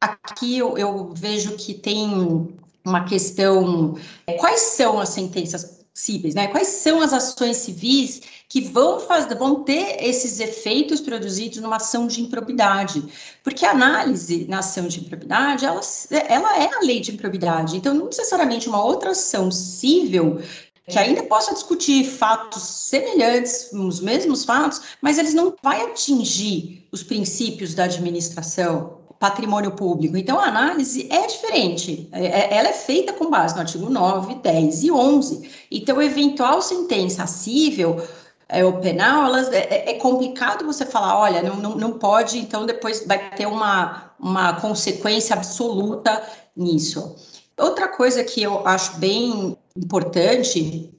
Aqui 0.00 0.56
eu, 0.56 0.78
eu 0.78 1.12
vejo 1.12 1.56
que 1.56 1.74
tem 1.74 2.48
uma 2.84 3.04
questão: 3.04 3.96
quais 4.38 4.60
são 4.60 5.00
as 5.00 5.08
sentenças 5.08 5.77
possíveis, 5.98 6.34
né? 6.34 6.46
Quais 6.46 6.68
são 6.68 7.02
as 7.02 7.12
ações 7.12 7.56
civis 7.56 8.22
que 8.48 8.60
vão 8.60 9.00
fazer, 9.00 9.34
vão 9.34 9.64
ter 9.64 9.96
esses 10.00 10.38
efeitos 10.38 11.00
produzidos 11.00 11.58
numa 11.58 11.76
ação 11.76 12.06
de 12.06 12.22
improbidade? 12.22 13.02
Porque 13.42 13.66
a 13.66 13.72
análise 13.72 14.46
na 14.48 14.60
ação 14.60 14.86
de 14.86 15.00
improbidade, 15.00 15.64
ela, 15.64 15.80
ela 16.28 16.58
é 16.62 16.70
a 16.72 16.80
lei 16.80 17.00
de 17.00 17.10
improbidade. 17.10 17.76
Então, 17.76 17.92
não 17.92 18.06
necessariamente 18.06 18.68
uma 18.68 18.82
outra 18.82 19.10
ação 19.10 19.50
civil 19.50 20.40
que 20.86 20.98
ainda 20.98 21.22
possa 21.24 21.52
discutir 21.52 22.04
fatos 22.04 22.62
semelhantes, 22.62 23.70
os 23.72 24.00
mesmos 24.00 24.44
fatos, 24.44 24.80
mas 25.02 25.18
eles 25.18 25.34
não 25.34 25.54
vai 25.62 25.82
atingir 25.82 26.86
os 26.90 27.02
princípios 27.02 27.74
da 27.74 27.84
administração, 27.84 28.97
patrimônio 29.18 29.72
público. 29.72 30.16
Então, 30.16 30.38
a 30.38 30.44
análise 30.44 31.08
é 31.10 31.26
diferente. 31.26 32.08
É, 32.12 32.26
é, 32.26 32.56
ela 32.56 32.68
é 32.68 32.72
feita 32.72 33.12
com 33.12 33.30
base 33.30 33.54
no 33.54 33.60
artigo 33.60 33.90
9, 33.90 34.36
10 34.36 34.84
e 34.84 34.90
11. 34.90 35.50
Então, 35.70 36.00
eventual 36.00 36.62
sentença 36.62 37.26
cível 37.26 38.00
é, 38.48 38.64
ou 38.64 38.74
penal, 38.74 39.26
elas, 39.26 39.48
é, 39.52 39.90
é, 39.90 39.94
complicado 39.94 40.64
você 40.64 40.86
falar, 40.86 41.18
olha, 41.18 41.42
não, 41.42 41.56
não, 41.56 41.74
não 41.76 41.92
pode, 41.98 42.38
então 42.38 42.64
depois 42.64 43.06
vai 43.06 43.30
ter 43.30 43.46
uma, 43.46 44.12
uma 44.18 44.54
consequência 44.54 45.36
absoluta 45.36 46.22
nisso. 46.56 47.14
Outra 47.58 47.88
coisa 47.88 48.24
que 48.24 48.42
eu 48.42 48.66
acho 48.66 48.96
bem 48.96 49.56
importante 49.76 50.90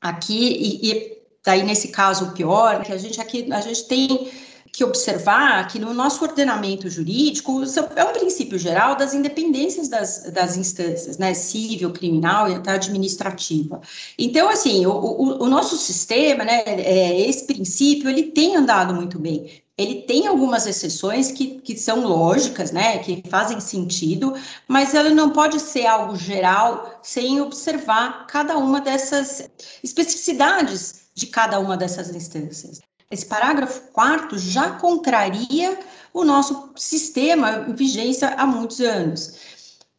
aqui, 0.00 0.80
e, 0.82 0.90
e 0.90 1.22
daí 1.44 1.62
nesse 1.62 1.88
caso 1.88 2.32
pior, 2.32 2.82
que 2.82 2.92
a 2.92 2.96
gente 2.96 3.20
aqui, 3.20 3.52
a 3.52 3.60
gente 3.60 3.84
tem 3.84 4.30
que 4.74 4.82
observar 4.82 5.68
que 5.68 5.78
no 5.78 5.94
nosso 5.94 6.24
ordenamento 6.24 6.90
jurídico 6.90 7.62
é 7.94 8.04
um 8.04 8.12
princípio 8.12 8.58
geral 8.58 8.96
das 8.96 9.14
independências 9.14 9.88
das, 9.88 10.24
das 10.32 10.56
instâncias, 10.56 11.16
né, 11.16 11.32
civil, 11.32 11.92
criminal 11.92 12.50
e 12.50 12.56
até 12.56 12.72
administrativa. 12.72 13.80
Então, 14.18 14.48
assim, 14.48 14.84
o, 14.84 14.90
o, 14.90 15.44
o 15.44 15.48
nosso 15.48 15.76
sistema, 15.76 16.42
né, 16.42 16.64
é, 16.66 17.20
esse 17.20 17.44
princípio, 17.44 18.10
ele 18.10 18.32
tem 18.32 18.56
andado 18.56 18.92
muito 18.92 19.16
bem. 19.16 19.62
Ele 19.78 20.02
tem 20.02 20.26
algumas 20.26 20.66
exceções 20.66 21.30
que, 21.30 21.60
que 21.60 21.76
são 21.76 22.04
lógicas, 22.04 22.72
né, 22.72 22.98
que 22.98 23.22
fazem 23.28 23.60
sentido, 23.60 24.34
mas 24.66 24.92
ele 24.92 25.10
não 25.10 25.30
pode 25.30 25.60
ser 25.60 25.86
algo 25.86 26.16
geral 26.16 26.98
sem 27.00 27.40
observar 27.40 28.26
cada 28.26 28.58
uma 28.58 28.80
dessas 28.80 29.48
especificidades 29.84 31.04
de 31.14 31.28
cada 31.28 31.60
uma 31.60 31.76
dessas 31.76 32.12
instâncias. 32.12 32.80
Esse 33.14 33.26
parágrafo 33.26 33.80
quarto 33.92 34.36
já 34.36 34.72
contraria 34.72 35.78
o 36.12 36.24
nosso 36.24 36.70
sistema 36.74 37.64
em 37.68 37.72
vigência 37.72 38.30
há 38.30 38.44
muitos 38.44 38.80
anos. 38.80 39.34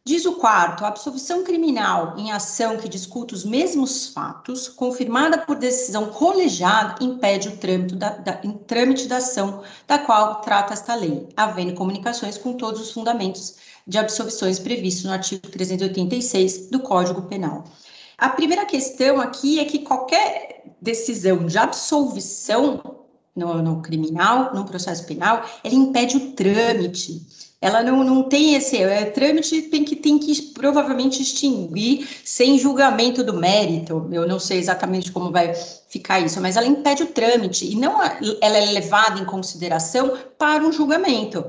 Diz 0.04 0.26
o 0.26 0.34
quarto, 0.34 0.84
a 0.84 0.88
absolvição 0.88 1.42
criminal 1.42 2.14
em 2.18 2.30
ação 2.30 2.76
que 2.76 2.90
discuta 2.90 3.34
os 3.34 3.42
mesmos 3.42 4.08
fatos, 4.08 4.68
confirmada 4.68 5.38
por 5.38 5.56
decisão 5.56 6.10
colegiada, 6.10 7.02
impede 7.02 7.48
o 7.48 7.56
trâmite 7.56 7.94
da, 7.94 8.10
da, 8.10 8.40
em 8.44 8.52
trâmite 8.52 9.08
da 9.08 9.16
ação 9.16 9.62
da 9.88 9.98
qual 9.98 10.42
trata 10.42 10.74
esta 10.74 10.94
lei, 10.94 11.26
havendo 11.34 11.72
comunicações 11.72 12.36
com 12.36 12.52
todos 12.52 12.82
os 12.82 12.92
fundamentos 12.92 13.56
de 13.86 13.96
absolvições 13.96 14.58
previstos 14.58 15.04
no 15.04 15.12
artigo 15.12 15.48
386 15.48 16.68
do 16.68 16.80
Código 16.80 17.22
Penal. 17.22 17.64
A 18.18 18.28
primeira 18.28 18.66
questão 18.66 19.18
aqui 19.22 19.58
é 19.58 19.64
que 19.64 19.78
qualquer 19.78 20.64
decisão 20.82 21.46
de 21.46 21.56
absolvição 21.56 22.95
no, 23.36 23.62
no 23.62 23.82
criminal, 23.82 24.54
no 24.54 24.64
processo 24.64 25.06
penal, 25.06 25.44
ela 25.62 25.74
impede 25.74 26.16
o 26.16 26.32
trâmite. 26.32 27.20
Ela 27.60 27.82
não, 27.82 28.04
não 28.04 28.22
tem 28.22 28.54
esse 28.54 28.76
é, 28.76 29.06
trâmite 29.06 29.62
tem 29.62 29.84
que 29.84 29.96
tem 29.96 30.18
que 30.18 30.40
provavelmente 30.52 31.22
extinguir 31.22 32.06
sem 32.24 32.58
julgamento 32.58 33.24
do 33.24 33.34
mérito. 33.34 34.08
Eu 34.12 34.26
não 34.26 34.38
sei 34.38 34.58
exatamente 34.58 35.10
como 35.10 35.30
vai 35.30 35.54
ficar 35.88 36.20
isso, 36.20 36.40
mas 36.40 36.56
ela 36.56 36.66
impede 36.66 37.02
o 37.02 37.06
trâmite 37.06 37.66
e 37.66 37.74
não 37.74 38.02
ela 38.02 38.58
é 38.58 38.72
levada 38.72 39.20
em 39.20 39.24
consideração 39.24 40.16
para 40.38 40.64
um 40.64 40.72
julgamento. 40.72 41.44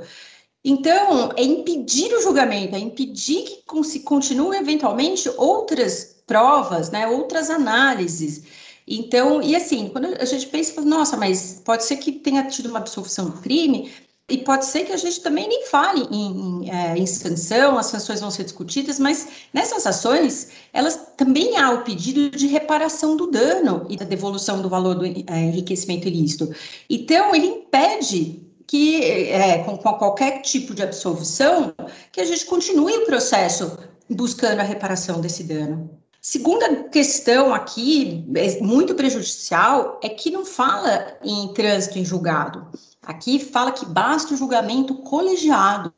Então, 0.63 1.31
é 1.38 1.43
impedir 1.43 2.13
o 2.13 2.21
julgamento, 2.21 2.75
é 2.75 2.79
impedir 2.79 3.63
que 3.65 3.83
se 3.83 4.01
continue 4.01 4.57
eventualmente 4.57 5.29
outras 5.38 6.17
provas, 6.25 6.89
né, 6.89 7.07
outras 7.07 7.49
análises. 7.49 8.43
Então, 8.88 9.41
e 9.41 9.55
assim, 9.55 9.89
quando 9.89 10.05
a 10.05 10.25
gente 10.25 10.47
pensa, 10.47 10.79
nossa, 10.81 11.17
mas 11.17 11.61
pode 11.65 11.83
ser 11.83 11.97
que 11.97 12.11
tenha 12.11 12.43
tido 12.45 12.69
uma 12.69 12.79
absolvição 12.79 13.25
do 13.25 13.41
crime, 13.41 13.91
e 14.29 14.39
pode 14.39 14.65
ser 14.65 14.83
que 14.83 14.91
a 14.91 14.97
gente 14.97 15.21
também 15.21 15.47
nem 15.47 15.65
fale 15.67 16.05
em, 16.11 16.65
em, 16.65 16.69
é, 16.69 16.97
em, 16.97 17.05
sanção, 17.05 17.77
as 17.77 17.85
sanções 17.85 18.19
vão 18.19 18.29
ser 18.29 18.43
discutidas, 18.43 18.99
mas 18.99 19.25
nessas 19.53 19.88
ações, 19.88 20.49
elas 20.73 20.99
também 21.15 21.57
há 21.57 21.71
o 21.71 21.83
pedido 21.83 22.29
de 22.29 22.45
reparação 22.45 23.15
do 23.15 23.27
dano 23.27 23.85
e 23.89 23.95
da 23.95 24.03
devolução 24.03 24.61
do 24.61 24.67
valor 24.67 24.95
do 24.95 25.05
é, 25.05 25.39
enriquecimento 25.43 26.09
ilícito. 26.09 26.53
Então, 26.89 27.33
ele 27.33 27.47
impede 27.47 28.41
que, 28.67 29.01
é, 29.01 29.63
com, 29.63 29.77
com 29.77 29.93
qualquer 29.93 30.41
tipo 30.41 30.75
de 30.75 30.83
absolvição, 30.83 31.73
que 32.11 32.19
a 32.19 32.25
gente 32.25 32.45
continue 32.45 32.97
o 32.97 33.05
processo 33.05 33.77
buscando 34.09 34.59
a 34.59 34.63
reparação 34.63 35.21
desse 35.21 35.43
dano. 35.43 35.89
Segunda 36.30 36.84
questão 36.89 37.53
aqui, 37.53 38.25
é 38.36 38.61
muito 38.61 38.93
prejudicial, 38.93 39.97
é 40.03 40.09
que 40.09 40.30
não 40.30 40.43
fala 40.43 41.17
em 41.23 41.53
trânsito 41.53 41.97
em 41.97 42.03
julgado. 42.03 42.67
Aqui 43.01 43.39
fala 43.39 43.71
que 43.71 43.86
basta 43.86 44.34
o 44.34 44.38
julgamento 44.38 44.95
colegiado, 44.95 45.93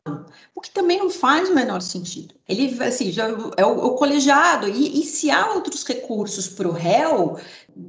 o 0.54 0.62
que 0.62 0.70
também 0.70 1.00
não 1.00 1.10
faz 1.10 1.50
o 1.50 1.56
menor 1.56 1.82
sentido. 1.82 2.36
Ele, 2.48 2.78
assim, 2.84 3.12
já 3.12 3.28
é 3.58 3.66
o, 3.66 3.88
o 3.88 3.96
colegiado, 3.96 4.70
e, 4.70 5.02
e, 5.02 5.04
se 5.04 5.32
há 5.32 5.52
outros 5.52 5.84
recursos 5.84 6.48
para 6.48 6.68
o 6.68 6.74
réu, 6.74 7.40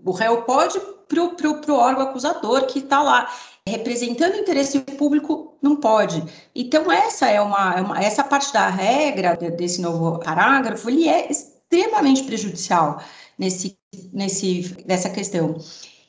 o 0.03 0.11
réu 0.11 0.41
pode 0.45 0.81
para 1.09 1.23
o 1.23 1.77
órgão 1.77 2.05
acusador 2.05 2.65
que 2.65 2.79
está 2.79 3.03
lá. 3.03 3.31
Representando 3.69 4.33
o 4.33 4.39
interesse 4.39 4.81
público, 4.81 5.59
não 5.61 5.77
pode. 5.77 6.25
Então, 6.55 6.91
essa 6.91 7.29
é 7.29 7.39
uma, 7.39 7.75
é 7.75 7.83
uma, 7.83 8.03
essa 8.03 8.25
parte 8.25 8.51
da 8.51 8.67
regra 8.71 9.37
desse 9.37 9.83
novo 9.83 10.19
parágrafo, 10.21 10.89
ele 10.89 11.07
é 11.07 11.29
extremamente 11.71 12.25
prejudicial 12.25 13.01
nesse, 13.39 13.79
nesse, 14.13 14.77
nessa 14.87 15.09
questão. 15.09 15.57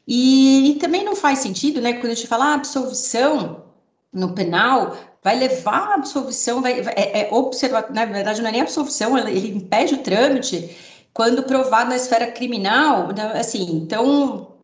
E, 0.08 0.72
e, 0.72 0.76
também 0.76 1.06
não 1.06 1.16
faz 1.16 1.40
sentido, 1.40 1.80
né, 1.80 1.94
quando 1.94 2.12
a 2.12 2.16
gente 2.16 2.28
fala 2.28 2.46
ah, 2.46 2.54
absolvição 2.56 3.64
no 4.12 4.34
penal, 4.34 4.98
vai 5.24 5.38
levar 5.38 5.94
absolvição, 5.94 6.62
vai, 6.62 6.82
é, 6.82 7.22
é 7.22 7.30
na 7.92 8.06
verdade 8.06 8.42
não 8.42 8.50
é 8.50 8.52
nem 8.52 8.62
absolvição, 8.62 9.18
ele, 9.18 9.32
ele 9.32 9.58
impede 9.58 9.94
o 9.94 10.00
trâmite 10.00 10.76
quando 11.14 11.44
provado 11.44 11.90
na 11.90 11.96
esfera 11.96 12.32
criminal, 12.32 13.14
né, 13.14 13.40
assim, 13.40 13.64
então, 13.76 14.56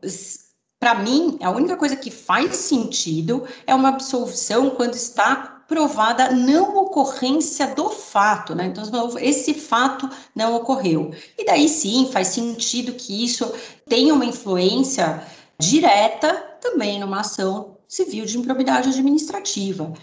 para 0.79 0.95
mim, 0.95 1.37
a 1.41 1.51
única 1.51 1.77
coisa 1.77 1.95
que 1.95 2.09
faz 2.09 2.55
sentido 2.55 3.47
é 3.67 3.75
uma 3.75 3.89
absolvição 3.89 4.71
quando 4.71 4.95
está 4.95 5.56
provada 5.67 6.31
não 6.31 6.77
ocorrência 6.77 7.67
do 7.67 7.89
fato, 7.89 8.55
né? 8.55 8.65
Então, 8.67 8.83
esse 9.19 9.53
fato 9.53 10.09
não 10.35 10.55
ocorreu. 10.55 11.13
E 11.37 11.45
daí 11.45 11.67
sim 11.67 12.09
faz 12.11 12.29
sentido 12.29 12.93
que 12.93 13.25
isso 13.25 13.51
tenha 13.87 14.13
uma 14.13 14.25
influência 14.25 15.21
direta 15.59 16.33
também 16.61 16.99
numa 16.99 17.19
ação 17.19 17.77
civil 17.87 18.25
de 18.25 18.37
improbidade 18.37 18.89
administrativa. 18.89 19.93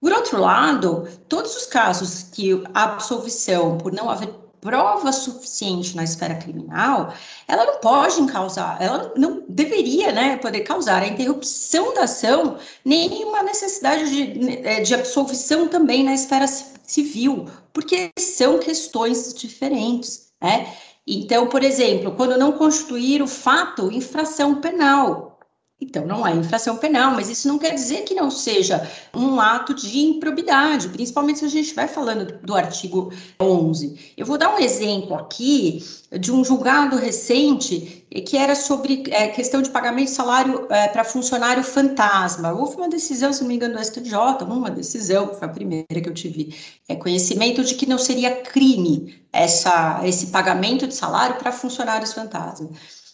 Por 0.00 0.12
outro 0.12 0.40
lado, 0.40 1.08
todos 1.28 1.56
os 1.56 1.66
casos 1.66 2.24
que 2.24 2.62
a 2.74 2.84
absolvição 2.84 3.78
por 3.78 3.92
não 3.92 4.10
haver 4.10 4.32
prova 4.66 5.12
suficiente 5.12 5.94
na 5.94 6.02
esfera 6.02 6.34
criminal, 6.34 7.14
ela 7.46 7.64
não 7.64 7.78
pode 7.78 8.20
causar, 8.26 8.76
ela 8.82 9.12
não 9.16 9.44
deveria 9.48 10.10
né, 10.10 10.38
poder 10.38 10.62
causar 10.62 11.04
a 11.04 11.06
interrupção 11.06 11.94
da 11.94 12.02
ação, 12.02 12.58
nem 12.84 13.24
uma 13.24 13.44
necessidade 13.44 14.10
de, 14.10 14.66
é, 14.66 14.80
de 14.80 14.92
absolvição 14.92 15.68
também 15.68 16.02
na 16.02 16.14
esfera 16.14 16.48
civil, 16.48 17.46
porque 17.72 18.10
são 18.18 18.58
questões 18.58 19.32
diferentes. 19.34 20.32
Né? 20.42 20.74
Então, 21.06 21.46
por 21.46 21.62
exemplo, 21.62 22.16
quando 22.16 22.36
não 22.36 22.50
constituir 22.50 23.22
o 23.22 23.28
fato 23.28 23.92
infração 23.92 24.60
penal, 24.60 25.35
então, 25.78 26.06
não 26.06 26.26
é 26.26 26.34
infração 26.34 26.78
penal, 26.78 27.12
mas 27.12 27.28
isso 27.28 27.46
não 27.46 27.58
quer 27.58 27.74
dizer 27.74 28.04
que 28.04 28.14
não 28.14 28.30
seja 28.30 28.90
um 29.14 29.38
ato 29.38 29.74
de 29.74 29.98
improbidade, 29.98 30.88
principalmente 30.88 31.40
se 31.40 31.44
a 31.44 31.48
gente 31.48 31.74
vai 31.74 31.86
falando 31.86 32.38
do 32.40 32.54
artigo 32.54 33.12
11. 33.38 34.14
Eu 34.16 34.24
vou 34.24 34.38
dar 34.38 34.54
um 34.54 34.58
exemplo 34.58 35.14
aqui 35.14 35.84
de 36.18 36.32
um 36.32 36.42
julgado 36.42 36.96
recente 36.96 38.06
que 38.24 38.38
era 38.38 38.54
sobre 38.54 39.04
é, 39.10 39.28
questão 39.28 39.60
de 39.60 39.68
pagamento 39.68 40.06
de 40.06 40.14
salário 40.14 40.66
é, 40.70 40.88
para 40.88 41.04
funcionário 41.04 41.62
fantasma. 41.62 42.52
Houve 42.52 42.76
uma 42.76 42.88
decisão, 42.88 43.30
se 43.30 43.42
não 43.42 43.48
me 43.48 43.56
engano, 43.56 43.74
do 43.74 43.84
STJ, 43.84 44.14
uma 44.46 44.70
decisão, 44.70 45.34
foi 45.34 45.46
a 45.46 45.50
primeira 45.50 46.00
que 46.00 46.08
eu 46.08 46.14
tive 46.14 46.56
é, 46.88 46.96
conhecimento 46.96 47.62
de 47.62 47.74
que 47.74 47.84
não 47.84 47.98
seria 47.98 48.36
crime 48.36 49.22
essa, 49.30 50.00
esse 50.04 50.28
pagamento 50.28 50.86
de 50.86 50.94
salário 50.94 51.36
para 51.36 51.52
funcionários 51.52 52.14
fantasma. 52.14 52.70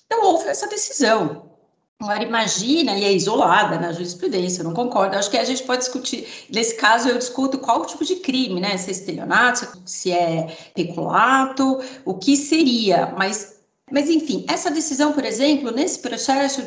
Então, 0.06 0.24
houve 0.26 0.46
essa 0.46 0.68
decisão. 0.68 1.51
Agora, 2.01 2.24
imagina, 2.24 2.99
e 2.99 3.05
é 3.05 3.12
isolada 3.12 3.78
na 3.78 3.93
jurisprudência, 3.93 4.61
eu 4.61 4.64
não 4.64 4.74
concordo. 4.74 5.16
Acho 5.16 5.30
que 5.30 5.36
a 5.38 5.45
gente 5.45 5.62
pode 5.62 5.82
discutir, 5.82 6.26
nesse 6.53 6.74
caso, 6.76 7.09
eu 7.09 7.16
discuto 7.18 7.59
qual 7.59 7.86
tipo 7.86 8.05
de 8.05 8.16
crime, 8.16 8.61
né? 8.61 8.76
Se 8.76 8.88
é 8.88 8.93
estelionato, 8.93 9.66
se 9.86 10.11
é 10.11 10.57
peculato, 10.74 11.80
o 12.05 12.14
que 12.18 12.36
seria, 12.36 13.14
mas 13.16 13.61
Mas, 13.90 14.09
enfim, 14.09 14.45
essa 14.49 14.70
decisão, 14.70 15.12
por 15.12 15.24
exemplo, 15.24 15.70
nesse 15.70 15.99
processo, 16.01 16.62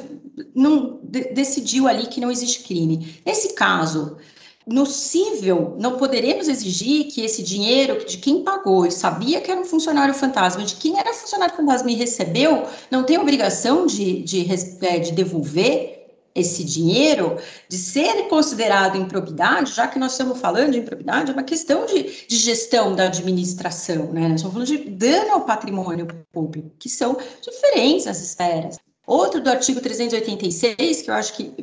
não 0.55 0.99
decidiu 1.34 1.88
ali 1.88 2.07
que 2.07 2.21
não 2.21 2.30
existe 2.32 2.63
crime. 2.63 3.19
Nesse 3.26 3.53
caso, 3.55 4.17
no 4.68 4.86
cível, 4.86 5.76
não 5.80 5.97
poderemos 5.97 6.47
exigir 6.47 7.05
que 7.05 7.24
esse 7.24 7.43
dinheiro 7.43 8.03
de 8.03 8.18
quem 8.18 8.43
pagou 8.43 8.86
e 8.86 8.91
sabia 8.91 9.39
que 9.39 9.51
era 9.51 9.61
um 9.61 9.66
funcionário 9.66 10.13
fantasma, 10.13 10.63
de 10.63 10.76
quem 10.76 10.97
era 10.97 11.13
funcionário 11.13 11.55
fantasma 11.55 11.91
e 11.91 11.95
recebeu, 11.95 12.66
não 12.89 13.03
tem 13.03 13.20
obrigação 13.20 13.86
de, 13.86 14.24
de, 14.24 14.47
é, 14.82 14.99
de 14.99 15.11
devolver 15.11 15.95
esse 16.34 16.66
dinheiro, 16.66 17.38
de 17.70 17.78
ser 17.78 18.28
considerado 18.28 18.97
improbidade, 18.97 19.72
já 19.72 19.88
que 19.88 19.97
nós 19.97 20.11
estamos 20.11 20.39
falando 20.39 20.72
de 20.72 20.80
improbidade, 20.80 21.30
é 21.30 21.34
uma 21.34 21.43
questão 21.43 21.86
de, 21.86 22.28
de 22.28 22.36
gestão 22.36 22.93
da 22.93 23.05
administração, 23.05 24.11
né? 24.11 24.28
Nós 24.28 24.41
estamos 24.41 24.53
falando 24.53 24.68
de 24.68 24.89
dano 24.89 25.32
ao 25.32 25.45
patrimônio 25.45 26.07
público, 26.34 26.72
que 26.78 26.89
são 26.89 27.18
diferentes 27.41 28.05
as 28.05 28.22
esferas. 28.22 28.78
Outro 29.07 29.39
do 29.39 29.49
artigo 29.49 29.80
386, 29.80 31.03
que 31.03 31.09
eu 31.09 31.13
acho 31.13 31.34
que 31.38 31.53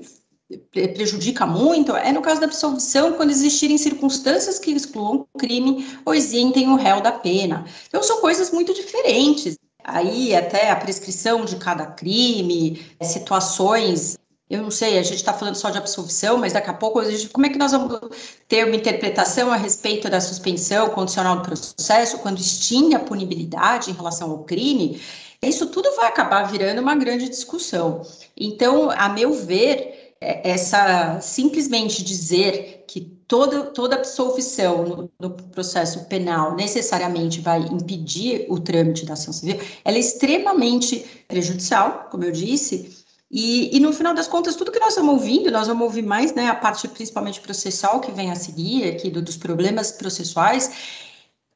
prejudica 0.71 1.47
muito 1.47 1.95
é 1.97 2.13
no 2.13 2.23
caso 2.23 2.41
da 2.41 2.47
absolvição, 2.47 3.13
quando 3.13 3.31
existirem 3.31 3.79
circunstâncias 3.79 4.59
que 4.59 4.71
excluam 4.71 5.27
o 5.33 5.39
crime 5.39 5.87
ou 6.05 6.15
isentem 6.15 6.69
o 6.69 6.77
réu 6.77 7.01
da 7.01 7.13
pena. 7.13 7.65
Então, 7.89 8.03
são 8.03 8.21
coisas 8.21 8.51
muito 8.51 8.75
diferentes. 8.75 9.59
Aí, 9.85 10.35
até 10.35 10.71
a 10.71 10.77
prescrição 10.77 11.45
de 11.45 11.57
cada 11.57 11.87
crime, 11.87 12.85
situações. 13.03 14.17
Eu 14.49 14.63
não 14.63 14.71
sei, 14.71 14.99
a 14.99 15.03
gente 15.03 15.17
está 15.17 15.33
falando 15.33 15.55
só 15.55 15.71
de 15.71 15.79
absolvição, 15.79 16.37
mas 16.37 16.53
daqui 16.53 16.71
a 16.71 16.75
pouco, 16.75 16.99
a 16.99 17.11
gente, 17.11 17.31
como 17.31 17.47
é 17.47 17.49
que 17.49 17.59
nós 17.59 17.73
vamos 17.73 17.99
ter 18.47 18.67
uma 18.67 18.77
interpretação 18.77 19.51
a 19.51 19.57
respeito 19.57 20.11
da 20.11 20.21
suspensão 20.21 20.91
condicional 20.91 21.37
do 21.37 21.43
processo, 21.43 22.19
quando 22.19 22.39
extingue 22.39 22.95
a 22.95 23.01
punibilidade 23.01 23.91
em 23.91 23.95
relação 23.95 24.31
ao 24.31 24.45
crime? 24.45 25.01
Isso 25.43 25.67
tudo 25.67 25.91
vai 25.97 26.07
acabar 26.07 26.45
virando 26.45 26.81
uma 26.81 26.95
grande 26.95 27.29
discussão. 27.29 28.03
Então, 28.37 28.91
a 28.91 29.09
meu 29.09 29.33
ver, 29.33 30.02
é, 30.02 30.02
essa 30.45 31.21
simplesmente 31.21 32.03
dizer 32.03 32.85
que 32.87 33.01
toda, 33.27 33.65
toda 33.65 33.97
absolvição 33.97 34.85
no, 34.85 35.11
no, 35.19 35.31
processo 35.31 36.05
penal 36.05 36.55
necessariamente 36.55 37.41
vai 37.41 37.61
impedir 37.61 38.47
o 38.49 38.61
trâmite 38.61 39.07
da 39.07 39.15
ação 39.15 39.33
civil, 39.33 39.59
ela 39.85 39.97
é 39.97 40.01
extremamente 40.01 41.25
prejudicial, 41.27 42.09
como 42.11 42.25
eu 42.25 42.33
disse, 42.33 43.03
e, 43.31 43.75
e, 43.75 43.81
no 43.81 43.95
final 43.95 44.13
das 44.13 44.29
contas, 44.29 44.57
tudo 44.57 44.71
que 44.71 44.79
nós 44.79 44.91
estamos 44.91 45.15
ouvindo, 45.15 45.51
nós 45.51 45.67
vamos 45.67 45.85
ouvir 45.85 46.03
mais, 46.03 46.35
né, 46.35 46.49
a 46.49 46.55
parte 46.55 46.87
principalmente 46.87 47.41
processal 47.41 47.99
que 47.99 48.13
vem 48.13 48.31
a 48.31 48.35
seguir, 48.35 48.85
aqui 48.85 49.09
do, 49.09 49.23
dos 49.23 49.39
problemas 49.39 49.91
processuais, 49.91 50.71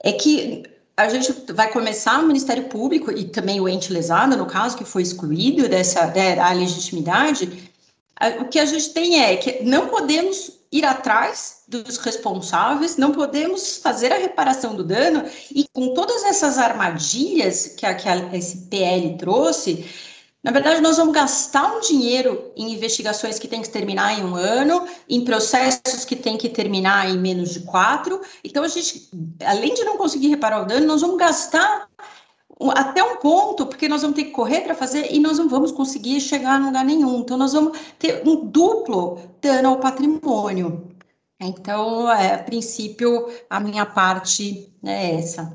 é 0.03 0.13
que 0.13 0.63
a 0.97 1.11
gente 1.11 1.53
vai 1.53 1.71
começar 1.71 2.19
o 2.19 2.27
Ministério 2.27 2.65
Público 2.65 3.11
e 3.11 3.25
também 3.25 3.61
o 3.61 3.69
ente 3.69 3.93
lesado, 3.93 4.35
no 4.39 4.47
caso, 4.47 4.79
que 4.79 4.85
foi 4.87 5.03
excluído 5.03 5.69
dessa 5.69 6.07
né, 6.07 6.37
da 6.37 6.51
legitimidade, 6.53 7.71
o 8.41 8.47
que 8.47 8.59
a 8.59 8.65
gente 8.65 8.91
tem 8.91 9.23
é 9.23 9.37
que 9.37 9.63
não 9.63 9.89
podemos 9.89 10.53
ir 10.73 10.85
atrás 10.85 11.63
dos 11.69 11.97
responsáveis, 11.99 12.97
não 12.97 13.13
podemos 13.13 13.79
fazer 13.79 14.13
a 14.13 14.19
reparação 14.19 14.75
do 14.75 14.85
dano, 14.85 15.25
e 15.55 15.67
com 15.73 15.95
todas 15.95 16.25
essas 16.25 16.59
armadilhas 16.59 17.69
que, 17.69 17.87
a, 17.87 17.95
que 17.95 18.09
a, 18.09 18.35
esse 18.35 18.69
PL 18.69 19.17
trouxe, 19.17 19.85
na 20.47 20.53
verdade, 20.53 20.81
nós 20.81 20.97
vamos 20.97 21.13
gastar 21.13 21.77
um 21.77 21.81
dinheiro 21.81 22.53
em 22.57 22.73
investigações 22.73 23.37
que 23.37 23.49
tem 23.49 23.63
que 23.63 23.69
terminar 23.69 24.17
em 24.17 24.23
um 24.23 24.37
ano, 24.37 24.87
em 25.09 25.25
processos 25.25 26.05
que 26.05 26.15
tem 26.15 26.39
que 26.39 26.49
terminar 26.49 27.11
em 27.11 27.19
menos 27.19 27.53
de 27.53 27.61
quatro. 27.61 28.21
Então, 28.45 28.63
a 28.63 28.69
gente, 28.69 29.11
além 29.45 29.75
de 29.75 29.83
não 29.83 29.97
conseguir 29.97 30.29
reparar 30.29 30.63
o 30.63 30.65
dano, 30.65 30.87
nós 30.87 31.01
vamos 31.01 31.17
gastar 31.17 31.89
até 32.75 33.03
um 33.03 33.17
ponto, 33.17 33.67
porque 33.67 33.89
nós 33.89 34.03
vamos 34.03 34.17
ter 34.17 34.25
que 34.25 34.31
correr 34.31 34.63
para 34.63 34.75
fazer 34.75 35.13
e 35.13 35.21
nós 35.21 35.39
não 35.39 35.49
vamos 35.49 35.71
conseguir 35.73 36.21
chegar 36.21 36.61
a 36.61 36.65
lugar 36.67 36.85
nenhum. 36.85 37.21
Então, 37.21 37.37
nós 37.37 37.53
vamos 37.53 37.79
ter 37.99 38.23
um 38.27 38.47
duplo 38.47 39.21
dano 39.41 39.69
ao 39.69 39.81
patrimônio. 39.81 40.89
Então, 41.39 42.11
é, 42.11 42.35
a 42.35 42.39
princípio, 42.39 43.29
a 43.51 43.61
minha 43.61 43.85
parte 43.85 44.73
é 44.83 45.17
essa. 45.17 45.55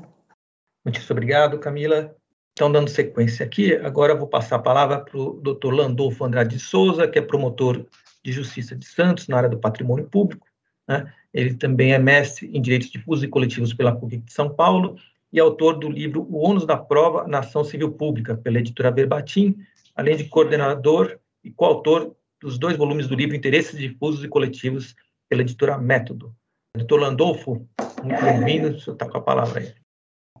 Muito 0.84 1.00
obrigado, 1.10 1.58
Camila. 1.58 2.14
Então, 2.52 2.70
dando 2.70 2.88
sequência 2.88 3.44
aqui, 3.44 3.74
agora 3.76 4.14
vou 4.14 4.28
passar 4.28 4.56
a 4.56 4.62
palavra 4.62 5.00
para 5.00 5.18
o 5.18 5.40
doutor 5.40 5.74
Landolfo 5.74 6.24
Andrade 6.24 6.56
de 6.56 6.62
Souza, 6.62 7.08
que 7.08 7.18
é 7.18 7.22
promotor 7.22 7.84
de 8.22 8.30
Justiça 8.30 8.76
de 8.76 8.86
Santos 8.86 9.26
na 9.26 9.38
área 9.38 9.48
do 9.48 9.58
patrimônio 9.58 10.04
público. 10.04 10.46
Né? 10.86 11.12
Ele 11.32 11.54
também 11.54 11.94
é 11.94 11.98
mestre 11.98 12.50
em 12.52 12.60
Direitos 12.60 12.90
Difusos 12.90 13.24
e 13.24 13.28
Coletivos 13.28 13.74
pela 13.74 13.94
PUC 13.94 14.18
de 14.18 14.32
São 14.32 14.50
Paulo 14.50 14.96
e 15.32 15.40
autor 15.40 15.78
do 15.78 15.88
livro 15.88 16.26
O 16.30 16.38
ônus 16.38 16.66
da 16.66 16.76
prova 16.76 17.26
na 17.26 17.38
ação 17.38 17.64
civil 17.64 17.92
pública, 17.92 18.36
pela 18.36 18.58
editora 18.58 18.90
Verbatim, 18.90 19.56
além 19.94 20.16
de 20.16 20.24
coordenador 20.24 21.18
e 21.42 21.50
coautor 21.50 22.14
dos 22.40 22.58
dois 22.58 22.76
volumes 22.76 23.06
do 23.06 23.14
livro 23.14 23.36
Interesses 23.36 23.78
Difusos 23.78 24.24
e 24.24 24.28
Coletivos, 24.28 24.94
pela 25.28 25.42
editora 25.42 25.78
Método. 25.78 26.34
Doutor 26.76 27.00
Landolfo, 27.00 27.66
muito 28.02 28.22
bem-vindo, 28.22 28.76
o 28.76 28.80
senhor 28.80 28.94
está 28.94 29.08
com 29.08 29.18
a 29.18 29.22
palavra 29.22 29.60
aí. 29.60 29.72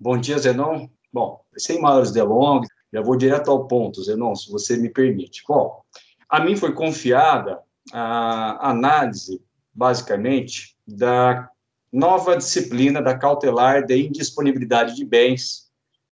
Bom 0.00 0.18
dia, 0.18 0.38
Zenon. 0.38 0.88
Bom, 1.12 1.40
sem 1.56 1.80
maiores 1.80 2.10
delongas, 2.10 2.68
já 2.92 3.00
vou 3.00 3.16
direto 3.16 3.50
ao 3.50 3.66
ponto, 3.66 4.02
Zenon, 4.02 4.34
se 4.34 4.50
você 4.50 4.76
me 4.76 4.88
permite. 4.88 5.42
Bom, 5.46 5.82
a 6.28 6.40
mim 6.40 6.56
foi 6.56 6.72
confiada 6.72 7.60
a 7.92 8.70
análise, 8.70 9.42
basicamente, 9.72 10.76
da 10.86 11.48
nova 11.92 12.36
disciplina 12.36 13.02
da 13.02 13.16
cautelar 13.16 13.84
de 13.84 14.06
indisponibilidade 14.06 14.96
de 14.96 15.04
bens 15.04 15.70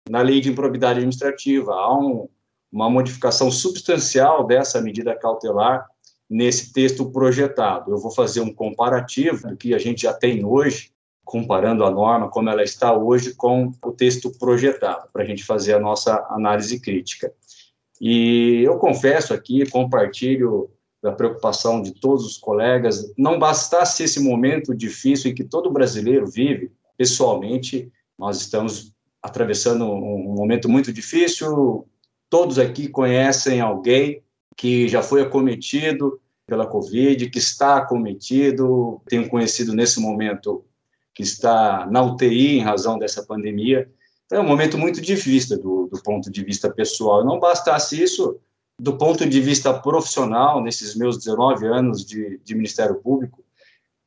na 0.10 0.22
lei 0.22 0.42
de 0.42 0.50
improbidade 0.50 1.00
administrativa. 1.00 1.74
Há 1.74 1.98
um, 1.98 2.28
uma 2.72 2.90
modificação 2.90 3.52
substancial 3.52 4.46
dessa 4.46 4.82
medida 4.82 5.16
cautelar 5.16 5.86
nesse 6.30 6.74
texto 6.74 7.10
projetado. 7.12 7.92
Eu 7.92 7.98
vou 7.98 8.12
fazer 8.12 8.42
um 8.42 8.54
comparativo 8.54 9.48
do 9.48 9.56
que 9.56 9.74
a 9.74 9.78
gente 9.78 10.02
já 10.02 10.14
tem 10.14 10.44
hoje, 10.44 10.92
comparando 11.24 11.86
a 11.86 11.92
norma 11.92 12.30
como 12.30 12.50
ela 12.50 12.64
está 12.64 12.94
hoje 12.94 13.36
com 13.36 13.72
o 13.84 13.92
texto 13.92 14.32
projetado, 14.40 15.10
para 15.12 15.24
a 15.24 15.26
gente 15.26 15.44
fazer 15.44 15.74
a 15.74 15.80
nossa 15.80 16.26
análise 16.30 16.80
crítica. 16.80 17.32
E 18.00 18.62
eu 18.66 18.78
confesso 18.78 19.34
aqui, 19.34 19.70
compartilho 19.70 20.70
da 21.08 21.14
preocupação 21.14 21.82
de 21.82 21.94
todos 21.94 22.26
os 22.26 22.38
colegas, 22.38 23.14
não 23.18 23.40
bastasse 23.40 24.04
esse 24.04 24.20
momento 24.20 24.76
difícil 24.76 25.32
em 25.32 25.34
que 25.34 25.44
todo 25.46 25.72
brasileiro 25.72 26.28
vive, 26.28 26.70
pessoalmente, 26.98 27.90
nós 28.20 28.42
estamos 28.42 28.94
atravessando 29.24 29.86
um 29.86 30.36
momento 30.36 30.68
muito 30.68 30.92
difícil, 30.92 31.88
todos 32.30 32.60
aqui 32.60 32.90
conhecem 32.90 33.62
alguém 33.62 34.22
que 34.58 34.90
já 34.90 35.02
foi 35.02 35.22
acometido 35.22 36.20
pela 36.46 36.68
Covid, 36.68 37.30
que 37.30 37.40
está 37.40 37.78
acometido, 37.78 39.02
tenho 39.08 39.30
conhecido 39.30 39.74
nesse 39.74 40.02
momento 40.02 40.66
que 41.16 41.24
está 41.24 41.88
na 41.90 42.04
UTI 42.04 42.58
em 42.58 42.62
razão 42.62 43.00
dessa 43.00 43.24
pandemia. 43.24 43.90
Então, 44.26 44.40
é 44.40 44.42
um 44.42 44.48
momento 44.48 44.78
muito 44.78 45.00
difícil 45.02 45.58
do, 45.62 45.88
do 45.88 46.04
ponto 46.04 46.30
de 46.30 46.44
vista 46.44 46.70
pessoal. 46.70 47.24
Não 47.24 47.40
bastasse 47.40 48.02
isso, 48.02 48.38
do 48.80 48.98
ponto 48.98 49.28
de 49.28 49.42
vista 49.42 49.74
profissional, 49.74 50.62
nesses 50.62 50.96
meus 50.96 51.18
19 51.18 51.66
anos 51.66 52.06
de, 52.06 52.40
de 52.44 52.56
Ministério 52.56 52.96
Público, 52.96 53.44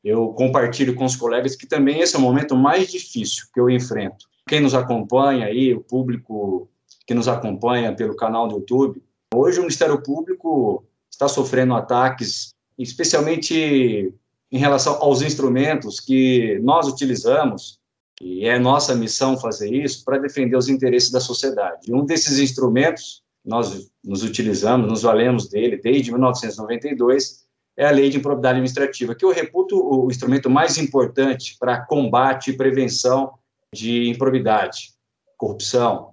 eu 0.03 0.29
compartilho 0.29 0.95
com 0.95 1.05
os 1.05 1.17
colegas 1.17 1.57
que 1.57 1.67
também 1.67 2.01
esse 2.01 2.17
é 2.17 2.19
o 2.19 2.23
momento 2.23 2.57
mais 2.57 2.91
difícil 2.91 3.47
que 3.53 3.61
eu 3.61 3.69
enfrento. 3.69 4.27
Quem 4.49 4.61
nos 4.61 4.75
acompanha 4.75 5.47
aí, 5.47 5.75
o 5.75 5.81
público 5.81 6.69
que 7.07 7.15
nos 7.15 7.29
acompanha 7.29 7.95
pelo 7.95 8.17
canal 8.17 8.49
do 8.49 8.57
YouTube, 8.57 9.03
hoje 9.35 9.59
o 9.59 9.63
Ministério 9.63 10.03
Público 10.03 10.85
está 11.11 11.29
sofrendo 11.29 11.75
ataques, 11.75 12.55
especialmente 12.79 14.15
em 14.51 14.59
relação 14.59 14.95
aos 15.03 15.21
instrumentos 15.21 16.01
que 16.01 16.59
nós 16.63 16.89
utilizamos, 16.89 17.79
e 18.23 18.47
é 18.47 18.59
nossa 18.59 18.95
missão 18.95 19.39
fazer 19.39 19.73
isso, 19.73 20.05
para 20.05 20.19
defender 20.19 20.57
os 20.57 20.69
interesses 20.69 21.11
da 21.11 21.21
sociedade. 21.21 21.93
Um 21.93 22.05
desses 22.05 22.39
instrumentos 22.39 23.23
nós 23.45 23.91
nos 24.05 24.23
utilizamos, 24.23 24.89
nos 24.89 25.03
valemos 25.03 25.49
dele 25.49 25.77
desde 25.77 26.11
1992, 26.11 27.47
é 27.77 27.87
a 27.87 27.91
Lei 27.91 28.11
de 28.11 28.19
Improbidade 28.19 28.55
Administrativa, 28.55 29.15
que 29.15 29.25
eu 29.25 29.33
reputo 29.33 29.77
o 29.77 30.11
instrumento 30.11 30.51
mais 30.51 30.77
importante 30.77 31.57
para 31.59 31.81
combate 31.87 32.51
e 32.51 32.57
prevenção 32.57 33.33
de 33.75 34.09
improbidade, 34.09 34.93
corrupção, 35.37 36.13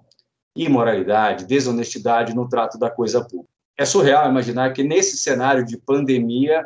imoralidade, 0.55 1.45
desonestidade 1.45 2.33
no 2.33 2.47
trato 2.47 2.79
da 2.79 2.89
coisa 2.89 3.21
pública. 3.21 3.49
É 3.77 3.85
surreal 3.85 4.29
imaginar 4.29 4.73
que 4.73 4.83
nesse 4.83 5.17
cenário 5.17 5.65
de 5.65 5.77
pandemia, 5.77 6.65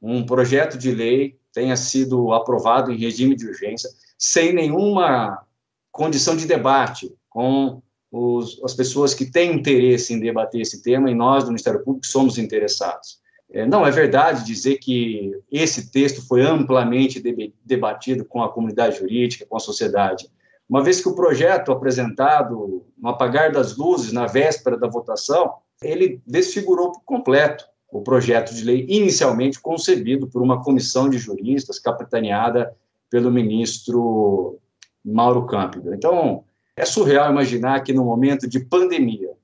um 0.00 0.24
projeto 0.24 0.78
de 0.78 0.92
lei 0.92 1.38
tenha 1.52 1.76
sido 1.76 2.32
aprovado 2.32 2.92
em 2.92 2.96
regime 2.96 3.34
de 3.34 3.46
urgência, 3.46 3.90
sem 4.16 4.52
nenhuma 4.52 5.44
condição 5.90 6.36
de 6.36 6.46
debate 6.46 7.12
com 7.28 7.82
os, 8.10 8.60
as 8.64 8.74
pessoas 8.74 9.14
que 9.14 9.30
têm 9.30 9.54
interesse 9.54 10.12
em 10.14 10.20
debater 10.20 10.60
esse 10.60 10.82
tema, 10.82 11.10
e 11.10 11.14
nós, 11.14 11.44
do 11.44 11.50
Ministério 11.50 11.82
Público, 11.84 12.06
somos 12.06 12.38
interessados. 12.38 13.20
É, 13.50 13.66
não 13.66 13.86
é 13.86 13.90
verdade 13.90 14.44
dizer 14.44 14.76
que 14.76 15.32
esse 15.50 15.90
texto 15.90 16.26
foi 16.26 16.42
amplamente 16.42 17.22
debatido 17.64 18.24
com 18.24 18.42
a 18.42 18.52
comunidade 18.52 18.98
jurídica, 18.98 19.46
com 19.46 19.56
a 19.56 19.60
sociedade. 19.60 20.28
uma 20.68 20.84
vez 20.84 21.00
que 21.00 21.08
o 21.08 21.14
projeto 21.14 21.72
apresentado 21.72 22.84
no 22.98 23.08
apagar 23.08 23.50
das 23.50 23.76
luzes, 23.76 24.12
na 24.12 24.26
véspera 24.26 24.76
da 24.76 24.86
votação, 24.86 25.54
ele 25.82 26.20
desfigurou 26.26 26.92
por 26.92 27.02
completo 27.04 27.64
o 27.90 28.02
projeto 28.02 28.54
de 28.54 28.64
lei 28.64 28.84
inicialmente 28.86 29.58
concebido 29.58 30.26
por 30.26 30.42
uma 30.42 30.62
comissão 30.62 31.08
de 31.08 31.16
juristas 31.16 31.78
capitaneada 31.78 32.76
pelo 33.08 33.30
ministro 33.30 34.58
Mauro 35.02 35.46
Câmpido. 35.46 35.94
Então, 35.94 36.44
é 36.78 36.84
surreal 36.84 37.30
imaginar 37.30 37.82
que 37.82 37.92
no 37.92 38.04
momento 38.04 38.48
de 38.48 38.60
pandemia 38.60 39.36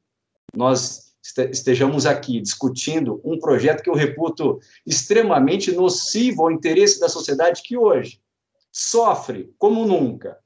nós 0.54 1.14
estejamos 1.50 2.06
aqui 2.06 2.40
discutindo 2.40 3.20
um 3.24 3.38
projeto 3.38 3.82
que 3.82 3.90
eu 3.90 3.94
reputo 3.94 4.60
extremamente 4.86 5.72
nocivo 5.72 6.42
ao 6.42 6.50
interesse 6.50 7.00
da 7.00 7.08
sociedade 7.08 7.62
que 7.62 7.76
hoje 7.76 8.20
sofre, 8.70 9.52
como 9.58 9.86
nunca, 9.86 10.38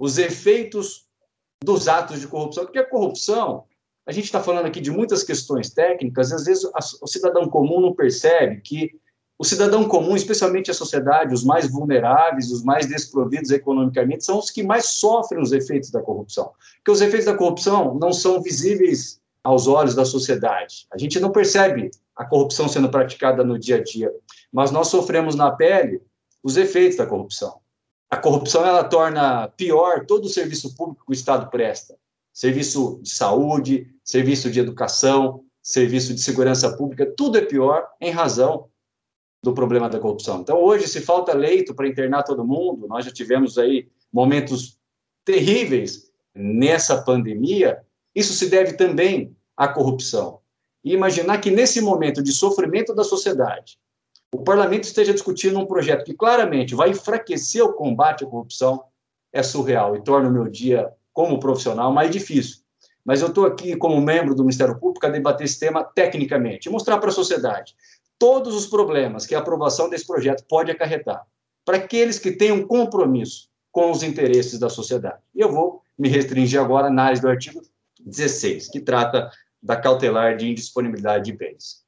os 0.00 0.18
efeitos 0.18 1.06
dos 1.62 1.88
atos 1.88 2.20
de 2.20 2.26
corrupção, 2.26 2.64
porque 2.64 2.78
a 2.78 2.88
corrupção, 2.88 3.64
a 4.06 4.12
gente 4.12 4.24
está 4.24 4.42
falando 4.42 4.66
aqui 4.66 4.80
de 4.80 4.90
muitas 4.90 5.22
questões 5.22 5.70
técnicas, 5.70 6.32
às 6.32 6.44
vezes 6.44 6.64
o 7.00 7.06
cidadão 7.06 7.48
comum 7.48 7.80
não 7.80 7.94
percebe 7.94 8.60
que 8.60 8.98
o 9.38 9.44
cidadão 9.44 9.88
comum, 9.88 10.14
especialmente 10.14 10.70
a 10.70 10.74
sociedade, 10.74 11.34
os 11.34 11.42
mais 11.42 11.68
vulneráveis, 11.68 12.52
os 12.52 12.62
mais 12.62 12.86
desprovidos 12.86 13.50
economicamente, 13.50 14.24
são 14.24 14.38
os 14.38 14.50
que 14.50 14.62
mais 14.62 14.86
sofrem 14.86 15.42
os 15.42 15.52
efeitos 15.52 15.90
da 15.90 16.00
corrupção. 16.00 16.52
Porque 16.76 16.92
os 16.92 17.00
efeitos 17.00 17.26
da 17.26 17.34
corrupção 17.34 17.94
não 17.98 18.12
são 18.12 18.40
visíveis 18.40 19.20
aos 19.42 19.66
olhos 19.66 19.94
da 19.94 20.04
sociedade. 20.04 20.86
A 20.92 20.96
gente 20.96 21.18
não 21.18 21.32
percebe 21.32 21.90
a 22.16 22.24
corrupção 22.24 22.68
sendo 22.68 22.88
praticada 22.88 23.42
no 23.42 23.58
dia 23.58 23.76
a 23.76 23.82
dia, 23.82 24.12
mas 24.52 24.70
nós 24.70 24.88
sofremos 24.88 25.34
na 25.34 25.50
pele 25.50 26.00
os 26.42 26.56
efeitos 26.56 26.96
da 26.96 27.06
corrupção. 27.06 27.58
A 28.08 28.16
corrupção 28.16 28.64
ela 28.64 28.84
torna 28.84 29.48
pior 29.48 30.06
todo 30.06 30.26
o 30.26 30.28
serviço 30.28 30.76
público 30.76 31.04
que 31.04 31.10
o 31.10 31.14
Estado 31.14 31.50
presta. 31.50 31.96
Serviço 32.32 33.00
de 33.02 33.10
saúde, 33.10 33.88
serviço 34.04 34.50
de 34.50 34.60
educação, 34.60 35.44
serviço 35.60 36.14
de 36.14 36.20
segurança 36.20 36.76
pública, 36.76 37.12
tudo 37.16 37.38
é 37.38 37.40
pior 37.40 37.88
em 38.00 38.10
razão 38.10 38.68
do 39.44 39.52
problema 39.52 39.90
da 39.90 40.00
corrupção. 40.00 40.40
Então, 40.40 40.58
hoje, 40.58 40.88
se 40.88 41.02
falta 41.02 41.34
leito 41.34 41.74
para 41.74 41.86
internar 41.86 42.22
todo 42.22 42.46
mundo, 42.46 42.88
nós 42.88 43.04
já 43.04 43.12
tivemos 43.12 43.58
aí 43.58 43.86
momentos 44.10 44.78
terríveis 45.22 46.10
nessa 46.34 47.02
pandemia, 47.02 47.82
isso 48.14 48.32
se 48.32 48.48
deve 48.48 48.72
também 48.72 49.36
à 49.54 49.68
corrupção. 49.68 50.40
E 50.82 50.94
imaginar 50.94 51.38
que 51.38 51.50
nesse 51.50 51.80
momento 51.82 52.22
de 52.22 52.32
sofrimento 52.32 52.94
da 52.94 53.04
sociedade, 53.04 53.78
o 54.32 54.42
parlamento 54.42 54.84
esteja 54.84 55.12
discutindo 55.12 55.58
um 55.58 55.66
projeto 55.66 56.04
que 56.04 56.14
claramente 56.14 56.74
vai 56.74 56.90
enfraquecer 56.90 57.62
o 57.62 57.74
combate 57.74 58.24
à 58.24 58.26
corrupção 58.26 58.82
é 59.32 59.42
surreal 59.42 59.94
e 59.94 60.02
torna 60.02 60.28
o 60.28 60.32
meu 60.32 60.48
dia 60.48 60.90
como 61.12 61.38
profissional 61.38 61.92
mais 61.92 62.10
difícil. 62.10 62.64
Mas 63.04 63.20
eu 63.20 63.28
estou 63.28 63.44
aqui 63.44 63.76
como 63.76 64.00
membro 64.00 64.34
do 64.34 64.42
Ministério 64.42 64.78
Público 64.78 65.04
a 65.06 65.10
debater 65.10 65.44
esse 65.44 65.60
tema 65.60 65.84
tecnicamente, 65.84 66.70
mostrar 66.70 66.98
para 66.98 67.10
a 67.10 67.12
sociedade 67.12 67.74
todos 68.18 68.54
os 68.54 68.66
problemas 68.66 69.26
que 69.26 69.34
a 69.34 69.38
aprovação 69.38 69.88
desse 69.88 70.06
projeto 70.06 70.44
pode 70.48 70.70
acarretar 70.70 71.26
para 71.64 71.78
aqueles 71.78 72.18
que 72.18 72.32
têm 72.32 72.52
um 72.52 72.66
compromisso 72.66 73.48
com 73.72 73.90
os 73.90 74.02
interesses 74.02 74.58
da 74.58 74.68
sociedade. 74.68 75.18
Eu 75.34 75.50
vou 75.50 75.82
me 75.98 76.08
restringir 76.08 76.60
agora 76.60 76.86
à 76.86 76.90
análise 76.90 77.22
do 77.22 77.28
artigo 77.28 77.62
16, 78.00 78.68
que 78.68 78.80
trata 78.80 79.30
da 79.62 79.76
cautelar 79.76 80.36
de 80.36 80.50
indisponibilidade 80.50 81.24
de 81.24 81.32
bens. 81.32 81.82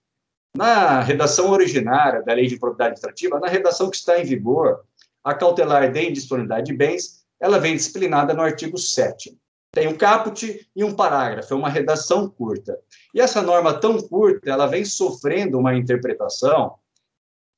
Na 0.57 1.01
redação 1.01 1.51
originária 1.51 2.23
da 2.23 2.33
Lei 2.33 2.47
de 2.47 2.59
Propriedade 2.59 2.93
Administrativa, 2.93 3.39
na 3.39 3.49
redação 3.49 3.91
que 3.91 3.97
está 3.97 4.19
em 4.19 4.25
vigor, 4.25 4.81
a 5.23 5.35
cautelar 5.35 5.93
de 5.93 6.09
indisponibilidade 6.09 6.67
de 6.67 6.73
bens, 6.73 7.27
ela 7.39 7.59
vem 7.59 7.77
disciplinada 7.77 8.33
no 8.33 8.41
artigo 8.41 8.79
7 8.79 9.37
tem 9.77 9.89
um 9.89 9.95
caput 9.95 10.67
e 10.75 10.83
um 10.83 10.95
parágrafo, 10.95 11.53
é 11.53 11.57
uma 11.57 11.69
redação 11.69 12.31
curta. 12.31 12.81
E 13.13 13.21
essa 13.21 13.43
norma 13.43 13.75
tão 13.75 13.99
curta, 13.99 14.49
ela 14.49 14.67
vem 14.67 14.87
sofrendo 14.87 15.59
uma 15.59 15.75
interpretação 15.77 16.77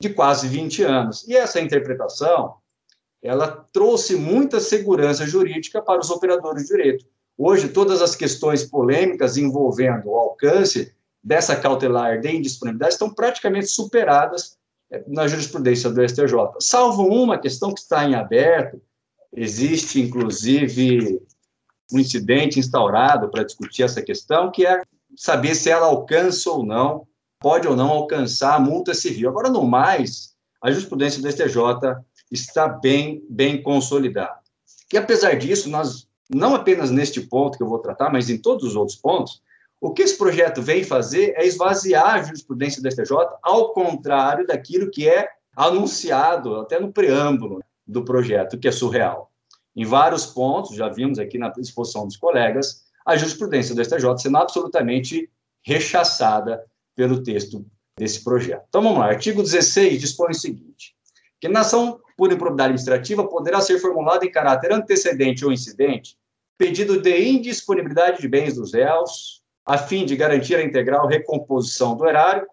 de 0.03 0.09
quase 0.11 0.49
20 0.49 0.83
anos. 0.83 1.25
E 1.29 1.37
essa 1.37 1.61
interpretação, 1.61 2.57
ela 3.23 3.65
trouxe 3.73 4.17
muita 4.17 4.59
segurança 4.59 5.25
jurídica 5.29 5.81
para 5.81 6.01
os 6.01 6.11
operadores 6.11 6.65
de 6.65 6.71
direito. 6.71 7.07
Hoje, 7.37 7.69
todas 7.69 8.03
as 8.03 8.17
questões 8.17 8.65
polêmicas 8.65 9.37
envolvendo 9.37 10.09
o 10.09 10.17
alcance 10.17 10.93
dessa 11.23 11.55
cautelar 11.55 12.21
de 12.21 12.35
indisponibilidade 12.35 12.95
estão 12.95 13.15
praticamente 13.15 13.69
superadas 13.69 14.59
eh, 14.91 15.05
na 15.07 15.29
jurisprudência 15.29 15.89
do 15.89 16.03
STJ, 16.03 16.33
salvo 16.59 17.07
uma 17.07 17.39
questão 17.39 17.73
que 17.73 17.79
está 17.79 18.05
em 18.05 18.17
aberto, 18.17 18.83
existe, 19.33 20.01
inclusive, 20.01 21.23
um 21.93 21.99
incidente 21.99 22.59
instaurado 22.59 23.29
para 23.31 23.45
discutir 23.45 23.83
essa 23.83 24.03
questão, 24.03 24.51
que 24.51 24.67
é 24.67 24.83
saber 25.17 25.55
se 25.55 25.71
ela 25.71 25.87
alcança 25.87 26.51
ou 26.51 26.65
não, 26.65 27.07
pode 27.41 27.67
ou 27.67 27.77
não 27.77 27.89
alcançar 27.89 28.55
a 28.55 28.61
multa 28.61 28.95
civil. 28.95 29.29
Agora, 29.29 29.49
no 29.49 29.65
mais, 29.65 30.35
a 30.63 30.71
jurisprudência 30.71 31.23
do 31.23 31.31
STJ 31.31 31.97
está 32.31 32.69
bem, 32.69 33.25
bem 33.29 33.63
consolidada. 33.63 34.39
E 34.93 34.97
apesar 34.97 35.37
disso, 35.37 35.71
nós 35.71 36.09
não 36.29 36.55
apenas 36.55 36.91
neste 36.91 37.21
ponto 37.21 37.57
que 37.57 37.63
eu 37.63 37.69
vou 37.69 37.79
tratar, 37.79 38.11
mas 38.11 38.29
em 38.29 38.39
todos 38.39 38.65
os 38.65 38.77
outros 38.77 38.97
pontos, 38.97 39.43
o 39.81 39.93
que 39.93 40.03
esse 40.03 40.19
projeto 40.19 40.61
vem 40.61 40.83
fazer 40.83 41.35
é 41.37 41.47
esvaziar 41.47 42.17
a 42.17 42.23
jurisprudência 42.23 42.83
do 42.83 42.91
STJ, 42.91 43.17
ao 43.43 43.73
contrário 43.73 44.47
daquilo 44.47 44.91
que 44.91 45.09
é 45.09 45.29
anunciado 45.57 46.57
até 46.57 46.79
no 46.79 46.93
preâmbulo 46.93 47.63
do 47.87 48.05
projeto, 48.05 48.59
que 48.59 48.69
é 48.69 48.73
surreal. 48.73 49.31
Em 49.77 49.85
vários 49.85 50.27
pontos, 50.27 50.77
já 50.77 50.89
vimos 50.89 51.19
aqui 51.19 51.39
na 51.39 51.53
exposição 51.59 52.07
dos 52.07 52.17
colegas, 52.17 52.85
a 53.07 53.17
jurisprudência 53.17 53.75
do 53.75 53.85
STJ 53.85 54.19
sendo 54.19 54.37
absolutamente 54.37 55.31
rechaçada 55.63 56.65
pelo 56.95 57.23
texto 57.23 57.65
desse 57.97 58.23
projeto. 58.23 58.65
Então 58.69 58.83
vamos 58.83 58.99
lá, 58.99 59.07
artigo 59.07 59.43
16 59.43 60.01
dispõe 60.01 60.31
o 60.31 60.35
seguinte: 60.35 60.95
que 61.41 61.49
na 61.49 61.61
ação 61.61 62.01
por 62.17 62.33
improbidade 62.33 62.71
administrativa 62.71 63.27
poderá 63.27 63.61
ser 63.61 63.79
formulado 63.79 64.25
em 64.25 64.31
caráter 64.31 64.73
antecedente 64.73 65.45
ou 65.45 65.53
incidente 65.53 66.17
pedido 66.59 67.01
de 67.01 67.17
indisponibilidade 67.17 68.21
de 68.21 68.27
bens 68.27 68.57
dos 68.57 68.75
réus, 68.75 69.43
a 69.65 69.79
fim 69.79 70.05
de 70.05 70.17
garantir 70.17 70.57
a 70.57 70.65
integral 70.65 71.07
recomposição 71.07 71.97
do 71.97 72.07
erário 72.07 72.47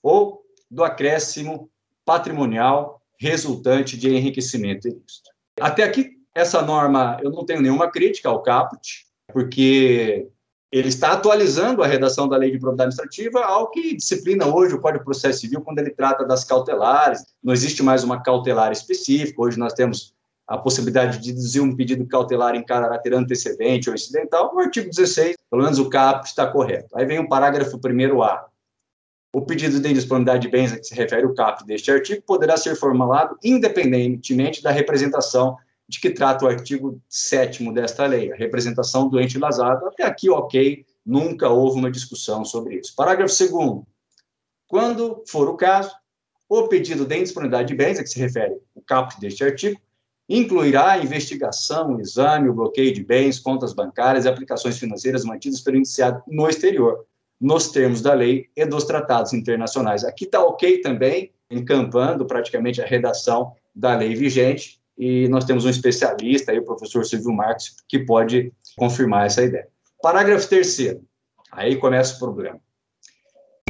ou 0.00 0.40
do 0.70 0.84
acréscimo 0.84 1.68
patrimonial 2.04 3.02
resultante 3.18 3.96
de 3.96 4.14
enriquecimento 4.14 4.86
ilícito. 4.86 5.30
Até 5.60 5.82
aqui, 5.82 6.17
essa 6.34 6.62
norma, 6.62 7.18
eu 7.22 7.30
não 7.30 7.44
tenho 7.44 7.60
nenhuma 7.60 7.90
crítica 7.90 8.28
ao 8.28 8.42
caput, 8.42 9.06
porque 9.32 10.28
ele 10.70 10.88
está 10.88 11.12
atualizando 11.12 11.82
a 11.82 11.86
redação 11.86 12.28
da 12.28 12.36
lei 12.36 12.50
de 12.50 12.58
propriedade 12.58 12.88
administrativa 12.88 13.40
ao 13.44 13.70
que 13.70 13.96
disciplina 13.96 14.46
hoje 14.46 14.74
o 14.74 14.80
Código 14.80 15.00
de 15.00 15.04
Processo 15.04 15.40
Civil 15.40 15.62
quando 15.62 15.78
ele 15.78 15.90
trata 15.90 16.24
das 16.24 16.44
cautelares. 16.44 17.24
Não 17.42 17.54
existe 17.54 17.82
mais 17.82 18.04
uma 18.04 18.22
cautelar 18.22 18.70
específica. 18.70 19.40
Hoje 19.40 19.58
nós 19.58 19.72
temos 19.72 20.14
a 20.46 20.58
possibilidade 20.58 21.18
de 21.18 21.32
deduzir 21.32 21.62
um 21.62 21.74
pedido 21.74 22.06
cautelar 22.06 22.54
em 22.54 22.64
caráter 22.64 23.14
antecedente 23.14 23.88
ou 23.88 23.94
incidental. 23.94 24.52
No 24.54 24.60
artigo 24.60 24.88
16, 24.90 25.36
pelo 25.50 25.62
menos 25.62 25.78
o 25.78 25.88
caput 25.88 26.26
está 26.26 26.46
correto. 26.46 26.88
Aí 26.96 27.06
vem 27.06 27.18
o 27.18 27.28
parágrafo 27.28 27.78
1a. 27.78 28.44
O 29.34 29.42
pedido 29.42 29.78
de 29.78 29.90
indisponibilidade 29.90 30.42
de 30.42 30.48
bens 30.48 30.72
a 30.72 30.78
que 30.78 30.86
se 30.86 30.94
refere 30.94 31.26
o 31.26 31.34
caput 31.34 31.66
deste 31.66 31.90
artigo 31.90 32.22
poderá 32.26 32.56
ser 32.56 32.76
formulado 32.76 33.36
independentemente 33.42 34.62
da 34.62 34.70
representação 34.70 35.56
de 35.88 36.00
que 36.00 36.10
trata 36.10 36.44
o 36.44 36.48
artigo 36.48 37.00
7 37.08 37.72
desta 37.72 38.04
lei, 38.06 38.30
a 38.30 38.36
representação 38.36 39.08
do 39.08 39.18
ente. 39.18 39.38
Até 39.42 40.04
aqui, 40.04 40.28
ok, 40.28 40.84
nunca 41.04 41.48
houve 41.48 41.78
uma 41.78 41.90
discussão 41.90 42.44
sobre 42.44 42.76
isso. 42.78 42.94
Parágrafo 42.94 43.34
2 43.34 43.82
Quando 44.66 45.24
for 45.26 45.48
o 45.48 45.56
caso, 45.56 45.90
o 46.48 46.68
pedido 46.68 47.06
de 47.06 47.16
indisponibilidade 47.16 47.68
de 47.68 47.74
bens, 47.74 47.98
a 47.98 48.02
que 48.02 48.08
se 48.08 48.18
refere 48.18 48.58
o 48.74 48.82
caput 48.82 49.18
deste 49.18 49.42
artigo, 49.42 49.80
incluirá 50.28 50.92
a 50.92 50.98
investigação, 50.98 51.94
o 51.94 52.00
exame, 52.00 52.50
o 52.50 52.54
bloqueio 52.54 52.92
de 52.92 53.02
bens, 53.02 53.38
contas 53.38 53.72
bancárias 53.72 54.26
e 54.26 54.28
aplicações 54.28 54.78
financeiras 54.78 55.24
mantidas 55.24 55.60
pelo 55.60 55.78
indiciado 55.78 56.22
no 56.26 56.48
exterior, 56.48 57.06
nos 57.40 57.68
termos 57.68 58.02
da 58.02 58.12
lei 58.12 58.48
e 58.54 58.66
dos 58.66 58.84
tratados 58.84 59.32
internacionais. 59.32 60.04
Aqui 60.04 60.24
está 60.24 60.42
ok 60.42 60.82
também, 60.82 61.32
encampando 61.50 62.26
praticamente 62.26 62.82
a 62.82 62.86
redação 62.86 63.54
da 63.74 63.96
lei 63.96 64.14
vigente, 64.14 64.77
e 64.98 65.28
nós 65.28 65.44
temos 65.44 65.64
um 65.64 65.70
especialista, 65.70 66.50
aí, 66.50 66.58
o 66.58 66.64
professor 66.64 67.06
Silvio 67.06 67.32
Marques, 67.32 67.76
que 67.88 68.00
pode 68.00 68.52
confirmar 68.76 69.26
essa 69.26 69.42
ideia. 69.42 69.68
Parágrafo 70.02 70.48
terceiro. 70.48 71.04
Aí 71.52 71.76
começa 71.76 72.16
o 72.16 72.18
problema. 72.18 72.60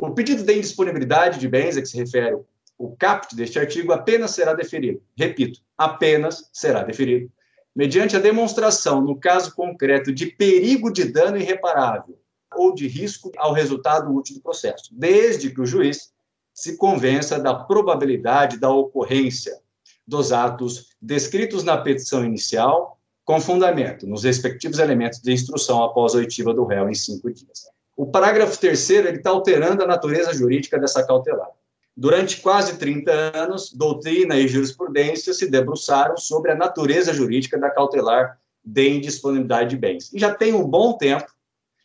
O 0.01 0.11
pedido 0.13 0.43
de 0.43 0.55
indisponibilidade 0.57 1.39
de 1.39 1.47
bens 1.47 1.77
a 1.77 1.83
que 1.83 1.89
se 1.89 1.99
refere 1.99 2.39
o 2.79 2.97
caput 2.97 3.35
deste 3.35 3.59
artigo 3.59 3.93
apenas 3.93 4.31
será 4.31 4.55
deferido. 4.55 5.03
Repito, 5.17 5.61
apenas 5.77 6.49
será 6.53 6.83
deferido 6.83 7.31
mediante 7.75 8.17
a 8.17 8.21
demonstração, 8.21 9.01
no 9.01 9.15
caso 9.15 9.55
concreto, 9.55 10.13
de 10.13 10.27
perigo 10.27 10.91
de 10.91 11.05
dano 11.05 11.37
irreparável 11.37 12.19
ou 12.57 12.75
de 12.75 12.89
risco 12.89 13.31
ao 13.37 13.53
resultado 13.53 14.13
útil 14.13 14.35
do 14.35 14.41
processo, 14.41 14.91
desde 14.93 15.51
que 15.51 15.61
o 15.61 15.67
juiz 15.67 16.13
se 16.53 16.77
convença 16.77 17.39
da 17.39 17.55
probabilidade 17.55 18.59
da 18.59 18.69
ocorrência 18.69 19.61
dos 20.09 20.33
atos 20.33 20.97
descritos 21.01 21.63
na 21.63 21.77
petição 21.77 22.25
inicial, 22.25 22.99
com 23.27 23.39
fundamento 23.39 24.07
nos 24.07 24.25
respectivos 24.25 24.79
elementos 24.79 25.21
de 25.21 25.31
instrução 25.31 25.85
após 25.85 26.15
a 26.15 26.19
oitiva 26.19 26.55
do 26.55 26.65
réu 26.65 26.89
em 26.89 26.95
cinco 26.95 27.31
dias. 27.31 27.69
O 27.95 28.07
parágrafo 28.07 28.59
terceiro 28.59 29.09
está 29.09 29.29
alterando 29.29 29.83
a 29.83 29.87
natureza 29.87 30.33
jurídica 30.33 30.79
dessa 30.79 31.07
cautelar. 31.07 31.51
Durante 31.95 32.41
quase 32.41 32.79
30 32.79 33.37
anos, 33.37 33.71
doutrina 33.71 34.37
e 34.37 34.49
jurisprudência 34.49 35.35
se 35.35 35.51
debruçaram 35.51 36.17
sobre 36.17 36.53
a 36.53 36.57
natureza 36.57 37.13
jurídica 37.13 37.59
da 37.59 37.69
cautelar 37.69 38.39
de 38.65 38.89
indisponibilidade 38.89 39.71
de 39.71 39.77
bens. 39.77 40.11
E 40.15 40.19
já 40.19 40.35
tem 40.35 40.55
um 40.55 40.65
bom 40.65 40.97
tempo 40.97 41.27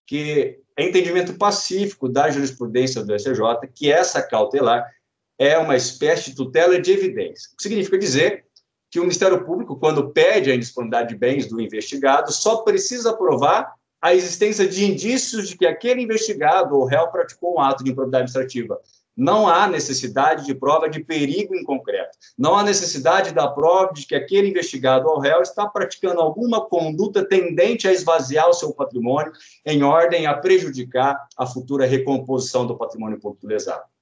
que 0.05 0.59
é 0.77 0.87
entendimento 0.87 1.33
pacífico 1.33 2.07
da 2.07 2.29
jurisprudência 2.29 3.03
do 3.03 3.19
STJ 3.19 3.67
que 3.75 3.91
essa 3.91 4.21
cautelar 4.21 4.89
é 5.37 5.57
uma 5.57 5.75
espécie 5.75 6.31
de 6.31 6.35
tutela 6.35 6.79
de 6.79 6.91
evidência. 6.91 7.49
O 7.53 7.57
que 7.57 7.63
significa 7.63 7.97
dizer 7.97 8.45
que 8.89 8.99
o 8.99 9.03
Ministério 9.03 9.43
Público, 9.43 9.75
quando 9.75 10.11
pede 10.11 10.51
a 10.51 10.55
indisponibilidade 10.55 11.09
de 11.09 11.15
bens 11.15 11.47
do 11.47 11.59
investigado, 11.59 12.31
só 12.31 12.57
precisa 12.57 13.11
provar 13.11 13.73
a 13.99 14.13
existência 14.13 14.67
de 14.67 14.85
indícios 14.85 15.47
de 15.47 15.57
que 15.57 15.65
aquele 15.65 16.01
investigado 16.01 16.75
ou 16.75 16.85
réu 16.85 17.07
praticou 17.07 17.55
um 17.55 17.59
ato 17.59 17.83
de 17.83 17.91
improbidade 17.91 18.23
administrativa. 18.23 18.79
Não 19.15 19.47
há 19.47 19.67
necessidade 19.67 20.45
de 20.45 20.53
prova 20.53 20.89
de 20.89 20.99
perigo 21.03 21.55
em 21.55 21.63
concreto. 21.63 22.17
Não 22.37 22.55
há 22.55 22.63
necessidade 22.63 23.31
da 23.31 23.47
prova 23.47 23.93
de 23.93 24.05
que 24.05 24.13
aquele 24.13 24.49
investigado 24.49 25.07
ou 25.07 25.19
réu 25.19 25.41
está 25.41 25.67
praticando 25.67 26.19
alguma 26.19 26.61
conduta 26.61 27.23
tendente 27.23 27.87
a 27.87 27.93
esvaziar 27.93 28.49
o 28.49 28.53
seu 28.53 28.73
patrimônio 28.73 29.31
em 29.65 29.83
ordem 29.83 30.25
a 30.25 30.33
prejudicar 30.35 31.17
a 31.37 31.45
futura 31.45 31.85
recomposição 31.85 32.65
do 32.67 32.77
patrimônio 32.77 33.19
público 33.19 33.47
lesado. 33.47 33.92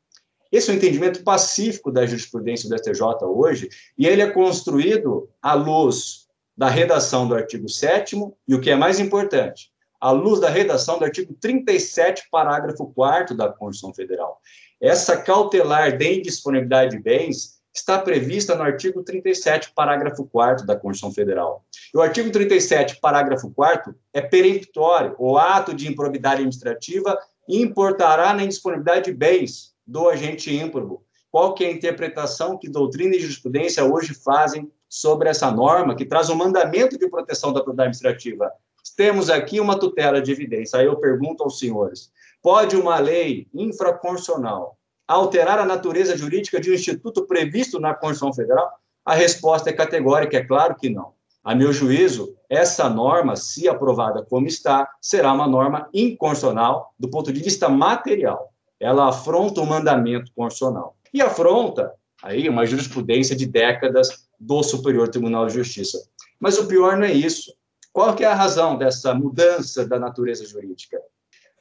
Esse 0.51 0.69
é 0.69 0.73
o 0.73 0.77
entendimento 0.77 1.23
pacífico 1.23 1.91
da 1.91 2.05
jurisprudência 2.05 2.67
do 2.67 2.77
STJ 2.77 3.23
hoje, 3.23 3.69
e 3.97 4.05
ele 4.05 4.21
é 4.21 4.29
construído 4.29 5.29
à 5.41 5.53
luz 5.53 6.27
da 6.57 6.69
redação 6.69 7.27
do 7.27 7.33
artigo 7.33 7.69
7 7.69 8.15
e, 8.47 8.53
o 8.53 8.59
que 8.59 8.69
é 8.69 8.75
mais 8.75 8.99
importante, 8.99 9.71
à 9.99 10.11
luz 10.11 10.39
da 10.39 10.49
redação 10.49 10.99
do 10.99 11.05
artigo 11.05 11.33
37, 11.39 12.27
parágrafo 12.29 12.91
4 12.93 13.35
da 13.35 13.47
Constituição 13.49 13.93
Federal. 13.93 14.41
Essa 14.79 15.15
cautelar 15.15 15.95
de 15.95 16.19
indisponibilidade 16.19 16.97
de 16.97 17.01
bens 17.01 17.61
está 17.73 17.97
prevista 17.99 18.55
no 18.55 18.63
artigo 18.63 19.01
37, 19.03 19.71
parágrafo 19.73 20.25
4 20.25 20.65
da 20.65 20.75
Constituição 20.75 21.13
Federal. 21.13 21.63
E 21.93 21.97
o 21.97 22.01
artigo 22.01 22.29
37, 22.29 22.99
parágrafo 22.99 23.49
4 23.51 23.95
é 24.13 24.21
peremptório. 24.21 25.15
O 25.17 25.37
ato 25.37 25.73
de 25.73 25.87
improbidade 25.87 26.35
administrativa 26.35 27.17
importará 27.47 28.33
na 28.33 28.43
indisponibilidade 28.43 29.05
de 29.05 29.13
bens, 29.13 29.70
do 29.91 30.07
agente 30.07 30.55
ímprobo. 30.55 31.03
Qual 31.29 31.53
que 31.53 31.65
é 31.65 31.67
a 31.67 31.71
interpretação 31.71 32.57
que 32.57 32.69
doutrina 32.69 33.15
e 33.15 33.19
jurisprudência 33.19 33.83
hoje 33.83 34.13
fazem 34.13 34.71
sobre 34.87 35.29
essa 35.29 35.51
norma 35.51 35.95
que 35.95 36.05
traz 36.05 36.29
um 36.29 36.35
mandamento 36.35 36.97
de 36.97 37.09
proteção 37.09 37.51
da 37.51 37.61
propriedade 37.61 37.89
administrativa? 37.89 38.51
Temos 38.95 39.29
aqui 39.29 39.59
uma 39.59 39.77
tutela 39.77 40.21
de 40.21 40.31
evidência. 40.31 40.79
Aí 40.79 40.85
eu 40.85 40.97
pergunto 40.97 41.43
aos 41.43 41.59
senhores: 41.59 42.11
pode 42.41 42.75
uma 42.75 42.99
lei 42.99 43.47
infraconstitucional 43.53 44.77
alterar 45.07 45.59
a 45.59 45.65
natureza 45.65 46.15
jurídica 46.15 46.59
de 46.59 46.71
um 46.71 46.73
instituto 46.73 47.25
previsto 47.25 47.79
na 47.79 47.93
Constituição 47.93 48.33
Federal? 48.33 48.71
A 49.03 49.13
resposta 49.13 49.69
é 49.69 49.73
categórica, 49.73 50.37
é 50.37 50.45
claro 50.45 50.75
que 50.75 50.89
não. 50.89 51.13
A 51.43 51.55
meu 51.55 51.73
juízo, 51.73 52.35
essa 52.49 52.89
norma, 52.89 53.35
se 53.35 53.67
aprovada 53.67 54.23
como 54.23 54.47
está, 54.47 54.87
será 55.01 55.33
uma 55.33 55.47
norma 55.47 55.89
inconstitucional 55.93 56.93
do 56.99 57.09
ponto 57.09 57.33
de 57.33 57.41
vista 57.41 57.67
material 57.67 58.50
ela 58.81 59.09
afronta 59.09 59.61
o 59.61 59.65
mandamento 59.65 60.31
constitucional. 60.35 60.97
E 61.13 61.21
afronta 61.21 61.93
aí 62.23 62.49
uma 62.49 62.65
jurisprudência 62.65 63.35
de 63.35 63.45
décadas 63.45 64.27
do 64.39 64.63
Superior 64.63 65.07
Tribunal 65.07 65.45
de 65.45 65.53
Justiça. 65.53 66.03
Mas 66.39 66.57
o 66.57 66.65
pior 66.65 66.97
não 66.97 67.05
é 67.05 67.13
isso. 67.13 67.53
Qual 67.93 68.15
que 68.15 68.23
é 68.23 68.27
a 68.27 68.33
razão 68.33 68.77
dessa 68.77 69.13
mudança 69.13 69.85
da 69.85 69.99
natureza 69.99 70.43
jurídica? 70.45 70.99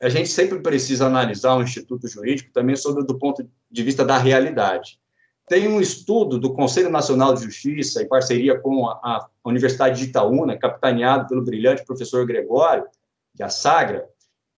A 0.01 0.09
gente 0.09 0.31
sempre 0.31 0.61
precisa 0.61 1.07
analisar 1.07 1.57
o 1.57 1.63
instituto 1.63 2.09
jurídico 2.09 2.51
também 2.55 2.75
sobre 2.75 3.05
do 3.05 3.19
ponto 3.19 3.47
de 3.71 3.83
vista 3.83 4.03
da 4.03 4.17
realidade. 4.17 4.99
Tem 5.47 5.69
um 5.69 5.81
estudo 5.81 6.39
do 6.39 6.55
Conselho 6.55 6.89
Nacional 6.89 7.35
de 7.35 7.43
Justiça, 7.43 8.03
em 8.03 8.09
parceria 8.09 8.59
com 8.59 8.89
a, 8.89 9.29
Universidade 9.45 9.99
de 9.99 10.09
Itaúna, 10.09 10.57
capitaneado 10.57 11.27
pelo 11.29 11.45
brilhante 11.45 11.85
professor 11.85 12.25
Gregório, 12.25 12.87
da 13.35 13.49
Sagra, 13.49 14.09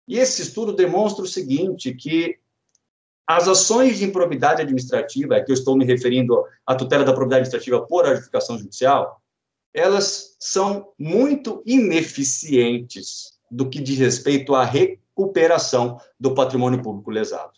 e 0.06 0.18
esse 0.18 0.42
estudo 0.42 0.72
demonstra 0.72 1.24
o 1.24 1.28
seguinte, 1.28 1.94
que 1.94 2.38
as 3.36 3.48
ações 3.48 3.98
de 3.98 4.04
improbidade 4.04 4.62
administrativa, 4.62 5.36
é 5.36 5.40
que 5.40 5.50
eu 5.50 5.54
estou 5.54 5.76
me 5.76 5.84
referindo 5.84 6.44
à 6.66 6.74
tutela 6.74 7.04
da 7.04 7.12
probidade 7.12 7.42
administrativa 7.42 7.86
por 7.86 8.06
adjudicação 8.06 8.58
judicial, 8.58 9.20
elas 9.72 10.36
são 10.38 10.92
muito 10.98 11.62
ineficientes 11.64 13.32
do 13.50 13.68
que 13.68 13.80
diz 13.80 13.98
respeito 13.98 14.54
à 14.54 14.64
recuperação 14.64 15.98
do 16.18 16.34
patrimônio 16.34 16.82
público 16.82 17.10
lesado. 17.10 17.52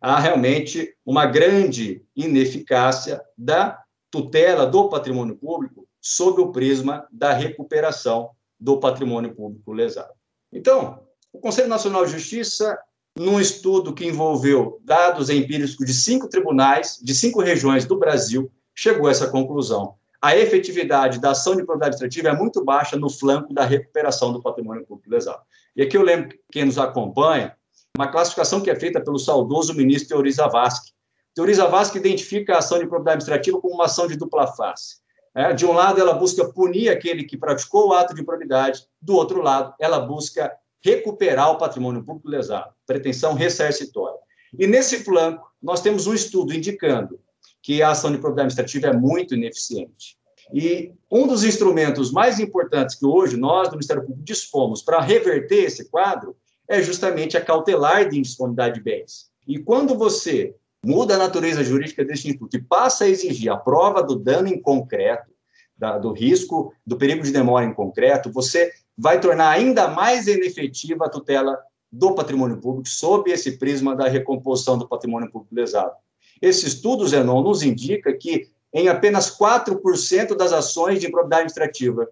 Há 0.00 0.18
realmente 0.18 0.96
uma 1.04 1.26
grande 1.26 2.02
ineficácia 2.16 3.22
da 3.36 3.82
tutela 4.10 4.66
do 4.66 4.88
patrimônio 4.88 5.36
público 5.36 5.86
sob 6.00 6.40
o 6.40 6.50
prisma 6.50 7.06
da 7.12 7.32
recuperação 7.32 8.30
do 8.58 8.78
patrimônio 8.80 9.34
público 9.34 9.72
lesado. 9.72 10.12
Então, 10.52 11.02
o 11.32 11.38
Conselho 11.38 11.68
Nacional 11.68 12.04
de 12.04 12.12
Justiça 12.12 12.78
num 13.20 13.38
estudo 13.38 13.92
que 13.92 14.06
envolveu 14.06 14.80
dados 14.82 15.28
empíricos 15.28 15.76
de 15.76 15.92
cinco 15.92 16.26
tribunais, 16.26 16.98
de 17.02 17.14
cinco 17.14 17.42
regiões 17.42 17.84
do 17.84 17.98
Brasil, 17.98 18.50
chegou 18.74 19.08
a 19.08 19.10
essa 19.10 19.28
conclusão. 19.28 19.96
A 20.22 20.34
efetividade 20.34 21.20
da 21.20 21.32
ação 21.32 21.54
de 21.54 21.62
propriedade 21.62 21.96
administrativa 21.96 22.34
é 22.34 22.38
muito 22.38 22.64
baixa 22.64 22.96
no 22.96 23.10
flanco 23.10 23.52
da 23.52 23.62
recuperação 23.62 24.32
do 24.32 24.40
patrimônio 24.40 24.86
público 24.86 25.10
lesado. 25.10 25.42
E 25.76 25.82
aqui 25.82 25.98
eu 25.98 26.02
lembro 26.02 26.34
quem 26.50 26.64
nos 26.64 26.78
acompanha, 26.78 27.54
uma 27.94 28.08
classificação 28.08 28.62
que 28.62 28.70
é 28.70 28.74
feita 28.74 29.02
pelo 29.02 29.18
saudoso 29.18 29.74
ministro 29.74 30.08
Teori 30.08 30.32
Zavascki. 30.32 30.92
Teori 31.34 31.52
Zavascki 31.52 31.98
identifica 31.98 32.54
a 32.54 32.58
ação 32.58 32.78
de 32.78 32.86
propriedade 32.86 33.16
administrativa 33.16 33.60
como 33.60 33.74
uma 33.74 33.84
ação 33.84 34.06
de 34.06 34.16
dupla 34.16 34.46
face. 34.46 34.96
É, 35.34 35.52
de 35.52 35.66
um 35.66 35.72
lado, 35.72 36.00
ela 36.00 36.14
busca 36.14 36.50
punir 36.50 36.88
aquele 36.88 37.24
que 37.24 37.36
praticou 37.36 37.88
o 37.88 37.92
ato 37.92 38.14
de 38.14 38.22
improbidade, 38.22 38.86
do 39.00 39.14
outro 39.14 39.42
lado, 39.42 39.74
ela 39.78 40.00
busca 40.00 40.50
recuperar 40.82 41.50
o 41.50 41.58
patrimônio 41.58 42.04
público 42.04 42.28
lesado, 42.28 42.72
pretensão 42.86 43.34
ressarcitória. 43.34 44.18
E 44.58 44.66
nesse 44.66 45.04
flanco, 45.04 45.46
nós 45.62 45.80
temos 45.80 46.06
um 46.06 46.14
estudo 46.14 46.54
indicando 46.54 47.20
que 47.62 47.82
a 47.82 47.90
ação 47.90 48.10
de 48.10 48.18
propriedade 48.18 48.54
administrativa 48.54 48.88
é 48.88 48.98
muito 48.98 49.34
ineficiente. 49.34 50.18
E 50.52 50.92
um 51.10 51.26
dos 51.26 51.44
instrumentos 51.44 52.10
mais 52.10 52.40
importantes 52.40 52.96
que 52.96 53.06
hoje 53.06 53.36
nós, 53.36 53.68
do 53.68 53.74
Ministério 53.74 54.02
Público, 54.02 54.24
dispomos 54.24 54.82
para 54.82 55.00
reverter 55.00 55.64
esse 55.64 55.88
quadro 55.88 56.36
é 56.68 56.82
justamente 56.82 57.36
a 57.36 57.40
cautelar 57.40 58.08
de 58.08 58.18
indisponibilidade 58.18 58.76
de 58.76 58.82
bens. 58.82 59.30
E 59.46 59.58
quando 59.58 59.96
você 59.96 60.54
muda 60.84 61.14
a 61.14 61.18
natureza 61.18 61.62
jurídica 61.62 62.04
desse 62.04 62.26
instituto 62.26 62.56
e 62.56 62.62
passa 62.62 63.04
a 63.04 63.08
exigir 63.08 63.52
a 63.52 63.56
prova 63.56 64.02
do 64.02 64.16
dano 64.16 64.48
em 64.48 64.60
concreto, 64.60 65.30
da, 65.76 65.98
do 65.98 66.12
risco, 66.12 66.74
do 66.86 66.96
perigo 66.96 67.22
de 67.22 67.32
demora 67.32 67.64
em 67.64 67.72
concreto, 67.72 68.30
você 68.30 68.70
vai 69.00 69.18
tornar 69.18 69.48
ainda 69.48 69.88
mais 69.88 70.26
inefetiva 70.26 71.06
a 71.06 71.08
tutela 71.08 71.58
do 71.90 72.14
patrimônio 72.14 72.58
público 72.58 72.86
sob 72.86 73.30
esse 73.30 73.56
prisma 73.56 73.96
da 73.96 74.06
recomposição 74.06 74.76
do 74.76 74.86
patrimônio 74.86 75.30
público 75.30 75.54
lesado. 75.54 75.94
Esse 76.40 76.66
estudo, 76.66 77.08
Zenon, 77.08 77.42
nos 77.42 77.62
indica 77.62 78.12
que 78.12 78.50
em 78.74 78.88
apenas 78.88 79.34
4% 79.34 80.36
das 80.36 80.52
ações 80.52 81.00
de 81.00 81.06
improbidade 81.06 81.44
administrativa 81.44 82.10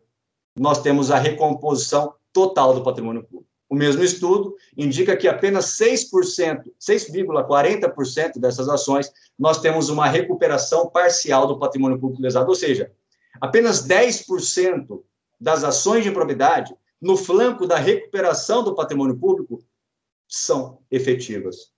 nós 0.58 0.80
temos 0.80 1.10
a 1.10 1.18
recomposição 1.18 2.14
total 2.32 2.72
do 2.72 2.82
patrimônio 2.82 3.22
público. 3.22 3.46
O 3.68 3.74
mesmo 3.74 4.02
estudo 4.02 4.56
indica 4.74 5.14
que 5.14 5.28
apenas 5.28 5.78
6%, 5.78 6.62
6,40% 6.80 8.38
dessas 8.38 8.66
ações 8.66 9.12
nós 9.38 9.60
temos 9.60 9.90
uma 9.90 10.08
recuperação 10.08 10.88
parcial 10.88 11.46
do 11.46 11.58
patrimônio 11.58 11.98
público 11.98 12.22
lesado, 12.22 12.48
ou 12.48 12.54
seja, 12.54 12.90
apenas 13.38 13.86
10% 13.86 15.02
das 15.40 15.62
ações 15.62 16.02
de 16.02 16.08
improbidade 16.08 16.74
no 17.00 17.16
flanco 17.16 17.66
da 17.66 17.76
recuperação 17.76 18.62
do 18.62 18.74
patrimônio 18.74 19.16
público 19.16 19.62
são 20.26 20.78
efetivas. 20.90 21.72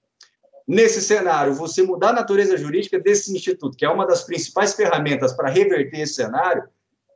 Nesse 0.67 1.03
cenário, 1.03 1.55
você 1.55 1.83
mudar 1.83 2.11
a 2.11 2.15
natureza 2.15 2.57
jurídica 2.57 2.99
desse 2.99 3.35
instituto, 3.35 3.77
que 3.77 3.85
é 3.85 3.91
uma 3.91 4.07
das 4.07 4.23
principais 4.23 4.75
ferramentas 4.75 5.33
para 5.33 5.51
reverter 5.51 6.01
esse 6.01 6.15
cenário, 6.15 6.63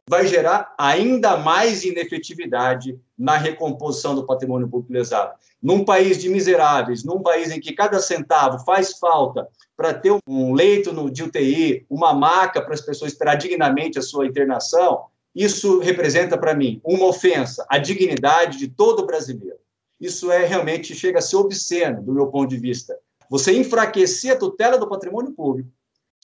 vai 0.08 0.26
gerar 0.26 0.74
ainda 0.78 1.36
mais 1.36 1.84
inefetividade 1.84 2.98
na 3.16 3.36
recomposição 3.36 4.14
do 4.14 4.26
patrimônio 4.26 4.68
público 4.68 4.92
lesado. 4.92 5.34
Num 5.62 5.84
país 5.84 6.18
de 6.18 6.28
miseráveis, 6.28 7.04
num 7.04 7.22
país 7.22 7.50
em 7.50 7.60
que 7.60 7.72
cada 7.72 7.98
centavo 8.00 8.62
faz 8.64 8.98
falta 8.98 9.48
para 9.76 9.94
ter 9.94 10.14
um 10.26 10.52
leito 10.52 11.10
de 11.10 11.22
UTI, 11.22 11.86
uma 11.88 12.12
maca 12.12 12.60
para 12.60 12.74
as 12.74 12.82
pessoas 12.82 13.12
esperar 13.12 13.36
dignamente 13.36 13.98
a 13.98 14.02
sua 14.02 14.26
internação, 14.26 15.06
isso 15.34 15.80
representa 15.80 16.38
para 16.38 16.54
mim 16.54 16.80
uma 16.84 17.06
ofensa 17.06 17.66
à 17.68 17.78
dignidade 17.78 18.58
de 18.58 18.68
todo 18.68 19.06
brasileiro. 19.06 19.58
Isso 20.00 20.30
é 20.30 20.44
realmente 20.44 20.94
chega 20.94 21.18
a 21.18 21.22
ser 21.22 21.36
obsceno 21.36 22.02
do 22.02 22.12
meu 22.12 22.26
ponto 22.28 22.48
de 22.48 22.58
vista. 22.58 22.96
Você 23.30 23.52
enfraquecer 23.56 24.32
a 24.32 24.36
tutela 24.36 24.78
do 24.78 24.88
patrimônio 24.88 25.32
público 25.32 25.70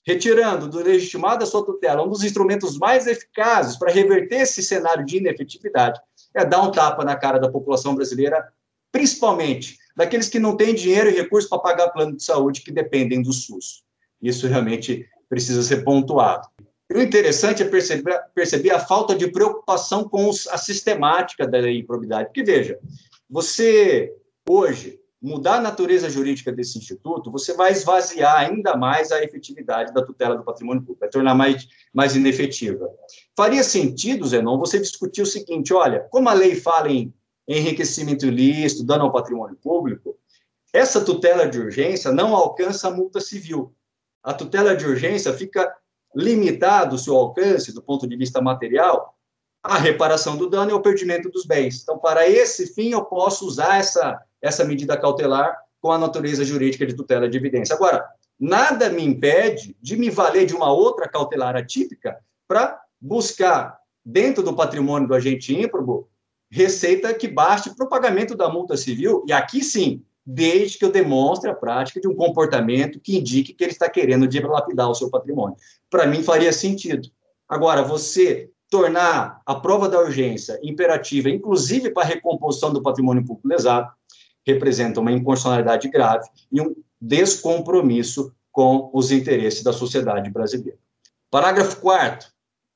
retirando 0.05 0.67
do 0.67 0.79
legitimado 0.79 1.43
a 1.43 1.47
sua 1.47 1.63
tutela 1.63 2.03
um 2.03 2.09
dos 2.09 2.23
instrumentos 2.23 2.77
mais 2.77 3.07
eficazes 3.07 3.77
para 3.77 3.91
reverter 3.91 4.41
esse 4.41 4.61
cenário 4.63 5.05
de 5.05 5.17
inefetividade, 5.17 5.99
é 6.33 6.45
dar 6.45 6.61
um 6.61 6.71
tapa 6.71 7.03
na 7.03 7.15
cara 7.15 7.39
da 7.39 7.51
população 7.51 7.93
brasileira, 7.93 8.51
principalmente 8.91 9.77
daqueles 9.95 10.29
que 10.29 10.39
não 10.39 10.55
têm 10.55 10.73
dinheiro 10.73 11.09
e 11.09 11.13
recursos 11.13 11.49
para 11.49 11.59
pagar 11.59 11.89
plano 11.89 12.15
de 12.15 12.23
saúde 12.23 12.61
que 12.61 12.71
dependem 12.71 13.21
do 13.21 13.33
SUS. 13.33 13.83
Isso 14.21 14.47
realmente 14.47 15.07
precisa 15.29 15.61
ser 15.61 15.83
pontuado. 15.83 16.47
E 16.93 16.97
o 16.97 17.01
interessante 17.01 17.63
é 17.63 17.65
perceber, 17.65 18.19
perceber 18.35 18.71
a 18.71 18.79
falta 18.79 19.15
de 19.15 19.31
preocupação 19.31 20.03
com 20.03 20.27
os, 20.27 20.45
a 20.49 20.57
sistemática 20.57 21.47
da 21.47 21.71
improbidade. 21.71 22.25
Porque, 22.25 22.43
veja, 22.43 22.77
você, 23.29 24.13
hoje, 24.47 24.99
mudar 25.21 25.55
a 25.55 25.61
natureza 25.61 26.09
jurídica 26.09 26.51
desse 26.51 26.77
instituto, 26.77 27.31
você 27.31 27.53
vai 27.53 27.71
esvaziar 27.71 28.35
ainda 28.35 28.75
mais 28.75 29.09
a 29.09 29.23
efetividade 29.23 29.93
da 29.93 30.03
tutela 30.03 30.35
do 30.35 30.43
patrimônio 30.43 30.81
público, 30.81 30.99
vai 30.99 31.09
tornar 31.09 31.33
mais, 31.33 31.65
mais 31.93 32.13
inefetiva. 32.13 32.89
Faria 33.37 33.63
sentido, 33.63 34.27
Zenon, 34.27 34.59
você 34.59 34.77
discutir 34.77 35.21
o 35.21 35.25
seguinte: 35.25 35.73
olha, 35.73 36.01
como 36.09 36.27
a 36.27 36.33
lei 36.33 36.55
fala 36.55 36.89
em 36.91 37.13
enriquecimento 37.47 38.25
ilícito, 38.25 38.83
dano 38.83 39.05
ao 39.05 39.13
patrimônio 39.13 39.55
público, 39.63 40.17
essa 40.73 40.99
tutela 40.99 41.47
de 41.47 41.57
urgência 41.57 42.11
não 42.11 42.35
alcança 42.35 42.89
a 42.89 42.91
multa 42.91 43.21
civil. 43.21 43.73
A 44.21 44.33
tutela 44.33 44.75
de 44.75 44.85
urgência 44.85 45.33
fica 45.33 45.73
limitado 46.15 46.95
o 46.95 46.99
seu 46.99 47.15
alcance, 47.15 47.73
do 47.73 47.81
ponto 47.81 48.07
de 48.07 48.15
vista 48.15 48.41
material, 48.41 49.15
à 49.63 49.77
reparação 49.77 50.35
do 50.35 50.49
dano 50.49 50.71
e 50.71 50.73
ao 50.73 50.81
perdimento 50.81 51.29
dos 51.29 51.45
bens. 51.45 51.81
Então, 51.81 51.97
para 51.99 52.27
esse 52.27 52.73
fim, 52.73 52.91
eu 52.91 53.05
posso 53.05 53.45
usar 53.45 53.77
essa, 53.77 54.19
essa 54.41 54.65
medida 54.65 54.97
cautelar 54.97 55.55
com 55.79 55.91
a 55.91 55.97
natureza 55.97 56.43
jurídica 56.43 56.85
de 56.85 56.95
tutela 56.95 57.29
de 57.29 57.37
evidência. 57.37 57.75
Agora, 57.75 58.05
nada 58.39 58.89
me 58.89 59.03
impede 59.03 59.75
de 59.81 59.95
me 59.95 60.09
valer 60.09 60.45
de 60.45 60.55
uma 60.55 60.71
outra 60.71 61.07
cautelar 61.07 61.55
atípica 61.55 62.19
para 62.47 62.81
buscar, 62.99 63.79
dentro 64.03 64.43
do 64.43 64.55
patrimônio 64.55 65.07
do 65.07 65.13
agente 65.13 65.55
ímprobo, 65.55 66.09
receita 66.49 67.13
que 67.13 67.27
baste 67.27 67.69
para 67.69 67.85
o 67.85 67.89
pagamento 67.89 68.35
da 68.35 68.49
multa 68.49 68.75
civil, 68.75 69.23
e 69.27 69.31
aqui 69.31 69.63
sim, 69.63 70.03
desde 70.25 70.77
que 70.77 70.85
eu 70.85 70.91
demonstre 70.91 71.49
a 71.49 71.55
prática 71.55 71.99
de 71.99 72.07
um 72.07 72.15
comportamento 72.15 72.99
que 72.99 73.17
indique 73.17 73.53
que 73.53 73.63
ele 73.63 73.71
está 73.71 73.89
querendo 73.89 74.27
dilapidar 74.27 74.89
o 74.89 74.95
seu 74.95 75.09
patrimônio. 75.09 75.55
Para 75.89 76.05
mim, 76.05 76.23
faria 76.23 76.53
sentido. 76.53 77.09
Agora, 77.47 77.83
você 77.83 78.49
tornar 78.69 79.41
a 79.45 79.55
prova 79.55 79.89
da 79.89 79.99
urgência 79.99 80.59
imperativa, 80.63 81.29
inclusive 81.29 81.91
para 81.91 82.03
a 82.03 82.07
recomposição 82.07 82.71
do 82.71 82.81
patrimônio 82.81 83.25
público 83.25 83.47
lesado, 83.47 83.91
representa 84.45 84.99
uma 84.99 85.11
inconstitucionalidade 85.11 85.89
grave 85.89 86.27
e 86.51 86.61
um 86.61 86.75
descompromisso 86.99 88.33
com 88.51 88.89
os 88.93 89.11
interesses 89.11 89.63
da 89.63 89.73
sociedade 89.73 90.29
brasileira. 90.29 90.77
Parágrafo 91.29 91.79
4 91.81 92.31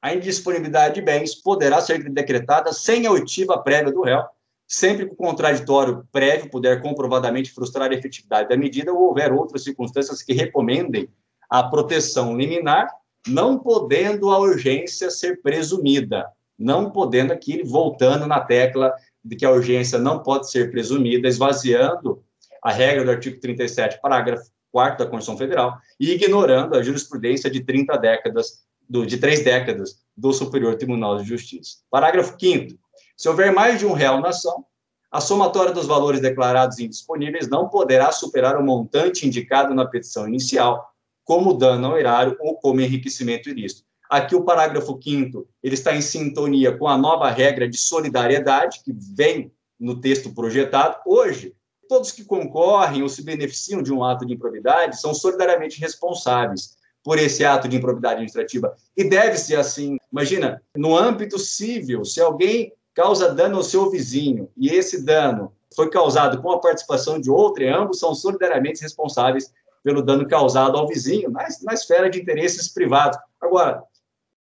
a 0.06 0.14
indisponibilidade 0.14 0.94
de 0.94 1.02
bens 1.02 1.34
poderá 1.34 1.82
ser 1.82 2.08
decretada 2.12 2.72
sem 2.72 3.08
a 3.08 3.12
oitiva 3.12 3.58
prévia 3.58 3.92
do 3.92 4.04
réu, 4.04 4.24
sempre 4.68 5.06
que 5.06 5.14
o 5.14 5.18
contraditório 5.18 6.08
prévio 6.12 6.50
puder 6.50 6.82
comprovadamente 6.82 7.52
frustrar 7.52 7.92
a 7.92 7.94
efetividade 7.94 8.50
da 8.50 8.58
medida 8.58 8.92
ou 8.92 9.04
houver 9.04 9.32
outras 9.32 9.64
circunstâncias 9.64 10.22
que 10.22 10.34
recomendem 10.34 11.08
a 11.50 11.64
proteção 11.64 12.36
liminar, 12.36 12.90
não 13.28 13.58
podendo 13.58 14.30
a 14.30 14.40
urgência 14.40 15.10
ser 15.10 15.42
presumida, 15.42 16.26
não 16.58 16.92
podendo 16.92 17.34
aqui, 17.34 17.64
voltando 17.64 18.26
na 18.28 18.40
tecla 18.40 18.94
de 19.24 19.36
que 19.36 19.46
a 19.46 19.52
urgência 19.52 20.00
não 20.00 20.22
pode 20.22 20.50
ser 20.50 20.72
presumida, 20.72 21.28
esvaziando 21.28 22.24
a 22.64 22.72
regra 22.72 23.04
do 23.04 23.12
artigo 23.12 23.40
37, 23.40 24.00
parágrafo 24.02 24.50
4 24.72 25.06
da 25.06 25.10
Constituição 25.10 25.38
Federal, 25.38 25.78
e 26.00 26.12
ignorando 26.12 26.76
a 26.76 26.84
jurisprudência 26.84 27.50
de 27.50 27.64
30 27.64 27.98
décadas, 27.98 28.66
do, 28.88 29.06
de 29.06 29.18
três 29.18 29.44
décadas, 29.44 30.04
do 30.16 30.34
Superior 30.34 30.76
Tribunal 30.76 31.18
de 31.18 31.24
Justiça. 31.24 31.78
Parágrafo 31.90 32.36
5 32.40 32.78
se 33.18 33.30
houver 33.30 33.54
mais 33.54 33.80
de 33.80 33.86
um 33.86 33.94
real 33.94 34.20
na 34.20 34.30
ação, 34.30 34.66
a 35.12 35.22
somatória 35.22 35.72
dos 35.72 35.86
valores 35.86 36.20
declarados 36.20 36.80
indisponíveis 36.80 37.48
não 37.48 37.70
poderá 37.70 38.12
superar 38.12 38.58
o 38.58 38.64
montante 38.64 39.26
indicado 39.26 39.74
na 39.74 39.86
petição 39.86 40.28
inicial, 40.28 40.92
como 41.24 41.54
dano 41.54 41.88
ao 41.88 41.98
erário 41.98 42.36
ou 42.40 42.56
como 42.56 42.82
enriquecimento 42.82 43.50
ilícito. 43.50 43.84
Aqui 44.10 44.36
o 44.36 44.44
parágrafo 44.44 45.00
5 45.02 45.48
ele 45.64 45.74
está 45.74 45.96
em 45.96 46.02
sintonia 46.02 46.78
com 46.78 46.88
a 46.88 46.98
nova 46.98 47.30
regra 47.30 47.68
de 47.68 47.78
solidariedade 47.78 48.82
que 48.84 48.94
vem 48.94 49.52
no 49.80 50.00
texto 50.00 50.34
projetado. 50.34 50.98
Hoje, 51.06 51.56
todos 51.88 52.12
que 52.12 52.24
concorrem 52.24 53.02
ou 53.02 53.10
se 53.10 53.24
beneficiam 53.24 53.82
de 53.82 53.92
um 53.92 54.04
ato 54.04 54.26
de 54.26 54.34
improbidade 54.34 55.00
são 55.00 55.14
solidariamente 55.14 55.80
responsáveis 55.80 56.76
por 57.04 57.20
esse 57.20 57.46
ato 57.46 57.68
de 57.68 57.78
improbidade 57.78 58.16
administrativa. 58.16 58.76
E 58.98 59.04
deve 59.04 59.38
ser 59.38 59.56
assim. 59.56 59.98
Imagina, 60.12 60.62
no 60.76 60.98
âmbito 60.98 61.38
civil, 61.38 62.04
se 62.04 62.20
alguém 62.20 62.74
causa 62.96 63.34
dano 63.34 63.58
ao 63.58 63.64
seu 63.64 63.92
vizinho 63.92 64.50
e 64.58 64.70
esse 64.70 65.04
dano 65.04 65.54
foi 65.76 65.90
causado 65.90 66.42
com 66.42 66.52
a 66.52 66.60
participação 66.60 67.20
de 67.20 67.30
outro, 67.30 67.62
e 67.62 67.68
ambos 67.68 68.00
são 68.00 68.16
solidariamente 68.16 68.82
responsáveis 68.82 69.54
pelo 69.84 70.02
dano 70.02 70.28
causado 70.28 70.78
ao 70.78 70.88
vizinho 70.88 71.30
na, 71.30 71.46
na 71.64 71.74
esfera 71.74 72.10
de 72.10 72.20
interesses 72.20 72.70
privados. 72.70 73.20
Agora, 73.40 73.84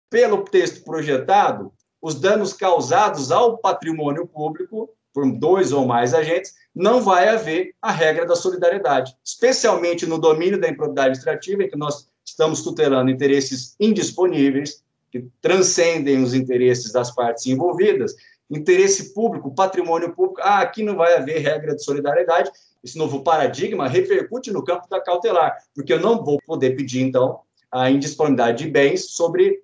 pelo 0.08 0.44
texto 0.44 0.84
projetado, 0.84 1.72
os 2.00 2.14
danos 2.14 2.52
causados 2.52 3.32
ao 3.32 3.58
patrimônio 3.58 4.26
público 4.26 4.88
por 5.12 5.30
dois 5.32 5.72
ou 5.72 5.84
mais 5.84 6.14
agentes, 6.14 6.54
não 6.72 7.00
vai 7.00 7.28
haver 7.28 7.74
a 7.82 7.90
regra 7.90 8.24
da 8.24 8.36
solidariedade, 8.36 9.16
especialmente 9.24 10.06
no 10.06 10.16
domínio 10.16 10.60
da 10.60 10.68
improbidade 10.68 11.08
administrativa, 11.08 11.64
em 11.64 11.68
que 11.68 11.76
nós 11.76 12.08
estamos 12.24 12.62
tutelando 12.62 13.10
interesses 13.10 13.74
indisponíveis, 13.80 14.84
que 15.10 15.26
transcendem 15.40 16.22
os 16.22 16.34
interesses 16.34 16.92
das 16.92 17.14
partes 17.14 17.46
envolvidas, 17.46 18.14
interesse 18.50 19.12
público, 19.12 19.54
patrimônio 19.54 20.14
público, 20.14 20.40
ah, 20.42 20.60
aqui 20.60 20.82
não 20.82 20.96
vai 20.96 21.14
haver 21.14 21.38
regra 21.38 21.74
de 21.74 21.84
solidariedade, 21.84 22.50
esse 22.82 22.96
novo 22.96 23.22
paradigma 23.22 23.88
repercute 23.88 24.50
no 24.50 24.64
campo 24.64 24.88
da 24.88 25.00
cautelar, 25.00 25.56
porque 25.74 25.92
eu 25.92 26.00
não 26.00 26.24
vou 26.24 26.38
poder 26.46 26.76
pedir, 26.76 27.02
então, 27.02 27.40
a 27.70 27.90
indisponibilidade 27.90 28.64
de 28.64 28.70
bens 28.70 29.10
sobre 29.10 29.60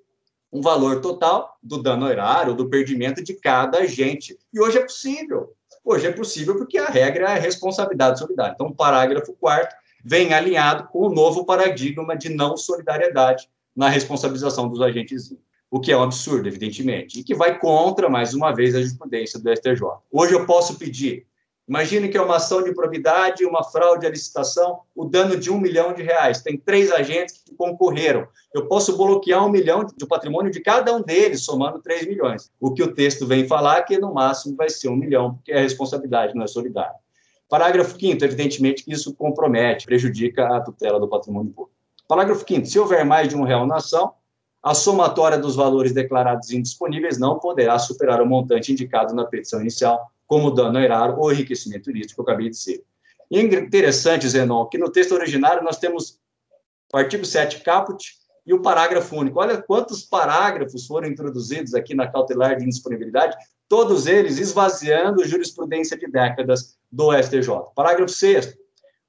um 0.53 0.61
valor 0.61 1.01
total 1.01 1.57
do 1.63 1.83
dano 1.83 2.09
erário, 2.09 2.55
do 2.55 2.69
perdimento 2.69 3.25
de 3.25 3.35
cada 3.35 3.79
agente. 3.79 4.39
E 4.53 4.61
hoje 4.61 4.79
é 4.79 4.83
possível. 4.83 5.53
Hoje 5.85 6.07
é 6.07 6.13
possível 6.13 6.57
porque 6.57 6.79
a 6.79 6.87
regra 6.87 7.31
é 7.31 7.33
a 7.33 7.41
responsabilidade 7.41 8.19
solidária. 8.19 8.53
Então, 8.55 8.69
o 8.69 8.75
parágrafo 8.75 9.33
4 9.35 9.77
vem 10.05 10.33
alinhado 10.33 10.89
com 10.89 11.01
o 11.01 11.13
novo 11.13 11.45
paradigma 11.45 12.17
de 12.17 12.29
não 12.29 12.57
solidariedade 12.57 13.49
na 13.75 13.89
responsabilização 13.89 14.69
dos 14.69 14.81
agentes, 14.81 15.35
o 15.71 15.81
que 15.81 15.91
é 15.91 15.97
um 15.97 16.03
absurdo, 16.03 16.47
evidentemente, 16.47 17.21
e 17.21 17.25
que 17.25 17.35
vai 17.35 17.59
contra, 17.59 18.09
mais 18.09 18.35
uma 18.35 18.53
vez, 18.53 18.75
a 18.75 18.79
jurisprudência 18.79 19.41
do 19.41 19.51
STJ. 19.51 19.81
Hoje 20.13 20.35
eu 20.35 20.47
posso 20.47 20.79
pedir, 20.79 21.27
imagine 21.69 22.09
que 22.09 22.17
é 22.17 22.23
uma 22.23 22.37
ação 22.37 22.63
de 22.63 22.73
probidade, 22.73 23.45
uma 23.45 23.65
fraude 23.65 24.07
à 24.07 24.11
licitação, 24.11 24.81
o 24.95 25.05
dano 25.05 25.37
de 25.37 25.51
um 25.51 25.59
milhão 25.59 25.93
de 25.93 26.03
reais, 26.03 26.43
tem 26.43 26.57
três 26.57 26.93
agentes 26.93 27.43
que 27.45 27.55
concorreram, 27.55 28.29
eu 28.55 28.69
posso 28.69 28.97
bloquear 28.97 29.45
um 29.45 29.51
milhão 29.51 29.85
do 29.85 30.07
patrimônio 30.07 30.53
de 30.53 30.61
cada 30.61 30.95
um 30.95 31.03
deles, 31.03 31.45
somando 31.45 31.83
três 31.83 32.07
milhões. 32.07 32.53
O 32.61 32.73
que 32.73 32.83
o 32.83 32.95
texto 32.95 33.27
vem 33.27 33.49
falar 33.49 33.79
é 33.79 33.83
que, 33.83 33.99
no 33.99 34.15
máximo, 34.15 34.55
vai 34.55 34.71
ser 34.71 34.89
um 34.89 34.97
milhão, 34.97 35.35
porque 35.35 35.53
a 35.53 35.61
responsabilidade 35.61 36.35
não 36.37 36.45
é 36.45 36.47
solidária. 36.47 36.95
Parágrafo 37.49 37.99
5 37.99 38.25
evidentemente 38.25 38.85
que 38.85 38.93
isso 38.93 39.15
compromete, 39.15 39.87
prejudica 39.87 40.57
a 40.57 40.61
tutela 40.61 40.99
do 40.99 41.09
patrimônio 41.09 41.53
público. 41.53 41.74
Parágrafo 42.07 42.45
5 42.47 42.67
se 42.67 42.79
houver 42.79 43.05
mais 43.05 43.29
de 43.29 43.37
um 43.37 43.45
real 43.45 43.67
na 43.67 43.77
ação, 43.77 44.15
a 44.63 44.75
somatória 44.75 45.39
dos 45.39 45.57
valores 45.57 45.93
declarados 45.93 46.51
indisponíveis 46.51 47.19
não 47.19 47.39
poderá 47.39 47.79
superar 47.79 48.21
o 48.21 48.27
montante 48.27 48.73
indicado 48.73 49.15
na 49.15 49.25
petição 49.25 49.61
inicial, 49.61 50.11
como 50.27 50.51
dano 50.51 50.79
erário 50.79 51.19
ou 51.19 51.33
enriquecimento 51.33 51.91
ilícito, 51.91 52.15
que 52.15 52.21
eu 52.21 52.25
acabei 52.25 52.47
de 52.49 52.57
dizer. 52.57 52.85
É 53.33 53.41
interessante, 53.41 54.29
Zenon, 54.29 54.67
que 54.67 54.79
no 54.79 54.91
texto 54.91 55.13
originário 55.13 55.63
nós 55.63 55.79
temos 55.79 56.19
o 56.93 56.97
artigo 56.97 57.25
7 57.25 57.61
caput 57.61 58.15
e 58.47 58.53
o 58.55 58.61
parágrafo 58.61 59.17
único. 59.17 59.41
Olha 59.41 59.61
quantos 59.61 60.03
parágrafos 60.03 60.87
foram 60.87 61.09
introduzidos 61.09 61.75
aqui 61.75 61.95
na 61.95 62.07
cautelar 62.07 62.57
de 62.57 62.65
indisponibilidade, 62.65 63.37
todos 63.69 64.07
eles 64.07 64.39
esvaziando 64.39 65.25
jurisprudência 65.25 65.97
de 65.97 66.07
décadas 66.07 66.77
do 66.91 67.13
STJ. 67.13 67.49
Parágrafo 67.75 68.13
6 68.13 68.57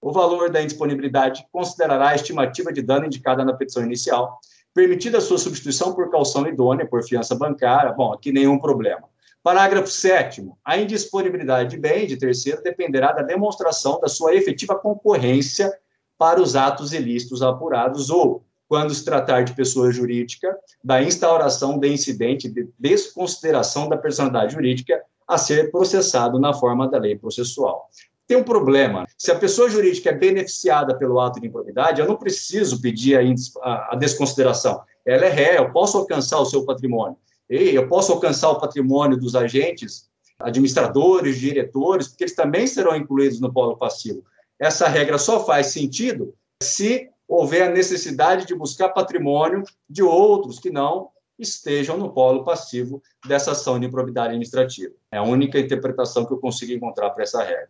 o 0.06 0.12
valor 0.12 0.52
da 0.52 0.62
indisponibilidade 0.62 1.48
considerará 1.52 2.10
a 2.10 2.16
estimativa 2.16 2.72
de 2.72 2.84
dano 2.84 3.08
indicada 3.08 3.44
na 3.44 3.54
petição 3.54 3.84
inicial, 3.84 4.40
permitida 4.72 5.18
a 5.18 5.22
sua 5.22 5.40
substituição 5.40 5.96
por 5.96 6.12
calção 6.12 6.48
idônea, 6.48 6.86
por 6.86 7.04
fiança 7.04 7.34
bancária, 7.34 7.92
bom, 7.92 8.14
aqui 8.14 8.32
nenhum 8.32 8.60
problema. 8.60 9.10
Parágrafo 9.42 9.88
7 9.88 10.48
a 10.64 10.78
indisponibilidade 10.78 11.72
de 11.72 11.78
bem 11.78 12.06
de 12.06 12.18
terceiro 12.18 12.62
dependerá 12.62 13.14
da 13.14 13.24
demonstração 13.24 14.00
da 14.00 14.08
sua 14.08 14.36
efetiva 14.36 14.76
concorrência 14.76 15.76
para 16.20 16.40
os 16.40 16.56
atos 16.56 16.94
ilícitos 16.94 17.42
apurados 17.42 18.12
ou, 18.12 18.46
quando 18.68 18.94
se 18.94 19.04
tratar 19.04 19.42
de 19.42 19.56
pessoa 19.56 19.92
jurídica, 19.92 20.56
da 20.84 21.02
instauração 21.02 21.80
de 21.80 21.92
incidente 21.92 22.48
de 22.48 22.70
desconsideração 22.78 23.90
da 23.90 23.98
personalidade 23.98 24.54
jurídica 24.54 25.02
a 25.28 25.40
ser 25.40 25.72
processado 25.72 26.38
na 26.38 26.54
forma 26.54 26.88
da 26.88 27.00
lei 27.00 27.18
processual. 27.18 27.90
Tem 28.28 28.38
um 28.38 28.44
problema. 28.44 29.06
Se 29.18 29.32
a 29.32 29.38
pessoa 29.38 29.70
jurídica 29.70 30.10
é 30.10 30.14
beneficiada 30.14 30.98
pelo 30.98 31.20
ato 31.20 31.40
de 31.40 31.48
improbidade, 31.48 32.02
eu 32.02 32.08
não 32.08 32.18
preciso 32.18 32.82
pedir 32.82 33.20
a, 33.62 33.94
a 33.94 33.96
desconsideração. 33.96 34.82
Ela 35.06 35.26
é 35.26 35.30
ré, 35.30 35.58
eu 35.58 35.72
posso 35.72 35.98
alcançar 35.98 36.40
o 36.40 36.46
seu 36.46 36.66
patrimônio. 36.66 37.18
E 37.50 37.76
eu 37.76 37.88
posso 37.88 38.12
alcançar 38.12 38.50
o 38.50 38.60
patrimônio 38.60 39.18
dos 39.18 39.36
agentes, 39.36 40.10
administradores, 40.40 41.40
diretores, 41.40 42.08
porque 42.08 42.24
eles 42.24 42.36
também 42.36 42.66
serão 42.66 42.96
incluídos 42.96 43.40
no 43.40 43.54
polo 43.54 43.78
passivo. 43.78 44.24
Essa 44.60 44.88
regra 44.88 45.18
só 45.18 45.46
faz 45.46 45.68
sentido 45.68 46.34
se 46.64 47.10
houver 47.28 47.64
a 47.64 47.72
necessidade 47.72 48.46
de 48.46 48.56
buscar 48.56 48.90
patrimônio 48.90 49.64
de 49.90 50.02
outros 50.02 50.60
que 50.60 50.70
não 50.70 51.10
estejam 51.38 51.98
no 51.98 52.14
polo 52.14 52.44
passivo 52.44 53.02
dessa 53.28 53.52
ação 53.52 53.80
de 53.80 53.86
improbidade 53.86 54.30
administrativa. 54.30 54.94
É 55.12 55.18
a 55.18 55.24
única 55.24 55.60
interpretação 55.60 56.26
que 56.26 56.34
eu 56.34 56.40
consigo 56.40 56.72
encontrar 56.72 57.10
para 57.10 57.24
essa 57.24 57.44
regra. 57.44 57.70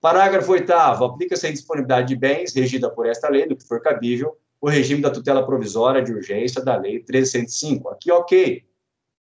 Parágrafo 0.00 0.52
8 0.52 0.72
aplica-se 0.72 1.46
a 1.46 1.50
indisponibilidade 1.50 2.08
de 2.08 2.16
bens 2.16 2.54
regida 2.54 2.88
por 2.88 3.06
esta 3.06 3.28
lei, 3.28 3.48
do 3.48 3.56
que 3.56 3.66
for 3.66 3.80
cabível, 3.80 4.36
o 4.60 4.68
regime 4.68 5.02
da 5.02 5.10
tutela 5.10 5.44
provisória 5.44 6.02
de 6.02 6.12
urgência 6.12 6.62
da 6.62 6.76
lei 6.76 6.94
1305. 6.98 7.88
Aqui, 7.88 8.10
ok. 8.10 8.64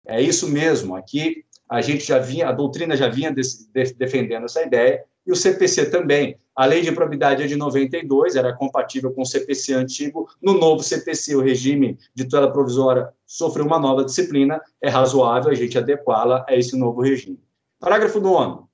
É 0.05 0.21
isso 0.21 0.49
mesmo. 0.49 0.95
Aqui 0.95 1.43
a 1.69 1.81
gente 1.81 2.05
já 2.05 2.19
vinha, 2.19 2.49
a 2.49 2.51
doutrina 2.51 2.95
já 2.95 3.07
vinha 3.07 3.33
de, 3.33 3.41
de, 3.41 3.93
defendendo 3.93 4.45
essa 4.45 4.61
ideia, 4.61 5.03
e 5.25 5.31
o 5.31 5.35
CPC 5.35 5.89
também. 5.89 6.37
A 6.55 6.65
lei 6.65 6.81
de 6.81 6.89
improbidade 6.89 7.43
é 7.43 7.47
de 7.47 7.55
92, 7.55 8.35
era 8.35 8.53
compatível 8.53 9.13
com 9.13 9.21
o 9.21 9.25
CPC 9.25 9.73
antigo. 9.73 10.27
No 10.41 10.53
novo 10.53 10.83
CPC, 10.83 11.35
o 11.35 11.41
regime 11.41 11.97
de 12.13 12.25
tutela 12.25 12.51
provisória 12.51 13.09
sofreu 13.25 13.65
uma 13.65 13.79
nova 13.79 14.03
disciplina, 14.03 14.61
é 14.81 14.89
razoável 14.89 15.49
a 15.49 15.55
gente 15.55 15.77
adequá-la 15.77 16.45
a 16.47 16.55
esse 16.55 16.77
novo 16.77 17.01
regime. 17.01 17.39
Parágrafo 17.79 18.19
9 18.19 18.70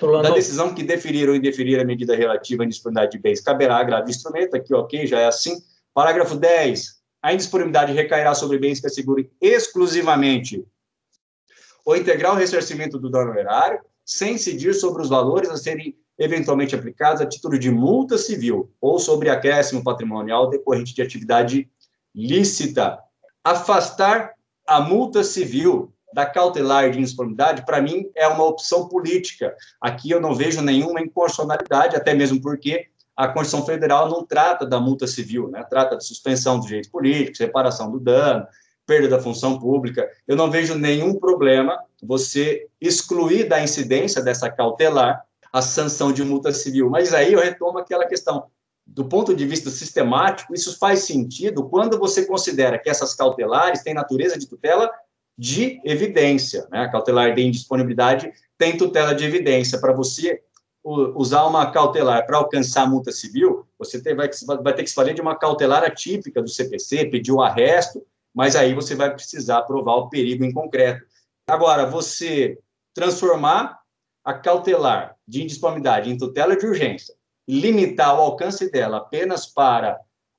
da 0.00 0.30
decisão 0.30 0.74
que 0.74 0.82
deferir 0.82 1.28
ou 1.28 1.36
indeferir 1.36 1.78
a 1.78 1.84
medida 1.84 2.16
relativa 2.16 2.62
à 2.62 2.66
indisponibilidade 2.66 3.12
de 3.12 3.18
bens, 3.18 3.40
caberá 3.40 3.76
agravo 3.76 4.08
instrumento, 4.08 4.56
aqui 4.56 4.74
ok, 4.74 5.06
já 5.06 5.20
é 5.20 5.26
assim. 5.26 5.62
Parágrafo 5.94 6.36
10. 6.36 7.02
A 7.22 7.32
indisponibilidade 7.32 7.92
recairá 7.92 8.34
sobre 8.34 8.58
bens 8.58 8.80
que 8.80 8.86
assegurem 8.86 9.30
exclusivamente 9.40 10.64
o 11.84 11.94
integral 11.94 12.34
ressarcimento 12.34 12.98
do 12.98 13.10
dano 13.10 13.38
erário, 13.38 13.80
sem 14.04 14.34
incidir 14.34 14.74
sobre 14.74 15.02
os 15.02 15.08
valores 15.08 15.50
a 15.50 15.56
serem 15.56 15.96
eventualmente 16.18 16.74
aplicados 16.74 17.20
a 17.20 17.26
título 17.26 17.58
de 17.58 17.70
multa 17.70 18.18
civil 18.18 18.72
ou 18.80 18.98
sobre 18.98 19.28
acréscimo 19.28 19.82
patrimonial 19.82 20.48
decorrente 20.48 20.94
de 20.94 21.02
atividade 21.02 21.70
lícita. 22.14 22.98
Afastar 23.42 24.34
a 24.66 24.80
multa 24.80 25.24
civil 25.24 25.91
da 26.12 26.26
cautelar 26.26 26.90
de 26.90 26.98
indisponibilidade, 26.98 27.64
para 27.64 27.80
mim, 27.80 28.10
é 28.14 28.26
uma 28.28 28.44
opção 28.44 28.88
política. 28.88 29.54
Aqui 29.80 30.10
eu 30.10 30.20
não 30.20 30.34
vejo 30.34 30.60
nenhuma 30.60 31.00
inconstitucionalidade, 31.00 31.96
até 31.96 32.14
mesmo 32.14 32.40
porque 32.40 32.88
a 33.16 33.28
Constituição 33.28 33.66
Federal 33.66 34.08
não 34.08 34.24
trata 34.24 34.66
da 34.66 34.80
multa 34.80 35.06
civil, 35.06 35.48
né? 35.48 35.64
trata 35.68 35.96
de 35.96 36.06
suspensão 36.06 36.58
do 36.58 36.66
direito 36.66 36.90
político, 36.90 37.36
separação 37.36 37.90
do 37.90 38.00
dano, 38.00 38.46
perda 38.86 39.08
da 39.08 39.22
função 39.22 39.58
pública. 39.58 40.08
Eu 40.26 40.36
não 40.36 40.50
vejo 40.50 40.74
nenhum 40.74 41.18
problema 41.18 41.78
você 42.02 42.66
excluir 42.80 43.48
da 43.48 43.62
incidência 43.62 44.22
dessa 44.22 44.50
cautelar 44.50 45.24
a 45.52 45.60
sanção 45.60 46.12
de 46.12 46.24
multa 46.24 46.52
civil. 46.52 46.88
Mas 46.88 47.12
aí 47.12 47.32
eu 47.32 47.40
retomo 47.40 47.78
aquela 47.78 48.06
questão. 48.06 48.46
Do 48.84 49.04
ponto 49.04 49.34
de 49.34 49.46
vista 49.46 49.70
sistemático, 49.70 50.54
isso 50.54 50.78
faz 50.78 51.00
sentido 51.00 51.68
quando 51.68 51.98
você 51.98 52.26
considera 52.26 52.78
que 52.78 52.90
essas 52.90 53.14
cautelares 53.14 53.82
têm 53.82 53.94
natureza 53.94 54.38
de 54.38 54.48
tutela 54.48 54.90
de 55.42 55.80
evidência. 55.84 56.68
Né? 56.70 56.82
A 56.82 56.88
cautelar 56.88 57.34
de 57.34 57.42
indisponibilidade 57.42 58.32
tem 58.56 58.76
tutela 58.76 59.12
de 59.12 59.24
evidência. 59.24 59.80
Para 59.80 59.92
você 59.92 60.40
usar 60.84 61.44
uma 61.46 61.68
cautelar 61.72 62.24
para 62.26 62.36
alcançar 62.36 62.82
a 62.82 62.86
multa 62.86 63.10
civil, 63.10 63.66
você 63.76 64.00
vai, 64.14 64.30
vai, 64.62 64.72
ter 64.72 64.84
que 64.84 64.90
se 64.90 64.94
valer 64.94 65.14
de 65.14 65.20
uma 65.20 65.36
cautelar 65.36 65.82
atípica 65.82 66.40
do 66.40 66.48
CPC, 66.48 67.06
pedir 67.06 67.32
o 67.32 67.42
arresto, 67.42 68.06
mas 68.32 68.54
aí 68.54 68.72
você 68.72 68.94
vai 68.94 69.12
precisar 69.12 69.62
provar 69.62 69.96
o 69.96 70.08
perigo 70.08 70.44
em 70.44 70.52
concreto. 70.52 71.04
Agora, 71.44 71.86
você 71.86 72.56
transformar 72.94 73.80
a 74.24 74.34
cautelar 74.34 75.16
de 75.26 75.42
indisponibilidade 75.42 76.08
em 76.08 76.16
tutela 76.16 76.56
de 76.56 76.64
urgência, 76.64 77.16
limitar 77.48 78.16
o 78.16 78.20
alcance 78.22 78.70
dela 78.70 78.98
apenas 78.98 79.44
para 79.44 79.98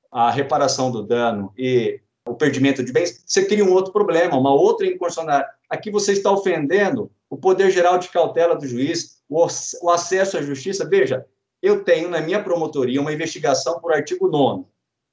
a 0.10 0.32
reparação 0.32 0.90
do 0.90 1.04
dano 1.04 1.54
e 1.58 2.00
o 2.28 2.36
perdimento 2.36 2.84
de 2.84 2.92
bens, 2.92 3.24
você 3.26 3.46
cria 3.46 3.66
um 3.66 3.74
outro 3.74 3.92
problema, 3.92 4.38
uma 4.38 4.54
outra 4.54 4.88
inconstitucionalidade. 4.88 5.54
Aqui 5.70 5.92
você 5.92 6.14
está 6.14 6.32
ofendendo 6.32 7.12
o 7.30 7.38
poder 7.38 7.70
geral 7.70 7.98
de 7.98 8.10
cautela 8.10 8.56
do 8.56 8.68
juiz, 8.68 9.22
o, 9.28 9.46
o 9.82 9.90
acesso 9.90 10.38
à 10.38 10.42
justiça. 10.42 10.88
Veja, 10.88 11.26
eu 11.62 11.84
tenho 11.84 12.10
na 12.10 12.22
minha 12.22 12.42
promotoria 12.44 13.02
uma 13.02 13.14
investigação 13.14 13.80
por 13.80 13.94
artigo 13.94 14.28
9 14.28 14.66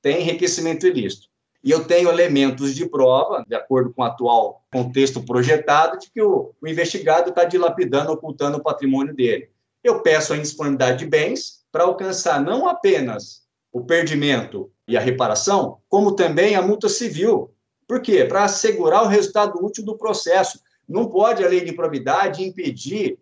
tem 0.03 0.20
enriquecimento 0.20 0.87
ilícito. 0.87 1.28
E 1.62 1.70
eu 1.70 1.85
tenho 1.85 2.09
elementos 2.09 2.74
de 2.74 2.89
prova, 2.89 3.45
de 3.47 3.55
acordo 3.55 3.93
com 3.93 4.01
o 4.01 4.05
atual 4.05 4.65
contexto 4.73 5.23
projetado, 5.23 5.99
de 5.99 6.11
que 6.11 6.23
o, 6.23 6.55
o 6.61 6.66
investigado 6.66 7.28
está 7.28 7.45
dilapidando, 7.45 8.12
ocultando 8.12 8.57
o 8.57 8.62
patrimônio 8.62 9.15
dele. 9.15 9.51
Eu 9.85 10.01
peço 10.01 10.32
a 10.32 10.37
indisponibilidade 10.37 11.01
de 11.01 11.07
bens 11.07 11.62
para 11.70 11.85
alcançar 11.85 12.43
não 12.43 12.66
apenas 12.66 13.43
o 13.73 13.85
perdimento 13.85 14.71
e 14.87 14.97
a 14.97 15.01
reparação, 15.01 15.79
como 15.89 16.13
também 16.13 16.57
a 16.57 16.63
multa 16.63 16.89
civil. 16.89 17.53
Por 17.87 18.01
quê? 18.01 18.25
Para 18.25 18.45
assegurar 18.45 19.05
o 19.05 19.09
resultado 19.09 19.65
útil 19.65 19.85
do 19.85 19.97
processo. 19.97 20.61
Não 20.89 21.07
pode 21.07 21.45
a 21.45 21.49
lei 21.49 21.65
de 21.65 21.73
probidade 21.73 22.43
impedir 22.43 23.19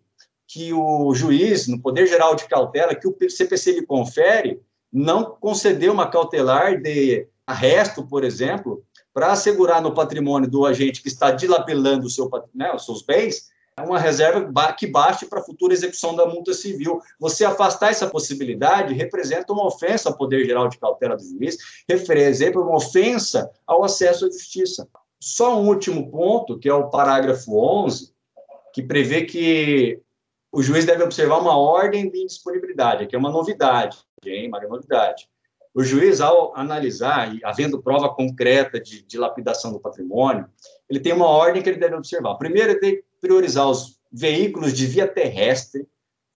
que 0.47 0.73
o 0.73 1.13
juiz, 1.13 1.67
no 1.67 1.79
Poder 1.79 2.07
Geral 2.07 2.35
de 2.35 2.47
Cautela, 2.47 2.95
que 2.95 3.07
o 3.07 3.15
CPC 3.29 3.73
lhe 3.73 3.85
confere, 3.85 4.59
não 4.91 5.23
conceder 5.39 5.91
uma 5.91 6.09
cautelar 6.09 6.81
de 6.81 7.27
arresto, 7.45 8.03
por 8.03 8.23
exemplo, 8.23 8.83
para 9.13 9.31
assegurar 9.31 9.81
no 9.81 9.93
patrimônio 9.93 10.49
do 10.49 10.65
agente 10.65 11.01
que 11.01 11.07
está 11.07 11.31
dilapidando 11.31 12.09
seu, 12.09 12.29
né, 12.53 12.73
os 12.73 12.85
seus 12.85 13.03
bens, 13.03 13.49
uma 13.83 13.99
reserva 13.99 14.73
que 14.73 14.87
baste 14.87 15.25
para 15.25 15.39
a 15.39 15.43
futura 15.43 15.73
execução 15.73 16.15
da 16.15 16.25
multa 16.25 16.53
civil. 16.53 17.01
Você 17.19 17.45
afastar 17.45 17.91
essa 17.91 18.07
possibilidade 18.07 18.93
representa 18.93 19.53
uma 19.53 19.65
ofensa 19.65 20.09
ao 20.09 20.17
poder 20.17 20.45
geral 20.45 20.67
de 20.67 20.77
cautela 20.77 21.15
do 21.15 21.23
juiz, 21.23 21.57
representa 21.87 22.59
uma 22.59 22.75
ofensa 22.75 23.49
ao 23.65 23.83
acesso 23.83 24.25
à 24.25 24.29
justiça. 24.29 24.87
Só 25.21 25.59
um 25.59 25.67
último 25.67 26.09
ponto, 26.09 26.57
que 26.57 26.69
é 26.69 26.73
o 26.73 26.89
parágrafo 26.89 27.57
11, 27.57 28.13
que 28.73 28.81
prevê 28.81 29.25
que 29.25 30.01
o 30.51 30.63
juiz 30.63 30.85
deve 30.85 31.03
observar 31.03 31.39
uma 31.39 31.57
ordem 31.57 32.09
de 32.09 32.23
indisponibilidade, 32.23 33.07
que 33.07 33.15
é 33.15 33.19
uma 33.19 33.31
novidade, 33.31 33.97
hein, 34.25 34.47
uma 34.47 34.59
novidade. 34.61 35.29
O 35.73 35.83
juiz, 35.83 36.19
ao 36.19 36.55
analisar, 36.57 37.33
e 37.33 37.39
havendo 37.43 37.81
prova 37.81 38.09
concreta 38.09 38.79
de 38.79 39.03
dilapidação 39.03 39.71
do 39.71 39.79
patrimônio, 39.79 40.49
ele 40.89 40.99
tem 40.99 41.13
uma 41.13 41.27
ordem 41.27 41.61
que 41.61 41.69
ele 41.69 41.77
deve 41.77 41.95
observar. 41.95 42.35
Primeiro, 42.35 42.71
ele 42.71 42.79
tem 42.79 43.03
priorizar 43.21 43.69
os 43.69 43.99
veículos 44.11 44.73
de 44.73 44.85
via 44.85 45.07
terrestre, 45.07 45.87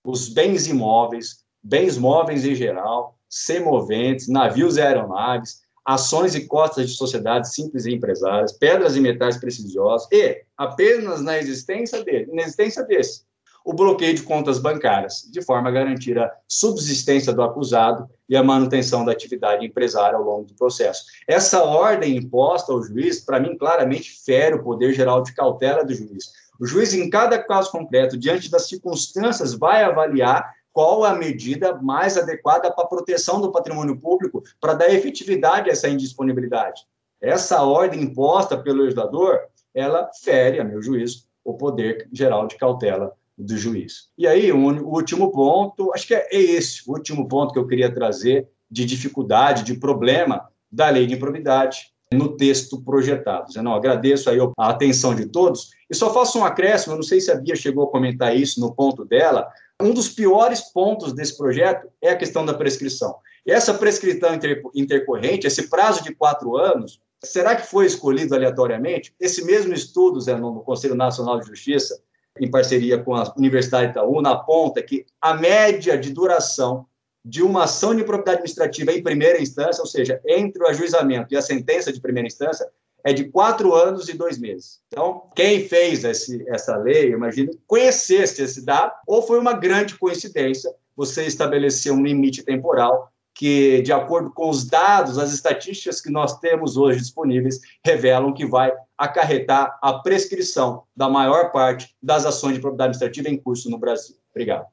os 0.03 0.29
bens 0.29 0.67
imóveis, 0.67 1.43
bens 1.61 1.97
móveis 1.97 2.45
em 2.45 2.55
geral, 2.55 3.17
semoventes, 3.29 4.27
navios 4.27 4.77
e 4.77 4.81
aeronaves, 4.81 5.63
ações 5.85 6.35
e 6.35 6.45
costas 6.45 6.89
de 6.89 6.95
sociedades 6.95 7.53
simples 7.53 7.85
e 7.85 7.93
empresárias, 7.93 8.53
pedras 8.53 8.95
e 8.95 9.01
metais 9.01 9.37
preciosos, 9.37 10.07
e 10.11 10.43
apenas 10.57 11.21
na 11.21 11.37
existência 11.37 12.03
dele, 12.03 12.31
na 12.33 12.43
existência 12.43 12.83
desse, 12.83 13.23
o 13.65 13.73
bloqueio 13.73 14.13
de 14.13 14.23
contas 14.23 14.59
bancárias, 14.59 15.27
de 15.31 15.41
forma 15.41 15.69
a 15.69 15.71
garantir 15.71 16.19
a 16.19 16.31
subsistência 16.47 17.33
do 17.33 17.41
acusado 17.41 18.09
e 18.27 18.35
a 18.35 18.43
manutenção 18.43 19.05
da 19.05 19.11
atividade 19.11 19.65
empresária 19.65 20.17
ao 20.17 20.23
longo 20.23 20.45
do 20.45 20.53
processo. 20.53 21.05
Essa 21.27 21.63
ordem 21.63 22.17
imposta 22.17 22.73
ao 22.73 22.83
juiz, 22.83 23.21
para 23.21 23.39
mim, 23.39 23.57
claramente 23.57 24.21
fere 24.25 24.55
o 24.55 24.63
poder 24.63 24.93
geral 24.93 25.23
de 25.23 25.33
cautela 25.33 25.85
do 25.85 25.93
juiz. 25.93 26.31
O 26.59 26.65
juiz, 26.65 26.93
em 26.93 27.09
cada 27.09 27.41
caso 27.41 27.71
concreto, 27.71 28.17
diante 28.17 28.49
das 28.49 28.67
circunstâncias, 28.67 29.53
vai 29.53 29.83
avaliar 29.83 30.53
qual 30.71 31.03
a 31.03 31.13
medida 31.15 31.75
mais 31.81 32.17
adequada 32.17 32.71
para 32.71 32.83
a 32.83 32.87
proteção 32.87 33.39
do 33.39 33.51
patrimônio 33.51 33.99
público, 33.99 34.43
para 34.59 34.73
dar 34.73 34.89
efetividade 34.89 35.69
a 35.69 35.73
essa 35.73 35.87
indisponibilidade. 35.87 36.81
Essa 37.21 37.61
ordem 37.63 38.01
imposta 38.01 38.57
pelo 38.57 38.81
legislador, 38.81 39.39
ela 39.73 40.09
fere, 40.23 40.59
a 40.59 40.63
meu 40.63 40.81
juízo, 40.81 41.25
o 41.43 41.53
poder 41.53 42.07
geral 42.11 42.47
de 42.47 42.57
cautela 42.57 43.13
do 43.37 43.57
juiz. 43.57 44.09
E 44.17 44.27
aí, 44.27 44.51
o 44.51 44.57
último 44.87 45.31
ponto, 45.31 45.93
acho 45.93 46.07
que 46.07 46.15
é 46.15 46.27
esse 46.31 46.87
o 46.87 46.93
último 46.93 47.27
ponto 47.27 47.53
que 47.53 47.59
eu 47.59 47.67
queria 47.67 47.93
trazer 47.93 48.49
de 48.69 48.85
dificuldade, 48.85 49.63
de 49.63 49.75
problema 49.75 50.49
da 50.71 50.89
lei 50.89 51.05
de 51.05 51.13
improbidade, 51.13 51.92
no 52.13 52.37
texto 52.37 52.81
projetado. 52.81 53.47
Eu 53.55 53.63
não 53.63 53.73
agradeço 53.73 54.29
aí 54.29 54.37
a 54.57 54.69
atenção 54.69 55.13
de 55.13 55.25
todos 55.25 55.71
e 55.89 55.95
só 55.95 56.13
faço 56.13 56.39
um 56.39 56.45
acréscimo, 56.45 56.93
eu 56.93 56.97
não 56.97 57.03
sei 57.03 57.19
se 57.19 57.31
a 57.31 57.35
Bia 57.35 57.55
chegou 57.55 57.83
a 57.85 57.91
comentar 57.91 58.35
isso 58.35 58.59
no 58.59 58.73
ponto 58.73 59.03
dela, 59.03 59.47
um 59.81 59.93
dos 59.93 60.09
piores 60.09 60.61
pontos 60.61 61.13
desse 61.13 61.37
projeto 61.37 61.87
é 62.01 62.09
a 62.09 62.15
questão 62.15 62.45
da 62.45 62.53
prescrição. 62.53 63.15
E 63.45 63.51
essa 63.51 63.73
prescrição 63.73 64.29
intercorrente, 64.73 65.45
esse 65.45 65.69
prazo 65.69 66.03
de 66.03 66.15
quatro 66.15 66.55
anos, 66.55 67.01
será 67.23 67.55
que 67.55 67.67
foi 67.67 67.85
escolhido 67.85 68.33
aleatoriamente? 68.33 69.13
Esse 69.19 69.43
mesmo 69.43 69.73
estudo, 69.73 70.21
Zé, 70.21 70.35
no 70.35 70.61
Conselho 70.61 70.95
Nacional 70.95 71.39
de 71.39 71.47
Justiça, 71.47 71.99
em 72.39 72.49
parceria 72.49 72.97
com 72.97 73.13
a 73.15 73.31
Universidade 73.37 73.91
Itaúna, 73.91 74.31
aponta 74.31 74.81
que 74.81 75.05
a 75.21 75.33
média 75.33 75.97
de 75.97 76.11
duração 76.11 76.85
de 77.23 77.41
uma 77.41 77.63
ação 77.63 77.95
de 77.95 78.03
propriedade 78.03 78.37
administrativa 78.37 78.91
em 78.91 79.03
primeira 79.03 79.41
instância, 79.41 79.81
ou 79.81 79.87
seja, 79.87 80.21
entre 80.25 80.61
o 80.61 80.67
ajuizamento 80.67 81.33
e 81.33 81.37
a 81.37 81.41
sentença 81.41 81.91
de 81.91 82.01
primeira 82.01 82.27
instância, 82.27 82.67
é 83.03 83.11
de 83.13 83.25
quatro 83.25 83.73
anos 83.73 84.07
e 84.07 84.17
dois 84.17 84.37
meses. 84.39 84.79
Então, 84.87 85.29
quem 85.35 85.67
fez 85.67 86.03
esse, 86.03 86.43
essa 86.47 86.75
lei, 86.77 87.11
imagino, 87.11 87.51
conhecesse 87.67 88.41
esse 88.41 88.65
dado, 88.65 88.93
ou 89.05 89.21
foi 89.21 89.39
uma 89.39 89.53
grande 89.53 89.97
coincidência 89.97 90.73
você 90.95 91.25
estabelecer 91.25 91.91
um 91.91 92.03
limite 92.03 92.43
temporal 92.43 93.11
que, 93.35 93.81
de 93.81 93.91
acordo 93.91 94.31
com 94.31 94.49
os 94.49 94.65
dados, 94.65 95.17
as 95.17 95.33
estatísticas 95.33 95.99
que 95.99 96.11
nós 96.11 96.39
temos 96.39 96.77
hoje 96.77 96.99
disponíveis, 96.99 97.59
revelam 97.83 98.33
que 98.33 98.45
vai 98.45 98.71
acarretar 98.97 99.77
a 99.81 99.93
prescrição 99.93 100.83
da 100.95 101.09
maior 101.09 101.51
parte 101.51 101.95
das 102.01 102.25
ações 102.25 102.53
de 102.53 102.61
propriedade 102.61 102.91
administrativa 102.91 103.29
em 103.29 103.41
curso 103.41 103.69
no 103.69 103.79
Brasil. 103.79 104.15
Obrigado. 104.31 104.67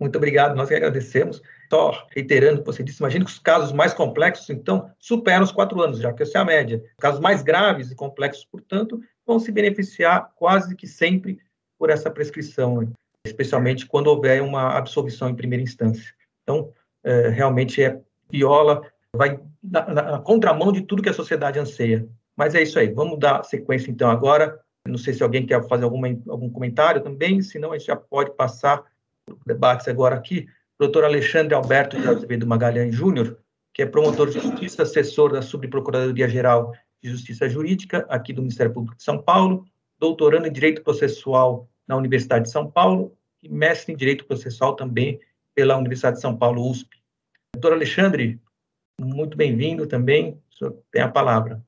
Muito 0.00 0.16
obrigado, 0.16 0.54
nós 0.54 0.68
que 0.68 0.74
agradecemos. 0.74 1.42
Só 1.70 2.06
reiterando 2.14 2.56
o 2.56 2.60
que 2.60 2.66
você 2.66 2.82
disse, 2.82 3.00
imagine 3.00 3.24
que 3.24 3.30
os 3.30 3.38
casos 3.38 3.72
mais 3.72 3.92
complexos, 3.92 4.48
então, 4.48 4.90
superam 4.98 5.44
os 5.44 5.52
quatro 5.52 5.80
anos, 5.82 5.98
já 5.98 6.12
que 6.12 6.22
essa 6.22 6.38
é 6.38 6.40
a 6.40 6.44
média. 6.44 6.82
Casos 6.98 7.20
mais 7.20 7.42
graves 7.42 7.90
e 7.90 7.94
complexos, 7.94 8.44
portanto, 8.44 9.00
vão 9.26 9.38
se 9.38 9.52
beneficiar 9.52 10.30
quase 10.36 10.74
que 10.74 10.86
sempre 10.86 11.38
por 11.78 11.90
essa 11.90 12.10
prescrição, 12.10 12.90
especialmente 13.24 13.86
quando 13.86 14.08
houver 14.08 14.42
uma 14.42 14.76
absolvição 14.76 15.28
em 15.28 15.34
primeira 15.34 15.62
instância. 15.62 16.14
Então, 16.42 16.72
é, 17.04 17.28
realmente 17.28 17.82
é 17.82 18.00
viola, 18.30 18.82
vai 19.14 19.38
na, 19.62 19.86
na, 19.92 20.18
contramão 20.18 20.72
de 20.72 20.82
tudo 20.82 21.02
que 21.02 21.08
a 21.08 21.14
sociedade 21.14 21.58
anseia. 21.58 22.08
Mas 22.36 22.54
é 22.54 22.62
isso 22.62 22.78
aí, 22.78 22.88
vamos 22.88 23.18
dar 23.18 23.44
sequência 23.44 23.90
então 23.90 24.10
agora. 24.10 24.58
Não 24.86 24.96
sei 24.96 25.12
se 25.12 25.22
alguém 25.22 25.44
quer 25.44 25.66
fazer 25.68 25.84
alguma, 25.84 26.08
algum 26.28 26.48
comentário 26.48 27.02
também, 27.02 27.42
senão 27.42 27.72
a 27.72 27.78
gente 27.78 27.88
já 27.88 27.96
pode 27.96 28.34
passar 28.34 28.82
debates 29.46 29.88
agora 29.88 30.14
aqui, 30.14 30.46
doutor 30.78 31.04
Alexandre 31.04 31.54
Alberto 31.54 32.00
de 32.00 32.06
Azevedo 32.08 32.46
Magalhães 32.46 32.94
Júnior, 32.94 33.38
que 33.74 33.82
é 33.82 33.86
promotor 33.86 34.30
de 34.30 34.40
justiça, 34.40 34.82
assessor 34.82 35.32
da 35.32 35.42
Subprocuradoria-Geral 35.42 36.72
de 37.02 37.10
Justiça 37.10 37.48
Jurídica, 37.48 38.06
aqui 38.08 38.32
do 38.32 38.42
Ministério 38.42 38.72
Público 38.72 38.96
de 38.96 39.02
São 39.02 39.22
Paulo, 39.22 39.64
doutorando 39.98 40.46
em 40.46 40.52
Direito 40.52 40.82
Processual 40.82 41.68
na 41.86 41.96
Universidade 41.96 42.44
de 42.44 42.50
São 42.50 42.70
Paulo 42.70 43.16
e 43.42 43.48
mestre 43.48 43.92
em 43.92 43.96
Direito 43.96 44.24
Processual 44.24 44.74
também 44.74 45.20
pela 45.54 45.76
Universidade 45.76 46.16
de 46.16 46.22
São 46.22 46.36
Paulo, 46.36 46.68
USP. 46.68 46.96
Doutor 47.54 47.72
Alexandre, 47.72 48.40
muito 49.00 49.36
bem-vindo 49.36 49.86
também, 49.86 50.40
o 50.52 50.56
senhor 50.56 50.82
tem 50.90 51.02
a 51.02 51.08
palavra. 51.08 51.62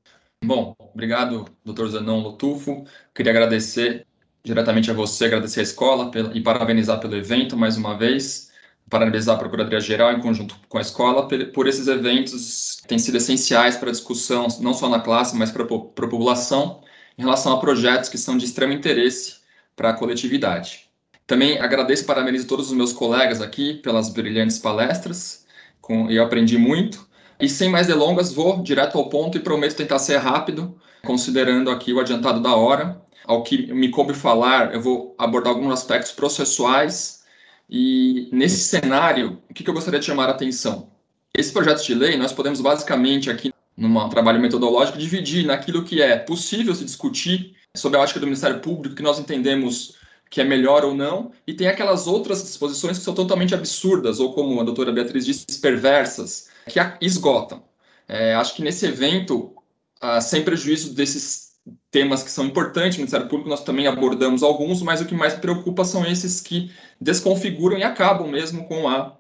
Bom, 0.45 0.75
obrigado, 0.79 1.45
doutor 1.65 1.89
Zanon 1.89 2.21
Lotufo. 2.21 2.85
Queria 3.15 3.33
agradecer 3.33 4.07
diretamente 4.45 4.91
a 4.91 4.95
você, 4.95 5.27
agradecer 5.27 5.61
a 5.61 5.63
escola 5.63 6.11
e 6.35 6.41
parabenizar 6.41 6.99
pelo 6.99 7.17
evento 7.17 7.57
mais 7.57 7.77
uma 7.77 7.97
vez, 7.97 8.51
parabenizar 8.89 9.37
a 9.37 9.39
Procuradoria-Geral 9.39 10.13
em 10.13 10.21
conjunto 10.21 10.57
com 10.69 10.79
a 10.79 10.81
escola 10.81 11.29
por 11.53 11.69
esses 11.69 11.87
eventos 11.87 12.79
que 12.81 12.89
têm 12.89 12.99
sido 12.99 13.17
essenciais 13.17 13.77
para 13.77 13.91
a 13.91 13.93
discussão, 13.93 14.49
não 14.61 14.75
só 14.75 14.89
na 14.89 15.01
classe, 15.01 15.37
mas 15.37 15.51
para 15.51 15.63
a 15.63 15.67
população, 15.67 16.83
em 17.17 17.23
relação 17.23 17.53
a 17.53 17.61
projetos 17.61 18.09
que 18.09 18.19
são 18.19 18.37
de 18.37 18.47
extremo 18.47 18.73
interesse 18.73 19.37
para 19.77 19.91
a 19.91 19.93
coletividade. 19.93 20.89
Também 21.27 21.61
agradeço 21.61 22.03
e 22.03 22.07
parabenizo 22.07 22.47
todos 22.47 22.69
os 22.69 22.73
meus 22.73 22.93
colegas 22.93 23.41
aqui 23.41 23.75
pelas 23.75 24.09
brilhantes 24.09 24.59
palestras, 24.59 25.47
com, 25.81 26.11
eu 26.11 26.25
aprendi 26.25 26.59
muito. 26.59 27.09
E 27.39 27.49
sem 27.49 27.71
mais 27.71 27.87
delongas, 27.87 28.33
vou 28.33 28.63
direto 28.63 28.99
ao 28.99 29.09
ponto 29.09 29.39
e 29.39 29.41
prometo 29.41 29.77
tentar 29.77 29.99
ser 29.99 30.17
rápido, 30.17 30.77
considerando 31.05 31.71
aqui 31.71 31.93
o 31.93 32.01
adiantado 32.01 32.41
da 32.41 32.55
hora 32.55 33.01
ao 33.31 33.45
que 33.45 33.73
me 33.73 33.91
coube 33.91 34.13
falar, 34.13 34.75
eu 34.75 34.83
vou 34.83 35.15
abordar 35.17 35.53
alguns 35.53 35.73
aspectos 35.73 36.11
processuais 36.11 37.23
e 37.69 38.29
nesse 38.33 38.65
cenário, 38.65 39.41
o 39.49 39.55
que, 39.55 39.69
eu 39.69 39.73
gostaria 39.73 40.01
de 40.01 40.07
chamar 40.07 40.27
a 40.27 40.33
atenção? 40.33 40.91
Esse 41.33 41.53
projeto 41.53 41.81
de 41.85 41.95
lei, 41.95 42.17
nós 42.17 42.33
podemos 42.33 42.61
basicamente 42.61 43.31
aqui, 43.31 43.55
num 43.77 44.09
trabalho 44.09 44.41
metodológico, 44.41 44.99
dividir 44.99 45.47
naquilo 45.47 45.85
que 45.85 46.03
é 46.03 46.17
possível 46.17 46.75
se 46.75 46.85
discutir 46.85 47.55
sobre 47.73 47.99
a 47.99 48.03
ótica 48.03 48.19
do 48.19 48.27
Ministério 48.27 48.59
Público, 48.59 48.97
que 48.97 49.03
nós 49.03 49.21
entendemos 49.21 49.95
que 50.29 50.41
é 50.41 50.45
melhor 50.45 50.85
ou 50.85 50.93
não, 50.93 51.31
e 51.47 51.55
tem 51.55 51.69
aquelas 51.69 52.09
outras 52.09 52.43
disposições 52.43 52.99
que 52.99 53.05
são 53.05 53.15
totalmente 53.15 53.55
absurdas, 53.55 54.19
ou 54.19 54.35
como 54.35 54.61
a 54.61 54.65
doutora 54.65 54.91
Beatriz 54.91 55.25
disse, 55.25 55.47
perversas, 55.61 56.49
que 56.67 56.81
esgotam. 57.01 57.63
É, 58.09 58.35
acho 58.35 58.57
que 58.57 58.63
nesse 58.63 58.87
evento, 58.87 59.55
ah, 60.01 60.21
sem 60.21 60.43
prejuízo 60.43 60.95
desses 60.95 61.50
temas 61.91 62.23
que 62.23 62.31
são 62.31 62.47
importantes 62.47 62.97
no 62.97 63.03
Ministério 63.03 63.29
Público, 63.29 63.51
nós 63.51 63.65
também 63.65 63.87
abordamos 63.87 64.43
alguns, 64.43 64.83
mas 64.83 65.01
o 65.01 65.07
que 65.07 65.15
mais 65.15 65.35
preocupa 65.35 65.85
são 65.85 66.07
esses 66.07 66.41
que 66.41 66.71
desconfiguram 67.01 67.79
e 67.79 67.83
acabam 67.83 68.29
mesmo 68.29 68.67
com 68.67 68.89
a 68.89 69.17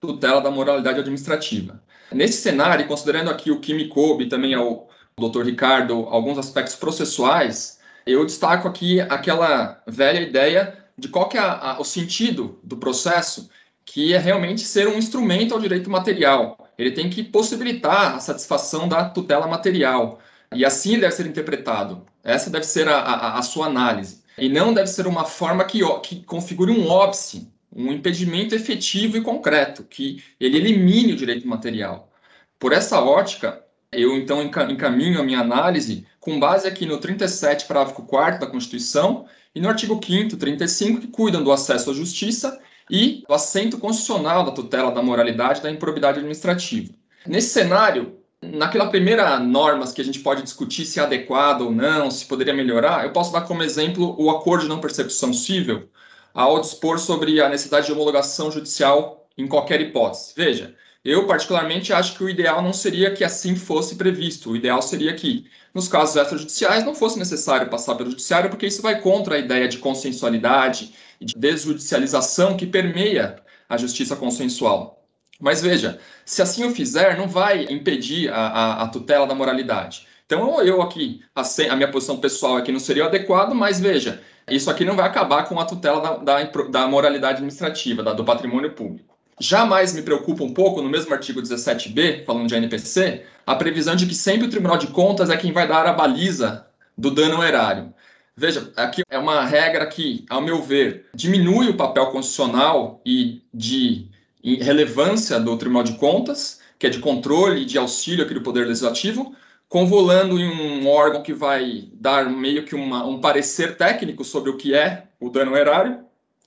tutela 0.00 0.40
da 0.40 0.50
moralidade 0.50 1.00
administrativa. 1.00 1.82
Nesse 2.12 2.40
cenário, 2.40 2.86
considerando 2.86 3.30
aqui 3.30 3.50
o 3.50 3.60
que 3.60 3.74
me 3.74 3.88
coube 3.88 4.26
também 4.26 4.54
ao 4.54 4.88
doutor 5.18 5.44
Ricardo, 5.44 6.06
alguns 6.08 6.38
aspectos 6.38 6.74
processuais, 6.74 7.78
eu 8.06 8.24
destaco 8.24 8.66
aqui 8.66 9.00
aquela 9.00 9.82
velha 9.86 10.20
ideia 10.20 10.78
de 10.96 11.08
qual 11.08 11.28
que 11.28 11.36
é 11.36 11.40
a, 11.40 11.72
a, 11.72 11.80
o 11.80 11.84
sentido 11.84 12.58
do 12.62 12.76
processo, 12.76 13.48
que 13.84 14.14
é 14.14 14.18
realmente 14.18 14.62
ser 14.62 14.88
um 14.88 14.98
instrumento 14.98 15.54
ao 15.54 15.60
direito 15.60 15.90
material. 15.90 16.68
Ele 16.78 16.90
tem 16.92 17.10
que 17.10 17.22
possibilitar 17.22 18.14
a 18.14 18.20
satisfação 18.20 18.88
da 18.88 19.08
tutela 19.08 19.46
material. 19.46 20.20
E 20.54 20.64
assim 20.64 20.98
deve 20.98 21.14
ser 21.14 21.26
interpretado. 21.26 22.04
Essa 22.24 22.50
deve 22.50 22.64
ser 22.64 22.88
a, 22.88 22.98
a, 22.98 23.38
a 23.38 23.42
sua 23.42 23.66
análise. 23.66 24.22
E 24.36 24.48
não 24.48 24.72
deve 24.72 24.88
ser 24.88 25.06
uma 25.06 25.24
forma 25.24 25.64
que, 25.64 25.80
que 26.02 26.22
configure 26.24 26.72
um 26.72 26.88
óbice, 26.88 27.48
um 27.74 27.92
impedimento 27.92 28.54
efetivo 28.54 29.16
e 29.16 29.22
concreto, 29.22 29.84
que 29.84 30.22
ele 30.40 30.56
elimine 30.56 31.12
o 31.12 31.16
direito 31.16 31.46
material. 31.46 32.10
Por 32.58 32.72
essa 32.72 33.00
ótica, 33.00 33.62
eu 33.92 34.16
então 34.16 34.42
encaminho 34.42 35.20
a 35.20 35.24
minha 35.24 35.40
análise 35.40 36.06
com 36.18 36.38
base 36.38 36.66
aqui 36.66 36.84
no 36.84 36.98
37, 36.98 37.66
parágrafo 37.66 38.02
4 38.02 38.40
da 38.40 38.46
Constituição 38.46 39.26
e 39.54 39.60
no 39.60 39.68
artigo 39.68 39.98
5 40.04 40.36
35, 40.36 41.00
que 41.00 41.08
cuidam 41.08 41.42
do 41.42 41.50
acesso 41.50 41.90
à 41.90 41.94
justiça 41.94 42.60
e 42.90 43.24
do 43.26 43.34
assento 43.34 43.78
constitucional 43.78 44.44
da 44.44 44.52
tutela 44.52 44.92
da 44.92 45.02
moralidade 45.02 45.60
e 45.60 45.62
da 45.62 45.70
improbidade 45.70 46.18
administrativa. 46.18 46.92
Nesse 47.26 47.50
cenário, 47.50 48.19
Naquela 48.52 48.88
primeira 48.88 49.38
normas 49.38 49.92
que 49.92 50.00
a 50.00 50.04
gente 50.04 50.20
pode 50.20 50.42
discutir 50.42 50.84
se 50.84 50.98
é 50.98 51.02
adequado 51.02 51.62
ou 51.62 51.72
não, 51.72 52.10
se 52.10 52.26
poderia 52.26 52.54
melhorar, 52.54 53.04
eu 53.04 53.12
posso 53.12 53.32
dar 53.32 53.42
como 53.42 53.62
exemplo 53.62 54.14
o 54.18 54.30
acordo 54.30 54.62
de 54.62 54.68
não 54.68 54.80
percepção 54.80 55.32
civil, 55.32 55.88
ao 56.34 56.60
dispor 56.60 56.98
sobre 56.98 57.40
a 57.40 57.48
necessidade 57.48 57.86
de 57.86 57.92
homologação 57.92 58.50
judicial 58.50 59.28
em 59.36 59.46
qualquer 59.46 59.80
hipótese. 59.80 60.32
Veja, 60.36 60.74
eu 61.04 61.26
particularmente 61.26 61.92
acho 61.92 62.16
que 62.16 62.24
o 62.24 62.28
ideal 62.28 62.60
não 62.62 62.72
seria 62.72 63.12
que 63.12 63.24
assim 63.24 63.56
fosse 63.56 63.96
previsto. 63.96 64.50
O 64.50 64.56
ideal 64.56 64.82
seria 64.82 65.14
que, 65.14 65.46
nos 65.72 65.88
casos 65.88 66.16
extrajudiciais, 66.16 66.84
não 66.84 66.94
fosse 66.94 67.18
necessário 67.18 67.70
passar 67.70 67.94
pelo 67.94 68.10
judiciário, 68.10 68.50
porque 68.50 68.66
isso 68.66 68.82
vai 68.82 69.00
contra 69.00 69.36
a 69.36 69.38
ideia 69.38 69.66
de 69.66 69.78
consensualidade 69.78 70.94
e 71.20 71.24
de 71.24 71.34
desjudicialização 71.36 72.56
que 72.56 72.66
permeia 72.66 73.36
a 73.68 73.76
justiça 73.76 74.14
consensual. 74.14 74.99
Mas 75.40 75.62
veja, 75.62 75.98
se 76.24 76.42
assim 76.42 76.62
eu 76.62 76.70
fizer, 76.70 77.16
não 77.16 77.26
vai 77.26 77.64
impedir 77.64 78.30
a, 78.30 78.36
a, 78.36 78.82
a 78.82 78.88
tutela 78.88 79.26
da 79.26 79.34
moralidade. 79.34 80.06
Então, 80.26 80.62
eu 80.62 80.80
aqui, 80.80 81.22
a, 81.34 81.42
a, 81.42 81.76
minha 81.76 81.90
posição 81.90 82.18
pessoal 82.18 82.56
aqui 82.56 82.70
não 82.70 82.78
seria 82.78 83.06
adequado, 83.06 83.52
mas 83.52 83.80
veja, 83.80 84.20
isso 84.48 84.70
aqui 84.70 84.84
não 84.84 84.94
vai 84.94 85.06
acabar 85.06 85.48
com 85.48 85.58
a 85.58 85.64
tutela 85.64 86.00
da, 86.00 86.16
da, 86.18 86.44
da 86.68 86.86
moralidade 86.86 87.34
administrativa, 87.34 88.02
da, 88.02 88.12
do 88.12 88.24
patrimônio 88.24 88.70
público. 88.72 89.16
Jamais 89.40 89.94
me 89.94 90.02
preocupa 90.02 90.44
um 90.44 90.52
pouco, 90.52 90.82
no 90.82 90.88
mesmo 90.90 91.12
artigo 91.14 91.40
17b, 91.40 92.26
falando 92.26 92.46
de 92.46 92.54
NPC, 92.54 93.24
a 93.46 93.54
previsão 93.56 93.96
de 93.96 94.06
que 94.06 94.14
sempre 94.14 94.46
o 94.46 94.50
Tribunal 94.50 94.76
de 94.76 94.88
Contas 94.88 95.30
é 95.30 95.36
quem 95.36 95.50
vai 95.50 95.66
dar 95.66 95.86
a 95.86 95.94
baliza 95.94 96.66
do 96.96 97.10
dano 97.10 97.42
erário. 97.42 97.92
Veja, 98.36 98.70
aqui 98.76 99.02
é 99.10 99.18
uma 99.18 99.44
regra 99.44 99.86
que, 99.86 100.24
ao 100.28 100.42
meu 100.42 100.62
ver, 100.62 101.06
diminui 101.14 101.70
o 101.70 101.76
papel 101.76 102.06
constitucional 102.06 103.00
e 103.04 103.42
de 103.52 104.09
relevância 104.42 105.38
do 105.38 105.56
Tribunal 105.56 105.82
de 105.82 105.94
Contas, 105.94 106.60
que 106.78 106.86
é 106.86 106.90
de 106.90 106.98
controle 106.98 107.62
e 107.62 107.66
de 107.66 107.76
auxílio 107.78 108.24
aqui 108.24 108.34
do 108.34 108.42
Poder 108.42 108.66
Legislativo, 108.66 109.34
convolando 109.68 110.38
em 110.38 110.48
um 110.48 110.88
órgão 110.88 111.22
que 111.22 111.32
vai 111.32 111.88
dar 111.92 112.28
meio 112.28 112.64
que 112.64 112.74
uma, 112.74 113.06
um 113.06 113.20
parecer 113.20 113.76
técnico 113.76 114.24
sobre 114.24 114.50
o 114.50 114.56
que 114.56 114.74
é 114.74 115.04
o 115.20 115.30
dano 115.30 115.56
erário. 115.56 116.04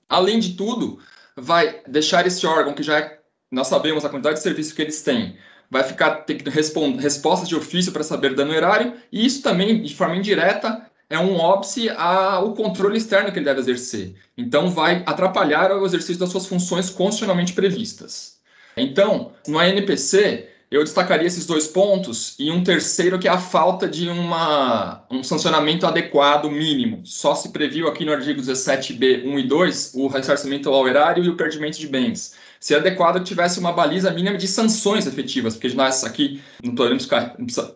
Além 0.08 0.38
de 0.38 0.54
tudo, 0.54 0.98
vai 1.36 1.80
deixar 1.86 2.26
esse 2.26 2.46
órgão, 2.46 2.74
que 2.74 2.82
já 2.82 2.98
é, 2.98 3.20
nós 3.50 3.68
sabemos 3.68 4.04
a 4.04 4.08
quantidade 4.08 4.36
de 4.36 4.42
serviço 4.42 4.74
que 4.74 4.82
eles 4.82 5.00
têm, 5.02 5.36
vai 5.70 5.82
ficar 5.82 6.16
ter 6.16 6.42
respostas 6.46 7.48
de 7.48 7.56
ofício 7.56 7.92
para 7.92 8.04
saber 8.04 8.34
dano 8.34 8.52
erário, 8.52 8.94
e 9.10 9.24
isso 9.24 9.42
também, 9.42 9.82
de 9.82 9.94
forma 9.94 10.16
indireta, 10.16 10.88
é 11.14 11.18
um 11.18 11.36
óbice 11.36 11.88
ao 11.90 12.52
controle 12.54 12.98
externo 12.98 13.32
que 13.32 13.38
ele 13.38 13.44
deve 13.44 13.60
exercer. 13.60 14.14
Então, 14.36 14.70
vai 14.70 15.02
atrapalhar 15.06 15.70
o 15.72 15.86
exercício 15.86 16.18
das 16.18 16.30
suas 16.30 16.46
funções 16.46 16.90
constitucionalmente 16.90 17.52
previstas. 17.52 18.38
Então, 18.76 19.32
no 19.46 19.58
ANPC, 19.58 20.48
eu 20.70 20.82
destacaria 20.82 21.26
esses 21.26 21.46
dois 21.46 21.68
pontos 21.68 22.34
e 22.36 22.50
um 22.50 22.64
terceiro 22.64 23.16
que 23.16 23.28
é 23.28 23.30
a 23.30 23.38
falta 23.38 23.86
de 23.86 24.08
uma, 24.08 25.04
um 25.08 25.22
sancionamento 25.22 25.86
adequado 25.86 26.50
mínimo. 26.50 27.00
Só 27.04 27.34
se 27.34 27.50
previu 27.50 27.86
aqui 27.86 28.04
no 28.04 28.12
artigo 28.12 28.40
17b 28.40 29.24
1 29.24 29.38
e 29.38 29.46
2 29.46 29.92
o 29.94 30.08
ressarcimento 30.08 30.68
ao 30.68 30.88
erário 30.88 31.22
e 31.22 31.28
o 31.28 31.36
perdimento 31.36 31.78
de 31.78 31.86
bens. 31.86 32.34
Se 32.64 32.74
adequado 32.74 33.18
que 33.18 33.24
tivesse 33.24 33.60
uma 33.60 33.74
baliza 33.74 34.10
mínima 34.10 34.38
de 34.38 34.48
sanções 34.48 35.06
efetivas, 35.06 35.52
porque 35.52 35.76
nós 35.76 36.02
aqui 36.02 36.42
não 36.62 36.74
podemos 36.74 37.06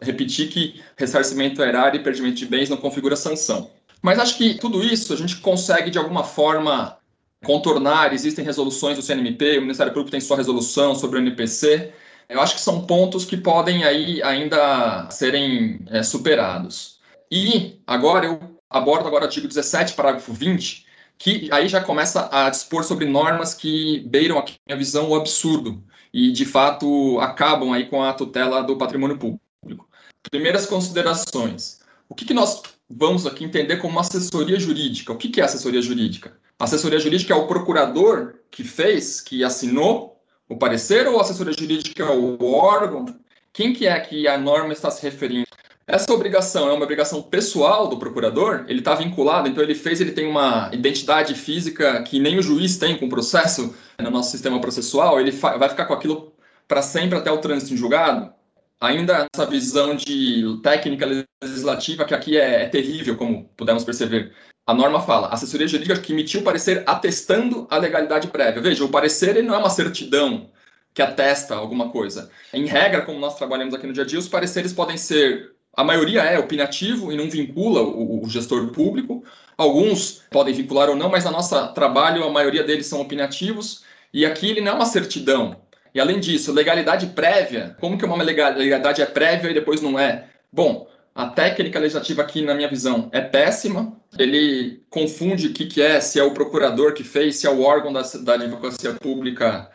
repetir 0.01 0.48
que 0.48 0.81
ressarcimento 0.97 1.60
ao 1.60 1.69
erário 1.69 2.01
e 2.01 2.02
perdimento 2.02 2.36
de 2.36 2.47
bens 2.47 2.70
não 2.70 2.78
configura 2.78 3.15
sanção. 3.15 3.70
Mas 4.01 4.19
acho 4.19 4.39
que 4.39 4.55
tudo 4.55 4.82
isso 4.82 5.12
a 5.12 5.16
gente 5.16 5.36
consegue 5.43 5.90
de 5.90 5.98
alguma 5.98 6.24
forma 6.24 6.97
contornar, 7.44 8.15
existem 8.15 8.43
resoluções 8.43 8.97
do 8.97 9.02
CNMP, 9.02 9.59
o 9.59 9.60
Ministério 9.60 9.93
Público 9.93 10.10
tem 10.10 10.23
sua 10.23 10.39
resolução 10.39 10.94
sobre 10.94 11.19
o 11.19 11.20
NPC, 11.20 11.93
eu 12.27 12.40
acho 12.40 12.55
que 12.55 12.60
são 12.62 12.86
pontos 12.86 13.27
que 13.27 13.36
podem 13.36 13.85
aí 13.85 14.23
ainda 14.23 15.06
serem 15.10 15.81
é, 15.90 16.02
superados. 16.02 16.98
E 17.31 17.78
agora 17.86 18.24
eu 18.24 18.40
abordo 18.70 19.06
agora 19.06 19.24
o 19.24 19.27
artigo 19.27 19.47
17, 19.47 19.93
parágrafo 19.93 20.32
20, 20.32 20.88
que 21.19 21.49
aí 21.53 21.69
já 21.69 21.81
começa 21.81 22.28
a 22.32 22.49
dispor 22.49 22.85
sobre 22.85 23.05
normas 23.05 23.53
que 23.53 24.01
beiram 24.09 24.39
aqui, 24.39 24.55
minha 24.66 24.78
visão, 24.78 25.11
o 25.11 25.16
absurdo 25.16 25.82
e, 26.12 26.31
de 26.31 26.45
fato, 26.45 27.19
acabam 27.20 27.73
aí 27.73 27.86
com 27.86 28.03
a 28.03 28.12
tutela 28.12 28.62
do 28.62 28.78
patrimônio 28.78 29.19
público. 29.19 29.89
Primeiras 30.31 30.66
considerações. 30.66 31.81
O 32.09 32.15
que, 32.15 32.24
que 32.24 32.32
nós 32.32 32.62
vamos 32.89 33.27
aqui 33.27 33.45
entender 33.45 33.78
como 33.78 33.99
assessoria 33.99 34.59
jurídica? 34.59 35.12
O 35.12 35.16
que, 35.16 35.28
que 35.28 35.40
é 35.40 35.45
assessoria 35.45 35.82
jurídica? 35.82 36.39
A 36.59 36.65
assessoria 36.65 36.99
jurídica 36.99 37.35
é 37.35 37.36
o 37.36 37.47
procurador 37.47 38.35
que 38.51 38.65
fez, 38.65 39.20
que 39.20 39.45
assinou 39.45 40.19
o 40.49 40.57
parecer 40.57 41.07
ou 41.07 41.19
a 41.19 41.23
assessoria 41.23 41.53
jurídica 41.53 42.05
é 42.05 42.11
o 42.11 42.43
órgão? 42.45 43.07
Quem 43.53 43.73
que 43.73 43.86
é 43.86 44.01
que 44.01 44.27
a 44.28 44.39
norma 44.39 44.73
está 44.73 44.90
se 44.90 45.03
referindo? 45.03 45.48
Essa 45.89 46.12
obrigação 46.12 46.69
é 46.69 46.73
uma 46.74 46.85
obrigação 46.85 47.23
pessoal 47.23 47.89
do 47.89 47.98
procurador, 47.98 48.66
ele 48.69 48.81
está 48.81 48.94
vinculado, 48.94 49.48
então 49.48 49.62
ele 49.65 49.74
fez, 49.74 50.02
ele 50.02 50.12
tem 50.12 50.27
uma 50.28 50.69
identidade 50.70 51.35
física 51.35 52.02
que 52.02 52.20
nem 52.20 52.39
o 52.39 52.43
juiz 52.43 52.77
tem 52.77 52.98
com 52.98 53.06
o 53.06 53.09
processo 53.09 53.74
no 53.98 54.10
nosso 54.10 54.31
sistema 54.31 54.60
processual, 54.60 55.19
ele 55.19 55.31
vai 55.31 55.66
ficar 55.66 55.86
com 55.86 55.94
aquilo 55.94 56.35
para 56.69 56.82
sempre 56.82 57.16
até 57.16 57.32
o 57.32 57.39
trânsito 57.39 57.73
em 57.73 57.77
julgado? 57.78 58.31
Ainda 58.78 59.27
essa 59.35 59.47
visão 59.47 59.97
de 59.97 60.60
técnica 60.62 61.06
legislativa, 61.43 62.05
que 62.05 62.15
aqui 62.15 62.36
é, 62.36 62.65
é 62.65 62.69
terrível, 62.69 63.16
como 63.16 63.48
pudemos 63.56 63.82
perceber. 63.82 64.32
A 64.66 64.74
norma 64.74 65.01
fala, 65.01 65.28
assessoria 65.28 65.66
jurídica 65.66 65.98
que 65.98 66.12
emitiu 66.12 66.43
o 66.43 66.44
parecer 66.44 66.85
atestando 66.86 67.66
a 67.70 67.78
legalidade 67.78 68.28
prévia. 68.28 68.60
Veja, 68.60 68.85
o 68.85 68.90
parecer 68.90 69.39
ele 69.39 69.48
não 69.48 69.55
é 69.55 69.59
uma 69.59 69.70
certidão 69.70 70.51
que 70.93 71.01
atesta 71.01 71.55
alguma 71.55 71.90
coisa. 71.90 72.31
Em 72.52 72.66
regra, 72.66 73.02
como 73.02 73.19
nós 73.19 73.36
trabalhamos 73.36 73.73
aqui 73.73 73.86
no 73.86 73.93
dia 73.93 74.02
a 74.02 74.06
dia, 74.06 74.19
os 74.19 74.28
pareceres 74.28 74.73
podem 74.73 74.97
ser, 74.97 75.52
a 75.79 75.85
maioria 75.85 76.23
é 76.23 76.37
opinativo 76.37 77.13
e 77.13 77.17
não 77.17 77.31
vincula 77.31 77.81
o, 77.83 78.25
o 78.25 78.29
gestor 78.29 78.67
público. 78.73 79.23
Alguns 79.57 80.25
podem 80.29 80.53
vincular 80.53 80.91
ou 80.91 80.97
não, 80.97 81.09
mas 81.09 81.25
no 81.25 81.31
nosso 81.31 81.73
trabalho 81.73 82.25
a 82.25 82.33
maioria 82.33 82.65
deles 82.65 82.87
são 82.87 83.01
opinativos. 83.01 83.85
E 84.13 84.27
aqui 84.27 84.51
ele 84.51 84.61
não 84.61 84.73
é 84.73 84.75
uma 84.75 84.87
certidão. 84.87 85.57
E 85.95 86.01
além 86.01 86.19
disso, 86.19 86.53
legalidade 86.53 87.07
prévia, 87.07 87.77
como 87.79 87.97
que 87.97 88.05
uma 88.05 88.21
legalidade 88.21 89.01
é 89.01 89.07
prévia 89.07 89.53
e 89.53 89.55
depois 89.55 89.81
não 89.81 89.97
é? 89.97 90.25
Bom, 90.53 90.89
a 91.15 91.29
técnica 91.29 91.79
legislativa 91.79 92.23
aqui, 92.23 92.43
na 92.43 92.57
minha 92.57 92.69
visão, 92.69 93.09
é 93.13 93.21
péssima. 93.21 93.97
Ele 94.19 94.83
confunde 94.91 95.47
o 95.47 95.53
que, 95.53 95.67
que 95.67 95.81
é, 95.81 96.01
se 96.01 96.19
é 96.19 96.25
o 96.25 96.35
procurador 96.35 96.93
que 96.93 97.05
fez, 97.05 97.37
se 97.37 97.47
é 97.47 97.51
o 97.51 97.63
órgão 97.63 97.93
da, 97.93 98.03
da 98.03 98.35
advocacia 98.35 98.95
pública 98.95 99.71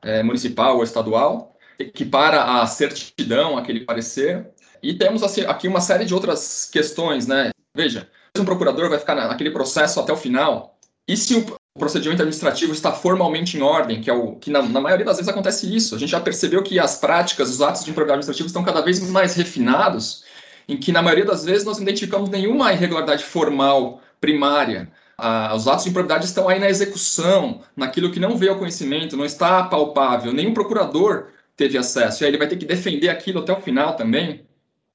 é, 0.00 0.22
municipal 0.22 0.78
ou 0.78 0.82
estadual, 0.82 1.58
equipara 1.78 2.42
a 2.42 2.66
certidão, 2.66 3.58
aquele 3.58 3.80
parecer. 3.80 4.50
E 4.82 4.94
temos 4.94 5.22
assim, 5.22 5.42
aqui 5.42 5.68
uma 5.68 5.80
série 5.80 6.04
de 6.04 6.14
outras 6.14 6.68
questões, 6.70 7.26
né? 7.26 7.50
Veja, 7.74 8.08
um 8.38 8.44
procurador 8.44 8.88
vai 8.88 8.98
ficar 8.98 9.14
naquele 9.14 9.50
processo 9.50 10.00
até 10.00 10.12
o 10.12 10.16
final, 10.16 10.76
e 11.06 11.16
se 11.16 11.34
o 11.34 11.78
procedimento 11.78 12.22
administrativo 12.22 12.72
está 12.72 12.92
formalmente 12.92 13.56
em 13.56 13.62
ordem, 13.62 14.00
que 14.00 14.10
é 14.10 14.12
o 14.12 14.36
que 14.36 14.50
na, 14.50 14.62
na, 14.62 14.80
maioria 14.80 15.04
das 15.04 15.16
vezes 15.16 15.28
acontece 15.28 15.74
isso. 15.74 15.94
A 15.94 15.98
gente 15.98 16.10
já 16.10 16.20
percebeu 16.20 16.62
que 16.62 16.78
as 16.78 16.98
práticas, 16.98 17.50
os 17.50 17.62
atos 17.62 17.84
de 17.84 17.90
improbidade 17.90 18.18
administrativo 18.18 18.46
estão 18.46 18.64
cada 18.64 18.80
vez 18.82 19.00
mais 19.10 19.34
refinados 19.34 20.24
em 20.68 20.76
que, 20.76 20.92
na 20.92 21.02
maioria 21.02 21.24
das 21.24 21.44
vezes, 21.44 21.64
nós 21.64 21.78
não 21.78 21.82
identificamos 21.82 22.28
nenhuma 22.30 22.72
irregularidade 22.72 23.24
formal 23.24 24.00
primária. 24.20 24.90
Ah, 25.18 25.52
os 25.54 25.66
atos 25.66 25.84
de 25.84 25.90
improbidade 25.90 26.24
estão 26.24 26.48
aí 26.48 26.58
na 26.58 26.68
execução, 26.68 27.62
naquilo 27.76 28.10
que 28.12 28.20
não 28.20 28.36
veio 28.36 28.52
ao 28.52 28.58
conhecimento, 28.58 29.16
não 29.16 29.24
está 29.24 29.64
palpável, 29.64 30.32
nenhum 30.32 30.54
procurador 30.54 31.28
teve 31.56 31.76
acesso, 31.76 32.22
e 32.22 32.24
aí 32.24 32.30
ele 32.30 32.38
vai 32.38 32.48
ter 32.48 32.56
que 32.56 32.64
defender 32.64 33.08
aquilo 33.08 33.40
até 33.40 33.52
o 33.52 33.60
final 33.60 33.96
também. 33.96 34.46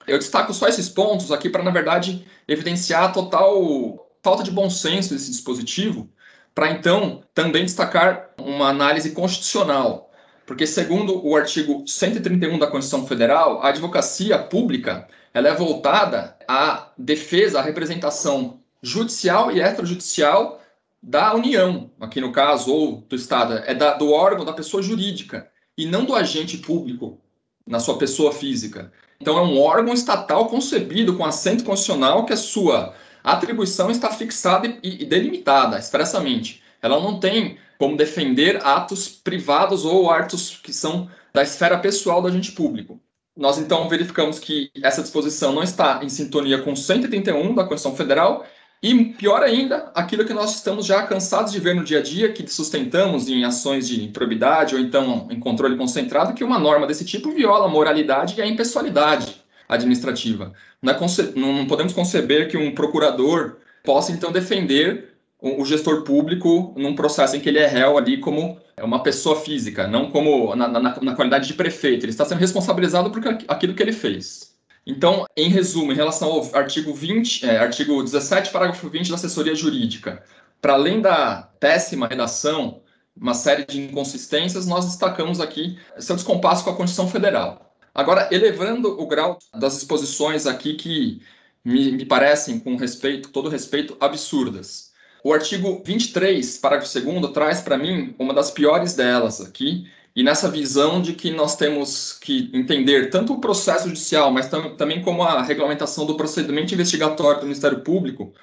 Eu 0.07 0.17
destaco 0.17 0.53
só 0.53 0.67
esses 0.67 0.87
pontos 0.87 1.31
aqui 1.31 1.49
para, 1.49 1.63
na 1.63 1.71
verdade, 1.71 2.25
evidenciar 2.47 3.03
a 3.03 3.09
total 3.09 4.07
falta 4.23 4.43
de 4.43 4.51
bom 4.51 4.69
senso 4.69 5.13
desse 5.13 5.29
dispositivo, 5.29 6.09
para 6.55 6.71
então 6.71 7.23
também 7.33 7.65
destacar 7.65 8.31
uma 8.39 8.69
análise 8.69 9.11
constitucional. 9.11 10.11
Porque, 10.45 10.65
segundo 10.65 11.25
o 11.25 11.35
artigo 11.35 11.85
131 11.85 12.57
da 12.57 12.67
Constituição 12.67 13.05
Federal, 13.05 13.61
a 13.61 13.67
advocacia 13.67 14.39
pública 14.39 15.07
ela 15.33 15.49
é 15.49 15.53
voltada 15.53 16.37
à 16.47 16.91
defesa, 16.97 17.59
à 17.59 17.61
representação 17.61 18.61
judicial 18.81 19.51
e 19.51 19.61
extrajudicial 19.61 20.61
da 21.03 21.33
União, 21.35 21.91
aqui 21.99 22.19
no 22.19 22.31
caso, 22.31 22.73
ou 22.73 23.01
do 23.01 23.15
Estado, 23.15 23.61
é 23.65 23.75
da, 23.75 23.93
do 23.95 24.11
órgão 24.11 24.45
da 24.45 24.53
pessoa 24.53 24.81
jurídica, 24.81 25.49
e 25.77 25.85
não 25.85 26.05
do 26.05 26.15
agente 26.15 26.57
público 26.57 27.21
na 27.67 27.79
sua 27.79 27.97
pessoa 27.97 28.31
física. 28.31 28.91
Então, 29.19 29.37
é 29.37 29.41
um 29.41 29.59
órgão 29.59 29.93
estatal 29.93 30.47
concebido 30.47 31.15
com 31.15 31.25
assento 31.25 31.63
constitucional 31.63 32.25
que 32.25 32.33
a 32.33 32.37
sua 32.37 32.93
atribuição 33.23 33.89
está 33.89 34.11
fixada 34.11 34.67
e, 34.67 35.03
e 35.03 35.05
delimitada 35.05 35.77
expressamente. 35.77 36.61
Ela 36.81 36.99
não 36.99 37.19
tem 37.19 37.57
como 37.77 37.97
defender 37.97 38.65
atos 38.65 39.07
privados 39.07 39.85
ou 39.85 40.09
atos 40.09 40.59
que 40.63 40.73
são 40.73 41.09
da 41.33 41.43
esfera 41.43 41.77
pessoal 41.77 42.21
do 42.21 42.27
agente 42.27 42.51
público. 42.51 42.99
Nós 43.35 43.59
então 43.59 43.87
verificamos 43.87 44.39
que 44.39 44.71
essa 44.81 45.01
disposição 45.01 45.53
não 45.53 45.61
está 45.61 46.03
em 46.03 46.09
sintonia 46.09 46.61
com 46.63 46.75
131 46.75 47.53
da 47.53 47.63
Constituição 47.63 47.95
Federal 47.95 48.45
e, 48.81 49.05
pior 49.13 49.41
ainda, 49.41 49.91
aquilo 49.95 50.23
que 50.23 50.33
nós 50.33 50.55
estamos 50.55 50.85
já 50.85 51.01
cansados 51.03 51.51
de 51.51 51.59
ver 51.59 51.75
no 51.75 51.83
dia 51.83 51.99
a 51.99 52.01
dia, 52.01 52.31
que 52.31 52.47
sustentamos 52.47 53.27
em 53.27 53.43
ações 53.43 53.87
de 53.87 54.03
improbidade 54.03 54.75
ou 54.75 54.81
então 54.81 55.27
em 55.31 55.39
controle 55.39 55.75
concentrado, 55.75 56.33
que 56.33 56.43
uma 56.43 56.59
norma 56.59 56.85
desse 56.85 57.03
tipo 57.03 57.31
viola 57.31 57.65
a 57.65 57.69
moralidade 57.69 58.35
e 58.37 58.41
a 58.41 58.47
impessoalidade 58.47 59.41
administrativa. 59.67 60.53
Não, 60.81 60.93
é 60.93 60.97
não 61.35 61.65
podemos 61.65 61.91
conceber 61.91 62.49
que 62.49 62.57
um 62.57 62.73
procurador 62.73 63.57
possa 63.83 64.11
então 64.11 64.31
defender 64.31 65.13
o 65.39 65.63
gestor 65.65 66.03
público 66.03 66.73
num 66.75 66.95
processo 66.95 67.35
em 67.35 67.39
que 67.39 67.47
ele 67.49 67.59
é 67.59 67.67
réu 67.67 67.97
ali 67.97 68.17
como 68.17 68.59
uma 68.81 69.01
pessoa 69.03 69.39
física, 69.39 69.87
não 69.87 70.09
como 70.11 70.55
na, 70.55 70.67
na, 70.67 70.79
na, 70.79 71.15
qualidade 71.15 71.47
de 71.47 71.53
prefeito. 71.53 72.03
Ele 72.03 72.11
está 72.11 72.25
sendo 72.25 72.39
responsabilizado 72.39 73.11
por 73.11 73.21
aquilo 73.47 73.73
que 73.73 73.83
ele 73.83 73.93
fez. 73.93 74.46
Então, 74.89 75.25
em 75.35 75.49
resumo, 75.49 75.91
em 75.91 75.95
relação 75.95 76.31
ao 76.31 76.55
artigo 76.55 76.93
20, 76.93 77.45
é, 77.45 77.57
artigo 77.57 78.01
17, 78.01 78.51
parágrafo 78.51 78.89
20 78.89 79.09
da 79.09 79.15
assessoria 79.15 79.53
jurídica, 79.53 80.23
para 80.61 80.73
além 80.73 81.01
da 81.01 81.41
péssima 81.59 82.07
redação, 82.07 82.81
uma 83.13 83.33
série 83.33 83.65
de 83.65 83.81
inconsistências, 83.81 84.65
nós 84.65 84.85
destacamos 84.85 85.41
aqui 85.41 85.77
seu 85.99 86.15
descompasso 86.15 86.63
com 86.63 86.69
a 86.69 86.75
Constituição 86.75 87.09
Federal. 87.11 87.75
Agora, 87.93 88.29
elevando 88.31 88.97
o 88.97 89.05
grau 89.05 89.37
das 89.53 89.75
exposições 89.75 90.47
aqui 90.47 90.75
que 90.75 91.21
me, 91.65 91.91
me 91.91 92.05
parecem, 92.05 92.57
com 92.57 92.77
respeito, 92.77 93.27
todo 93.29 93.49
respeito, 93.49 93.97
absurdas. 93.99 94.93
O 95.21 95.33
artigo 95.33 95.83
23, 95.85 96.59
parágrafo 96.59 96.97
2 96.97 97.33
traz 97.33 97.59
para 97.59 97.77
mim 97.77 98.15
uma 98.17 98.33
das 98.33 98.51
piores 98.51 98.93
delas 98.93 99.41
aqui, 99.41 99.85
e 100.17 100.23
nessa 100.23 100.49
visão 100.49 100.99
de 100.99 101.13
que 101.13 101.29
nós 101.29 101.55
temos 101.55 102.13
que 102.13 102.49
entender 102.51 103.11
tanto 103.11 103.33
o 103.33 103.39
processo 103.39 103.87
judicial, 103.87 104.31
mas 104.31 104.49
tam 104.49 104.75
também 104.75 104.99
como 105.03 105.21
a 105.21 105.43
regulamentação 105.43 106.07
do 106.07 106.17
procedimento 106.17 106.73
investigatório 106.73 107.41
do 107.41 107.45
Ministério 107.45 107.81
Público, 107.81 108.33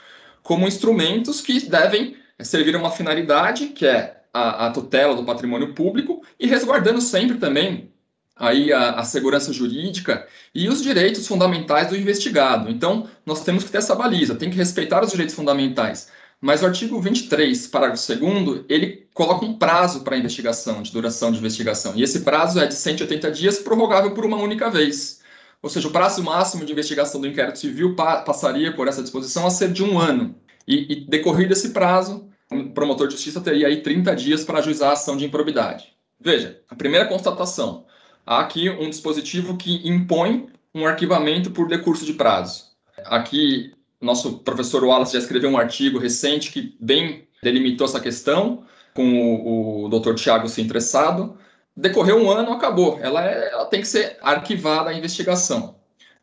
como 0.41 0.69
instrumentos 0.69 1.41
que 1.41 1.69
devem 1.69 2.17
servir 2.41 2.77
a 2.77 2.79
uma 2.79 2.93
finalidade, 2.93 3.71
que 3.71 3.85
é 3.85 4.23
a, 4.33 4.69
a 4.69 4.71
tutela 4.71 5.17
do 5.17 5.25
patrimônio 5.25 5.75
público, 5.75 6.23
e 6.39 6.47
resguardando 6.47 7.01
sempre 7.01 7.39
também 7.39 7.93
aí 8.37 8.73
a, 8.73 8.93
a, 8.93 9.05
segurança 9.05 9.53
jurídica 9.53 10.29
e 10.55 10.69
os 10.69 10.81
direitos 10.81 11.27
fundamentais 11.27 11.89
do 11.89 11.97
investigado. 11.97 12.71
Então, 12.71 13.11
nós 13.27 13.43
temos 13.43 13.65
que 13.65 13.73
ter 13.73 13.79
essa 13.79 13.97
baliza, 13.97 14.37
tem 14.37 14.49
que 14.49 14.57
respeitar 14.57 15.03
os 15.03 15.11
direitos 15.11 15.35
fundamentais. 15.35 16.09
Mas 16.41 16.63
o 16.63 16.67
artigo 16.67 17.01
23, 17.01 17.67
parágrafo 17.69 18.15
2 18.15 18.65
ele 18.69 19.09
coloca 19.15 19.45
um 19.45 19.57
prazo 19.57 20.01
para 20.03 20.17
a 20.17 20.19
investigação, 20.19 20.83
de 20.83 20.93
duração 20.93 21.33
de 21.33 21.39
investigação. 21.39 21.95
E 21.95 22.03
esse 22.03 22.21
prazo 22.21 22.61
é 22.61 22.67
de 22.67 22.75
180 22.75 23.31
dias, 23.31 23.59
prorrogável 23.59 24.13
por 24.13 24.27
uma 24.27 24.37
única 24.37 24.71
vez. 24.71 25.21
Ou 25.63 25.71
seja, 25.71 25.89
o 25.89 25.91
prazo 25.91 26.23
máximo 26.23 26.65
de 26.65 26.73
investigação 26.73 27.21
do 27.21 27.27
inquérito 27.27 27.59
civil 27.59 27.95
pa 27.97 28.21
passaria 28.21 28.75
por 28.75 28.87
essa 28.87 29.03
disposição 29.03 29.47
a 29.47 29.51
ser 29.51 29.73
de 29.73 29.83
um 29.83 29.99
ano. 29.99 30.35
E, 30.69 30.93
e 30.93 30.97
decorrido 31.07 31.53
esse 31.53 31.71
prazo, 31.71 32.29
o 32.51 32.71
promotor 32.71 33.09
de 33.09 33.15
justiça 33.15 33.41
teria 33.41 33.69
aí 33.69 33.81
30 33.81 34.15
dias 34.15 34.45
para 34.45 34.59
ajuizar 34.59 34.91
a 34.91 34.93
ação 34.93 35.17
de 35.17 35.25
improbidade. 35.25 35.95
Veja, 36.21 36.61
a 36.69 36.75
primeira 36.75 37.07
constatação. 37.07 37.87
há 38.27 38.41
aqui 38.41 38.69
um 38.71 38.89
dispositivo 38.91 39.57
que 39.57 39.87
impõe 39.89 40.49
um 40.75 40.87
arquivamento 40.87 41.51
por 41.51 41.69
decurso 41.69 42.05
de 42.05 42.15
prazo. 42.15 42.65
Aqui, 43.05 43.73
nosso 44.05 44.39
professor 44.39 44.85
Wallace 44.85 45.15
já 45.15 45.19
escreveu 45.19 45.51
um 45.51 45.59
artigo 45.59 45.99
recente 45.99 46.51
que 46.51 46.77
bem 46.81 47.27
delimitou 47.43 47.87
essa 47.87 48.01
questão, 48.01 48.65
com 48.95 49.19
o, 49.19 49.85
o 49.85 49.89
Dr. 49.89 50.15
Tiago 50.15 50.49
Sintressado. 50.49 51.37
Decorreu 51.77 52.23
um 52.23 52.31
ano, 52.31 52.53
acabou. 52.53 52.99
Ela, 53.03 53.29
é, 53.29 53.53
ela 53.53 53.65
tem 53.67 53.81
que 53.81 53.89
ser 53.89 54.17
arquivada 54.23 54.91
a 54.91 54.95
investigação. 54.95 55.77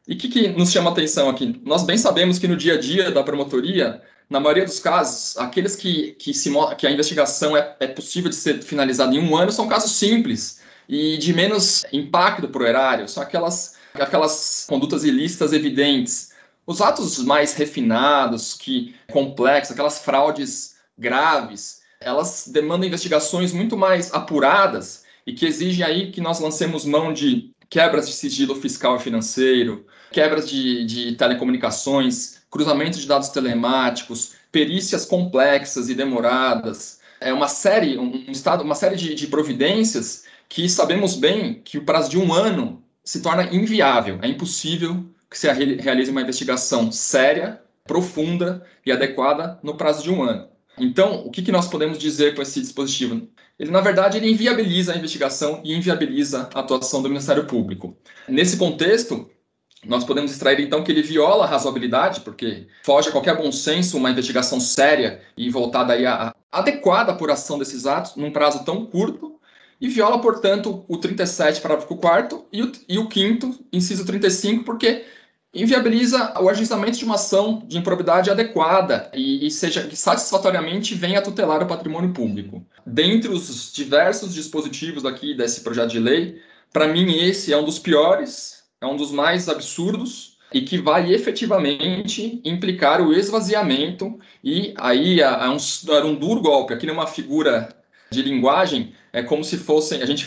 E 0.07 0.13
o 0.13 0.17
que, 0.17 0.29
que 0.29 0.47
nos 0.49 0.71
chama 0.71 0.89
atenção 0.89 1.29
aqui? 1.29 1.61
Nós 1.63 1.83
bem 1.83 1.97
sabemos 1.97 2.39
que 2.39 2.47
no 2.47 2.55
dia 2.55 2.75
a 2.75 2.79
dia 2.79 3.11
da 3.11 3.23
promotoria, 3.23 4.01
na 4.29 4.39
maioria 4.39 4.65
dos 4.65 4.79
casos, 4.79 5.37
aqueles 5.37 5.75
que, 5.75 6.13
que, 6.13 6.33
se, 6.33 6.49
que 6.77 6.87
a 6.87 6.91
investigação 6.91 7.55
é, 7.55 7.75
é 7.79 7.87
possível 7.87 8.29
de 8.29 8.35
ser 8.35 8.61
finalizada 8.63 9.13
em 9.13 9.19
um 9.19 9.35
ano 9.35 9.51
são 9.51 9.67
casos 9.67 9.91
simples 9.91 10.61
e 10.87 11.17
de 11.17 11.33
menos 11.33 11.85
impacto 11.93 12.47
para 12.47 12.63
o 12.63 12.65
erário, 12.65 13.07
são 13.07 13.21
aquelas, 13.21 13.75
aquelas 13.93 14.65
condutas 14.67 15.03
ilícitas 15.03 15.53
evidentes. 15.53 16.30
Os 16.71 16.79
atos 16.79 17.17
mais 17.25 17.53
refinados, 17.53 18.53
que 18.53 18.95
complexos, 19.11 19.73
aquelas 19.73 19.99
fraudes 19.99 20.77
graves, 20.97 21.81
elas 21.99 22.47
demandam 22.47 22.87
investigações 22.87 23.51
muito 23.51 23.75
mais 23.75 24.13
apuradas 24.13 25.03
e 25.27 25.33
que 25.33 25.45
exigem 25.45 25.83
aí 25.83 26.13
que 26.13 26.21
nós 26.21 26.39
lancemos 26.39 26.85
mão 26.85 27.11
de 27.11 27.51
quebras 27.69 28.07
de 28.07 28.13
sigilo 28.13 28.55
fiscal 28.55 28.95
e 28.95 28.99
financeiro, 29.01 29.85
quebras 30.13 30.49
de, 30.49 30.85
de 30.85 31.11
telecomunicações, 31.17 32.37
cruzamento 32.49 32.97
de 32.97 33.05
dados 33.05 33.27
telemáticos, 33.27 34.35
perícias 34.49 35.03
complexas 35.03 35.89
e 35.89 35.93
demoradas. 35.93 37.01
É 37.19 37.33
uma 37.33 37.49
série, 37.49 37.97
um, 37.97 38.31
estado, 38.31 38.63
uma 38.63 38.75
série 38.75 38.95
de, 38.95 39.13
de 39.13 39.27
providências 39.27 40.23
que 40.47 40.69
sabemos 40.69 41.17
bem 41.17 41.55
que 41.65 41.77
o 41.77 41.83
prazo 41.83 42.09
de 42.09 42.17
um 42.17 42.31
ano 42.31 42.81
se 43.03 43.21
torna 43.21 43.53
inviável. 43.53 44.19
É 44.21 44.27
impossível 44.29 45.05
que 45.31 45.39
se 45.39 45.49
realize 45.49 46.11
uma 46.11 46.21
investigação 46.21 46.91
séria, 46.91 47.61
profunda 47.85 48.67
e 48.85 48.91
adequada 48.91 49.57
no 49.63 49.75
prazo 49.75 50.03
de 50.03 50.11
um 50.11 50.21
ano. 50.21 50.49
Então, 50.77 51.25
o 51.25 51.31
que, 51.31 51.51
nós 51.51 51.67
podemos 51.67 51.97
dizer 51.97 52.35
com 52.35 52.41
esse 52.41 52.59
dispositivo? 52.59 53.27
Ele, 53.57 53.71
na 53.71 53.79
verdade, 53.79 54.17
ele 54.17 54.29
inviabiliza 54.29 54.93
a 54.93 54.97
investigação 54.97 55.61
e 55.63 55.73
inviabiliza 55.73 56.49
a 56.53 56.59
atuação 56.59 57.01
do 57.01 57.07
Ministério 57.07 57.45
Público. 57.45 57.95
Nesse 58.27 58.57
contexto, 58.57 59.29
nós 59.85 60.03
podemos 60.03 60.31
extrair 60.31 60.59
então 60.59 60.83
que 60.83 60.91
ele 60.91 61.01
viola 61.01 61.45
a 61.45 61.47
razoabilidade, 61.47 62.21
porque 62.21 62.67
foge 62.83 63.09
a 63.09 63.11
qualquer 63.11 63.37
bom 63.37 63.51
senso 63.51 63.97
uma 63.97 64.11
investigação 64.11 64.59
séria 64.59 65.21
e 65.37 65.49
voltada 65.49 65.93
aí 65.93 66.05
à 66.05 66.35
adequada 66.51 67.11
apuração 67.11 67.57
desses 67.57 67.85
atos 67.85 68.15
num 68.15 68.31
prazo 68.31 68.65
tão 68.65 68.85
curto 68.85 69.39
e 69.79 69.87
viola, 69.87 70.21
portanto, 70.21 70.85
o 70.87 70.97
37, 70.97 71.59
parágrafo 71.59 71.95
4 71.95 72.45
e 72.51 72.61
o, 72.61 72.71
e 72.87 72.99
o 72.99 73.09
5 73.11 73.65
inciso 73.73 74.05
35, 74.05 74.63
porque 74.63 75.03
inviabiliza 75.53 76.33
o 76.39 76.49
ajuizamento 76.49 76.97
de 76.97 77.05
uma 77.05 77.15
ação 77.15 77.63
de 77.67 77.77
improbidade 77.77 78.29
adequada 78.29 79.11
e, 79.13 79.45
e 79.45 79.51
seja 79.51 79.85
que 79.85 79.95
satisfatoriamente 79.95 80.95
venha 80.95 81.21
tutelar 81.21 81.61
o 81.61 81.67
patrimônio 81.67 82.13
público. 82.13 82.65
Dentre 82.85 83.29
os 83.29 83.71
diversos 83.73 84.33
dispositivos 84.33 85.05
aqui 85.05 85.35
desse 85.35 85.61
projeto 85.61 85.91
de 85.91 85.99
lei, 85.99 86.41
para 86.71 86.87
mim 86.87 87.11
esse 87.17 87.51
é 87.51 87.57
um 87.57 87.65
dos 87.65 87.79
piores, 87.79 88.63
é 88.79 88.85
um 88.85 88.95
dos 88.95 89.11
mais 89.11 89.49
absurdos 89.49 90.37
e 90.53 90.61
que 90.61 90.77
vai 90.77 91.13
efetivamente 91.13 92.41
implicar 92.45 93.01
o 93.01 93.13
esvaziamento 93.13 94.19
e 94.43 94.73
aí 94.77 95.21
é 95.21 95.49
um, 95.49 95.57
um 96.05 96.15
duro 96.15 96.41
golpe. 96.41 96.73
Aqui 96.73 96.87
numa 96.87 97.07
figura 97.07 97.69
de 98.09 98.21
linguagem 98.21 98.93
é 99.11 99.21
como 99.21 99.43
se 99.43 99.57
fossem 99.57 100.01
a 100.01 100.05
gente 100.05 100.25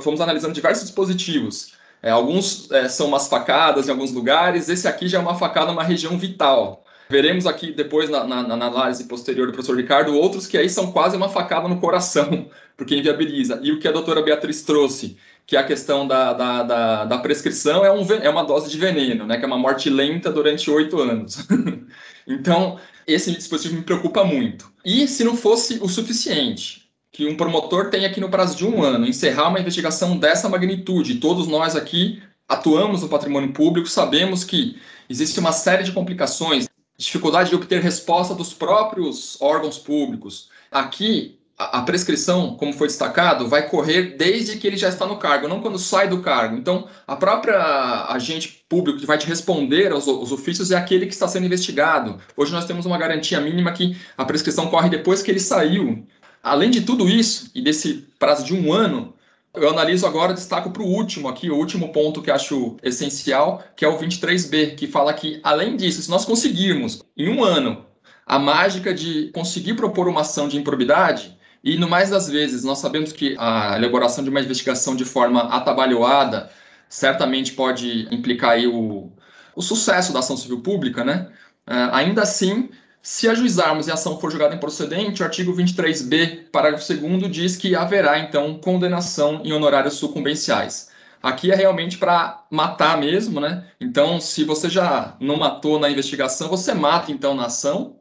fomos 0.00 0.20
analisando 0.20 0.54
diversos 0.54 0.84
dispositivos 0.84 1.72
é, 2.02 2.10
alguns 2.10 2.70
é, 2.70 2.88
são 2.88 3.08
umas 3.08 3.28
facadas 3.28 3.88
em 3.88 3.90
alguns 3.90 4.12
lugares, 4.12 4.68
esse 4.68 4.86
aqui 4.86 5.08
já 5.08 5.18
é 5.18 5.20
uma 5.20 5.34
facada 5.34 5.72
numa 5.72 5.82
região 5.82 6.18
vital. 6.18 6.84
Veremos 7.10 7.46
aqui 7.46 7.72
depois 7.72 8.10
na, 8.10 8.24
na, 8.24 8.42
na, 8.42 8.66
análise 8.66 9.04
posterior 9.04 9.46
do 9.46 9.52
professor 9.52 9.76
Ricardo 9.76 10.14
outros 10.14 10.46
que 10.46 10.58
aí 10.58 10.68
são 10.68 10.92
quase 10.92 11.16
uma 11.16 11.28
facada 11.28 11.66
no 11.66 11.80
coração, 11.80 12.50
porque 12.76 12.94
inviabiliza. 12.94 13.58
E 13.62 13.72
o 13.72 13.78
que 13.78 13.88
a 13.88 13.92
doutora 13.92 14.22
Beatriz 14.22 14.62
trouxe, 14.62 15.16
que 15.46 15.56
é 15.56 15.58
a 15.58 15.64
questão 15.64 16.06
da, 16.06 16.34
da, 16.34 16.62
da, 16.62 17.04
da 17.06 17.18
prescrição, 17.18 17.84
é, 17.84 17.90
um, 17.90 18.04
é 18.12 18.28
uma 18.28 18.44
dose 18.44 18.70
de 18.70 18.78
veneno, 18.78 19.26
né, 19.26 19.38
que 19.38 19.44
é 19.44 19.46
uma 19.46 19.58
morte 19.58 19.88
lenta 19.88 20.30
durante 20.30 20.70
oito 20.70 21.00
anos. 21.00 21.46
então, 22.28 22.78
esse 23.06 23.30
dispositivo 23.32 23.76
me 23.76 23.82
preocupa 23.82 24.22
muito. 24.22 24.70
E 24.84 25.08
se 25.08 25.24
não 25.24 25.34
fosse 25.34 25.78
o 25.80 25.88
suficiente, 25.88 26.87
que 27.12 27.26
um 27.26 27.36
promotor 27.36 27.90
tem 27.90 28.04
aqui 28.04 28.20
no 28.20 28.28
prazo 28.28 28.56
de 28.56 28.66
um 28.66 28.82
ano 28.82 29.06
encerrar 29.06 29.48
uma 29.48 29.60
investigação 29.60 30.16
dessa 30.16 30.48
magnitude. 30.48 31.16
Todos 31.16 31.46
nós 31.46 31.74
aqui 31.74 32.22
atuamos 32.48 33.02
no 33.02 33.08
patrimônio 33.08 33.52
público, 33.52 33.88
sabemos 33.88 34.44
que 34.44 34.80
existe 35.08 35.38
uma 35.38 35.52
série 35.52 35.84
de 35.84 35.92
complicações, 35.92 36.68
dificuldade 36.96 37.50
de 37.50 37.56
obter 37.56 37.82
resposta 37.82 38.34
dos 38.34 38.52
próprios 38.52 39.40
órgãos 39.40 39.78
públicos. 39.78 40.50
Aqui, 40.70 41.38
a, 41.56 41.82
prescrição, 41.82 42.56
como 42.56 42.72
foi 42.72 42.88
destacado, 42.88 43.48
vai 43.48 43.68
correr 43.68 44.16
desde 44.16 44.56
que 44.56 44.66
ele 44.66 44.76
já 44.76 44.88
está 44.88 45.06
no 45.06 45.18
cargo, 45.18 45.48
não 45.48 45.60
quando 45.60 45.78
sai 45.78 46.08
do 46.08 46.20
cargo. 46.22 46.56
Então, 46.56 46.88
a 47.06 47.16
própria 47.16 48.06
agente 48.08 48.64
público 48.68 48.98
que 48.98 49.06
vai 49.06 49.18
te 49.18 49.26
responder 49.26 49.92
aos, 49.92 50.06
aos 50.06 50.30
ofícios 50.30 50.70
é 50.70 50.76
aquele 50.76 51.06
que 51.06 51.12
está 51.12 51.26
sendo 51.26 51.46
investigado. 51.46 52.18
Hoje 52.36 52.52
nós 52.52 52.64
temos 52.64 52.86
uma 52.86 52.98
garantia 52.98 53.40
mínima 53.40 53.72
que 53.72 53.96
a 54.16 54.24
prescrição 54.24 54.68
corre 54.68 54.88
depois 54.88 55.22
que 55.22 55.30
ele 55.30 55.40
saiu 55.40 56.06
Além 56.48 56.70
de 56.70 56.80
tudo 56.80 57.08
isso, 57.08 57.50
e 57.54 57.62
desse 57.62 58.06
prazo 58.18 58.44
de 58.44 58.54
um 58.54 58.72
ano, 58.72 59.14
eu 59.54 59.68
analiso 59.70 60.06
agora, 60.06 60.34
destaco 60.34 60.70
para 60.70 60.82
o 60.82 60.86
último 60.86 61.28
aqui, 61.28 61.50
o 61.50 61.56
último 61.56 61.92
ponto 61.92 62.22
que 62.22 62.30
acho 62.30 62.76
essencial, 62.82 63.62
que 63.76 63.84
é 63.84 63.88
o 63.88 63.98
23B, 63.98 64.76
que 64.76 64.86
fala 64.86 65.12
que, 65.12 65.40
além 65.42 65.76
disso, 65.76 66.02
se 66.02 66.10
nós 66.10 66.24
conseguirmos, 66.24 67.02
em 67.16 67.28
um 67.28 67.42
ano, 67.42 67.84
a 68.26 68.38
mágica 68.38 68.92
de 68.92 69.30
conseguir 69.32 69.74
propor 69.74 70.08
uma 70.08 70.20
ação 70.20 70.48
de 70.48 70.58
improbidade, 70.58 71.36
e 71.62 71.76
no 71.76 71.88
mais 71.88 72.10
das 72.10 72.28
vezes 72.28 72.62
nós 72.62 72.78
sabemos 72.78 73.12
que 73.12 73.34
a 73.38 73.76
elaboração 73.76 74.22
de 74.22 74.30
uma 74.30 74.40
investigação 74.40 74.94
de 74.94 75.04
forma 75.04 75.42
atabalhoada 75.42 76.50
certamente 76.88 77.52
pode 77.52 78.06
implicar 78.14 78.52
aí 78.52 78.66
o, 78.66 79.12
o 79.56 79.62
sucesso 79.62 80.12
da 80.12 80.20
ação 80.20 80.36
civil 80.36 80.60
pública, 80.60 81.04
né? 81.04 81.28
Uh, 81.66 81.92
ainda 81.92 82.22
assim, 82.22 82.70
se 83.02 83.28
ajuizarmos 83.28 83.86
e 83.86 83.90
a 83.90 83.94
ação 83.94 84.18
for 84.20 84.30
julgada 84.30 84.54
improcedente, 84.54 85.22
o 85.22 85.24
artigo 85.24 85.54
23b, 85.54 86.50
parágrafo 86.50 86.92
2 86.92 87.30
diz 87.30 87.56
que 87.56 87.74
haverá, 87.74 88.18
então, 88.18 88.58
condenação 88.58 89.40
em 89.44 89.52
honorários 89.52 89.94
sucumbenciais. 89.94 90.90
Aqui 91.22 91.50
é 91.50 91.54
realmente 91.54 91.98
para 91.98 92.44
matar 92.50 92.98
mesmo, 92.98 93.40
né? 93.40 93.66
Então, 93.80 94.20
se 94.20 94.44
você 94.44 94.68
já 94.68 95.16
não 95.20 95.36
matou 95.36 95.78
na 95.78 95.90
investigação, 95.90 96.48
você 96.48 96.74
mata, 96.74 97.10
então, 97.10 97.34
na 97.34 97.46
ação. 97.46 97.96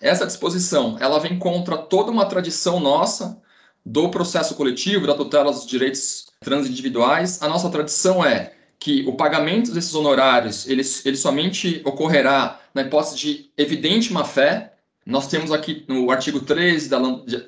Essa 0.00 0.26
disposição, 0.26 0.96
ela 1.00 1.18
vem 1.18 1.38
contra 1.38 1.76
toda 1.76 2.10
uma 2.10 2.26
tradição 2.26 2.80
nossa 2.80 3.40
do 3.84 4.08
processo 4.08 4.54
coletivo, 4.54 5.06
da 5.06 5.14
tutela 5.14 5.50
dos 5.50 5.66
direitos 5.66 6.26
transindividuais. 6.40 7.42
A 7.42 7.48
nossa 7.48 7.68
tradição 7.70 8.24
é 8.24 8.52
que 8.78 9.04
o 9.06 9.14
pagamento 9.14 9.72
desses 9.72 9.94
honorários 9.94 10.66
ele, 10.66 10.82
ele 11.04 11.16
somente 11.16 11.82
ocorrerá 11.84 12.59
na 12.74 12.82
hipótese 12.82 13.16
de 13.16 13.50
evidente 13.56 14.12
má-fé. 14.12 14.74
Nós 15.04 15.26
temos 15.26 15.50
aqui 15.50 15.84
no 15.88 16.10
artigo 16.10 16.40
13 16.40 16.88
da, 16.88 16.98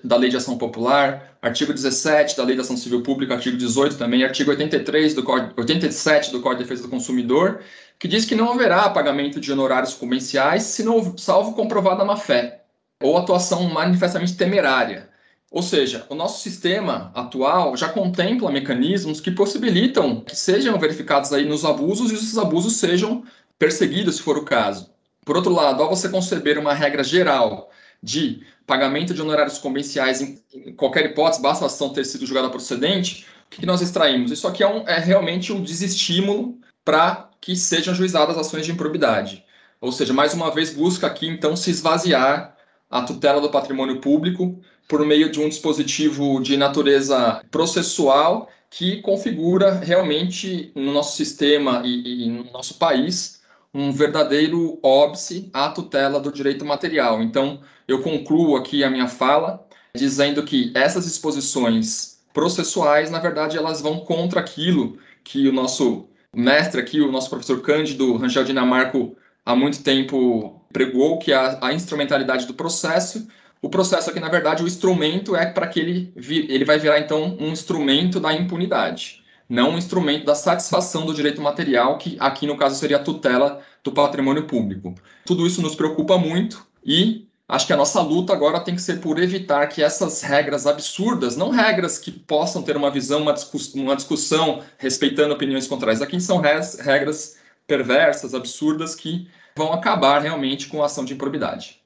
da 0.02 0.16
Lei 0.16 0.30
de 0.30 0.36
Ação 0.36 0.56
Popular, 0.56 1.36
artigo 1.42 1.72
17 1.72 2.36
da 2.36 2.44
Lei 2.44 2.54
de 2.54 2.62
Ação 2.62 2.76
Civil 2.76 3.02
Pública, 3.02 3.34
artigo 3.34 3.56
18 3.56 3.96
também, 3.96 4.24
artigo 4.24 4.50
83 4.50 5.14
do 5.14 5.22
Código, 5.22 5.52
87 5.56 6.32
do 6.32 6.40
Código 6.40 6.62
de 6.62 6.68
Defesa 6.68 6.84
do 6.84 6.88
Consumidor, 6.88 7.60
que 7.98 8.08
diz 8.08 8.24
que 8.24 8.34
não 8.34 8.52
haverá 8.52 8.88
pagamento 8.88 9.38
de 9.38 9.52
honorários 9.52 9.94
comerciais 9.94 10.62
se 10.64 10.82
não, 10.82 11.16
salvo 11.16 11.54
comprovada 11.54 12.04
má-fé 12.04 12.62
ou 13.02 13.18
atuação 13.18 13.68
manifestamente 13.68 14.36
temerária. 14.36 15.10
Ou 15.50 15.62
seja, 15.62 16.06
o 16.08 16.14
nosso 16.14 16.40
sistema 16.40 17.12
atual 17.14 17.76
já 17.76 17.88
contempla 17.90 18.50
mecanismos 18.50 19.20
que 19.20 19.30
possibilitam 19.30 20.20
que 20.20 20.34
sejam 20.34 20.78
verificados 20.78 21.30
aí 21.32 21.44
nos 21.44 21.64
abusos 21.64 22.10
e 22.10 22.14
esses 22.14 22.38
abusos 22.38 22.76
sejam 22.76 23.22
perseguidos, 23.58 24.16
se 24.16 24.22
for 24.22 24.38
o 24.38 24.44
caso. 24.44 24.91
Por 25.24 25.36
outro 25.36 25.52
lado, 25.52 25.82
ao 25.82 25.88
você 25.88 26.08
conceber 26.08 26.58
uma 26.58 26.74
regra 26.74 27.04
geral 27.04 27.70
de 28.02 28.44
pagamento 28.66 29.14
de 29.14 29.22
honorários 29.22 29.58
comerciais 29.58 30.20
em 30.20 30.74
qualquer 30.74 31.06
hipótese, 31.06 31.42
basta 31.42 31.64
a 31.64 31.66
ação 31.66 31.92
ter 31.92 32.04
sido 32.04 32.26
julgada 32.26 32.50
procedente, 32.50 33.26
o 33.46 33.50
que 33.50 33.66
nós 33.66 33.80
extraímos? 33.80 34.32
Isso 34.32 34.48
aqui 34.48 34.62
é, 34.62 34.68
um, 34.68 34.86
é 34.88 34.98
realmente 34.98 35.52
um 35.52 35.62
desestímulo 35.62 36.58
para 36.84 37.30
que 37.40 37.54
sejam 37.54 37.94
juizadas 37.94 38.36
ações 38.36 38.64
de 38.64 38.72
improbidade. 38.72 39.44
Ou 39.80 39.92
seja, 39.92 40.12
mais 40.12 40.32
uma 40.32 40.50
vez 40.50 40.70
busca 40.74 41.06
aqui 41.06 41.28
então 41.28 41.56
se 41.56 41.70
esvaziar 41.70 42.56
a 42.90 43.02
tutela 43.02 43.40
do 43.40 43.50
patrimônio 43.50 44.00
público 44.00 44.60
por 44.88 45.04
meio 45.04 45.30
de 45.30 45.40
um 45.40 45.48
dispositivo 45.48 46.40
de 46.40 46.56
natureza 46.56 47.42
processual 47.50 48.48
que 48.70 49.02
configura 49.02 49.74
realmente 49.74 50.72
no 50.74 50.92
nosso 50.92 51.16
sistema 51.16 51.82
e, 51.84 52.26
e 52.26 52.30
no 52.30 52.44
nosso 52.52 52.74
país 52.74 53.41
um 53.74 53.90
verdadeiro 53.90 54.78
óbice 54.82 55.50
à 55.52 55.68
tutela 55.70 56.20
do 56.20 56.32
direito 56.32 56.64
material. 56.64 57.22
Então, 57.22 57.60
eu 57.88 58.02
concluo 58.02 58.56
aqui 58.56 58.84
a 58.84 58.90
minha 58.90 59.08
fala 59.08 59.66
dizendo 59.94 60.42
que 60.42 60.72
essas 60.74 61.04
disposições 61.04 62.22
processuais, 62.32 63.10
na 63.10 63.18
verdade, 63.18 63.56
elas 63.56 63.80
vão 63.80 64.00
contra 64.00 64.40
aquilo 64.40 64.98
que 65.22 65.48
o 65.48 65.52
nosso 65.52 66.08
mestre 66.34 66.80
aqui, 66.80 67.00
o 67.00 67.12
nosso 67.12 67.28
professor 67.28 67.60
Cândido 67.60 68.16
Rangel 68.16 68.44
Dinamarco, 68.44 69.16
há 69.44 69.54
muito 69.54 69.82
tempo 69.82 70.60
pregou, 70.72 71.18
que 71.18 71.32
é 71.32 71.58
a, 71.60 71.72
instrumentalidade 71.72 72.46
do 72.46 72.54
processo. 72.54 73.28
O 73.60 73.68
processo 73.68 74.10
aqui, 74.10 74.18
na 74.18 74.28
verdade, 74.28 74.62
o 74.62 74.66
instrumento 74.66 75.36
é 75.36 75.46
para 75.46 75.66
que 75.66 75.78
ele, 75.78 76.12
ele 76.16 76.64
vai 76.64 76.78
virar, 76.78 76.98
então, 76.98 77.36
um 77.38 77.48
instrumento 77.48 78.18
da 78.18 78.32
impunidade, 78.32 79.21
não 79.52 79.72
um 79.72 79.78
instrumento 79.78 80.24
da 80.24 80.34
satisfação 80.34 81.04
do 81.04 81.12
direito 81.12 81.42
material, 81.42 81.98
que 81.98 82.16
aqui, 82.18 82.46
no 82.46 82.56
caso, 82.56 82.74
seria 82.74 82.96
a 82.96 83.02
tutela 83.04 83.60
do 83.84 83.92
patrimônio 83.92 84.46
público. 84.46 84.94
Tudo 85.26 85.46
isso 85.46 85.60
nos 85.60 85.74
preocupa 85.74 86.16
muito 86.16 86.66
e 86.82 87.28
acho 87.46 87.66
que 87.66 87.72
a 87.74 87.76
nossa 87.76 88.00
luta 88.00 88.32
agora 88.32 88.60
tem 88.60 88.74
que 88.74 88.80
ser 88.80 88.98
por 89.02 89.18
evitar 89.18 89.66
que 89.66 89.82
essas 89.82 90.22
regras 90.22 90.66
absurdas, 90.66 91.36
não 91.36 91.50
regras 91.50 91.98
que 91.98 92.10
possam 92.10 92.62
ter 92.62 92.78
uma 92.78 92.90
visão, 92.90 93.20
uma, 93.20 93.34
discuss 93.34 93.74
uma 93.74 93.94
discussão 93.94 94.62
respeitando 94.78 95.34
opiniões 95.34 95.66
contrárias, 95.66 96.00
aqui 96.00 96.18
são 96.18 96.38
regras 96.38 97.36
perversas, 97.66 98.34
absurdas, 98.34 98.94
que 98.94 99.28
vão 99.54 99.70
acabar 99.74 100.22
realmente 100.22 100.66
com 100.66 100.82
a 100.82 100.86
ação 100.86 101.04
de 101.04 101.12
improbidade. 101.12 101.78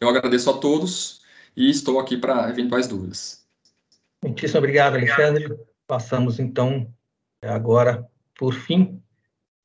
Eu 0.00 0.08
agradeço 0.08 0.48
a 0.48 0.54
todos 0.54 1.20
e 1.54 1.68
estou 1.68 2.00
aqui 2.00 2.16
para 2.16 2.48
eventuais 2.48 2.88
dúvidas. 2.88 3.44
Muitíssimo 4.24 4.60
obrigado, 4.60 4.94
Alexandre. 4.94 5.58
Passamos, 5.86 6.38
então, 6.40 6.90
agora, 7.42 8.06
por 8.38 8.54
fim, 8.54 9.02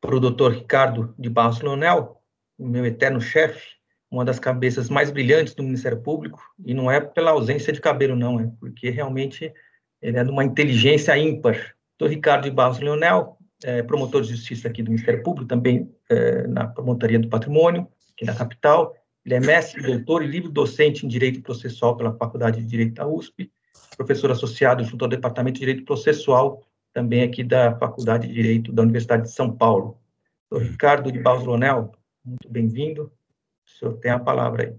para 0.01 0.15
o 0.15 0.19
doutor 0.19 0.53
Ricardo 0.53 1.13
de 1.17 1.29
Barros 1.29 1.61
Leonel, 1.61 2.21
meu 2.57 2.85
eterno 2.85 3.21
chefe, 3.21 3.77
uma 4.09 4.25
das 4.25 4.39
cabeças 4.39 4.89
mais 4.89 5.11
brilhantes 5.11 5.53
do 5.53 5.63
Ministério 5.63 6.01
Público, 6.01 6.41
e 6.65 6.73
não 6.73 6.89
é 6.89 6.99
pela 6.99 7.31
ausência 7.31 7.73
de 7.73 7.81
cabelo, 7.81 8.15
não, 8.15 8.39
é 8.39 8.49
porque 8.59 8.89
realmente 8.89 9.53
ele 10.01 10.17
é 10.17 10.23
de 10.23 10.29
uma 10.29 10.43
inteligência 10.43 11.17
ímpar. 11.17 11.75
Doutor 11.97 12.13
Ricardo 12.13 12.43
de 12.43 12.51
Barros 12.51 12.79
Leonel, 12.79 13.37
é, 13.63 13.81
promotor 13.81 14.21
de 14.21 14.29
justiça 14.29 14.67
aqui 14.67 14.83
do 14.83 14.91
Ministério 14.91 15.23
Público, 15.23 15.47
também 15.47 15.91
é, 16.09 16.47
na 16.47 16.67
Promotoria 16.67 17.19
do 17.19 17.27
Patrimônio, 17.27 17.87
aqui 18.13 18.25
na 18.25 18.35
capital. 18.35 18.95
Ele 19.25 19.35
é 19.35 19.39
mestre, 19.39 19.81
doutor 19.81 20.23
e 20.23 20.27
livre 20.27 20.49
docente 20.49 21.05
em 21.05 21.09
Direito 21.09 21.41
Processual 21.41 21.97
pela 21.97 22.15
Faculdade 22.15 22.61
de 22.61 22.67
Direito 22.67 22.93
da 22.93 23.07
USP, 23.07 23.51
professor 23.97 24.31
associado 24.31 24.83
junto 24.83 25.03
ao 25.03 25.09
Departamento 25.09 25.55
de 25.55 25.59
Direito 25.61 25.85
Processual, 25.85 26.63
também 26.93 27.23
aqui 27.23 27.43
da 27.43 27.77
Faculdade 27.77 28.27
de 28.27 28.33
Direito 28.33 28.71
da 28.71 28.81
Universidade 28.81 29.23
de 29.23 29.31
São 29.31 29.51
Paulo. 29.51 29.97
Doutor 30.49 30.67
Ricardo 30.67 31.11
de 31.11 31.19
Barros 31.19 31.45
Leonel, 31.45 31.91
muito 32.25 32.49
bem-vindo. 32.49 33.11
O 33.65 33.79
senhor 33.79 33.93
tem 33.95 34.11
a 34.11 34.19
palavra 34.19 34.63
aí. 34.63 34.75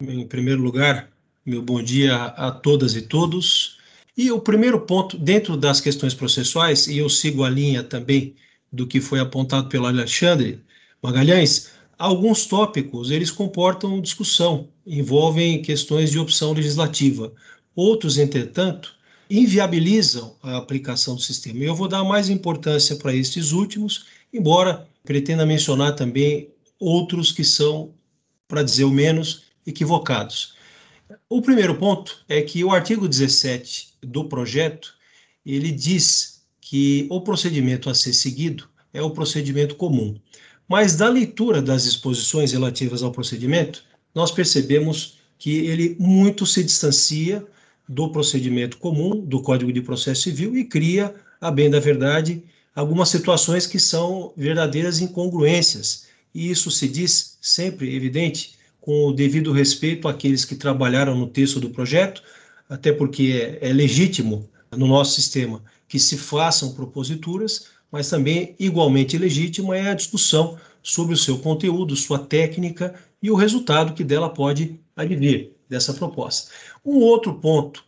Em 0.00 0.26
primeiro 0.26 0.60
lugar, 0.60 1.08
meu 1.44 1.62
bom 1.62 1.82
dia 1.82 2.14
a 2.16 2.50
todas 2.50 2.94
e 2.94 3.02
todos. 3.02 3.78
E 4.16 4.30
o 4.32 4.40
primeiro 4.40 4.80
ponto, 4.80 5.16
dentro 5.16 5.56
das 5.56 5.80
questões 5.80 6.12
processuais, 6.12 6.88
e 6.88 6.98
eu 6.98 7.08
sigo 7.08 7.44
a 7.44 7.48
linha 7.48 7.82
também 7.82 8.34
do 8.70 8.86
que 8.86 9.00
foi 9.00 9.20
apontado 9.20 9.68
pelo 9.68 9.86
Alexandre 9.86 10.60
Magalhães, 11.02 11.70
alguns 11.96 12.46
tópicos 12.46 13.10
eles 13.10 13.30
comportam 13.30 14.00
discussão, 14.00 14.68
envolvem 14.86 15.62
questões 15.62 16.10
de 16.10 16.18
opção 16.18 16.52
legislativa. 16.52 17.32
Outros, 17.74 18.18
entretanto, 18.18 18.97
inviabilizam 19.30 20.36
a 20.42 20.56
aplicação 20.56 21.14
do 21.14 21.20
sistema. 21.20 21.62
Eu 21.62 21.74
vou 21.74 21.88
dar 21.88 22.04
mais 22.04 22.28
importância 22.28 22.96
para 22.96 23.14
estes 23.14 23.52
últimos, 23.52 24.06
embora 24.32 24.88
pretenda 25.04 25.44
mencionar 25.44 25.94
também 25.94 26.50
outros 26.78 27.32
que 27.32 27.44
são, 27.44 27.92
para 28.46 28.62
dizer 28.62 28.84
o 28.84 28.90
menos, 28.90 29.44
equivocados. 29.66 30.54
O 31.28 31.42
primeiro 31.42 31.74
ponto 31.76 32.24
é 32.28 32.42
que 32.42 32.64
o 32.64 32.70
artigo 32.70 33.08
17 33.08 33.94
do 34.02 34.24
projeto, 34.24 34.94
ele 35.44 35.70
diz 35.70 36.42
que 36.60 37.06
o 37.10 37.20
procedimento 37.20 37.88
a 37.88 37.94
ser 37.94 38.12
seguido 38.12 38.68
é 38.92 39.02
o 39.02 39.10
procedimento 39.10 39.74
comum. 39.74 40.18
Mas 40.68 40.96
da 40.96 41.08
leitura 41.08 41.62
das 41.62 41.84
disposições 41.84 42.52
relativas 42.52 43.02
ao 43.02 43.10
procedimento, 43.10 43.84
nós 44.14 44.30
percebemos 44.30 45.18
que 45.38 45.50
ele 45.66 45.96
muito 45.98 46.44
se 46.44 46.62
distancia 46.62 47.46
do 47.88 48.10
procedimento 48.10 48.76
comum 48.78 49.20
do 49.24 49.40
Código 49.40 49.72
de 49.72 49.80
Processo 49.80 50.22
Civil 50.22 50.56
e 50.56 50.64
cria, 50.64 51.14
a 51.40 51.50
bem 51.50 51.70
da 51.70 51.80
verdade, 51.80 52.42
algumas 52.74 53.08
situações 53.08 53.66
que 53.66 53.78
são 53.78 54.32
verdadeiras 54.36 55.00
incongruências 55.00 56.06
e 56.34 56.50
isso 56.50 56.70
se 56.70 56.86
diz 56.86 57.38
sempre 57.40 57.94
evidente 57.94 58.56
com 58.80 59.06
o 59.06 59.12
devido 59.12 59.52
respeito 59.52 60.08
àqueles 60.08 60.44
que 60.44 60.54
trabalharam 60.54 61.16
no 61.16 61.26
texto 61.26 61.58
do 61.60 61.70
projeto, 61.70 62.22
até 62.68 62.92
porque 62.92 63.58
é, 63.60 63.70
é 63.70 63.72
legítimo 63.72 64.48
no 64.70 64.86
nosso 64.86 65.14
sistema 65.14 65.62
que 65.88 65.98
se 65.98 66.16
façam 66.16 66.74
proposituras, 66.74 67.66
mas 67.90 68.08
também 68.08 68.54
igualmente 68.58 69.16
legítima 69.16 69.76
é 69.76 69.90
a 69.90 69.94
discussão 69.94 70.58
sobre 70.82 71.14
o 71.14 71.18
seu 71.18 71.38
conteúdo, 71.38 71.96
sua 71.96 72.18
técnica 72.18 72.94
e 73.22 73.30
o 73.30 73.34
resultado 73.34 73.94
que 73.94 74.04
dela 74.04 74.28
pode 74.28 74.78
advir 74.94 75.50
dessa 75.68 75.92
proposta. 75.92 76.50
Um 76.84 76.98
outro 76.98 77.34
ponto 77.34 77.84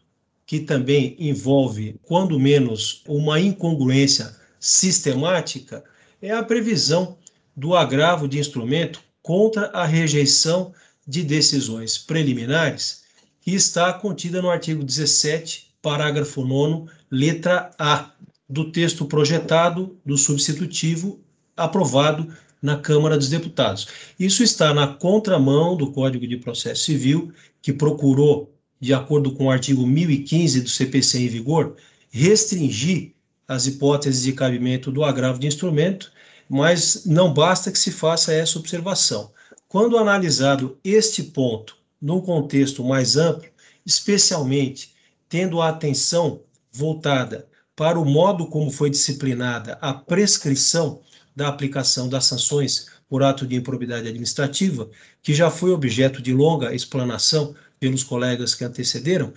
que 0.46 0.60
também 0.60 1.16
envolve, 1.18 1.96
quando 2.02 2.38
menos, 2.38 3.02
uma 3.06 3.38
incongruência 3.38 4.34
sistemática 4.58 5.84
é 6.20 6.32
a 6.32 6.42
previsão 6.42 7.16
do 7.56 7.74
agravo 7.74 8.26
de 8.26 8.38
instrumento 8.38 9.00
contra 9.22 9.66
a 9.66 9.84
rejeição 9.84 10.72
de 11.06 11.22
decisões 11.22 11.98
preliminares, 11.98 13.04
que 13.40 13.54
está 13.54 13.92
contida 13.92 14.42
no 14.42 14.50
artigo 14.50 14.84
17, 14.84 15.74
parágrafo 15.80 16.44
9, 16.44 16.90
letra 17.10 17.70
A, 17.78 18.10
do 18.48 18.70
texto 18.70 19.04
projetado 19.04 19.96
do 20.04 20.18
substitutivo 20.18 21.20
aprovado 21.56 22.32
na 22.60 22.76
Câmara 22.76 23.16
dos 23.16 23.28
Deputados. 23.28 23.86
Isso 24.18 24.42
está 24.42 24.74
na 24.74 24.86
contramão 24.86 25.76
do 25.76 25.92
Código 25.92 26.26
de 26.26 26.36
Processo 26.36 26.84
Civil, 26.84 27.32
que 27.62 27.72
procurou, 27.72 28.52
de 28.80 28.94
acordo 28.94 29.32
com 29.32 29.46
o 29.46 29.50
artigo 29.50 29.86
1015 29.86 30.62
do 30.62 30.68
CPC 30.68 31.18
em 31.20 31.28
vigor, 31.28 31.76
restringir 32.10 33.12
as 33.46 33.66
hipóteses 33.66 34.22
de 34.22 34.32
cabimento 34.32 34.90
do 34.90 35.04
agravo 35.04 35.38
de 35.38 35.46
instrumento 35.46 36.10
mas 36.50 37.06
não 37.06 37.32
basta 37.32 37.70
que 37.70 37.78
se 37.78 37.92
faça 37.92 38.32
essa 38.34 38.58
observação. 38.58 39.30
Quando 39.68 39.96
analisado 39.96 40.76
este 40.82 41.22
ponto 41.22 41.76
num 42.02 42.20
contexto 42.20 42.82
mais 42.82 43.16
amplo, 43.16 43.48
especialmente 43.86 44.92
tendo 45.28 45.62
a 45.62 45.68
atenção 45.68 46.40
voltada 46.72 47.46
para 47.76 48.00
o 48.00 48.04
modo 48.04 48.48
como 48.48 48.68
foi 48.68 48.90
disciplinada 48.90 49.78
a 49.80 49.94
prescrição 49.94 51.00
da 51.36 51.46
aplicação 51.46 52.08
das 52.08 52.24
sanções 52.24 52.88
por 53.08 53.22
ato 53.22 53.46
de 53.46 53.54
improbidade 53.54 54.08
administrativa, 54.08 54.90
que 55.22 55.32
já 55.32 55.52
foi 55.52 55.70
objeto 55.70 56.20
de 56.20 56.32
longa 56.34 56.74
explanação 56.74 57.54
pelos 57.80 58.04
colegas 58.04 58.54
que 58.54 58.62
antecederam, 58.62 59.32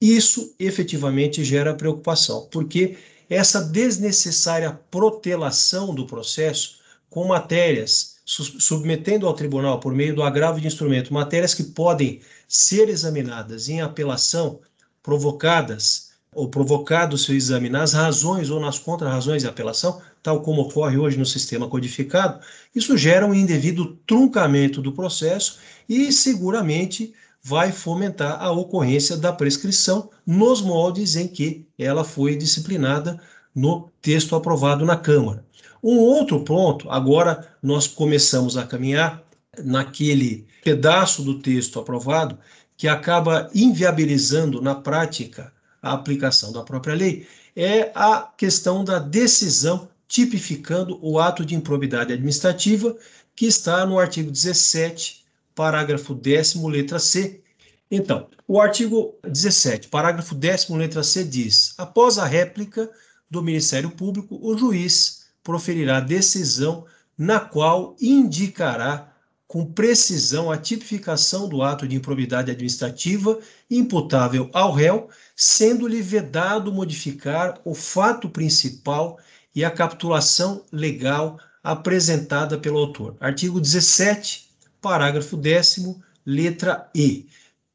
isso 0.00 0.54
efetivamente 0.58 1.44
gera 1.44 1.72
preocupação, 1.72 2.48
porque 2.50 2.98
essa 3.30 3.60
desnecessária 3.62 4.78
protelação 4.90 5.94
do 5.94 6.06
processo 6.06 6.80
com 7.08 7.26
matérias, 7.26 8.16
submetendo 8.26 9.26
ao 9.26 9.34
tribunal, 9.34 9.80
por 9.80 9.94
meio 9.94 10.14
do 10.14 10.22
agravo 10.22 10.60
de 10.60 10.66
instrumento, 10.66 11.14
matérias 11.14 11.54
que 11.54 11.62
podem 11.62 12.20
ser 12.48 12.88
examinadas 12.88 13.68
em 13.68 13.80
apelação, 13.80 14.60
provocadas 15.02 16.10
ou 16.34 16.50
provocado 16.50 17.16
se 17.16 17.34
examinar 17.34 17.82
as 17.82 17.94
razões 17.94 18.50
ou 18.50 18.60
nas 18.60 18.78
contrarrazões 18.78 19.42
de 19.42 19.48
apelação, 19.48 20.02
tal 20.22 20.42
como 20.42 20.62
ocorre 20.62 20.98
hoje 20.98 21.16
no 21.16 21.24
sistema 21.24 21.68
codificado, 21.68 22.44
isso 22.74 22.96
gera 22.98 23.24
um 23.24 23.32
indevido 23.32 23.96
truncamento 24.06 24.82
do 24.82 24.92
processo 24.92 25.58
e 25.88 26.12
seguramente 26.12 27.14
vai 27.48 27.70
fomentar 27.70 28.42
a 28.42 28.50
ocorrência 28.50 29.16
da 29.16 29.32
prescrição 29.32 30.10
nos 30.26 30.60
moldes 30.60 31.14
em 31.14 31.28
que 31.28 31.64
ela 31.78 32.02
foi 32.02 32.34
disciplinada 32.34 33.20
no 33.54 33.88
texto 34.02 34.34
aprovado 34.34 34.84
na 34.84 34.96
Câmara. 34.96 35.46
Um 35.80 35.96
outro 35.96 36.40
ponto, 36.40 36.90
agora 36.90 37.46
nós 37.62 37.86
começamos 37.86 38.56
a 38.56 38.66
caminhar 38.66 39.22
naquele 39.62 40.44
pedaço 40.64 41.22
do 41.22 41.38
texto 41.38 41.78
aprovado 41.78 42.36
que 42.76 42.88
acaba 42.88 43.48
inviabilizando 43.54 44.60
na 44.60 44.74
prática 44.74 45.52
a 45.80 45.92
aplicação 45.92 46.50
da 46.50 46.64
própria 46.64 46.96
lei, 46.96 47.28
é 47.54 47.92
a 47.94 48.28
questão 48.36 48.82
da 48.82 48.98
decisão 48.98 49.88
tipificando 50.08 50.98
o 51.00 51.20
ato 51.20 51.46
de 51.46 51.54
improbidade 51.54 52.12
administrativa 52.12 52.96
que 53.36 53.46
está 53.46 53.86
no 53.86 54.00
artigo 54.00 54.32
17 54.32 55.25
parágrafo 55.56 56.14
10, 56.14 56.56
letra 56.66 57.00
C. 57.00 57.42
Então, 57.90 58.28
o 58.46 58.60
artigo 58.60 59.18
17, 59.24 59.88
parágrafo 59.88 60.34
10, 60.34 60.68
letra 60.68 61.02
C 61.02 61.24
diz: 61.24 61.74
após 61.78 62.18
a 62.18 62.26
réplica 62.26 62.88
do 63.28 63.42
Ministério 63.42 63.90
Público, 63.90 64.38
o 64.40 64.56
juiz 64.56 65.26
proferirá 65.42 65.98
decisão 65.98 66.84
na 67.18 67.40
qual 67.40 67.96
indicará 68.00 69.12
com 69.48 69.64
precisão 69.64 70.50
a 70.50 70.58
tipificação 70.58 71.48
do 71.48 71.62
ato 71.62 71.88
de 71.88 71.96
improbidade 71.96 72.50
administrativa 72.50 73.38
imputável 73.70 74.50
ao 74.52 74.72
réu, 74.72 75.08
sendo-lhe 75.34 76.02
vedado 76.02 76.72
modificar 76.72 77.60
o 77.64 77.74
fato 77.74 78.28
principal 78.28 79.18
e 79.54 79.64
a 79.64 79.70
capitulação 79.70 80.64
legal 80.70 81.38
apresentada 81.62 82.58
pelo 82.58 82.78
autor. 82.78 83.16
Artigo 83.20 83.60
17, 83.60 84.45
parágrafo 84.86 85.36
10, 85.36 85.96
letra 86.24 86.88
E. 86.94 87.26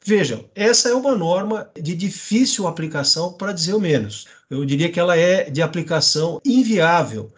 Vejam, 0.06 0.46
essa 0.56 0.88
é 0.88 0.94
uma 0.94 1.14
norma 1.14 1.70
de 1.76 1.94
difícil 1.94 2.66
aplicação, 2.68 3.34
para 3.34 3.52
dizer 3.52 3.74
o 3.74 3.82
menos. 3.82 4.28
Eu 4.50 4.64
diria 4.64 4.90
que 4.90 4.98
ela 4.98 5.18
é 5.18 5.50
de 5.50 5.62
aplicação 5.62 6.40
inviável. 6.46 7.30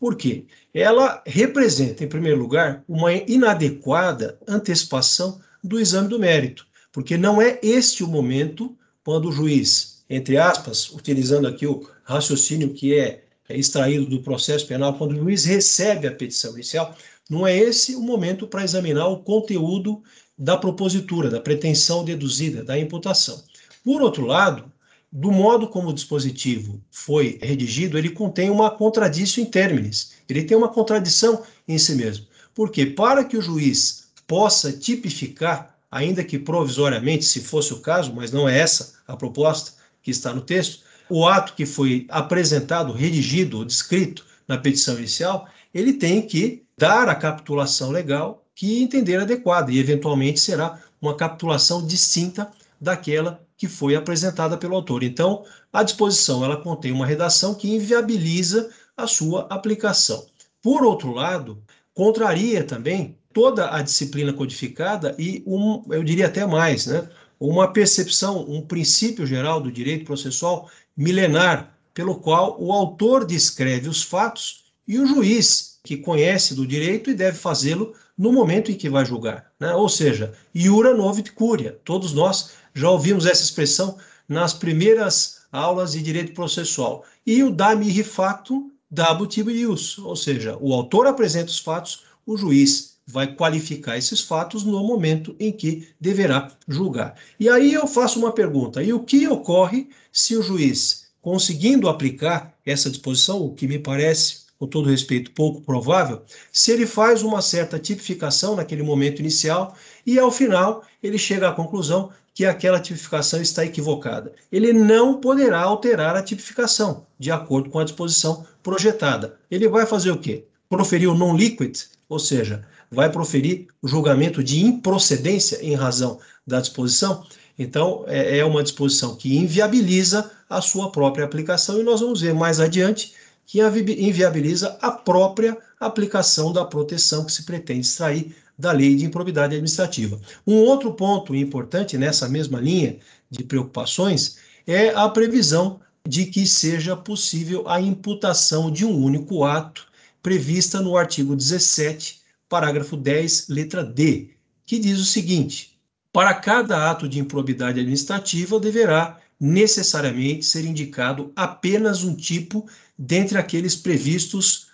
Por 0.00 0.16
quê? 0.16 0.46
Ela 0.72 1.22
representa, 1.26 2.02
em 2.02 2.08
primeiro 2.08 2.38
lugar, 2.38 2.82
uma 2.88 3.12
inadequada 3.12 4.38
antecipação 4.48 5.42
do 5.62 5.78
exame 5.78 6.08
do 6.08 6.18
mérito, 6.18 6.66
porque 6.90 7.18
não 7.18 7.42
é 7.42 7.58
este 7.62 8.02
o 8.02 8.08
momento 8.08 8.74
quando 9.04 9.28
o 9.28 9.32
juiz, 9.32 10.04
entre 10.08 10.38
aspas, 10.38 10.88
utilizando 10.90 11.46
aqui 11.46 11.66
o 11.66 11.86
raciocínio 12.02 12.72
que 12.72 12.98
é, 12.98 13.24
é 13.46 13.58
extraído 13.58 14.06
do 14.06 14.22
processo 14.22 14.66
penal, 14.66 14.94
quando 14.94 15.12
o 15.12 15.18
juiz 15.18 15.44
recebe 15.44 16.06
a 16.08 16.12
petição 16.12 16.54
inicial, 16.54 16.96
não 17.28 17.46
é 17.46 17.56
esse 17.56 17.94
o 17.94 18.00
momento 18.00 18.46
para 18.46 18.64
examinar 18.64 19.06
o 19.08 19.18
conteúdo 19.18 20.02
da 20.36 20.56
propositura, 20.56 21.28
da 21.28 21.40
pretensão 21.40 22.04
deduzida, 22.04 22.64
da 22.64 22.78
imputação. 22.78 23.42
Por 23.84 24.00
outro 24.00 24.24
lado, 24.24 24.72
do 25.10 25.30
modo 25.32 25.68
como 25.68 25.88
o 25.88 25.94
dispositivo 25.94 26.80
foi 26.90 27.38
redigido, 27.42 27.98
ele 27.98 28.10
contém 28.10 28.50
uma 28.50 28.70
contradição 28.70 29.42
em 29.42 29.46
termos. 29.46 30.12
Ele 30.28 30.44
tem 30.44 30.56
uma 30.56 30.68
contradição 30.68 31.42
em 31.66 31.78
si 31.78 31.94
mesmo. 31.94 32.26
Porque 32.54 32.86
para 32.86 33.24
que 33.24 33.36
o 33.36 33.42
juiz 33.42 34.08
possa 34.26 34.72
tipificar, 34.72 35.76
ainda 35.90 36.22
que 36.22 36.38
provisoriamente, 36.38 37.24
se 37.24 37.40
fosse 37.40 37.72
o 37.72 37.80
caso, 37.80 38.12
mas 38.14 38.30
não 38.30 38.48
é 38.48 38.58
essa 38.58 38.94
a 39.06 39.16
proposta 39.16 39.72
que 40.02 40.10
está 40.10 40.34
no 40.34 40.42
texto, 40.42 40.82
o 41.08 41.26
ato 41.26 41.54
que 41.54 41.64
foi 41.64 42.06
apresentado, 42.10 42.92
redigido 42.92 43.58
ou 43.58 43.64
descrito 43.64 44.26
na 44.46 44.58
petição 44.58 44.98
inicial, 44.98 45.48
ele 45.72 45.92
tem 45.92 46.22
que 46.22 46.64
dar 46.76 47.08
a 47.08 47.14
capitulação 47.14 47.90
legal 47.90 48.44
que 48.54 48.82
entender 48.82 49.20
adequada 49.20 49.70
e, 49.70 49.78
eventualmente, 49.78 50.40
será 50.40 50.80
uma 51.00 51.16
capitulação 51.16 51.86
distinta 51.86 52.50
daquela 52.80 53.44
que 53.56 53.68
foi 53.68 53.96
apresentada 53.96 54.56
pelo 54.56 54.76
autor. 54.76 55.02
Então, 55.02 55.44
a 55.72 55.82
disposição 55.82 56.44
ela 56.44 56.56
contém 56.56 56.92
uma 56.92 57.06
redação 57.06 57.54
que 57.54 57.74
inviabiliza 57.74 58.70
a 58.96 59.06
sua 59.06 59.46
aplicação. 59.50 60.26
Por 60.62 60.84
outro 60.84 61.12
lado, 61.12 61.62
contraria 61.92 62.64
também 62.64 63.16
toda 63.32 63.74
a 63.74 63.82
disciplina 63.82 64.32
codificada 64.32 65.14
e 65.18 65.42
um, 65.46 65.82
eu 65.90 66.02
diria 66.02 66.26
até 66.26 66.46
mais, 66.46 66.86
né, 66.86 67.08
uma 67.38 67.72
percepção, 67.72 68.44
um 68.48 68.62
princípio 68.62 69.26
geral 69.26 69.60
do 69.60 69.70
direito 69.70 70.04
processual 70.04 70.68
milenar, 70.96 71.76
pelo 71.94 72.16
qual 72.16 72.60
o 72.60 72.72
autor 72.72 73.24
descreve 73.24 73.88
os 73.88 74.02
fatos 74.02 74.67
e 74.88 74.98
o 74.98 75.06
juiz, 75.06 75.78
que 75.84 75.98
conhece 75.98 76.54
do 76.54 76.66
direito 76.66 77.10
e 77.10 77.14
deve 77.14 77.36
fazê-lo 77.36 77.94
no 78.16 78.32
momento 78.32 78.72
em 78.72 78.74
que 78.74 78.88
vai 78.88 79.04
julgar. 79.04 79.52
Né? 79.60 79.74
Ou 79.74 79.88
seja, 79.88 80.32
iura 80.54 80.94
novit 80.94 81.30
curia. 81.32 81.78
Todos 81.84 82.14
nós 82.14 82.52
já 82.74 82.90
ouvimos 82.90 83.26
essa 83.26 83.44
expressão 83.44 83.98
nas 84.26 84.54
primeiras 84.54 85.42
aulas 85.52 85.92
de 85.92 86.02
direito 86.02 86.32
processual. 86.32 87.04
E 87.26 87.42
o 87.42 87.50
da 87.50 87.76
mihi 87.76 88.02
factum 88.02 88.70
dabut 88.90 89.38
ius, 89.40 89.98
ou 89.98 90.16
seja, 90.16 90.56
o 90.60 90.72
autor 90.72 91.06
apresenta 91.06 91.50
os 91.50 91.58
fatos, 91.58 92.04
o 92.26 92.36
juiz 92.36 92.96
vai 93.06 93.34
qualificar 93.34 93.96
esses 93.96 94.20
fatos 94.20 94.64
no 94.64 94.82
momento 94.84 95.34
em 95.38 95.52
que 95.52 95.88
deverá 96.00 96.50
julgar. 96.66 97.14
E 97.38 97.48
aí 97.48 97.72
eu 97.72 97.86
faço 97.86 98.18
uma 98.18 98.32
pergunta: 98.32 98.82
e 98.82 98.92
o 98.92 99.00
que 99.00 99.28
ocorre 99.28 99.88
se 100.12 100.36
o 100.36 100.42
juiz, 100.42 101.06
conseguindo 101.20 101.88
aplicar 101.88 102.54
essa 102.64 102.90
disposição, 102.90 103.42
o 103.42 103.54
que 103.54 103.66
me 103.66 103.78
parece 103.78 104.47
com 104.58 104.66
todo 104.66 104.90
respeito, 104.90 105.30
pouco 105.30 105.60
provável, 105.60 106.22
se 106.52 106.72
ele 106.72 106.86
faz 106.86 107.22
uma 107.22 107.40
certa 107.40 107.78
tipificação 107.78 108.56
naquele 108.56 108.82
momento 108.82 109.20
inicial 109.20 109.74
e, 110.04 110.18
ao 110.18 110.32
final, 110.32 110.82
ele 111.02 111.16
chega 111.16 111.48
à 111.48 111.52
conclusão 111.52 112.10
que 112.34 112.44
aquela 112.44 112.80
tipificação 112.80 113.40
está 113.40 113.64
equivocada. 113.64 114.32
Ele 114.50 114.72
não 114.72 115.20
poderá 115.20 115.60
alterar 115.60 116.16
a 116.16 116.22
tipificação, 116.22 117.06
de 117.18 117.30
acordo 117.30 117.70
com 117.70 117.78
a 117.78 117.84
disposição 117.84 118.44
projetada. 118.62 119.36
Ele 119.50 119.68
vai 119.68 119.86
fazer 119.86 120.10
o 120.10 120.18
quê? 120.18 120.44
Proferir 120.68 121.08
o 121.08 121.14
non-liquid, 121.14 121.76
ou 122.08 122.18
seja, 122.18 122.64
vai 122.90 123.10
proferir 123.10 123.68
o 123.80 123.88
julgamento 123.88 124.42
de 124.42 124.64
improcedência 124.64 125.58
em 125.62 125.74
razão 125.74 126.18
da 126.46 126.60
disposição. 126.60 127.24
Então, 127.58 128.04
é, 128.06 128.38
é 128.38 128.44
uma 128.44 128.62
disposição 128.62 129.16
que 129.16 129.36
inviabiliza 129.36 130.30
a 130.48 130.60
sua 130.60 130.90
própria 130.90 131.24
aplicação, 131.24 131.80
e 131.80 131.84
nós 131.84 132.00
vamos 132.00 132.20
ver 132.20 132.34
mais 132.34 132.60
adiante 132.60 133.14
que 133.48 133.60
inviabiliza 133.62 134.76
a 134.78 134.90
própria 134.90 135.56
aplicação 135.80 136.52
da 136.52 136.66
proteção 136.66 137.24
que 137.24 137.32
se 137.32 137.44
pretende 137.44 137.80
extrair 137.80 138.36
da 138.58 138.72
lei 138.72 138.94
de 138.94 139.06
improbidade 139.06 139.54
administrativa. 139.54 140.20
Um 140.46 140.56
outro 140.56 140.92
ponto 140.92 141.34
importante 141.34 141.96
nessa 141.96 142.28
mesma 142.28 142.60
linha 142.60 142.98
de 143.30 143.42
preocupações 143.42 144.36
é 144.66 144.90
a 144.90 145.08
previsão 145.08 145.80
de 146.06 146.26
que 146.26 146.46
seja 146.46 146.94
possível 146.94 147.66
a 147.66 147.80
imputação 147.80 148.70
de 148.70 148.84
um 148.84 148.94
único 149.02 149.42
ato 149.44 149.86
prevista 150.22 150.82
no 150.82 150.94
artigo 150.94 151.34
17, 151.34 152.20
parágrafo 152.50 152.98
10, 152.98 153.48
letra 153.48 153.82
D, 153.82 154.28
que 154.66 154.78
diz 154.78 155.00
o 155.00 155.06
seguinte: 155.06 155.78
para 156.12 156.34
cada 156.34 156.90
ato 156.90 157.08
de 157.08 157.18
improbidade 157.18 157.80
administrativa 157.80 158.60
deverá 158.60 159.18
necessariamente 159.40 160.44
ser 160.44 160.66
indicado 160.66 161.32
apenas 161.34 162.02
um 162.04 162.14
tipo 162.14 162.66
dentre 162.98 163.38
aqueles 163.38 163.76
previstos 163.76 164.68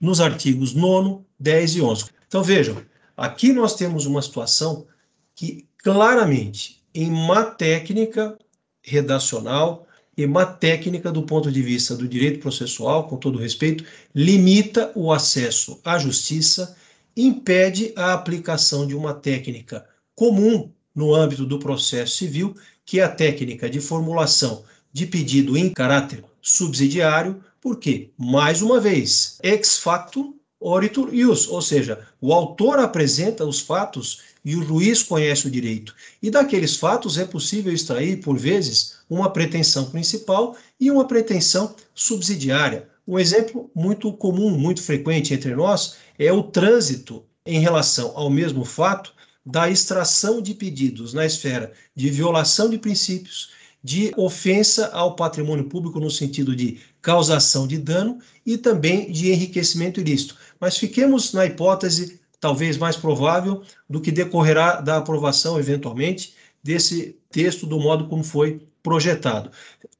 nos 0.00 0.20
artigos 0.20 0.74
9, 0.74 1.24
10 1.38 1.76
e 1.76 1.80
11. 1.82 2.04
Então 2.26 2.42
vejam, 2.42 2.76
aqui 3.16 3.52
nós 3.52 3.74
temos 3.74 4.04
uma 4.04 4.20
situação 4.20 4.86
que 5.34 5.66
claramente, 5.78 6.82
em 6.94 7.10
má 7.10 7.44
técnica 7.44 8.36
redacional 8.82 9.86
e 10.16 10.26
má 10.26 10.44
técnica 10.44 11.10
do 11.10 11.22
ponto 11.22 11.50
de 11.50 11.62
vista 11.62 11.96
do 11.96 12.06
direito 12.06 12.40
processual, 12.40 13.08
com 13.08 13.16
todo 13.16 13.38
respeito, 13.38 13.84
limita 14.14 14.92
o 14.94 15.12
acesso 15.12 15.80
à 15.84 15.98
justiça, 15.98 16.76
impede 17.16 17.92
a 17.96 18.12
aplicação 18.12 18.86
de 18.86 18.94
uma 18.94 19.14
técnica 19.14 19.86
comum 20.14 20.70
no 20.94 21.14
âmbito 21.14 21.44
do 21.44 21.58
processo 21.58 22.16
civil, 22.16 22.54
que 22.84 23.00
é 23.00 23.04
a 23.04 23.08
técnica 23.08 23.68
de 23.68 23.80
formulação 23.80 24.64
de 24.92 25.06
pedido 25.06 25.56
em 25.56 25.70
caráter 25.70 26.24
subsidiário, 26.40 27.42
porque, 27.64 28.10
mais 28.18 28.60
uma 28.60 28.78
vez, 28.78 29.38
ex 29.42 29.78
facto 29.78 30.36
oritur 30.60 31.14
ius, 31.14 31.48
ou 31.48 31.62
seja, 31.62 32.06
o 32.20 32.34
autor 32.34 32.78
apresenta 32.78 33.46
os 33.46 33.58
fatos 33.58 34.20
e 34.44 34.54
o 34.54 34.62
juiz 34.62 35.02
conhece 35.02 35.46
o 35.46 35.50
direito. 35.50 35.94
E 36.22 36.30
daqueles 36.30 36.76
fatos 36.76 37.16
é 37.16 37.24
possível 37.24 37.72
extrair, 37.72 38.20
por 38.20 38.36
vezes, 38.36 38.96
uma 39.08 39.30
pretensão 39.30 39.86
principal 39.86 40.54
e 40.78 40.90
uma 40.90 41.06
pretensão 41.06 41.74
subsidiária. 41.94 42.86
Um 43.08 43.18
exemplo 43.18 43.70
muito 43.74 44.12
comum, 44.12 44.50
muito 44.50 44.82
frequente 44.82 45.32
entre 45.32 45.56
nós, 45.56 45.96
é 46.18 46.30
o 46.30 46.42
trânsito 46.42 47.24
em 47.46 47.60
relação 47.60 48.12
ao 48.14 48.28
mesmo 48.28 48.66
fato 48.66 49.14
da 49.44 49.70
extração 49.70 50.42
de 50.42 50.52
pedidos 50.52 51.14
na 51.14 51.24
esfera 51.24 51.72
de 51.96 52.10
violação 52.10 52.68
de 52.68 52.76
princípios, 52.76 53.52
de 53.84 54.14
ofensa 54.16 54.88
ao 54.94 55.14
patrimônio 55.14 55.66
público 55.66 56.00
no 56.00 56.10
sentido 56.10 56.56
de 56.56 56.78
causação 57.02 57.66
de 57.68 57.76
dano 57.76 58.18
e 58.46 58.56
também 58.56 59.12
de 59.12 59.30
enriquecimento 59.30 60.00
ilícito. 60.00 60.38
Mas 60.58 60.78
fiquemos 60.78 61.34
na 61.34 61.44
hipótese 61.44 62.18
talvez 62.40 62.78
mais 62.78 62.96
provável 62.96 63.62
do 63.88 64.00
que 64.00 64.10
decorrerá 64.10 64.80
da 64.80 64.96
aprovação 64.96 65.58
eventualmente 65.58 66.34
desse 66.62 67.18
texto 67.30 67.66
do 67.66 67.78
modo 67.78 68.08
como 68.08 68.24
foi 68.24 68.66
projetado. 68.82 69.50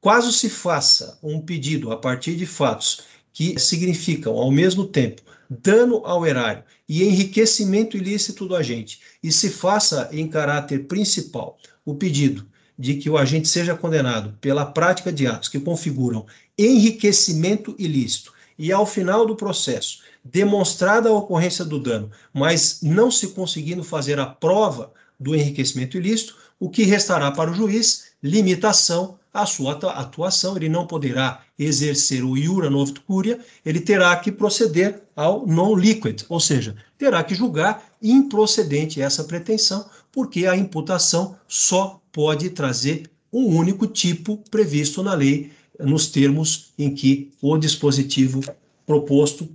Caso 0.01 0.31
se 0.31 0.49
faça 0.49 1.19
um 1.21 1.39
pedido 1.39 1.91
a 1.91 1.97
partir 1.97 2.35
de 2.35 2.47
fatos 2.47 3.01
que 3.31 3.59
significam 3.59 4.33
ao 4.33 4.49
mesmo 4.49 4.85
tempo 4.85 5.21
dano 5.47 6.01
ao 6.05 6.25
erário 6.25 6.63
e 6.89 7.03
enriquecimento 7.03 7.97
ilícito 7.97 8.47
do 8.47 8.55
agente, 8.55 8.99
e 9.21 9.31
se 9.31 9.49
faça 9.49 10.09
em 10.11 10.27
caráter 10.27 10.87
principal 10.87 11.57
o 11.83 11.93
pedido 11.93 12.47
de 12.77 12.95
que 12.95 13.09
o 13.09 13.17
agente 13.17 13.47
seja 13.47 13.75
condenado 13.75 14.37
pela 14.41 14.65
prática 14.65 15.11
de 15.11 15.25
atos 15.27 15.49
que 15.49 15.59
configuram 15.59 16.25
enriquecimento 16.57 17.75
ilícito 17.77 18.33
e, 18.57 18.71
ao 18.71 18.85
final 18.85 19.25
do 19.25 19.35
processo, 19.35 19.99
demonstrada 20.23 21.09
a 21.09 21.13
ocorrência 21.13 21.63
do 21.63 21.79
dano, 21.79 22.09
mas 22.33 22.79
não 22.81 23.11
se 23.11 23.29
conseguindo 23.29 23.83
fazer 23.83 24.19
a 24.19 24.25
prova 24.25 24.91
do 25.19 25.35
enriquecimento 25.35 25.97
ilícito, 25.97 26.35
o 26.59 26.69
que 26.69 26.83
restará 26.83 27.31
para 27.31 27.51
o 27.51 27.53
juiz? 27.53 28.05
Limitação 28.23 29.19
à 29.33 29.45
sua 29.45 29.73
atuação. 29.73 30.55
Ele 30.55 30.69
não 30.69 30.87
poderá 30.87 31.43
exercer 31.59 32.23
o 32.23 32.37
iura 32.37 32.69
novit 32.69 32.99
curia, 33.01 33.39
ele 33.65 33.79
terá 33.79 34.15
que 34.15 34.31
proceder 34.31 35.03
ao 35.15 35.45
non 35.45 35.75
liquid, 35.75 36.23
ou 36.27 36.39
seja, 36.39 36.75
terá 36.97 37.23
que 37.23 37.35
julgar 37.35 37.83
improcedente 38.01 39.01
essa 39.01 39.23
pretensão, 39.23 39.85
porque 40.15 40.47
a 40.47 40.55
imputação 40.55 41.37
só 41.45 42.01
pode 42.09 42.49
trazer 42.51 43.11
um 43.33 43.47
único 43.47 43.85
tipo 43.85 44.37
previsto 44.49 45.03
na 45.03 45.13
lei, 45.13 45.51
nos 45.77 46.07
termos 46.07 46.71
em 46.79 46.95
que 46.95 47.33
o 47.41 47.57
dispositivo 47.57 48.39
proposto 48.85 49.49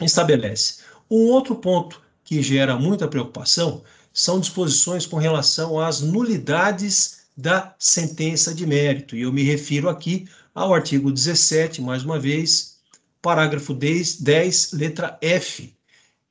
estabelece. 0.00 0.76
Um 1.10 1.26
outro 1.26 1.56
ponto 1.56 2.00
que 2.22 2.40
gera 2.40 2.78
muita 2.78 3.08
preocupação 3.08 3.82
são 4.12 4.38
disposições 4.38 5.06
com 5.06 5.16
relação 5.16 5.80
às 5.80 6.00
nulidades 6.00 7.22
da 7.36 7.74
sentença 7.76 8.54
de 8.54 8.64
mérito. 8.64 9.16
E 9.16 9.22
eu 9.22 9.32
me 9.32 9.42
refiro 9.42 9.88
aqui 9.88 10.28
ao 10.54 10.72
artigo 10.72 11.10
17, 11.10 11.82
mais 11.82 12.04
uma 12.04 12.18
vez, 12.18 12.76
parágrafo 13.20 13.74
10, 13.74 14.20
10 14.20 14.72
letra 14.72 15.18
F, 15.20 15.74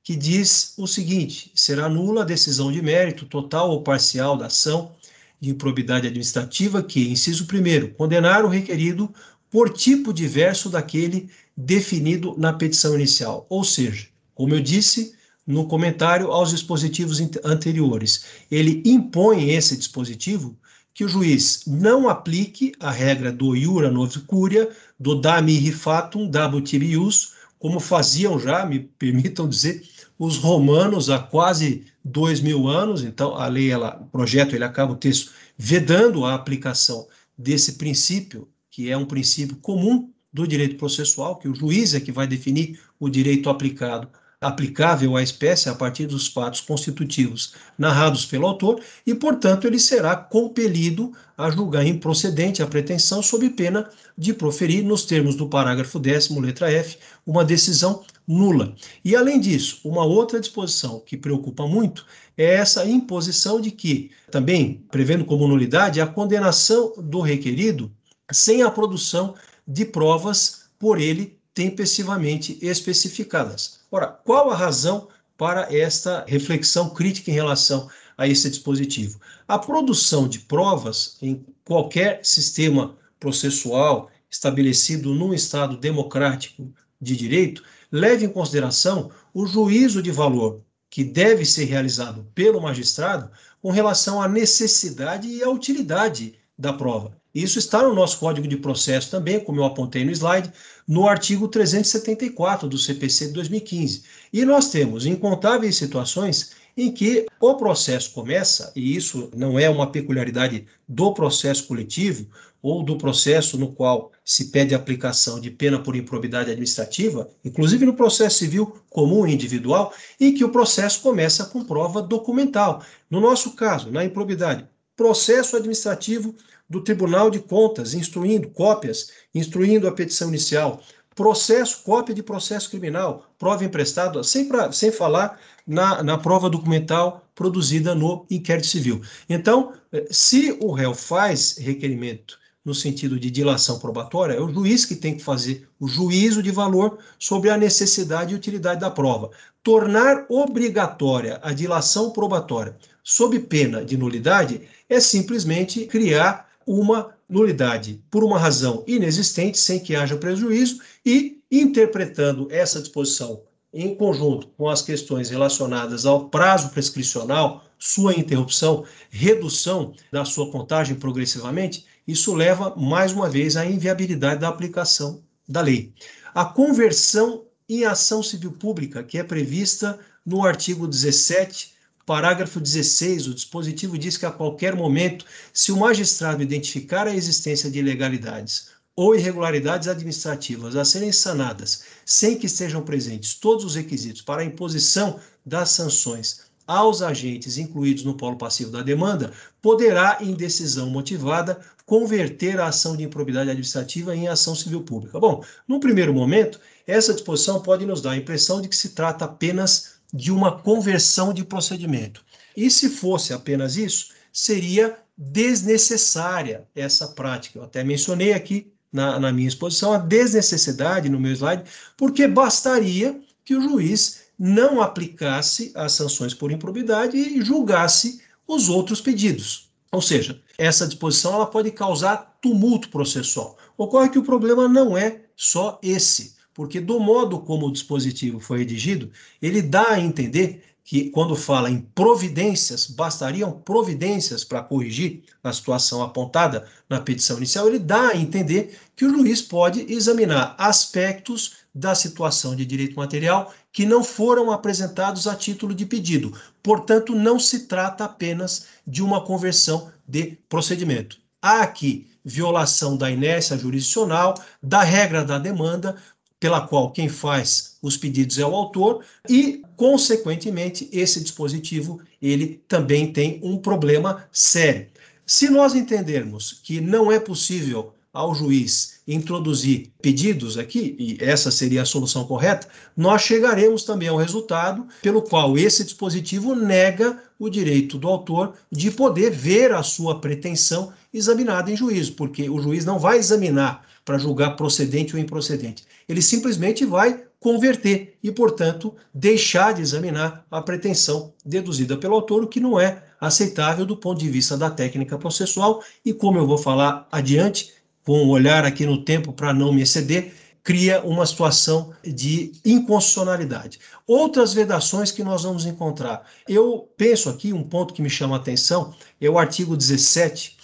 que 0.03 0.15
diz 0.15 0.73
o 0.77 0.87
seguinte: 0.87 1.51
será 1.55 1.89
nula 1.89 2.21
a 2.21 2.25
decisão 2.25 2.71
de 2.71 2.81
mérito 2.81 3.25
total 3.25 3.71
ou 3.71 3.83
parcial 3.83 4.37
da 4.37 4.47
ação 4.47 4.95
de 5.39 5.49
improbidade 5.49 6.07
administrativa 6.07 6.83
que, 6.83 7.09
inciso 7.09 7.45
1, 7.45 7.93
condenar 7.93 8.43
o 8.43 8.49
requerido 8.49 9.13
por 9.49 9.69
tipo 9.69 10.13
diverso 10.13 10.69
daquele 10.69 11.29
definido 11.55 12.35
na 12.37 12.53
petição 12.53 12.95
inicial. 12.95 13.45
Ou 13.49 13.63
seja, 13.63 14.07
como 14.35 14.53
eu 14.53 14.59
disse 14.59 15.13
no 15.45 15.65
comentário 15.65 16.31
aos 16.31 16.51
dispositivos 16.51 17.19
anteriores, 17.43 18.25
ele 18.51 18.83
impõe 18.85 19.49
esse 19.49 19.75
dispositivo 19.75 20.55
que 20.93 21.03
o 21.03 21.09
juiz 21.09 21.63
não 21.65 22.09
aplique 22.09 22.73
a 22.79 22.91
regra 22.91 23.31
do 23.31 23.55
iura 23.55 23.89
novis 23.89 24.17
curia, 24.17 24.69
do 24.99 25.15
da 25.15 25.41
mihi 25.41 25.71
fatum, 25.71 26.29
dabo 26.29 26.61
tibius, 26.61 27.33
como 27.59 27.79
faziam 27.79 28.39
já, 28.39 28.65
me 28.65 28.79
permitam 28.79 29.47
dizer, 29.47 29.83
os 30.17 30.37
romanos 30.37 31.09
há 31.09 31.19
quase 31.19 31.85
dois 32.03 32.39
mil 32.39 32.67
anos. 32.67 33.03
Então, 33.03 33.35
a 33.35 33.47
lei, 33.47 33.69
ela, 33.69 33.99
o 34.01 34.05
projeto, 34.05 34.55
ele 34.55 34.63
acaba 34.63 34.93
o 34.93 34.97
texto 34.97 35.31
vedando 35.57 36.25
a 36.25 36.33
aplicação 36.33 37.07
desse 37.37 37.73
princípio, 37.73 38.47
que 38.71 38.89
é 38.89 38.97
um 38.97 39.05
princípio 39.05 39.57
comum 39.57 40.09
do 40.31 40.47
direito 40.47 40.77
processual, 40.77 41.37
que 41.37 41.49
o 41.49 41.55
juiz 41.55 41.93
é 41.93 41.99
que 41.99 42.11
vai 42.11 42.25
definir 42.25 42.79
o 42.99 43.09
direito 43.09 43.49
aplicado 43.49 44.09
aplicável 44.41 45.17
à 45.17 45.21
espécie 45.21 45.67
a 45.67 45.75
partir 45.75 46.05
dos 46.05 46.27
fatos 46.27 46.61
constitutivos 46.61 47.55
narrados 47.77 48.25
pelo 48.25 48.47
autor 48.47 48.81
e, 49.05 49.13
portanto, 49.13 49.67
ele 49.67 49.77
será 49.77 50.15
compelido 50.15 51.11
a 51.37 51.51
julgar 51.51 51.85
improcedente 51.85 52.63
a 52.63 52.67
pretensão 52.67 53.21
sob 53.21 53.49
pena 53.49 53.89
de 54.17 54.33
proferir, 54.33 54.83
nos 54.83 55.03
termos 55.03 55.35
do 55.35 55.49
parágrafo 55.49 55.99
10, 55.99 56.29
letra 56.37 56.71
F, 56.71 56.97
uma 57.25 57.43
decisão 57.43 58.03
nula. 58.25 58.75
E, 59.03 59.13
além 59.13 59.41
disso, 59.41 59.81
uma 59.83 60.05
outra 60.05 60.39
disposição 60.39 61.01
que 61.05 61.17
preocupa 61.17 61.67
muito 61.67 62.05
é 62.37 62.55
essa 62.55 62.85
imposição 62.85 63.59
de 63.59 63.71
que, 63.71 64.11
também 64.31 64.85
prevendo 64.89 65.25
como 65.25 65.47
nulidade, 65.47 65.99
a 65.99 66.07
condenação 66.07 66.93
do 66.97 67.19
requerido 67.19 67.91
sem 68.31 68.61
a 68.61 68.71
produção 68.71 69.35
de 69.67 69.83
provas 69.83 70.69
por 70.77 70.99
ele 70.99 71.38
tempestivamente 71.59 72.57
especificadas. 72.61 73.81
Ora, 73.91 74.07
qual 74.07 74.49
a 74.49 74.55
razão 74.55 75.09
para 75.37 75.67
esta 75.75 76.23
reflexão 76.25 76.91
crítica 76.91 77.29
em 77.29 77.33
relação 77.33 77.89
a 78.17 78.25
esse 78.25 78.49
dispositivo? 78.49 79.19
A 79.45 79.59
produção 79.59 80.25
de 80.25 80.39
provas 80.39 81.17
em 81.21 81.45
qualquer 81.65 82.21
sistema 82.23 82.95
processual 83.19 84.09
estabelecido 84.31 85.13
num 85.13 85.33
Estado 85.33 85.75
democrático 85.75 86.71
de 87.01 87.17
direito 87.17 87.61
leva 87.91 88.23
em 88.23 88.29
consideração 88.29 89.11
o 89.33 89.45
juízo 89.45 90.01
de 90.01 90.11
valor 90.11 90.61
que 90.89 91.03
deve 91.03 91.45
ser 91.45 91.65
realizado 91.65 92.25
pelo 92.33 92.61
magistrado 92.61 93.29
com 93.61 93.69
relação 93.69 94.21
à 94.21 94.29
necessidade 94.29 95.27
e 95.27 95.43
à 95.43 95.49
utilidade 95.49 96.35
da 96.57 96.71
prova. 96.71 97.19
Isso 97.41 97.57
está 97.57 97.81
no 97.81 97.95
nosso 97.95 98.19
Código 98.19 98.47
de 98.47 98.57
Processo 98.57 99.09
também, 99.09 99.39
como 99.39 99.61
eu 99.61 99.63
apontei 99.63 100.03
no 100.03 100.11
slide, 100.11 100.51
no 100.85 101.07
artigo 101.07 101.47
374 101.47 102.67
do 102.67 102.77
CPC 102.77 103.27
de 103.27 103.33
2015. 103.33 104.03
E 104.33 104.43
nós 104.43 104.69
temos 104.69 105.05
incontáveis 105.05 105.77
situações 105.77 106.51
em 106.75 106.91
que 106.91 107.25
o 107.39 107.55
processo 107.55 108.11
começa, 108.11 108.73
e 108.75 108.95
isso 108.95 109.29
não 109.33 109.57
é 109.57 109.69
uma 109.69 109.89
peculiaridade 109.89 110.65
do 110.87 111.13
processo 111.13 111.65
coletivo 111.65 112.27
ou 112.61 112.83
do 112.83 112.97
processo 112.97 113.57
no 113.57 113.71
qual 113.71 114.11
se 114.23 114.45
pede 114.45 114.75
aplicação 114.75 115.39
de 115.39 115.49
pena 115.49 115.79
por 115.79 115.95
improbidade 115.95 116.51
administrativa, 116.51 117.29
inclusive 117.43 117.85
no 117.85 117.95
processo 117.95 118.39
civil 118.39 118.81
comum 118.89 119.25
e 119.25 119.33
individual, 119.33 119.93
em 120.19 120.33
que 120.33 120.43
o 120.43 120.51
processo 120.51 121.01
começa 121.01 121.45
com 121.45 121.63
prova 121.63 122.01
documental. 122.01 122.83
No 123.09 123.21
nosso 123.21 123.51
caso, 123.51 123.89
na 123.91 124.03
improbidade, 124.03 124.67
processo 124.95 125.55
administrativo 125.55 126.35
do 126.69 126.81
Tribunal 126.81 127.31
de 127.31 127.39
Contas, 127.39 127.93
instruindo 127.93 128.49
cópias, 128.49 129.11
instruindo 129.33 129.87
a 129.87 129.91
petição 129.91 130.29
inicial, 130.29 130.81
processo, 131.15 131.83
cópia 131.83 132.15
de 132.15 132.23
processo 132.23 132.69
criminal, 132.69 133.29
prova 133.37 133.65
emprestada, 133.65 134.23
sem, 134.23 134.47
pra, 134.47 134.71
sem 134.71 134.91
falar 134.91 135.39
na, 135.67 136.01
na 136.01 136.17
prova 136.17 136.49
documental 136.49 137.27
produzida 137.35 137.93
no 137.93 138.25
inquérito 138.29 138.67
civil. 138.67 139.01
Então, 139.27 139.73
eh, 139.91 140.07
se 140.11 140.57
o 140.61 140.71
réu 140.71 140.93
faz 140.93 141.57
requerimento 141.57 142.39
no 142.63 142.73
sentido 142.73 143.19
de 143.19 143.31
dilação 143.31 143.79
probatória, 143.79 144.35
é 144.35 144.39
o 144.39 144.53
juiz 144.53 144.85
que 144.85 144.95
tem 144.95 145.17
que 145.17 145.23
fazer 145.23 145.67
o 145.79 145.87
juízo 145.87 146.43
de 146.43 146.51
valor 146.51 146.99
sobre 147.17 147.49
a 147.49 147.57
necessidade 147.57 148.33
e 148.33 148.37
utilidade 148.37 148.79
da 148.79 148.91
prova. 148.91 149.31
Tornar 149.63 150.25
obrigatória 150.29 151.39
a 151.41 151.51
dilação 151.51 152.11
probatória 152.11 152.77
sob 153.03 153.39
pena 153.39 153.83
de 153.83 153.97
nulidade 153.97 154.61
é 154.87 154.99
simplesmente 154.99 155.85
criar 155.85 156.48
uma 156.69 157.15
nulidade 157.27 157.99
por 158.11 158.23
uma 158.23 158.37
razão 158.37 158.83
inexistente, 158.85 159.57
sem 159.57 159.79
que 159.79 159.95
haja 159.95 160.15
prejuízo, 160.15 160.79
e 161.03 161.41
interpretando 161.51 162.47
essa 162.51 162.79
disposição 162.79 163.41
em 163.73 163.95
conjunto 163.95 164.45
com 164.55 164.69
as 164.69 164.83
questões 164.83 165.31
relacionadas 165.31 166.05
ao 166.05 166.29
prazo 166.29 166.69
prescricional, 166.69 167.63
sua 167.79 168.13
interrupção, 168.13 168.85
redução 169.09 169.93
da 170.11 170.23
sua 170.23 170.51
contagem 170.51 170.95
progressivamente, 170.95 171.87
isso 172.07 172.35
leva 172.35 172.75
mais 172.77 173.13
uma 173.13 173.27
vez 173.27 173.57
à 173.57 173.65
inviabilidade 173.65 174.41
da 174.41 174.47
aplicação 174.47 175.23
da 175.47 175.61
lei. 175.61 175.91
A 176.35 176.45
conversão 176.45 177.45
em 177.67 177.83
ação 177.83 178.21
civil 178.21 178.51
pública, 178.51 179.01
que 179.01 179.17
é 179.17 179.23
prevista 179.23 179.97
no 180.23 180.45
artigo 180.45 180.87
17 180.87 181.78
Parágrafo 182.09 182.59
16, 182.59 183.27
o 183.27 183.35
dispositivo 183.35 183.95
diz 183.95 184.17
que 184.17 184.25
a 184.25 184.31
qualquer 184.31 184.75
momento, 184.75 185.23
se 185.53 185.71
o 185.71 185.77
magistrado 185.77 186.41
identificar 186.41 187.05
a 187.05 187.13
existência 187.13 187.69
de 187.69 187.77
ilegalidades 187.77 188.69
ou 188.95 189.13
irregularidades 189.13 189.87
administrativas 189.87 190.75
a 190.75 190.83
serem 190.83 191.11
sanadas 191.11 191.83
sem 192.03 192.35
que 192.35 192.47
estejam 192.47 192.81
presentes 192.81 193.35
todos 193.35 193.63
os 193.63 193.75
requisitos 193.75 194.23
para 194.23 194.41
a 194.41 194.43
imposição 194.43 195.19
das 195.45 195.69
sanções 195.69 196.49
aos 196.65 197.03
agentes 197.03 197.59
incluídos 197.59 198.03
no 198.03 198.15
polo 198.15 198.37
passivo 198.37 198.71
da 198.71 198.81
demanda, 198.81 199.31
poderá, 199.61 200.17
em 200.19 200.33
decisão 200.33 200.89
motivada, 200.89 201.59
converter 201.85 202.59
a 202.59 202.69
ação 202.69 202.97
de 202.97 203.03
improbidade 203.03 203.51
administrativa 203.51 204.15
em 204.15 204.27
ação 204.27 204.55
civil 204.55 204.81
pública. 204.81 205.19
Bom, 205.19 205.43
num 205.67 205.79
primeiro 205.79 206.11
momento, 206.11 206.59
essa 206.87 207.13
disposição 207.13 207.61
pode 207.61 207.85
nos 207.85 208.01
dar 208.01 208.11
a 208.11 208.17
impressão 208.17 208.61
de 208.61 208.67
que 208.67 208.75
se 208.75 208.89
trata 208.89 209.25
apenas 209.25 209.98
de 210.13 210.31
uma 210.31 210.59
conversão 210.59 211.33
de 211.33 211.43
procedimento. 211.43 212.23
E 212.55 212.69
se 212.69 212.89
fosse 212.89 213.33
apenas 213.33 213.77
isso, 213.77 214.11
seria 214.31 214.97
desnecessária 215.17 216.67
essa 216.75 217.09
prática. 217.09 217.59
Eu 217.59 217.63
até 217.63 217.83
mencionei 217.83 218.33
aqui 218.33 218.71
na, 218.91 219.19
na 219.19 219.31
minha 219.31 219.47
exposição 219.47 219.93
a 219.93 219.97
desnecessidade 219.97 221.09
no 221.09 221.19
meu 221.19 221.33
slide, 221.33 221.63
porque 221.95 222.27
bastaria 222.27 223.19
que 223.43 223.55
o 223.55 223.61
juiz 223.61 224.21
não 224.37 224.81
aplicasse 224.81 225.71
as 225.75 225.93
sanções 225.93 226.33
por 226.33 226.51
improbidade 226.51 227.17
e 227.17 227.41
julgasse 227.41 228.21
os 228.47 228.69
outros 228.69 229.01
pedidos. 229.01 229.69
Ou 229.91 230.01
seja, 230.01 230.41
essa 230.57 230.87
disposição 230.87 231.33
ela 231.33 231.47
pode 231.47 231.71
causar 231.71 232.37
tumulto 232.41 232.89
processual. 232.89 233.57
Ocorre 233.77 234.09
que 234.09 234.19
o 234.19 234.23
problema 234.23 234.67
não 234.67 234.97
é 234.97 235.21
só 235.35 235.79
esse 235.81 236.38
porque 236.59 236.81
do 236.81 236.99
modo 236.99 237.39
como 237.39 237.67
o 237.67 237.71
dispositivo 237.71 238.37
foi 238.37 238.59
redigido, 238.59 239.09
ele 239.41 239.61
dá 239.61 239.91
a 239.91 239.99
entender 240.01 240.61
que 240.83 241.09
quando 241.09 241.33
fala 241.33 241.71
em 241.71 241.79
providências, 241.79 242.85
bastariam 242.85 243.49
providências 243.49 244.43
para 244.43 244.61
corrigir 244.61 245.23
a 245.41 245.53
situação 245.53 246.03
apontada 246.03 246.67
na 246.89 246.99
petição 246.99 247.37
inicial, 247.37 247.65
ele 247.65 247.79
dá 247.79 248.09
a 248.09 248.17
entender 248.17 248.77
que 248.93 249.05
o 249.05 249.09
juiz 249.09 249.41
pode 249.41 249.85
examinar 249.89 250.53
aspectos 250.57 251.59
da 251.73 251.95
situação 251.95 252.53
de 252.53 252.65
direito 252.65 252.97
material 252.97 253.53
que 253.71 253.85
não 253.85 254.03
foram 254.03 254.51
apresentados 254.51 255.27
a 255.27 255.35
título 255.37 255.73
de 255.73 255.85
pedido. 255.85 256.37
Portanto, 256.61 257.15
não 257.15 257.39
se 257.39 257.67
trata 257.67 258.03
apenas 258.03 258.65
de 258.85 259.01
uma 259.01 259.23
conversão 259.23 259.89
de 260.05 260.37
procedimento. 260.49 261.19
Há 261.41 261.61
aqui 261.61 262.09
violação 262.23 262.97
da 262.97 263.09
inércia 263.09 263.57
jurisdicional, 263.57 264.35
da 264.61 264.83
regra 264.83 265.23
da 265.23 265.39
demanda, 265.39 265.95
pela 266.39 266.61
qual 266.61 266.91
quem 266.91 267.09
faz 267.09 267.77
os 267.81 267.97
pedidos 267.97 268.37
é 268.39 268.45
o 268.45 268.55
autor 268.55 269.03
e, 269.27 269.61
consequentemente, 269.75 270.89
esse 270.91 271.21
dispositivo 271.21 271.99
ele 272.21 272.61
também 272.67 273.11
tem 273.11 273.39
um 273.43 273.57
problema 273.57 274.23
sério. 274.31 274.87
Se 275.25 275.49
nós 275.49 275.75
entendermos 275.75 276.59
que 276.63 276.81
não 276.81 277.11
é 277.11 277.19
possível 277.19 277.93
ao 278.11 278.33
juiz 278.33 278.99
introduzir 279.07 279.91
pedidos 280.01 280.57
aqui, 280.57 280.95
e 280.97 281.17
essa 281.23 281.51
seria 281.51 281.83
a 281.83 281.85
solução 281.85 282.25
correta, 282.25 282.67
nós 282.97 283.21
chegaremos 283.21 283.83
também 283.83 284.07
ao 284.07 284.17
resultado 284.17 284.87
pelo 285.01 285.21
qual 285.21 285.57
esse 285.57 285.83
dispositivo 285.83 286.55
nega 286.55 287.21
o 287.37 287.49
direito 287.49 287.97
do 287.97 288.07
autor 288.07 288.53
de 288.71 288.91
poder 288.91 289.31
ver 289.31 289.71
a 289.71 289.83
sua 289.83 290.19
pretensão 290.19 290.91
examinada 291.13 291.71
em 291.71 291.77
juízo, 291.77 292.13
porque 292.13 292.49
o 292.49 292.61
juiz 292.61 292.83
não 292.83 292.99
vai 292.99 293.17
examinar 293.17 293.87
para 294.09 294.17
julgar 294.17 294.55
procedente 294.55 295.15
ou 295.15 295.21
improcedente. 295.21 295.85
Ele 296.07 296.19
simplesmente 296.19 296.83
vai 296.83 297.25
converter 297.39 298.17
e, 298.23 298.31
portanto, 298.31 298.95
deixar 299.13 299.71
de 299.71 299.83
examinar 299.83 300.43
a 300.49 300.59
pretensão 300.63 301.31
deduzida 301.45 301.95
pelo 301.95 302.15
autor, 302.15 302.43
o 302.43 302.47
que 302.47 302.59
não 302.59 302.79
é 302.79 303.03
aceitável 303.21 303.85
do 303.85 303.95
ponto 303.95 304.19
de 304.19 304.27
vista 304.27 304.57
da 304.57 304.71
técnica 304.71 305.15
processual. 305.15 305.83
E 306.03 306.11
como 306.11 306.39
eu 306.39 306.47
vou 306.47 306.57
falar 306.57 307.07
adiante, 307.11 307.71
com 308.03 308.23
um 308.23 308.29
olhar 308.29 308.65
aqui 308.65 308.83
no 308.83 309.05
tempo 309.05 309.31
para 309.31 309.53
não 309.53 309.71
me 309.71 309.83
exceder, 309.83 310.33
cria 310.63 311.03
uma 311.03 311.23
situação 311.23 311.93
de 312.03 312.51
inconstitucionalidade. 312.65 313.77
Outras 314.07 314.55
vedações 314.55 315.11
que 315.11 315.23
nós 315.23 315.43
vamos 315.43 315.67
encontrar. 315.67 316.25
Eu 316.47 316.89
penso 316.97 317.29
aqui, 317.29 317.53
um 317.53 317.61
ponto 317.61 317.93
que 317.93 318.01
me 318.01 318.09
chama 318.09 318.37
a 318.37 318.39
atenção, 318.39 318.91
é 319.21 319.29
o 319.29 319.37
artigo 319.37 319.77
17, 319.77 320.57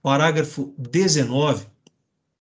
parágrafo 0.00 0.72
19, 0.78 1.66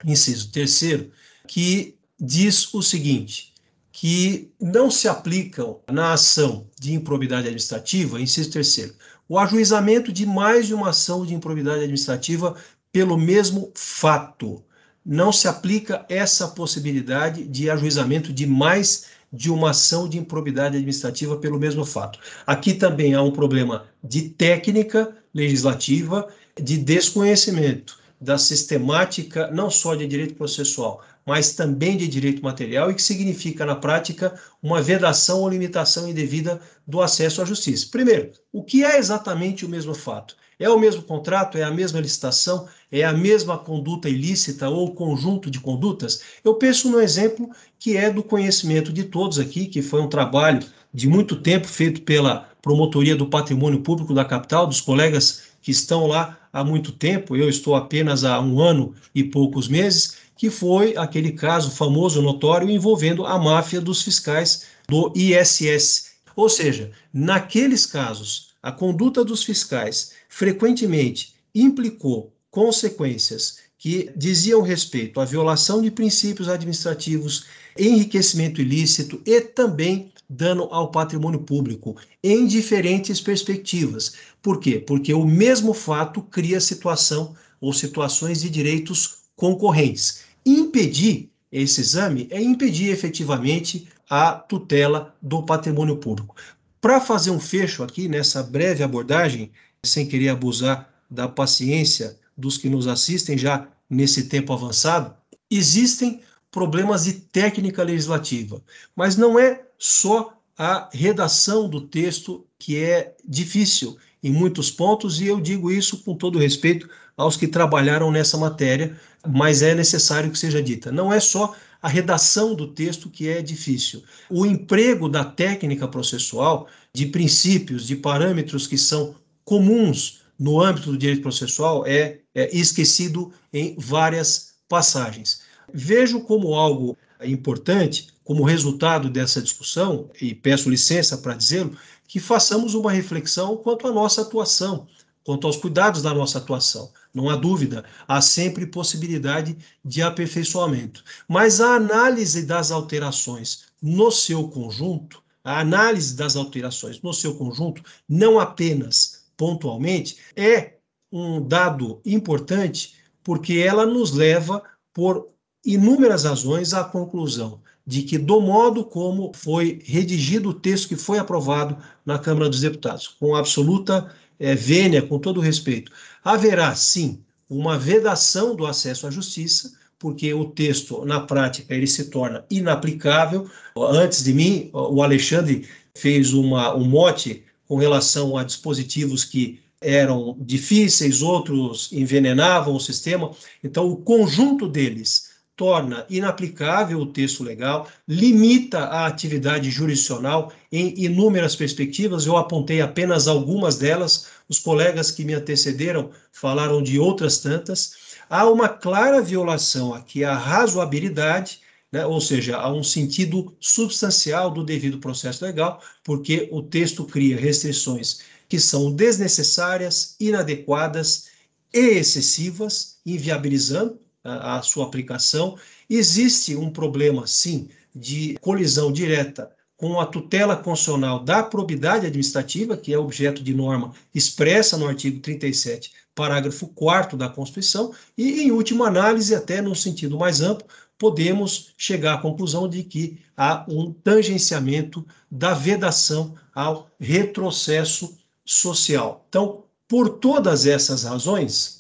inciso 0.05 0.51
3, 0.51 1.09
que 1.47 1.97
diz 2.19 2.73
o 2.75 2.83
seguinte: 2.83 3.53
que 3.93 4.51
não 4.61 4.91
se 4.91 5.09
aplicam 5.09 5.81
na 5.91 6.13
ação 6.13 6.67
de 6.79 6.95
improbidade 6.95 7.43
administrativa, 7.43 8.21
inciso 8.21 8.51
3, 8.51 8.95
o 9.29 9.39
ajuizamento 9.39 10.13
de 10.13 10.27
mais 10.27 10.67
de 10.67 10.75
uma 10.75 10.91
ação 10.91 11.25
de 11.25 11.35
improbidade 11.35 11.81
administrativa 11.81 12.57
pelo 12.93 13.17
mesmo 13.17 13.71
fato. 13.75 14.63
Não 15.05 15.33
se 15.33 15.49
aplica 15.49 16.05
essa 16.09 16.49
possibilidade 16.49 17.47
de 17.47 17.71
ajuizamento 17.71 18.33
de 18.33 18.47
mais 18.47 19.07
de 19.33 19.51
uma 19.51 19.71
ação 19.71 20.09
de 20.09 20.19
improbidade 20.19 20.77
administrativa 20.77 21.37
pelo 21.37 21.59
mesmo 21.59 21.85
fato. 21.85 22.19
Aqui 22.47 22.75
também 22.75 23.15
há 23.15 23.23
um 23.23 23.31
problema 23.31 23.87
de 24.03 24.23
técnica 24.31 25.17
legislativa, 25.33 26.29
de 26.61 26.77
desconhecimento 26.77 28.00
da 28.21 28.37
sistemática 28.37 29.51
não 29.51 29.71
só 29.71 29.95
de 29.95 30.07
direito 30.07 30.35
processual, 30.35 31.03
mas 31.25 31.53
também 31.53 31.97
de 31.97 32.07
direito 32.07 32.43
material 32.43 32.91
e 32.91 32.95
que 32.95 33.03
significa 33.03 33.65
na 33.65 33.75
prática 33.75 34.39
uma 34.63 34.83
vedação 34.83 35.41
ou 35.41 35.49
limitação 35.49 36.09
indevida 36.09 36.61
do 36.87 37.01
acesso 37.01 37.41
à 37.41 37.45
justiça. 37.45 37.89
Primeiro, 37.91 38.31
o 38.53 38.63
que 38.63 38.85
é 38.85 38.99
exatamente 38.99 39.65
o 39.65 39.69
mesmo 39.69 39.95
fato? 39.95 40.37
É 40.59 40.69
o 40.69 40.79
mesmo 40.79 41.03
contrato? 41.03 41.57
É 41.57 41.63
a 41.63 41.71
mesma 41.71 42.01
licitação? 42.01 42.69
É 42.93 43.03
a 43.03 43.13
mesma 43.15 43.57
conduta 43.57 44.11
ilícita 44.11 44.69
ou 44.69 44.95
conjunto 44.95 45.51
de 45.51 45.59
condutas? 45.59 46.21
Eu 46.45 46.55
penso 46.55 46.91
no 46.91 47.01
exemplo 47.01 47.49
que 47.79 47.97
é 47.97 48.11
do 48.11 48.23
conhecimento 48.23 48.93
de 48.93 49.05
todos 49.05 49.39
aqui, 49.39 49.65
que 49.65 49.81
foi 49.81 50.03
um 50.03 50.09
trabalho 50.09 50.61
de 50.93 51.09
muito 51.09 51.37
tempo 51.37 51.67
feito 51.67 52.03
pela 52.03 52.51
Promotoria 52.61 53.17
do 53.17 53.25
Patrimônio 53.25 53.81
Público 53.81 54.13
da 54.13 54.25
capital, 54.25 54.67
dos 54.67 54.83
colegas 54.83 55.45
que 55.63 55.71
estão 55.71 56.07
lá 56.07 56.39
há 56.53 56.65
muito 56.65 56.93
tempo, 56.93 57.37
eu 57.37 57.49
estou 57.49 57.75
apenas 57.75 58.25
há 58.25 58.41
um 58.41 58.61
ano 58.61 58.95
e 59.15 59.23
poucos 59.25 59.69
meses, 59.69 60.17
que 60.37 60.51
foi 60.51 60.97
aquele 60.97 61.33
caso 61.33 61.71
famoso, 61.71 62.23
notório, 62.23 62.71
envolvendo 62.71 63.27
a 63.27 63.39
máfia 63.39 63.81
dos 63.81 64.03
fiscais 64.03 64.67
do 64.89 65.13
ISS. 65.15 66.13
Ou 66.35 66.49
seja, 66.49 66.91
naqueles 67.13 67.85
casos, 67.85 68.51
a 68.63 68.73
conduta 68.73 69.25
dos 69.25 69.43
fiscais 69.43 70.13
frequentemente 70.29 71.35
implicou 71.55 72.33
consequências 72.51 73.59
que 73.79 74.11
diziam 74.17 74.61
respeito 74.61 75.21
à 75.21 75.25
violação 75.25 75.81
de 75.81 75.91
princípios 75.91 76.49
administrativos, 76.49 77.47
enriquecimento 77.79 78.61
ilícito 78.61 79.23
e 79.25 79.41
também 79.41 80.13
dano 80.33 80.69
ao 80.71 80.93
patrimônio 80.93 81.41
público, 81.41 81.97
em 82.23 82.47
diferentes 82.47 83.21
perspectivas. 83.21 84.15
Por 84.41 84.61
quê? 84.61 84.79
Porque 84.79 85.13
o 85.13 85.27
mesmo 85.27 85.75
fato 85.75 86.23
cria 86.23 86.61
situação 86.61 87.35
ou 87.61 87.73
situações 87.73 88.41
de 88.41 88.49
direitos 88.49 89.23
concorrentes. 89.35 90.23
Impedir 90.47 91.29
esse 91.51 91.81
exame 91.81 92.29
é 92.31 92.41
impedir 92.41 92.91
efetivamente 92.91 93.89
a 94.09 94.33
tutela 94.33 95.17
do 95.21 95.43
patrimônio 95.43 95.97
público. 95.97 96.37
Para 96.81 97.01
fazer 97.01 97.33
um 97.33 97.41
fecho 97.41 97.83
aqui 97.83 98.09
nessa 98.09 98.41
breve 98.41 98.85
abordagem, 98.85 99.51
sem 99.85 100.07
querer 100.07 100.29
abusar 100.29 100.89
da 101.11 101.29
paciência 101.29 102.17
dos 102.37 102.57
que 102.57 102.69
nos 102.69 102.87
assistem 102.87 103.37
já 103.37 103.67
nesse 103.89 104.29
tempo 104.29 104.53
avançado, 104.53 105.13
existem 105.51 106.21
problemas 106.53 107.05
de 107.05 107.15
técnica 107.15 107.83
legislativa, 107.83 108.63
mas 108.95 109.17
não 109.17 109.39
é 109.39 109.63
só 109.81 110.35
a 110.59 110.91
redação 110.93 111.67
do 111.67 111.81
texto 111.81 112.47
que 112.59 112.77
é 112.77 113.17
difícil 113.27 113.97
em 114.23 114.31
muitos 114.31 114.71
pontos, 114.71 115.19
e 115.19 115.27
eu 115.27 115.41
digo 115.41 115.73
isso 115.73 116.05
com 116.05 116.15
todo 116.15 116.39
respeito 116.39 116.87
aos 117.17 117.35
que 117.35 117.49
trabalharam 117.49 118.13
nessa 118.13 118.37
matéria, 118.37 118.95
mas 119.27 119.63
é 119.63 119.75
necessário 119.75 120.31
que 120.31 120.39
seja 120.39 120.63
dita. 120.63 120.93
Não 120.93 121.11
é 121.11 121.19
só 121.19 121.57
a 121.81 121.89
redação 121.89 122.55
do 122.55 122.69
texto 122.69 123.09
que 123.09 123.27
é 123.27 123.41
difícil. 123.41 124.03
O 124.29 124.45
emprego 124.45 125.09
da 125.09 125.25
técnica 125.25 125.89
processual, 125.89 126.69
de 126.93 127.07
princípios, 127.07 127.87
de 127.87 127.97
parâmetros 127.97 128.67
que 128.67 128.77
são 128.77 129.15
comuns 129.45 130.21
no 130.39 130.61
âmbito 130.61 130.91
do 130.91 130.99
direito 130.99 131.23
processual 131.23 131.87
é, 131.87 132.19
é 132.35 132.55
esquecido 132.55 133.33
em 133.51 133.75
várias 133.79 134.57
passagens. 134.69 135.41
Vejo 135.73 136.21
como 136.21 136.55
algo 136.55 136.99
importante, 137.23 138.09
como 138.31 138.45
resultado 138.45 139.11
dessa 139.11 139.43
discussão, 139.43 140.09
e 140.21 140.37
peço 140.37 140.71
licença 140.71 141.19
para 141.19 141.35
dizê-lo, 141.35 141.77
que 142.07 142.21
façamos 142.21 142.75
uma 142.75 142.93
reflexão 142.93 143.57
quanto 143.57 143.89
à 143.89 143.93
nossa 143.93 144.23
atuação, 144.23 144.87
quanto 145.25 145.49
aos 145.49 145.57
cuidados 145.57 146.01
da 146.01 146.15
nossa 146.15 146.39
atuação. 146.39 146.93
Não 147.13 147.29
há 147.29 147.35
dúvida, 147.35 147.85
há 148.07 148.21
sempre 148.21 148.69
possibilidade 148.69 149.59
de 149.85 150.01
aperfeiçoamento. 150.01 151.03
Mas 151.27 151.61
a 151.61 151.75
análise 151.75 152.47
das 152.47 152.71
alterações 152.71 153.65
no 153.83 154.13
seu 154.13 154.47
conjunto, 154.47 155.21
a 155.43 155.59
análise 155.59 156.15
das 156.15 156.37
alterações 156.37 157.03
no 157.03 157.13
seu 157.13 157.35
conjunto, 157.35 157.83
não 158.09 158.39
apenas 158.39 159.25
pontualmente, 159.37 160.19
é 160.37 160.75
um 161.11 161.45
dado 161.45 162.01
importante 162.07 162.95
porque 163.25 163.55
ela 163.55 163.85
nos 163.85 164.13
leva, 164.13 164.63
por 164.95 165.31
inúmeras 165.67 166.23
razões, 166.23 166.73
à 166.73 166.85
conclusão 166.85 167.61
de 167.91 168.03
que, 168.03 168.17
do 168.17 168.41
modo 168.41 168.85
como 168.85 169.33
foi 169.35 169.81
redigido 169.85 170.51
o 170.51 170.55
texto 170.55 170.87
que 170.87 170.95
foi 170.95 171.19
aprovado 171.19 171.77
na 172.07 172.21
Câmara 172.21 172.49
dos 172.49 172.61
Deputados, 172.61 173.09
com 173.09 173.35
absoluta 173.35 174.15
é, 174.39 174.55
vênia, 174.55 175.03
com 175.03 175.19
todo 175.19 175.41
respeito, 175.41 175.91
haverá 176.23 176.73
sim 176.77 177.19
uma 177.49 177.77
vedação 177.77 178.55
do 178.55 178.65
acesso 178.65 179.09
à 179.09 179.11
justiça, 179.11 179.73
porque 179.99 180.33
o 180.33 180.45
texto, 180.45 181.05
na 181.05 181.19
prática, 181.19 181.75
ele 181.75 181.89
se 181.89 182.05
torna 182.11 182.45
inaplicável. 182.49 183.51
Antes 183.77 184.23
de 184.23 184.33
mim, 184.33 184.71
o 184.73 185.03
Alexandre 185.03 185.67
fez 185.93 186.33
uma, 186.33 186.73
um 186.77 186.85
mote 186.85 187.43
com 187.67 187.75
relação 187.75 188.39
a 188.39 188.45
dispositivos 188.45 189.25
que 189.25 189.59
eram 189.81 190.37
difíceis, 190.39 191.23
outros 191.23 191.93
envenenavam 191.93 192.73
o 192.73 192.81
sistema. 192.81 193.33
Então, 193.65 193.89
o 193.89 193.97
conjunto 193.97 194.69
deles 194.69 195.30
torna 195.61 196.07
inaplicável 196.09 196.99
o 197.01 197.13
texto 197.13 197.45
legal, 197.45 197.87
limita 198.09 198.79
a 198.79 199.05
atividade 199.05 199.71
jurisdicional 199.71 200.51
em 200.73 200.95
inúmeras 200.97 201.55
perspectivas. 201.55 202.25
Eu 202.25 202.39
apontei 202.39 202.81
apenas 202.81 203.29
algumas 203.29 203.77
delas, 203.77 204.29
os 204.49 204.59
colegas 204.59 205.11
que 205.11 205.23
me 205.23 205.35
antecederam 205.35 206.13
falaram 206.33 206.83
de 206.83 206.99
outras 206.99 207.41
tantas. 207.41 207.93
Há 208.31 208.49
uma 208.49 208.71
clara 208.71 209.21
violação 209.21 209.93
aqui 209.93 210.25
à 210.25 210.35
razoabilidade 210.35 211.61
né? 211.93 212.07
ou 212.07 212.23
seja, 212.23 212.57
há 212.57 212.73
um 212.73 212.83
sentido 212.83 213.55
substancial 213.61 214.51
do 214.51 214.65
devido 214.65 214.99
processo 214.99 215.45
legal, 215.45 215.83
porque 216.03 216.49
o 216.51 216.63
texto 216.63 217.05
cria 217.05 217.37
restrições 217.37 218.21
que 218.49 218.59
são 218.59 218.91
desnecessárias, 218.91 220.17
inadequadas 220.19 221.27
e 221.71 221.99
excessivas, 221.99 222.97
inviabilizando 223.05 224.00
a, 224.25 224.61
sua 224.63 224.87
aplicação. 224.87 225.57
Existe 225.89 226.57
um 226.57 226.71
problema, 226.71 227.27
sim, 227.27 227.69
de 227.95 228.37
colisão 228.41 228.93
direta 228.93 229.51
com 229.77 229.99
a 229.99 230.05
tutela 230.05 230.57
constitucional 230.57 231.21
da 231.21 231.43
probidade 231.43 232.07
administrativa, 232.07 232.77
que 232.77 232.93
é 232.93 232.99
objeto 232.99 233.43
de 233.43 233.55
norma 233.55 233.93
expressa 234.15 234.77
no 234.77 234.87
artigo 234.87 235.21
37, 235.21 235.93
parágrafo 236.15 236.69
4 236.69 237.17
da 237.17 237.31
Constituição, 237.31 237.95
e, 238.17 238.43
em 238.43 238.51
última 238.51 238.87
análise, 238.87 239.35
até 239.35 239.63
num 239.63 239.75
sentido 239.75 240.19
mais 240.19 240.43
amplo, 240.43 240.67
podemos 240.99 241.73
chegar 241.79 242.15
à 242.15 242.19
conclusão 242.19 242.69
de 242.69 242.85
que 242.85 243.19
há 243.35 243.65
um 243.67 243.91
tangenciamento 243.91 245.07
da 245.31 245.55
vedação 245.55 246.35
ao 246.55 246.91
retrocesso 247.01 248.19
social. 248.45 249.25
Então, 249.31 249.65
por 249.89 250.11
todas 250.19 250.67
essas 250.67 251.05
razões, 251.05 251.80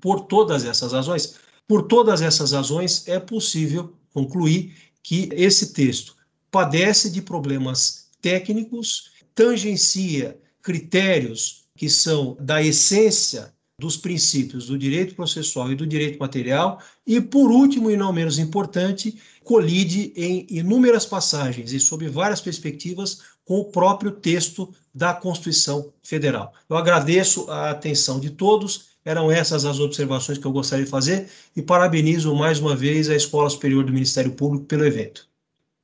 por 0.00 0.20
todas 0.22 0.64
essas 0.64 0.92
razões, 0.92 1.36
por 1.66 1.82
todas 1.82 2.22
essas 2.22 2.52
razões 2.52 3.06
é 3.08 3.18
possível 3.18 3.94
concluir 4.12 4.74
que 5.02 5.28
esse 5.32 5.72
texto 5.72 6.16
padece 6.50 7.10
de 7.10 7.20
problemas 7.20 8.08
técnicos, 8.20 9.10
tangencia 9.34 10.38
critérios 10.62 11.66
que 11.76 11.88
são 11.88 12.36
da 12.40 12.62
essência 12.62 13.54
dos 13.78 13.96
princípios 13.96 14.66
do 14.66 14.78
direito 14.78 15.14
processual 15.14 15.70
e 15.70 15.74
do 15.74 15.86
direito 15.86 16.18
material, 16.18 16.80
e, 17.06 17.20
por 17.20 17.50
último 17.50 17.90
e 17.90 17.96
não 17.96 18.12
menos 18.12 18.38
importante, 18.38 19.20
colide 19.44 20.12
em 20.16 20.46
inúmeras 20.48 21.04
passagens 21.04 21.72
e 21.72 21.78
sob 21.78 22.08
várias 22.08 22.40
perspectivas 22.40 23.20
com 23.44 23.58
o 23.58 23.66
próprio 23.66 24.12
texto 24.12 24.74
da 24.94 25.12
Constituição 25.12 25.92
Federal. 26.02 26.54
Eu 26.68 26.76
agradeço 26.76 27.50
a 27.50 27.70
atenção 27.70 28.18
de 28.18 28.30
todos, 28.30 28.95
eram 29.06 29.30
essas 29.30 29.64
as 29.64 29.78
observações 29.78 30.36
que 30.36 30.44
eu 30.44 30.52
gostaria 30.52 30.84
de 30.84 30.90
fazer 30.90 31.28
e 31.54 31.62
parabenizo 31.62 32.34
mais 32.34 32.58
uma 32.58 32.74
vez 32.74 33.08
a 33.08 33.14
Escola 33.14 33.48
Superior 33.48 33.84
do 33.84 33.92
Ministério 33.92 34.32
Público 34.32 34.66
pelo 34.66 34.84
evento. 34.84 35.28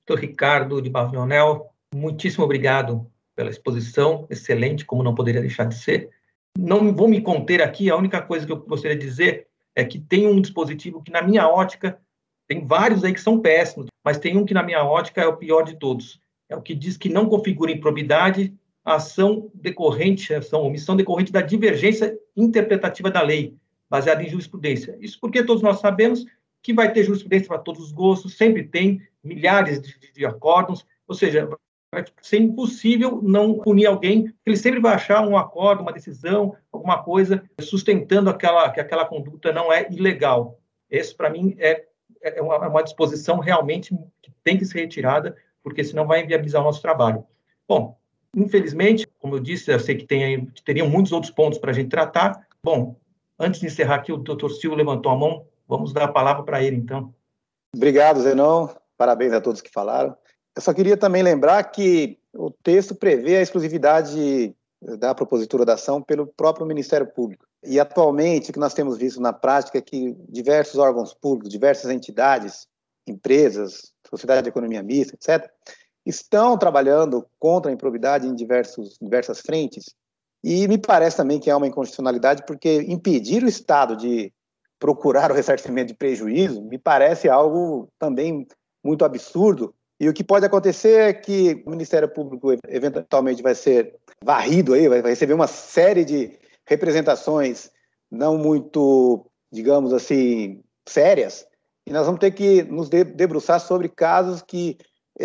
Doutor 0.04 0.20
Ricardo 0.20 0.82
de 0.82 0.90
Bavionel, 0.90 1.70
muitíssimo 1.94 2.44
obrigado 2.44 3.06
pela 3.36 3.48
exposição, 3.48 4.26
excelente, 4.28 4.84
como 4.84 5.04
não 5.04 5.14
poderia 5.14 5.40
deixar 5.40 5.64
de 5.64 5.76
ser. 5.76 6.10
Não 6.58 6.92
vou 6.92 7.06
me 7.06 7.20
conter 7.20 7.62
aqui, 7.62 7.88
a 7.88 7.96
única 7.96 8.20
coisa 8.20 8.44
que 8.44 8.50
eu 8.50 8.56
gostaria 8.56 8.98
de 8.98 9.06
dizer 9.06 9.46
é 9.76 9.84
que 9.84 10.00
tem 10.00 10.26
um 10.26 10.40
dispositivo 10.40 11.00
que, 11.00 11.12
na 11.12 11.22
minha 11.22 11.48
ótica, 11.48 11.98
tem 12.48 12.66
vários 12.66 13.04
aí 13.04 13.14
que 13.14 13.20
são 13.20 13.38
péssimos, 13.38 13.86
mas 14.04 14.18
tem 14.18 14.36
um 14.36 14.44
que, 14.44 14.52
na 14.52 14.64
minha 14.64 14.84
ótica, 14.84 15.22
é 15.22 15.26
o 15.26 15.36
pior 15.36 15.62
de 15.62 15.76
todos. 15.76 16.20
É 16.48 16.56
o 16.56 16.60
que 16.60 16.74
diz 16.74 16.96
que 16.96 17.08
não 17.08 17.28
configura 17.28 17.70
improbidade 17.70 18.52
ação 18.84 19.50
decorrente, 19.54 20.34
ação, 20.34 20.62
omissão 20.62 20.96
decorrente 20.96 21.32
da 21.32 21.40
divergência 21.40 22.18
interpretativa 22.36 23.10
da 23.10 23.22
lei, 23.22 23.56
baseada 23.88 24.22
em 24.22 24.28
jurisprudência. 24.28 24.96
Isso 25.00 25.18
porque 25.20 25.44
todos 25.44 25.62
nós 25.62 25.80
sabemos 25.80 26.24
que 26.62 26.72
vai 26.72 26.92
ter 26.92 27.04
jurisprudência 27.04 27.48
para 27.48 27.58
todos 27.58 27.82
os 27.82 27.92
gostos, 27.92 28.36
sempre 28.36 28.64
tem 28.64 29.02
milhares 29.22 29.80
de, 29.80 30.12
de, 30.12 30.26
acórdons, 30.26 30.86
ou 31.06 31.14
seja, 31.14 31.48
vai 31.92 32.04
ser 32.20 32.38
impossível 32.38 33.20
não 33.22 33.58
punir 33.58 33.86
alguém, 33.86 34.32
ele 34.46 34.56
sempre 34.56 34.80
vai 34.80 34.94
achar 34.94 35.26
um 35.26 35.36
acordo, 35.36 35.82
uma 35.82 35.92
decisão, 35.92 36.56
alguma 36.70 37.02
coisa 37.02 37.42
sustentando 37.60 38.30
aquela, 38.30 38.70
que 38.70 38.80
aquela 38.80 39.04
conduta 39.04 39.52
não 39.52 39.72
é 39.72 39.88
ilegal. 39.90 40.58
Esse, 40.88 41.14
para 41.14 41.30
mim, 41.30 41.54
é, 41.58 41.84
é 42.22 42.40
uma, 42.40 42.54
é 42.54 42.68
uma, 42.68 42.82
disposição 42.82 43.38
realmente 43.38 43.94
que 44.22 44.32
tem 44.42 44.56
que 44.56 44.64
ser 44.64 44.80
retirada, 44.80 45.36
porque 45.62 45.84
senão 45.84 46.06
vai 46.06 46.22
inviabilizar 46.22 46.62
o 46.62 46.64
nosso 46.64 46.80
trabalho. 46.80 47.24
Bom, 47.68 47.98
infelizmente, 48.36 49.06
como 49.18 49.36
eu 49.36 49.40
disse, 49.40 49.70
eu 49.70 49.80
sei 49.80 49.96
que 49.96 50.06
tem, 50.06 50.46
teriam 50.64 50.88
muitos 50.88 51.12
outros 51.12 51.32
pontos 51.32 51.58
para 51.58 51.70
a 51.70 51.74
gente 51.74 51.90
tratar. 51.90 52.46
Bom, 52.62 52.96
antes 53.38 53.60
de 53.60 53.66
encerrar 53.66 53.96
aqui, 53.96 54.12
o 54.12 54.16
doutor 54.16 54.50
Silvio 54.50 54.76
levantou 54.76 55.12
a 55.12 55.16
mão, 55.16 55.46
vamos 55.68 55.92
dar 55.92 56.04
a 56.04 56.12
palavra 56.12 56.42
para 56.42 56.62
ele, 56.62 56.76
então. 56.76 57.14
Obrigado, 57.74 58.20
Zenon. 58.20 58.68
Parabéns 58.96 59.32
a 59.32 59.40
todos 59.40 59.60
que 59.60 59.70
falaram. 59.70 60.16
Eu 60.54 60.62
só 60.62 60.72
queria 60.72 60.96
também 60.96 61.22
lembrar 61.22 61.62
que 61.64 62.18
o 62.32 62.50
texto 62.50 62.94
prevê 62.94 63.36
a 63.36 63.42
exclusividade 63.42 64.54
da 64.98 65.14
propositura 65.14 65.64
da 65.64 65.74
ação 65.74 66.02
pelo 66.02 66.26
próprio 66.26 66.66
Ministério 66.66 67.06
Público. 67.06 67.46
E 67.64 67.78
atualmente 67.78 68.50
o 68.50 68.52
que 68.52 68.58
nós 68.58 68.74
temos 68.74 68.98
visto 68.98 69.20
na 69.20 69.32
prática 69.32 69.78
é 69.78 69.82
que 69.82 70.16
diversos 70.28 70.78
órgãos 70.78 71.14
públicos, 71.14 71.50
diversas 71.50 71.90
entidades, 71.90 72.66
empresas, 73.06 73.92
sociedade 74.08 74.42
de 74.42 74.48
economia 74.48 74.82
mista, 74.82 75.14
etc., 75.14 75.50
estão 76.04 76.58
trabalhando 76.58 77.26
contra 77.38 77.70
a 77.70 77.74
improbidade 77.74 78.26
em 78.26 78.34
diversos, 78.34 78.96
diversas 79.00 79.40
frentes. 79.40 79.94
E 80.42 80.66
me 80.66 80.78
parece 80.78 81.16
também 81.16 81.38
que 81.38 81.50
há 81.50 81.56
uma 81.56 81.66
inconstitucionalidade, 81.66 82.44
porque 82.46 82.82
impedir 82.88 83.44
o 83.44 83.48
Estado 83.48 83.96
de 83.96 84.32
procurar 84.78 85.30
o 85.30 85.34
ressarcimento 85.34 85.88
de 85.88 85.94
prejuízo 85.94 86.60
me 86.62 86.76
parece 86.76 87.28
algo 87.28 87.88
também 87.98 88.46
muito 88.82 89.04
absurdo, 89.04 89.72
e 90.00 90.08
o 90.08 90.12
que 90.12 90.24
pode 90.24 90.44
acontecer 90.44 91.00
é 91.00 91.12
que 91.12 91.62
o 91.64 91.70
Ministério 91.70 92.08
Público 92.08 92.48
eventualmente 92.66 93.40
vai 93.40 93.54
ser 93.54 93.94
varrido 94.24 94.74
aí, 94.74 94.88
vai 94.88 95.00
receber 95.00 95.32
uma 95.32 95.46
série 95.46 96.04
de 96.04 96.36
representações 96.66 97.70
não 98.10 98.36
muito, 98.36 99.24
digamos 99.52 99.92
assim, 99.92 100.60
sérias, 100.88 101.46
e 101.86 101.92
nós 101.92 102.04
vamos 102.04 102.18
ter 102.18 102.32
que 102.32 102.64
nos 102.64 102.88
debruçar 102.88 103.60
sobre 103.60 103.88
casos 103.88 104.42
que 104.42 104.76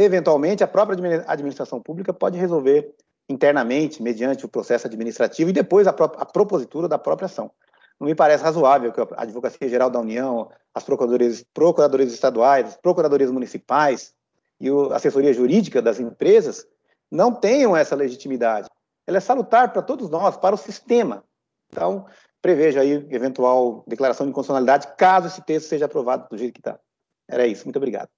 eventualmente 0.04 0.64
a 0.64 0.68
própria 0.68 1.24
administração 1.28 1.82
pública 1.82 2.14
pode 2.14 2.38
resolver 2.38 2.94
internamente, 3.30 4.02
mediante 4.02 4.46
o 4.46 4.50
processo 4.50 4.88
administrativo 4.88 5.50
e 5.50 5.54
depois 5.54 5.88
a, 5.88 5.92
a 5.92 6.26
propositura 6.26 6.88
da 6.88 6.98
própria 6.98 7.26
ação. 7.26 7.52
Não 8.00 8.08
me 8.08 8.16
parece 8.16 8.44
razoável 8.44 8.92
que 8.94 9.02
a 9.02 9.08
Advocacia 9.18 9.68
Geral 9.68 9.90
da 9.90 10.00
União, 10.00 10.50
as 10.74 10.84
procuradorias, 10.84 11.44
procuradorias 11.54 12.14
estaduais, 12.14 12.68
as 12.68 12.78
procuradorias 12.78 13.32
municipais, 13.32 14.14
e 14.60 14.70
a 14.70 14.96
assessoria 14.96 15.34
jurídica 15.34 15.82
das 15.82 16.00
empresas 16.00 16.66
não 17.12 17.34
tenham 17.34 17.76
essa 17.76 17.96
legitimidade. 17.96 18.70
Ela 19.06 19.18
é 19.18 19.22
salutar 19.22 19.72
para 19.72 19.82
todos 19.82 20.10
nós, 20.10 20.38
para 20.38 20.56
o 20.56 20.58
sistema. 20.58 21.24
Então, 21.72 22.06
preveja 22.42 22.82
aí 22.82 22.92
eventual 23.10 23.84
declaração 23.88 24.26
de 24.26 24.32
inconstitucionalidade, 24.32 24.96
caso 24.96 25.28
esse 25.28 25.44
texto 25.44 25.68
seja 25.68 25.86
aprovado 25.86 26.28
do 26.30 26.38
jeito 26.38 26.54
que 26.54 26.60
está. 26.60 26.80
Era 27.28 27.48
isso. 27.48 27.66
Muito 27.66 27.78
obrigado. 27.78 28.10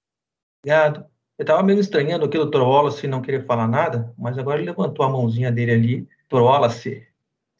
Obrigado. 0.62 1.06
Eu 1.40 1.44
estava 1.44 1.62
meio 1.62 1.80
estranhando 1.80 2.26
aqui 2.26 2.36
o 2.36 2.44
Dr. 2.44 2.60
Wallace 2.60 3.06
não 3.06 3.22
querer 3.22 3.46
falar 3.46 3.66
nada, 3.66 4.12
mas 4.18 4.36
agora 4.36 4.60
ele 4.60 4.68
levantou 4.68 5.06
a 5.06 5.08
mãozinha 5.08 5.50
dele 5.50 5.72
ali. 5.72 6.08
Dr. 6.28 6.42
Wallace. 6.42 7.06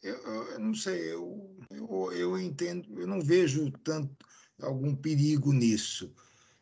Eu, 0.03 0.15
eu 0.17 0.59
não 0.59 0.75
sei, 0.75 1.11
eu, 1.11 1.49
eu, 1.71 2.11
eu 2.13 2.39
entendo, 2.39 3.01
eu 3.01 3.07
não 3.07 3.19
vejo 3.19 3.71
tanto 3.83 4.23
algum 4.61 4.93
perigo 4.93 5.51
nisso. 5.51 6.13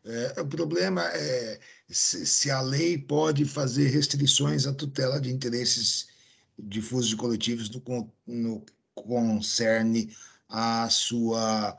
É, 0.02 0.40
o 0.40 0.46
problema 0.46 1.02
é 1.12 1.60
se, 1.90 2.24
se, 2.24 2.50
a 2.50 2.62
lei 2.62 2.96
pode 2.96 3.44
fazer 3.44 3.88
restrições 3.88 4.66
à 4.66 4.72
tutela 4.72 5.20
de 5.20 5.30
interesses 5.30 6.08
difusos 6.58 7.12
e 7.12 7.16
coletivos 7.16 7.68
no, 7.68 8.10
no 8.26 8.64
concerne 8.94 10.16
a 10.48 10.88
sua 10.88 11.76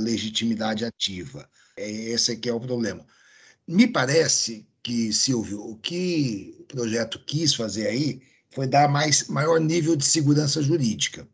legitimidade 0.00 0.86
ativa. 0.86 1.46
É, 1.76 1.90
esse 1.90 2.32
aqui 2.32 2.48
é 2.48 2.54
o 2.54 2.58
problema. 2.58 3.04
Me 3.66 3.86
parece 3.86 4.66
que, 4.88 5.12
Silvio, 5.12 5.60
o 5.60 5.76
que 5.76 6.56
o 6.60 6.64
projeto 6.64 7.22
quis 7.26 7.54
fazer 7.54 7.88
aí 7.88 8.22
foi 8.50 8.66
dar 8.66 8.88
mais, 8.88 9.28
maior 9.28 9.60
nível 9.60 9.94
de 9.94 10.04
segurança 10.04 10.62
jurídica. 10.62 11.28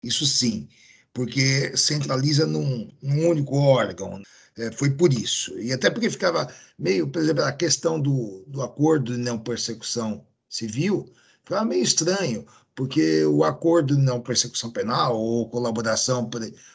Isso 0.00 0.24
sim, 0.24 0.68
porque 1.12 1.76
centraliza 1.76 2.46
num, 2.46 2.88
num 3.02 3.28
único 3.28 3.56
órgão. 3.56 4.22
É, 4.56 4.70
foi 4.70 4.90
por 4.90 5.12
isso. 5.12 5.58
E 5.58 5.72
até 5.72 5.90
porque 5.90 6.10
ficava 6.10 6.46
meio, 6.78 7.08
por 7.08 7.20
exemplo, 7.20 7.42
a 7.42 7.52
questão 7.52 8.00
do, 8.00 8.44
do 8.46 8.62
acordo 8.62 9.14
de 9.14 9.18
não 9.18 9.38
persecução 9.38 10.24
civil 10.48 11.12
ficava 11.44 11.64
meio 11.64 11.82
estranho, 11.82 12.46
porque 12.74 13.24
o 13.26 13.44
acordo 13.44 13.96
de 13.96 14.02
não 14.02 14.20
persecução 14.20 14.70
penal 14.70 15.18
ou 15.18 15.48
colaboração 15.48 16.28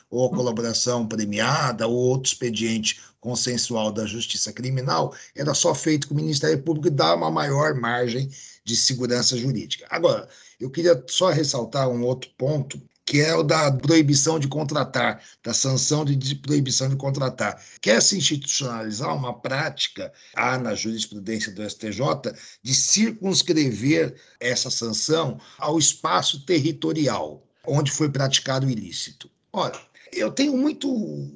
ou 0.09 0.29
colaboração 0.29 1.07
premiada 1.07 1.87
ou 1.87 1.95
outro 1.95 2.31
expediente 2.31 2.99
consensual 3.19 3.91
da 3.91 4.05
justiça 4.05 4.53
criminal 4.53 5.13
era 5.35 5.53
só 5.53 5.73
feito 5.73 6.07
com 6.07 6.13
o 6.13 6.17
Ministério 6.17 6.61
Público 6.61 6.87
e 6.87 6.91
dá 6.91 7.15
uma 7.15 7.31
maior 7.31 7.73
margem 7.75 8.29
de 8.63 8.75
segurança 8.75 9.35
jurídica. 9.37 9.87
Agora, 9.89 10.27
eu 10.59 10.69
queria 10.69 11.03
só 11.07 11.29
ressaltar 11.29 11.89
um 11.89 12.03
outro 12.03 12.29
ponto 12.37 12.81
que 13.07 13.21
é 13.21 13.33
o 13.33 13.41
da 13.41 13.71
proibição 13.71 14.37
de 14.37 14.49
contratar, 14.49 15.23
da 15.41 15.53
sanção 15.53 16.03
de 16.03 16.35
proibição 16.35 16.89
de 16.89 16.97
contratar. 16.97 17.63
Quer 17.81 18.01
se 18.01 18.17
institucionalizar 18.17 19.15
uma 19.15 19.33
prática, 19.39 20.11
há 20.35 20.57
na 20.57 20.75
jurisprudência 20.75 21.53
do 21.53 21.67
STJ, 21.67 22.01
de 22.61 22.75
circunscrever 22.75 24.13
essa 24.41 24.69
sanção 24.69 25.39
ao 25.57 25.79
espaço 25.79 26.45
territorial 26.45 27.47
onde 27.65 27.91
foi 27.91 28.09
praticado 28.09 28.67
o 28.67 28.69
ilícito. 28.69 29.31
Ora, 29.53 29.79
eu 30.11 30.29
tenho 30.29 30.57
muito, 30.57 30.89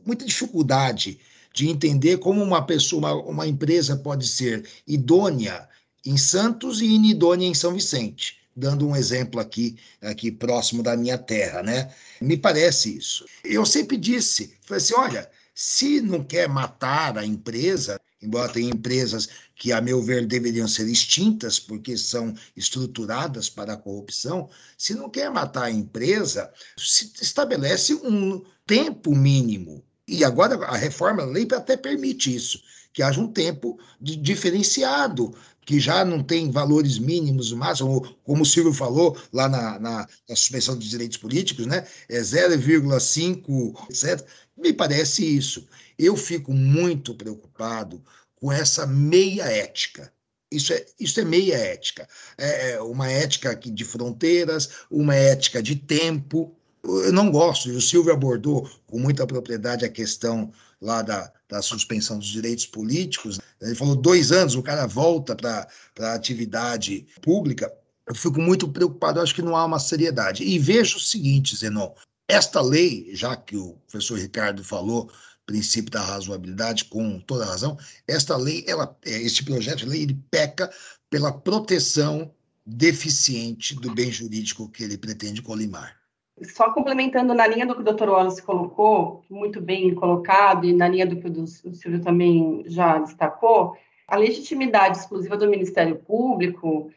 muita 0.06 0.26
dificuldade 0.26 1.20
de 1.54 1.70
entender 1.70 2.18
como 2.18 2.44
uma 2.44 2.66
pessoa, 2.66 3.00
uma, 3.00 3.14
uma 3.24 3.48
empresa 3.48 3.96
pode 3.96 4.28
ser 4.28 4.68
idônea 4.86 5.70
em 6.06 6.18
Santos 6.18 6.82
e 6.82 6.86
inidônea 6.86 7.48
em 7.48 7.54
São 7.54 7.74
Vicente 7.74 8.41
dando 8.56 8.88
um 8.88 8.96
exemplo 8.96 9.40
aqui, 9.40 9.78
aqui 10.02 10.32
próximo 10.32 10.84
da 10.84 10.96
minha 10.98 11.18
terra, 11.18 11.64
né? 11.64 11.94
Me 12.20 12.38
parece 12.38 12.98
isso. 12.98 13.26
Eu 13.44 13.66
sempre 13.66 13.98
disse, 13.98 14.54
falei 14.62 14.84
assim, 14.84 14.94
olha, 14.96 15.30
se 15.54 16.02
não 16.02 16.24
quer 16.24 16.48
matar 16.50 17.18
a 17.18 17.26
empresa, 17.26 18.00
embora 18.22 18.52
tenha 18.52 18.70
empresas 18.70 19.30
que, 19.56 19.72
a 19.72 19.82
meu 19.82 20.02
ver, 20.02 20.26
deveriam 20.26 20.68
ser 20.68 20.88
extintas 20.88 21.60
porque 21.60 21.98
são 21.98 22.34
estruturadas 22.56 23.50
para 23.50 23.74
a 23.74 23.78
corrupção, 23.78 24.50
se 24.78 24.94
não 24.94 25.10
quer 25.10 25.30
matar 25.30 25.66
a 25.66 25.72
empresa, 25.72 26.52
se 26.78 27.12
estabelece 27.22 27.94
um 27.94 28.44
tempo 28.66 29.16
mínimo 29.16 29.84
E 30.08 30.24
agora 30.24 30.56
a 30.66 30.76
reforma 30.76 31.26
da 31.26 31.32
lei 31.32 31.48
até 31.54 31.78
permite 31.78 32.34
isso, 32.36 32.62
que 32.94 33.04
haja 33.04 33.22
um 33.22 33.32
tempo 33.32 33.80
diferenciado, 34.00 35.34
que 35.66 35.80
já 35.80 36.04
não 36.04 36.24
tem 36.24 36.50
valores 36.50 36.98
mínimos 36.98 37.54
máximo, 37.54 38.16
como 38.24 38.44
o 38.44 38.46
Silvio 38.46 38.74
falou 38.74 39.18
lá 39.32 39.48
na, 39.48 39.80
na, 39.80 40.08
na 40.28 40.36
suspensão 40.36 40.76
dos 40.76 40.90
direitos 40.90 41.18
políticos, 41.18 41.66
né? 41.66 41.86
É 42.10 42.20
0,5, 42.20 43.90
etc. 43.90 44.26
Me 44.58 44.74
parece 44.74 45.26
isso. 45.26 45.68
Eu 45.98 46.18
fico 46.18 46.54
muito 46.54 47.14
preocupado 47.14 48.04
com 48.36 48.52
essa 48.52 48.88
meia 48.88 49.44
ética. 49.44 50.12
Isso 50.52 50.74
é, 50.74 50.86
isso 51.00 51.20
é 51.20 51.24
meia 51.24 51.56
ética. 51.56 52.08
É, 52.38 52.72
é 52.72 52.82
uma 52.82 53.10
ética 53.10 53.56
de 53.56 53.86
fronteiras, 53.86 54.70
uma 54.90 55.16
ética 55.16 55.62
de 55.62 55.76
tempo. 55.76 56.54
Eu 56.84 57.14
não 57.14 57.32
gosto, 57.32 57.70
e 57.70 57.76
o 57.76 57.82
Silvio 57.82 58.12
abordou 58.12 58.70
com 58.88 59.00
muita 59.00 59.26
propriedade 59.28 59.86
a 59.86 59.90
questão 59.90 60.52
lá 60.82 61.02
da, 61.02 61.32
da 61.48 61.62
suspensão 61.62 62.18
dos 62.18 62.28
direitos 62.28 62.66
políticos. 62.66 63.40
Ele 63.62 63.76
falou 63.76 63.96
dois 63.96 64.32
anos, 64.32 64.56
o 64.56 64.64
cara 64.64 64.88
volta 64.88 65.36
para 65.36 65.68
a 66.00 66.14
atividade 66.14 67.06
pública. 67.22 67.72
Eu 68.08 68.16
fico 68.16 68.42
muito 68.42 68.68
preocupado, 68.68 69.22
acho 69.22 69.36
que 69.36 69.42
não 69.42 69.56
há 69.56 69.64
uma 69.64 69.80
seriedade. 69.80 70.44
E 70.44 70.58
vejo 70.58 70.98
o 70.98 71.02
seguinte, 71.02 71.56
Zenon, 71.56 71.94
esta 72.28 72.62
lei, 72.62 73.12
já 73.14 73.36
que 73.36 73.56
o 73.56 73.74
professor 73.88 74.18
Ricardo 74.18 74.64
falou, 74.64 75.12
princípio 75.46 75.92
da 75.92 76.02
razoabilidade, 76.02 76.86
com 76.86 77.20
toda 77.20 77.46
razão, 77.46 77.78
esta 78.08 78.36
lei, 78.38 78.64
ela, 78.68 78.98
é, 79.06 79.22
este 79.22 79.44
projeto 79.44 79.80
de 79.80 79.86
lei, 79.86 80.04
ele 80.04 80.20
peca 80.32 80.72
pela 81.10 81.32
proteção 81.32 82.34
deficiente 82.66 83.76
do 83.76 83.94
bem 83.94 84.12
jurídico 84.12 84.70
que 84.70 84.84
ele 84.84 84.98
pretende 84.98 85.42
colimar. 85.42 86.01
Só 86.44 86.72
complementando 86.72 87.34
na 87.34 87.46
linha 87.46 87.66
do 87.66 87.76
que 87.76 87.82
o 87.82 87.94
Dr. 87.94 88.10
Wallace 88.10 88.42
colocou, 88.42 89.24
muito 89.30 89.62
bem 89.62 89.94
colocado, 89.94 90.66
e 90.66 90.74
na 90.74 90.88
linha 90.88 91.06
do 91.06 91.18
que 91.18 91.28
o 91.28 91.48
Silvio 91.48 92.02
também 92.02 92.64
já 92.66 92.98
destacou, 92.98 93.76
a 94.08 94.16
legitimidade 94.16 94.98
exclusiva 94.98 95.38
do 95.38 95.50
Ministério 95.50 95.96
Público, 95.96 96.92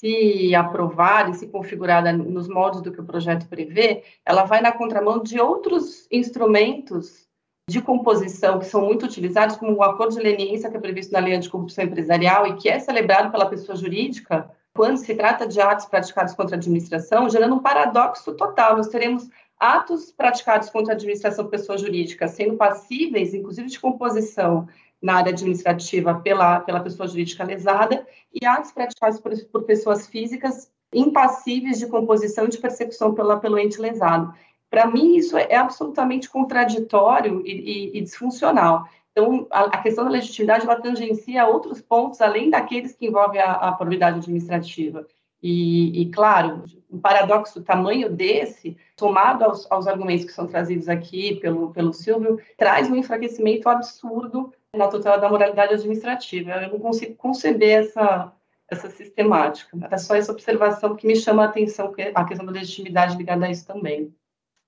se 0.00 0.54
aprovada 0.54 1.30
e 1.30 1.34
se 1.34 1.46
configurada 1.48 2.12
nos 2.12 2.48
moldes 2.48 2.80
do 2.80 2.92
que 2.92 3.00
o 3.00 3.04
projeto 3.04 3.48
prevê, 3.48 4.04
ela 4.24 4.44
vai 4.44 4.60
na 4.60 4.72
contramão 4.72 5.22
de 5.22 5.40
outros 5.40 6.06
instrumentos 6.10 7.26
de 7.68 7.82
composição 7.82 8.58
que 8.58 8.66
são 8.66 8.80
muito 8.80 9.04
utilizados, 9.04 9.56
como 9.56 9.74
o 9.74 9.82
acordo 9.82 10.14
de 10.14 10.22
leniência 10.22 10.70
que 10.70 10.76
é 10.76 10.80
previsto 10.80 11.12
na 11.12 11.18
Lei 11.18 11.34
Anticorrupção 11.34 11.84
Empresarial 11.84 12.46
e 12.46 12.56
que 12.56 12.68
é 12.68 12.78
celebrado 12.78 13.30
pela 13.30 13.46
pessoa 13.46 13.76
jurídica, 13.76 14.50
quando 14.78 14.96
se 14.98 15.12
trata 15.12 15.44
de 15.44 15.60
atos 15.60 15.86
praticados 15.86 16.34
contra 16.34 16.54
a 16.54 16.56
administração, 16.56 17.28
gerando 17.28 17.56
um 17.56 17.58
paradoxo 17.58 18.32
total. 18.34 18.76
Nós 18.76 18.86
teremos 18.86 19.28
atos 19.58 20.12
praticados 20.12 20.70
contra 20.70 20.92
a 20.92 20.94
administração 20.94 21.48
pessoa 21.48 21.76
jurídica 21.76 22.28
sendo 22.28 22.56
passíveis, 22.56 23.34
inclusive, 23.34 23.68
de 23.68 23.80
composição 23.80 24.68
na 25.02 25.16
área 25.16 25.32
administrativa 25.32 26.14
pela, 26.20 26.60
pela 26.60 26.78
pessoa 26.78 27.08
jurídica 27.08 27.42
lesada, 27.42 28.06
e 28.32 28.46
atos 28.46 28.70
praticados 28.70 29.18
por, 29.18 29.36
por 29.46 29.64
pessoas 29.64 30.06
físicas 30.06 30.70
impassíveis 30.94 31.80
de 31.80 31.88
composição 31.88 32.44
e 32.44 32.50
de 32.50 32.58
persecução 32.58 33.12
pela, 33.12 33.36
pelo 33.36 33.58
ente 33.58 33.80
lesado. 33.80 34.32
Para 34.70 34.86
mim, 34.86 35.16
isso 35.16 35.36
é 35.36 35.56
absolutamente 35.56 36.30
contraditório 36.30 37.42
e, 37.44 37.50
e, 37.50 37.98
e 37.98 38.00
disfuncional. 38.00 38.84
Então, 39.12 39.46
a, 39.50 39.78
questão 39.78 40.04
da 40.04 40.10
legitimidade 40.10 40.64
ela 40.64 40.80
tangencia 40.80 41.46
outros 41.46 41.80
pontos 41.80 42.20
além 42.20 42.50
daqueles 42.50 42.94
que 42.94 43.06
envolvem 43.06 43.40
a, 43.40 43.52
a 43.52 43.72
probidade 43.72 44.18
administrativa. 44.18 45.06
E, 45.42 46.02
e, 46.02 46.10
claro, 46.10 46.64
um 46.90 47.00
paradoxo 47.00 47.62
tamanho 47.62 48.10
desse, 48.10 48.76
somado 48.98 49.44
aos, 49.44 49.70
aos, 49.70 49.86
argumentos 49.86 50.24
que 50.24 50.32
são 50.32 50.46
trazidos 50.46 50.88
aqui 50.88 51.36
pelo, 51.36 51.72
pelo 51.72 51.92
Silvio, 51.92 52.40
traz 52.56 52.90
um 52.90 52.96
enfraquecimento 52.96 53.68
absurdo 53.68 54.52
na 54.74 54.88
tutela 54.88 55.16
da 55.16 55.28
moralidade 55.28 55.74
administrativa. 55.74 56.50
Eu 56.50 56.72
não 56.72 56.80
consigo 56.80 57.14
conceber 57.14 57.84
essa, 57.84 58.32
essa 58.68 58.90
sistemática. 58.90 59.78
Era 59.80 59.98
só 59.98 60.16
essa 60.16 60.32
observação 60.32 60.96
que 60.96 61.06
me 61.06 61.14
chama 61.14 61.44
a 61.44 61.46
atenção, 61.46 61.92
a 62.14 62.24
questão 62.24 62.46
da 62.46 62.52
legitimidade 62.52 63.16
ligada 63.16 63.46
a 63.46 63.50
isso 63.50 63.66
também. 63.66 64.12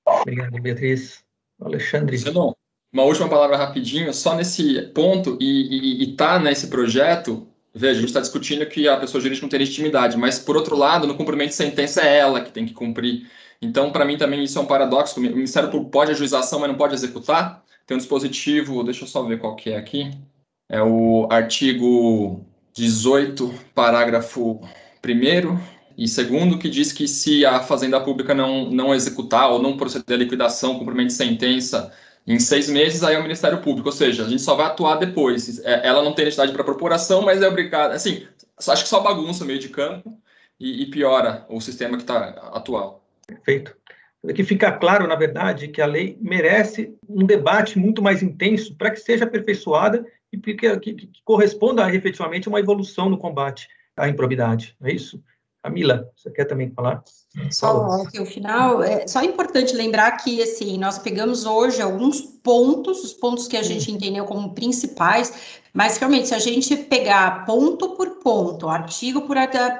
Obrigado, 0.06 0.60
Beatriz. 0.60 1.24
Alexandre. 1.60 2.16
Zenon, 2.16 2.54
uma 2.92 3.04
última 3.04 3.28
palavra 3.28 3.56
rapidinho, 3.56 4.12
só 4.12 4.34
nesse 4.34 4.82
ponto, 4.94 5.38
e 5.40 6.10
está 6.10 6.38
nesse 6.38 6.66
projeto, 6.68 7.46
veja, 7.74 7.98
a 7.98 8.00
gente 8.00 8.08
está 8.08 8.20
discutindo 8.20 8.66
que 8.66 8.88
a 8.88 8.96
pessoa 8.96 9.20
jurídica 9.20 9.44
não 9.44 9.50
tem 9.50 9.60
legitimidade, 9.60 10.16
mas, 10.16 10.38
por 10.38 10.56
outro 10.56 10.76
lado, 10.76 11.06
no 11.06 11.14
cumprimento 11.14 11.50
de 11.50 11.54
sentença 11.54 12.02
é 12.02 12.18
ela 12.18 12.40
que 12.40 12.50
tem 12.50 12.66
que 12.66 12.74
cumprir. 12.74 13.28
Então, 13.62 13.92
para 13.92 14.04
mim, 14.04 14.16
também 14.16 14.42
isso 14.42 14.58
é 14.58 14.62
um 14.62 14.66
paradoxo. 14.66 15.20
O 15.20 15.22
Ministério 15.22 15.70
Público 15.70 15.90
pode 15.90 16.10
ajuização, 16.10 16.60
mas 16.60 16.68
não 16.68 16.76
pode 16.76 16.94
executar. 16.94 17.62
Tem 17.86 17.94
um 17.94 17.98
dispositivo, 17.98 18.82
deixa 18.82 19.04
eu 19.04 19.08
só 19.08 19.22
ver 19.22 19.38
qual 19.38 19.54
que 19.54 19.70
é 19.70 19.76
aqui. 19.76 20.10
É 20.68 20.82
o 20.82 21.28
artigo 21.30 22.44
18, 22.74 23.52
parágrafo 23.74 24.60
1 25.04 25.58
e 25.98 26.08
segundo, 26.08 26.58
que 26.58 26.68
diz 26.68 26.92
que 26.92 27.06
se 27.06 27.44
a 27.44 27.60
Fazenda 27.60 28.00
Pública 28.00 28.34
não, 28.34 28.70
não 28.70 28.94
executar 28.94 29.50
ou 29.50 29.60
não 29.60 29.76
proceder 29.76 30.16
à 30.16 30.18
liquidação, 30.18 30.78
cumprimento 30.78 31.08
de 31.08 31.12
sentença 31.12 31.92
em 32.26 32.38
seis 32.38 32.68
meses, 32.68 33.02
aí 33.02 33.14
é 33.14 33.18
o 33.18 33.22
Ministério 33.22 33.60
Público, 33.60 33.88
ou 33.88 33.94
seja, 33.94 34.24
a 34.24 34.28
gente 34.28 34.42
só 34.42 34.54
vai 34.54 34.66
atuar 34.66 34.96
depois. 34.96 35.58
É, 35.64 35.86
ela 35.86 36.02
não 36.02 36.14
tem 36.14 36.24
necessidade 36.24 36.52
para 36.52 36.64
propuração, 36.64 37.22
mas 37.22 37.42
é 37.42 37.48
obrigada. 37.48 37.94
Assim, 37.94 38.26
acho 38.56 38.82
que 38.82 38.88
só 38.88 39.00
bagunça 39.00 39.44
meio 39.44 39.58
de 39.58 39.68
campo 39.68 40.20
e, 40.58 40.82
e 40.82 40.90
piora 40.90 41.46
o 41.48 41.60
sistema 41.60 41.96
que 41.96 42.02
está 42.02 42.28
atual. 42.52 43.02
Perfeito. 43.26 43.76
Que 44.34 44.44
fica 44.44 44.70
claro, 44.70 45.06
na 45.06 45.16
verdade, 45.16 45.68
que 45.68 45.80
a 45.80 45.86
lei 45.86 46.18
merece 46.20 46.94
um 47.08 47.24
debate 47.24 47.78
muito 47.78 48.02
mais 48.02 48.22
intenso 48.22 48.76
para 48.76 48.90
que 48.90 49.00
seja 49.00 49.24
aperfeiçoada 49.24 50.04
e 50.30 50.38
que, 50.38 50.54
que, 50.54 50.78
que 50.78 51.10
corresponda 51.24 51.92
efetivamente 51.94 52.46
a 52.46 52.50
uma 52.50 52.60
evolução 52.60 53.08
no 53.08 53.16
combate 53.16 53.66
à 53.96 54.08
improbidade. 54.08 54.76
É 54.82 54.92
isso? 54.92 55.22
Camila, 55.62 56.10
você 56.14 56.30
quer 56.30 56.44
também 56.44 56.70
falar? 56.70 57.02
Só 57.52 58.02
aqui 58.02 58.20
o 58.20 58.26
final, 58.26 58.82
é 58.82 59.06
só 59.06 59.22
importante 59.22 59.72
lembrar 59.72 60.10
que 60.16 60.42
assim 60.42 60.76
nós 60.76 60.98
pegamos 60.98 61.44
hoje 61.46 61.80
alguns 61.80 62.20
pontos, 62.20 63.04
os 63.04 63.12
pontos 63.12 63.46
que 63.46 63.56
a 63.56 63.62
gente 63.62 63.92
entendeu 63.92 64.24
como 64.24 64.52
principais, 64.52 65.32
mas 65.72 65.96
realmente 65.96 66.26
se 66.26 66.34
a 66.34 66.40
gente 66.40 66.76
pegar 66.76 67.44
ponto 67.46 67.90
por 67.90 68.18
ponto, 68.18 68.68
artigo 68.68 69.22
por 69.22 69.36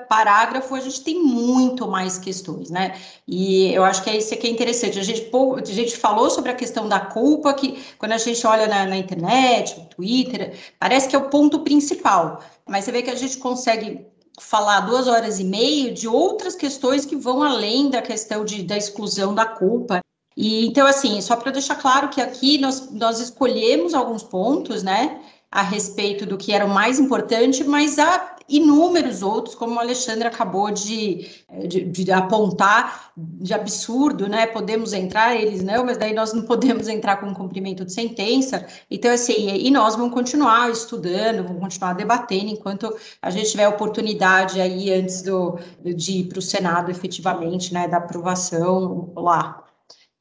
parágrafo, 0.09 0.77
a 0.77 0.81
gente 0.81 1.03
tem 1.03 1.21
muito 1.21 1.89
mais 1.89 2.19
questões, 2.19 2.71
né? 2.71 2.95
E 3.27 3.75
eu 3.75 3.83
acho 3.83 4.05
que 4.05 4.11
é 4.11 4.17
isso 4.17 4.37
que 4.37 4.47
é 4.47 4.51
interessante. 4.51 5.01
A 5.01 5.03
gente, 5.03 5.29
a 5.35 5.65
gente 5.65 5.97
falou 5.97 6.31
sobre 6.31 6.53
a 6.53 6.55
questão 6.55 6.89
da 6.89 7.01
culpa, 7.01 7.53
que 7.53 7.83
quando 7.99 8.13
a 8.13 8.19
gente 8.19 8.47
olha 8.47 8.69
na, 8.69 8.87
na 8.87 8.97
internet, 8.97 9.77
no 9.77 9.87
Twitter, 9.87 10.57
parece 10.79 11.09
que 11.09 11.17
é 11.17 11.19
o 11.19 11.29
ponto 11.29 11.61
principal, 11.61 12.41
mas 12.65 12.85
você 12.85 12.93
vê 12.93 13.03
que 13.03 13.11
a 13.11 13.17
gente 13.17 13.39
consegue 13.39 14.07
falar 14.41 14.81
duas 14.81 15.07
horas 15.07 15.39
e 15.39 15.45
meia 15.45 15.93
de 15.93 16.09
outras 16.09 16.55
questões 16.55 17.05
que 17.05 17.15
vão 17.15 17.43
além 17.43 17.91
da 17.91 18.01
questão 18.01 18.45
de, 18.45 18.63
da 18.63 18.77
exclusão 18.77 19.35
da 19.35 19.45
culpa. 19.45 20.01
E 20.37 20.67
então, 20.67 20.87
assim, 20.87 21.21
só 21.21 21.37
para 21.37 21.53
deixar 21.53 21.77
claro 21.77 22.09
que 22.09 22.21
aqui 22.21 22.59
nós, 22.59 22.91
nós 22.91 23.21
escolhemos 23.21 23.93
alguns 23.93 24.23
pontos, 24.23 24.83
né, 24.83 25.21
a 25.51 25.63
respeito 25.63 26.25
do 26.25 26.39
que 26.39 26.53
era 26.53 26.65
o 26.65 26.71
mais 26.71 26.99
importante, 26.99 27.63
mas 27.65 27.99
há 27.99 28.37
inúmeros 28.51 29.23
outros, 29.23 29.55
como 29.55 29.77
o 29.77 29.79
Alexandre 29.79 30.27
acabou 30.27 30.71
de, 30.71 31.29
de, 31.69 31.85
de, 31.85 32.13
apontar, 32.13 33.13
de 33.17 33.55
absurdo, 33.55 34.29
né? 34.29 34.47
Podemos 34.47 34.93
entrar, 34.93 35.37
eles 35.37 35.63
não, 35.63 35.85
mas 35.85 35.97
daí 35.97 36.13
nós 36.13 36.33
não 36.33 36.43
podemos 36.43 36.89
entrar 36.89 37.19
com 37.19 37.33
cumprimento 37.33 37.85
de 37.85 37.93
sentença. 37.93 38.67
Então, 38.91 39.13
assim, 39.13 39.49
e 39.49 39.71
nós 39.71 39.95
vamos 39.95 40.13
continuar 40.13 40.71
estudando, 40.71 41.47
vamos 41.47 41.61
continuar 41.63 41.95
debatendo 41.95 42.51
enquanto 42.51 42.95
a 43.23 43.31
gente 43.31 43.51
tiver 43.51 43.69
oportunidade 43.69 44.61
aí 44.61 44.93
antes 44.93 45.23
do, 45.23 45.59
de 45.83 46.13
ir 46.19 46.25
para 46.25 46.41
o 46.41 46.43
Senado 46.43 46.91
efetivamente, 46.91 47.73
né? 47.73 47.87
Da 47.87 47.99
aprovação 47.99 49.13
lá. 49.17 49.65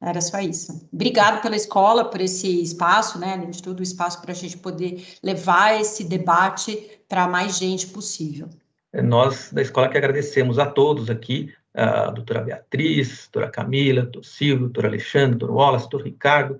Era 0.00 0.20
só 0.20 0.40
isso. 0.40 0.88
Obrigado 0.90 1.42
pela 1.42 1.56
escola, 1.56 2.06
por 2.06 2.20
esse 2.22 2.62
espaço, 2.62 3.18
né? 3.18 3.36
De 3.36 3.62
tudo, 3.62 3.80
o 3.80 3.82
espaço 3.82 4.22
para 4.22 4.32
a 4.32 4.34
gente 4.34 4.56
poder 4.56 5.06
levar 5.22 5.78
esse 5.78 6.04
debate 6.04 6.99
para 7.10 7.26
mais 7.26 7.58
gente 7.58 7.88
possível. 7.88 8.48
Nós, 8.94 9.50
da 9.52 9.60
escola, 9.60 9.88
que 9.88 9.98
agradecemos 9.98 10.60
a 10.60 10.66
todos 10.66 11.10
aqui, 11.10 11.52
a 11.74 12.10
doutora 12.10 12.40
Beatriz, 12.40 13.10
a 13.10 13.22
doutora 13.24 13.50
Camila, 13.50 14.02
doutor 14.02 14.24
Silvio, 14.24 14.60
doutor 14.60 14.86
Alexandre, 14.86 15.36
doutor 15.36 15.54
Wallace, 15.54 15.90
doutor 15.90 16.06
Ricardo, 16.06 16.58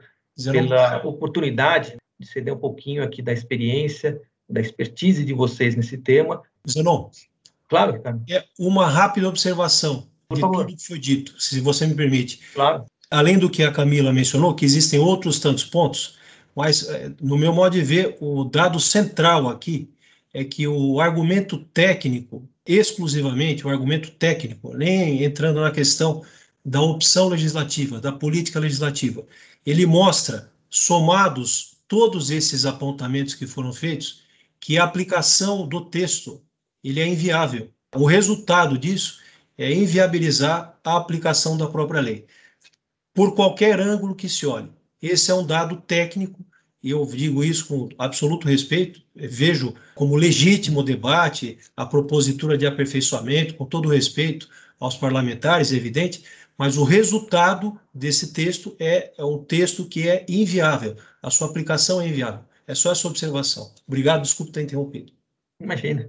pela 0.52 1.06
oportunidade 1.06 1.96
de 2.18 2.26
ceder 2.26 2.52
um 2.52 2.58
pouquinho 2.58 3.02
aqui 3.02 3.22
da 3.22 3.32
experiência, 3.32 4.20
da 4.48 4.60
expertise 4.60 5.24
de 5.24 5.32
vocês 5.32 5.76
nesse 5.76 5.96
tema. 5.96 6.42
Zenon. 6.68 7.10
Claro, 7.68 7.92
Ricardo. 7.92 8.22
É 8.28 8.44
uma 8.58 8.88
rápida 8.88 9.28
observação 9.28 10.08
Por 10.28 10.34
de 10.34 10.40
favor. 10.40 10.66
tudo 10.66 10.76
que 10.76 10.86
foi 10.86 10.98
dito, 10.98 11.40
se 11.40 11.60
você 11.60 11.86
me 11.86 11.94
permite. 11.94 12.40
Claro. 12.52 12.84
Além 13.08 13.38
do 13.38 13.48
que 13.48 13.62
a 13.62 13.72
Camila 13.72 14.12
mencionou, 14.12 14.54
que 14.54 14.64
existem 14.64 14.98
outros 14.98 15.38
tantos 15.38 15.64
pontos, 15.64 16.18
mas, 16.54 16.88
é, 16.88 17.12
no 17.20 17.38
meu 17.38 17.52
modo 17.52 17.72
de 17.72 17.82
ver, 17.82 18.16
o 18.20 18.44
dado 18.44 18.78
central 18.80 19.48
aqui 19.48 19.88
é 20.32 20.44
que 20.44 20.66
o 20.66 21.00
argumento 21.00 21.58
técnico, 21.58 22.48
exclusivamente 22.64 23.66
o 23.66 23.70
argumento 23.70 24.10
técnico, 24.12 24.74
nem 24.76 25.24
entrando 25.24 25.60
na 25.60 25.70
questão 25.70 26.24
da 26.64 26.80
opção 26.80 27.28
legislativa, 27.28 28.00
da 28.00 28.12
política 28.12 28.60
legislativa, 28.60 29.26
ele 29.64 29.86
mostra 29.86 30.52
somados 30.68 31.76
todos 31.88 32.30
esses 32.30 32.64
apontamentos 32.64 33.34
que 33.34 33.46
foram 33.46 33.72
feitos, 33.72 34.22
que 34.60 34.78
a 34.78 34.84
aplicação 34.84 35.66
do 35.66 35.84
texto 35.84 36.40
ele 36.84 37.00
é 37.00 37.06
inviável. 37.06 37.72
O 37.94 38.06
resultado 38.06 38.78
disso 38.78 39.20
é 39.58 39.72
inviabilizar 39.72 40.78
a 40.84 40.96
aplicação 40.96 41.56
da 41.56 41.68
própria 41.68 42.00
lei, 42.00 42.26
por 43.12 43.34
qualquer 43.34 43.80
ângulo 43.80 44.14
que 44.14 44.28
se 44.28 44.46
olhe. 44.46 44.70
Esse 45.02 45.30
é 45.30 45.34
um 45.34 45.44
dado 45.44 45.80
técnico, 45.80 46.44
e 46.82 46.90
eu 46.90 47.04
digo 47.04 47.44
isso 47.44 47.68
com 47.68 47.88
absoluto 47.98 48.48
respeito, 48.48 49.02
vejo 49.14 49.74
como 49.94 50.16
legítimo 50.16 50.82
debate 50.82 51.58
a 51.76 51.84
propositura 51.84 52.56
de 52.56 52.66
aperfeiçoamento, 52.66 53.54
com 53.54 53.66
todo 53.66 53.88
respeito 53.88 54.48
aos 54.78 54.96
parlamentares, 54.96 55.72
é 55.72 55.76
evidente, 55.76 56.24
mas 56.56 56.76
o 56.76 56.84
resultado 56.84 57.78
desse 57.92 58.32
texto 58.32 58.74
é, 58.78 59.12
é 59.16 59.24
um 59.24 59.38
texto 59.38 59.86
que 59.86 60.08
é 60.08 60.24
inviável, 60.28 60.96
a 61.22 61.30
sua 61.30 61.48
aplicação 61.48 62.00
é 62.00 62.08
inviável. 62.08 62.40
É 62.66 62.74
só 62.74 62.92
essa 62.92 63.08
observação. 63.08 63.72
Obrigado, 63.86 64.22
desculpe 64.22 64.52
ter 64.52 64.62
interrompido. 64.62 65.12
Imagina. 65.58 66.08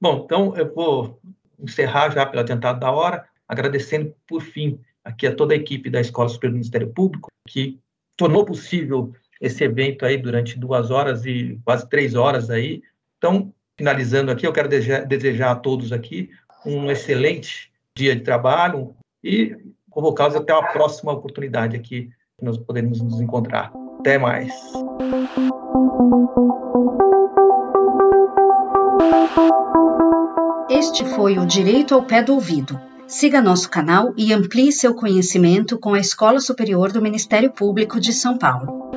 Bom, 0.00 0.22
então 0.24 0.56
eu 0.56 0.72
vou 0.72 1.20
encerrar 1.58 2.10
já 2.10 2.24
pelo 2.24 2.40
atentado 2.40 2.78
da 2.78 2.90
hora, 2.90 3.26
agradecendo 3.48 4.14
por 4.26 4.40
fim 4.40 4.80
aqui 5.02 5.26
a 5.26 5.34
toda 5.34 5.54
a 5.54 5.56
equipe 5.56 5.90
da 5.90 6.00
Escola 6.00 6.28
Superior 6.28 6.52
do 6.52 6.58
Ministério 6.58 6.92
Público, 6.92 7.28
que 7.48 7.80
tornou 8.16 8.44
possível 8.44 9.12
esse 9.40 9.64
evento 9.64 10.04
aí 10.04 10.16
durante 10.16 10.58
duas 10.58 10.90
horas 10.90 11.24
e 11.24 11.58
quase 11.64 11.88
três 11.88 12.14
horas 12.14 12.50
aí. 12.50 12.82
Então, 13.16 13.52
finalizando 13.76 14.30
aqui, 14.30 14.46
eu 14.46 14.52
quero 14.52 14.68
desejar 14.68 15.52
a 15.52 15.56
todos 15.56 15.92
aqui 15.92 16.30
um 16.64 16.90
excelente 16.90 17.70
dia 17.96 18.14
de 18.14 18.22
trabalho 18.22 18.94
e 19.22 19.56
convocá-los 19.90 20.36
até 20.36 20.52
uma 20.52 20.72
próxima 20.72 21.12
oportunidade 21.12 21.76
aqui 21.76 22.10
que 22.38 22.44
nós 22.44 22.58
podemos 22.58 23.00
nos 23.00 23.20
encontrar. 23.20 23.72
Até 24.00 24.18
mais. 24.18 24.52
Este 30.70 31.04
foi 31.04 31.38
o 31.38 31.46
Direito 31.46 31.94
ao 31.94 32.04
Pé 32.04 32.22
do 32.22 32.34
Ouvido. 32.34 32.78
Siga 33.06 33.40
nosso 33.40 33.70
canal 33.70 34.12
e 34.16 34.32
amplie 34.32 34.70
seu 34.70 34.94
conhecimento 34.94 35.78
com 35.78 35.94
a 35.94 35.98
Escola 35.98 36.40
Superior 36.40 36.92
do 36.92 37.00
Ministério 37.00 37.50
Público 37.50 37.98
de 37.98 38.12
São 38.12 38.36
Paulo. 38.36 38.87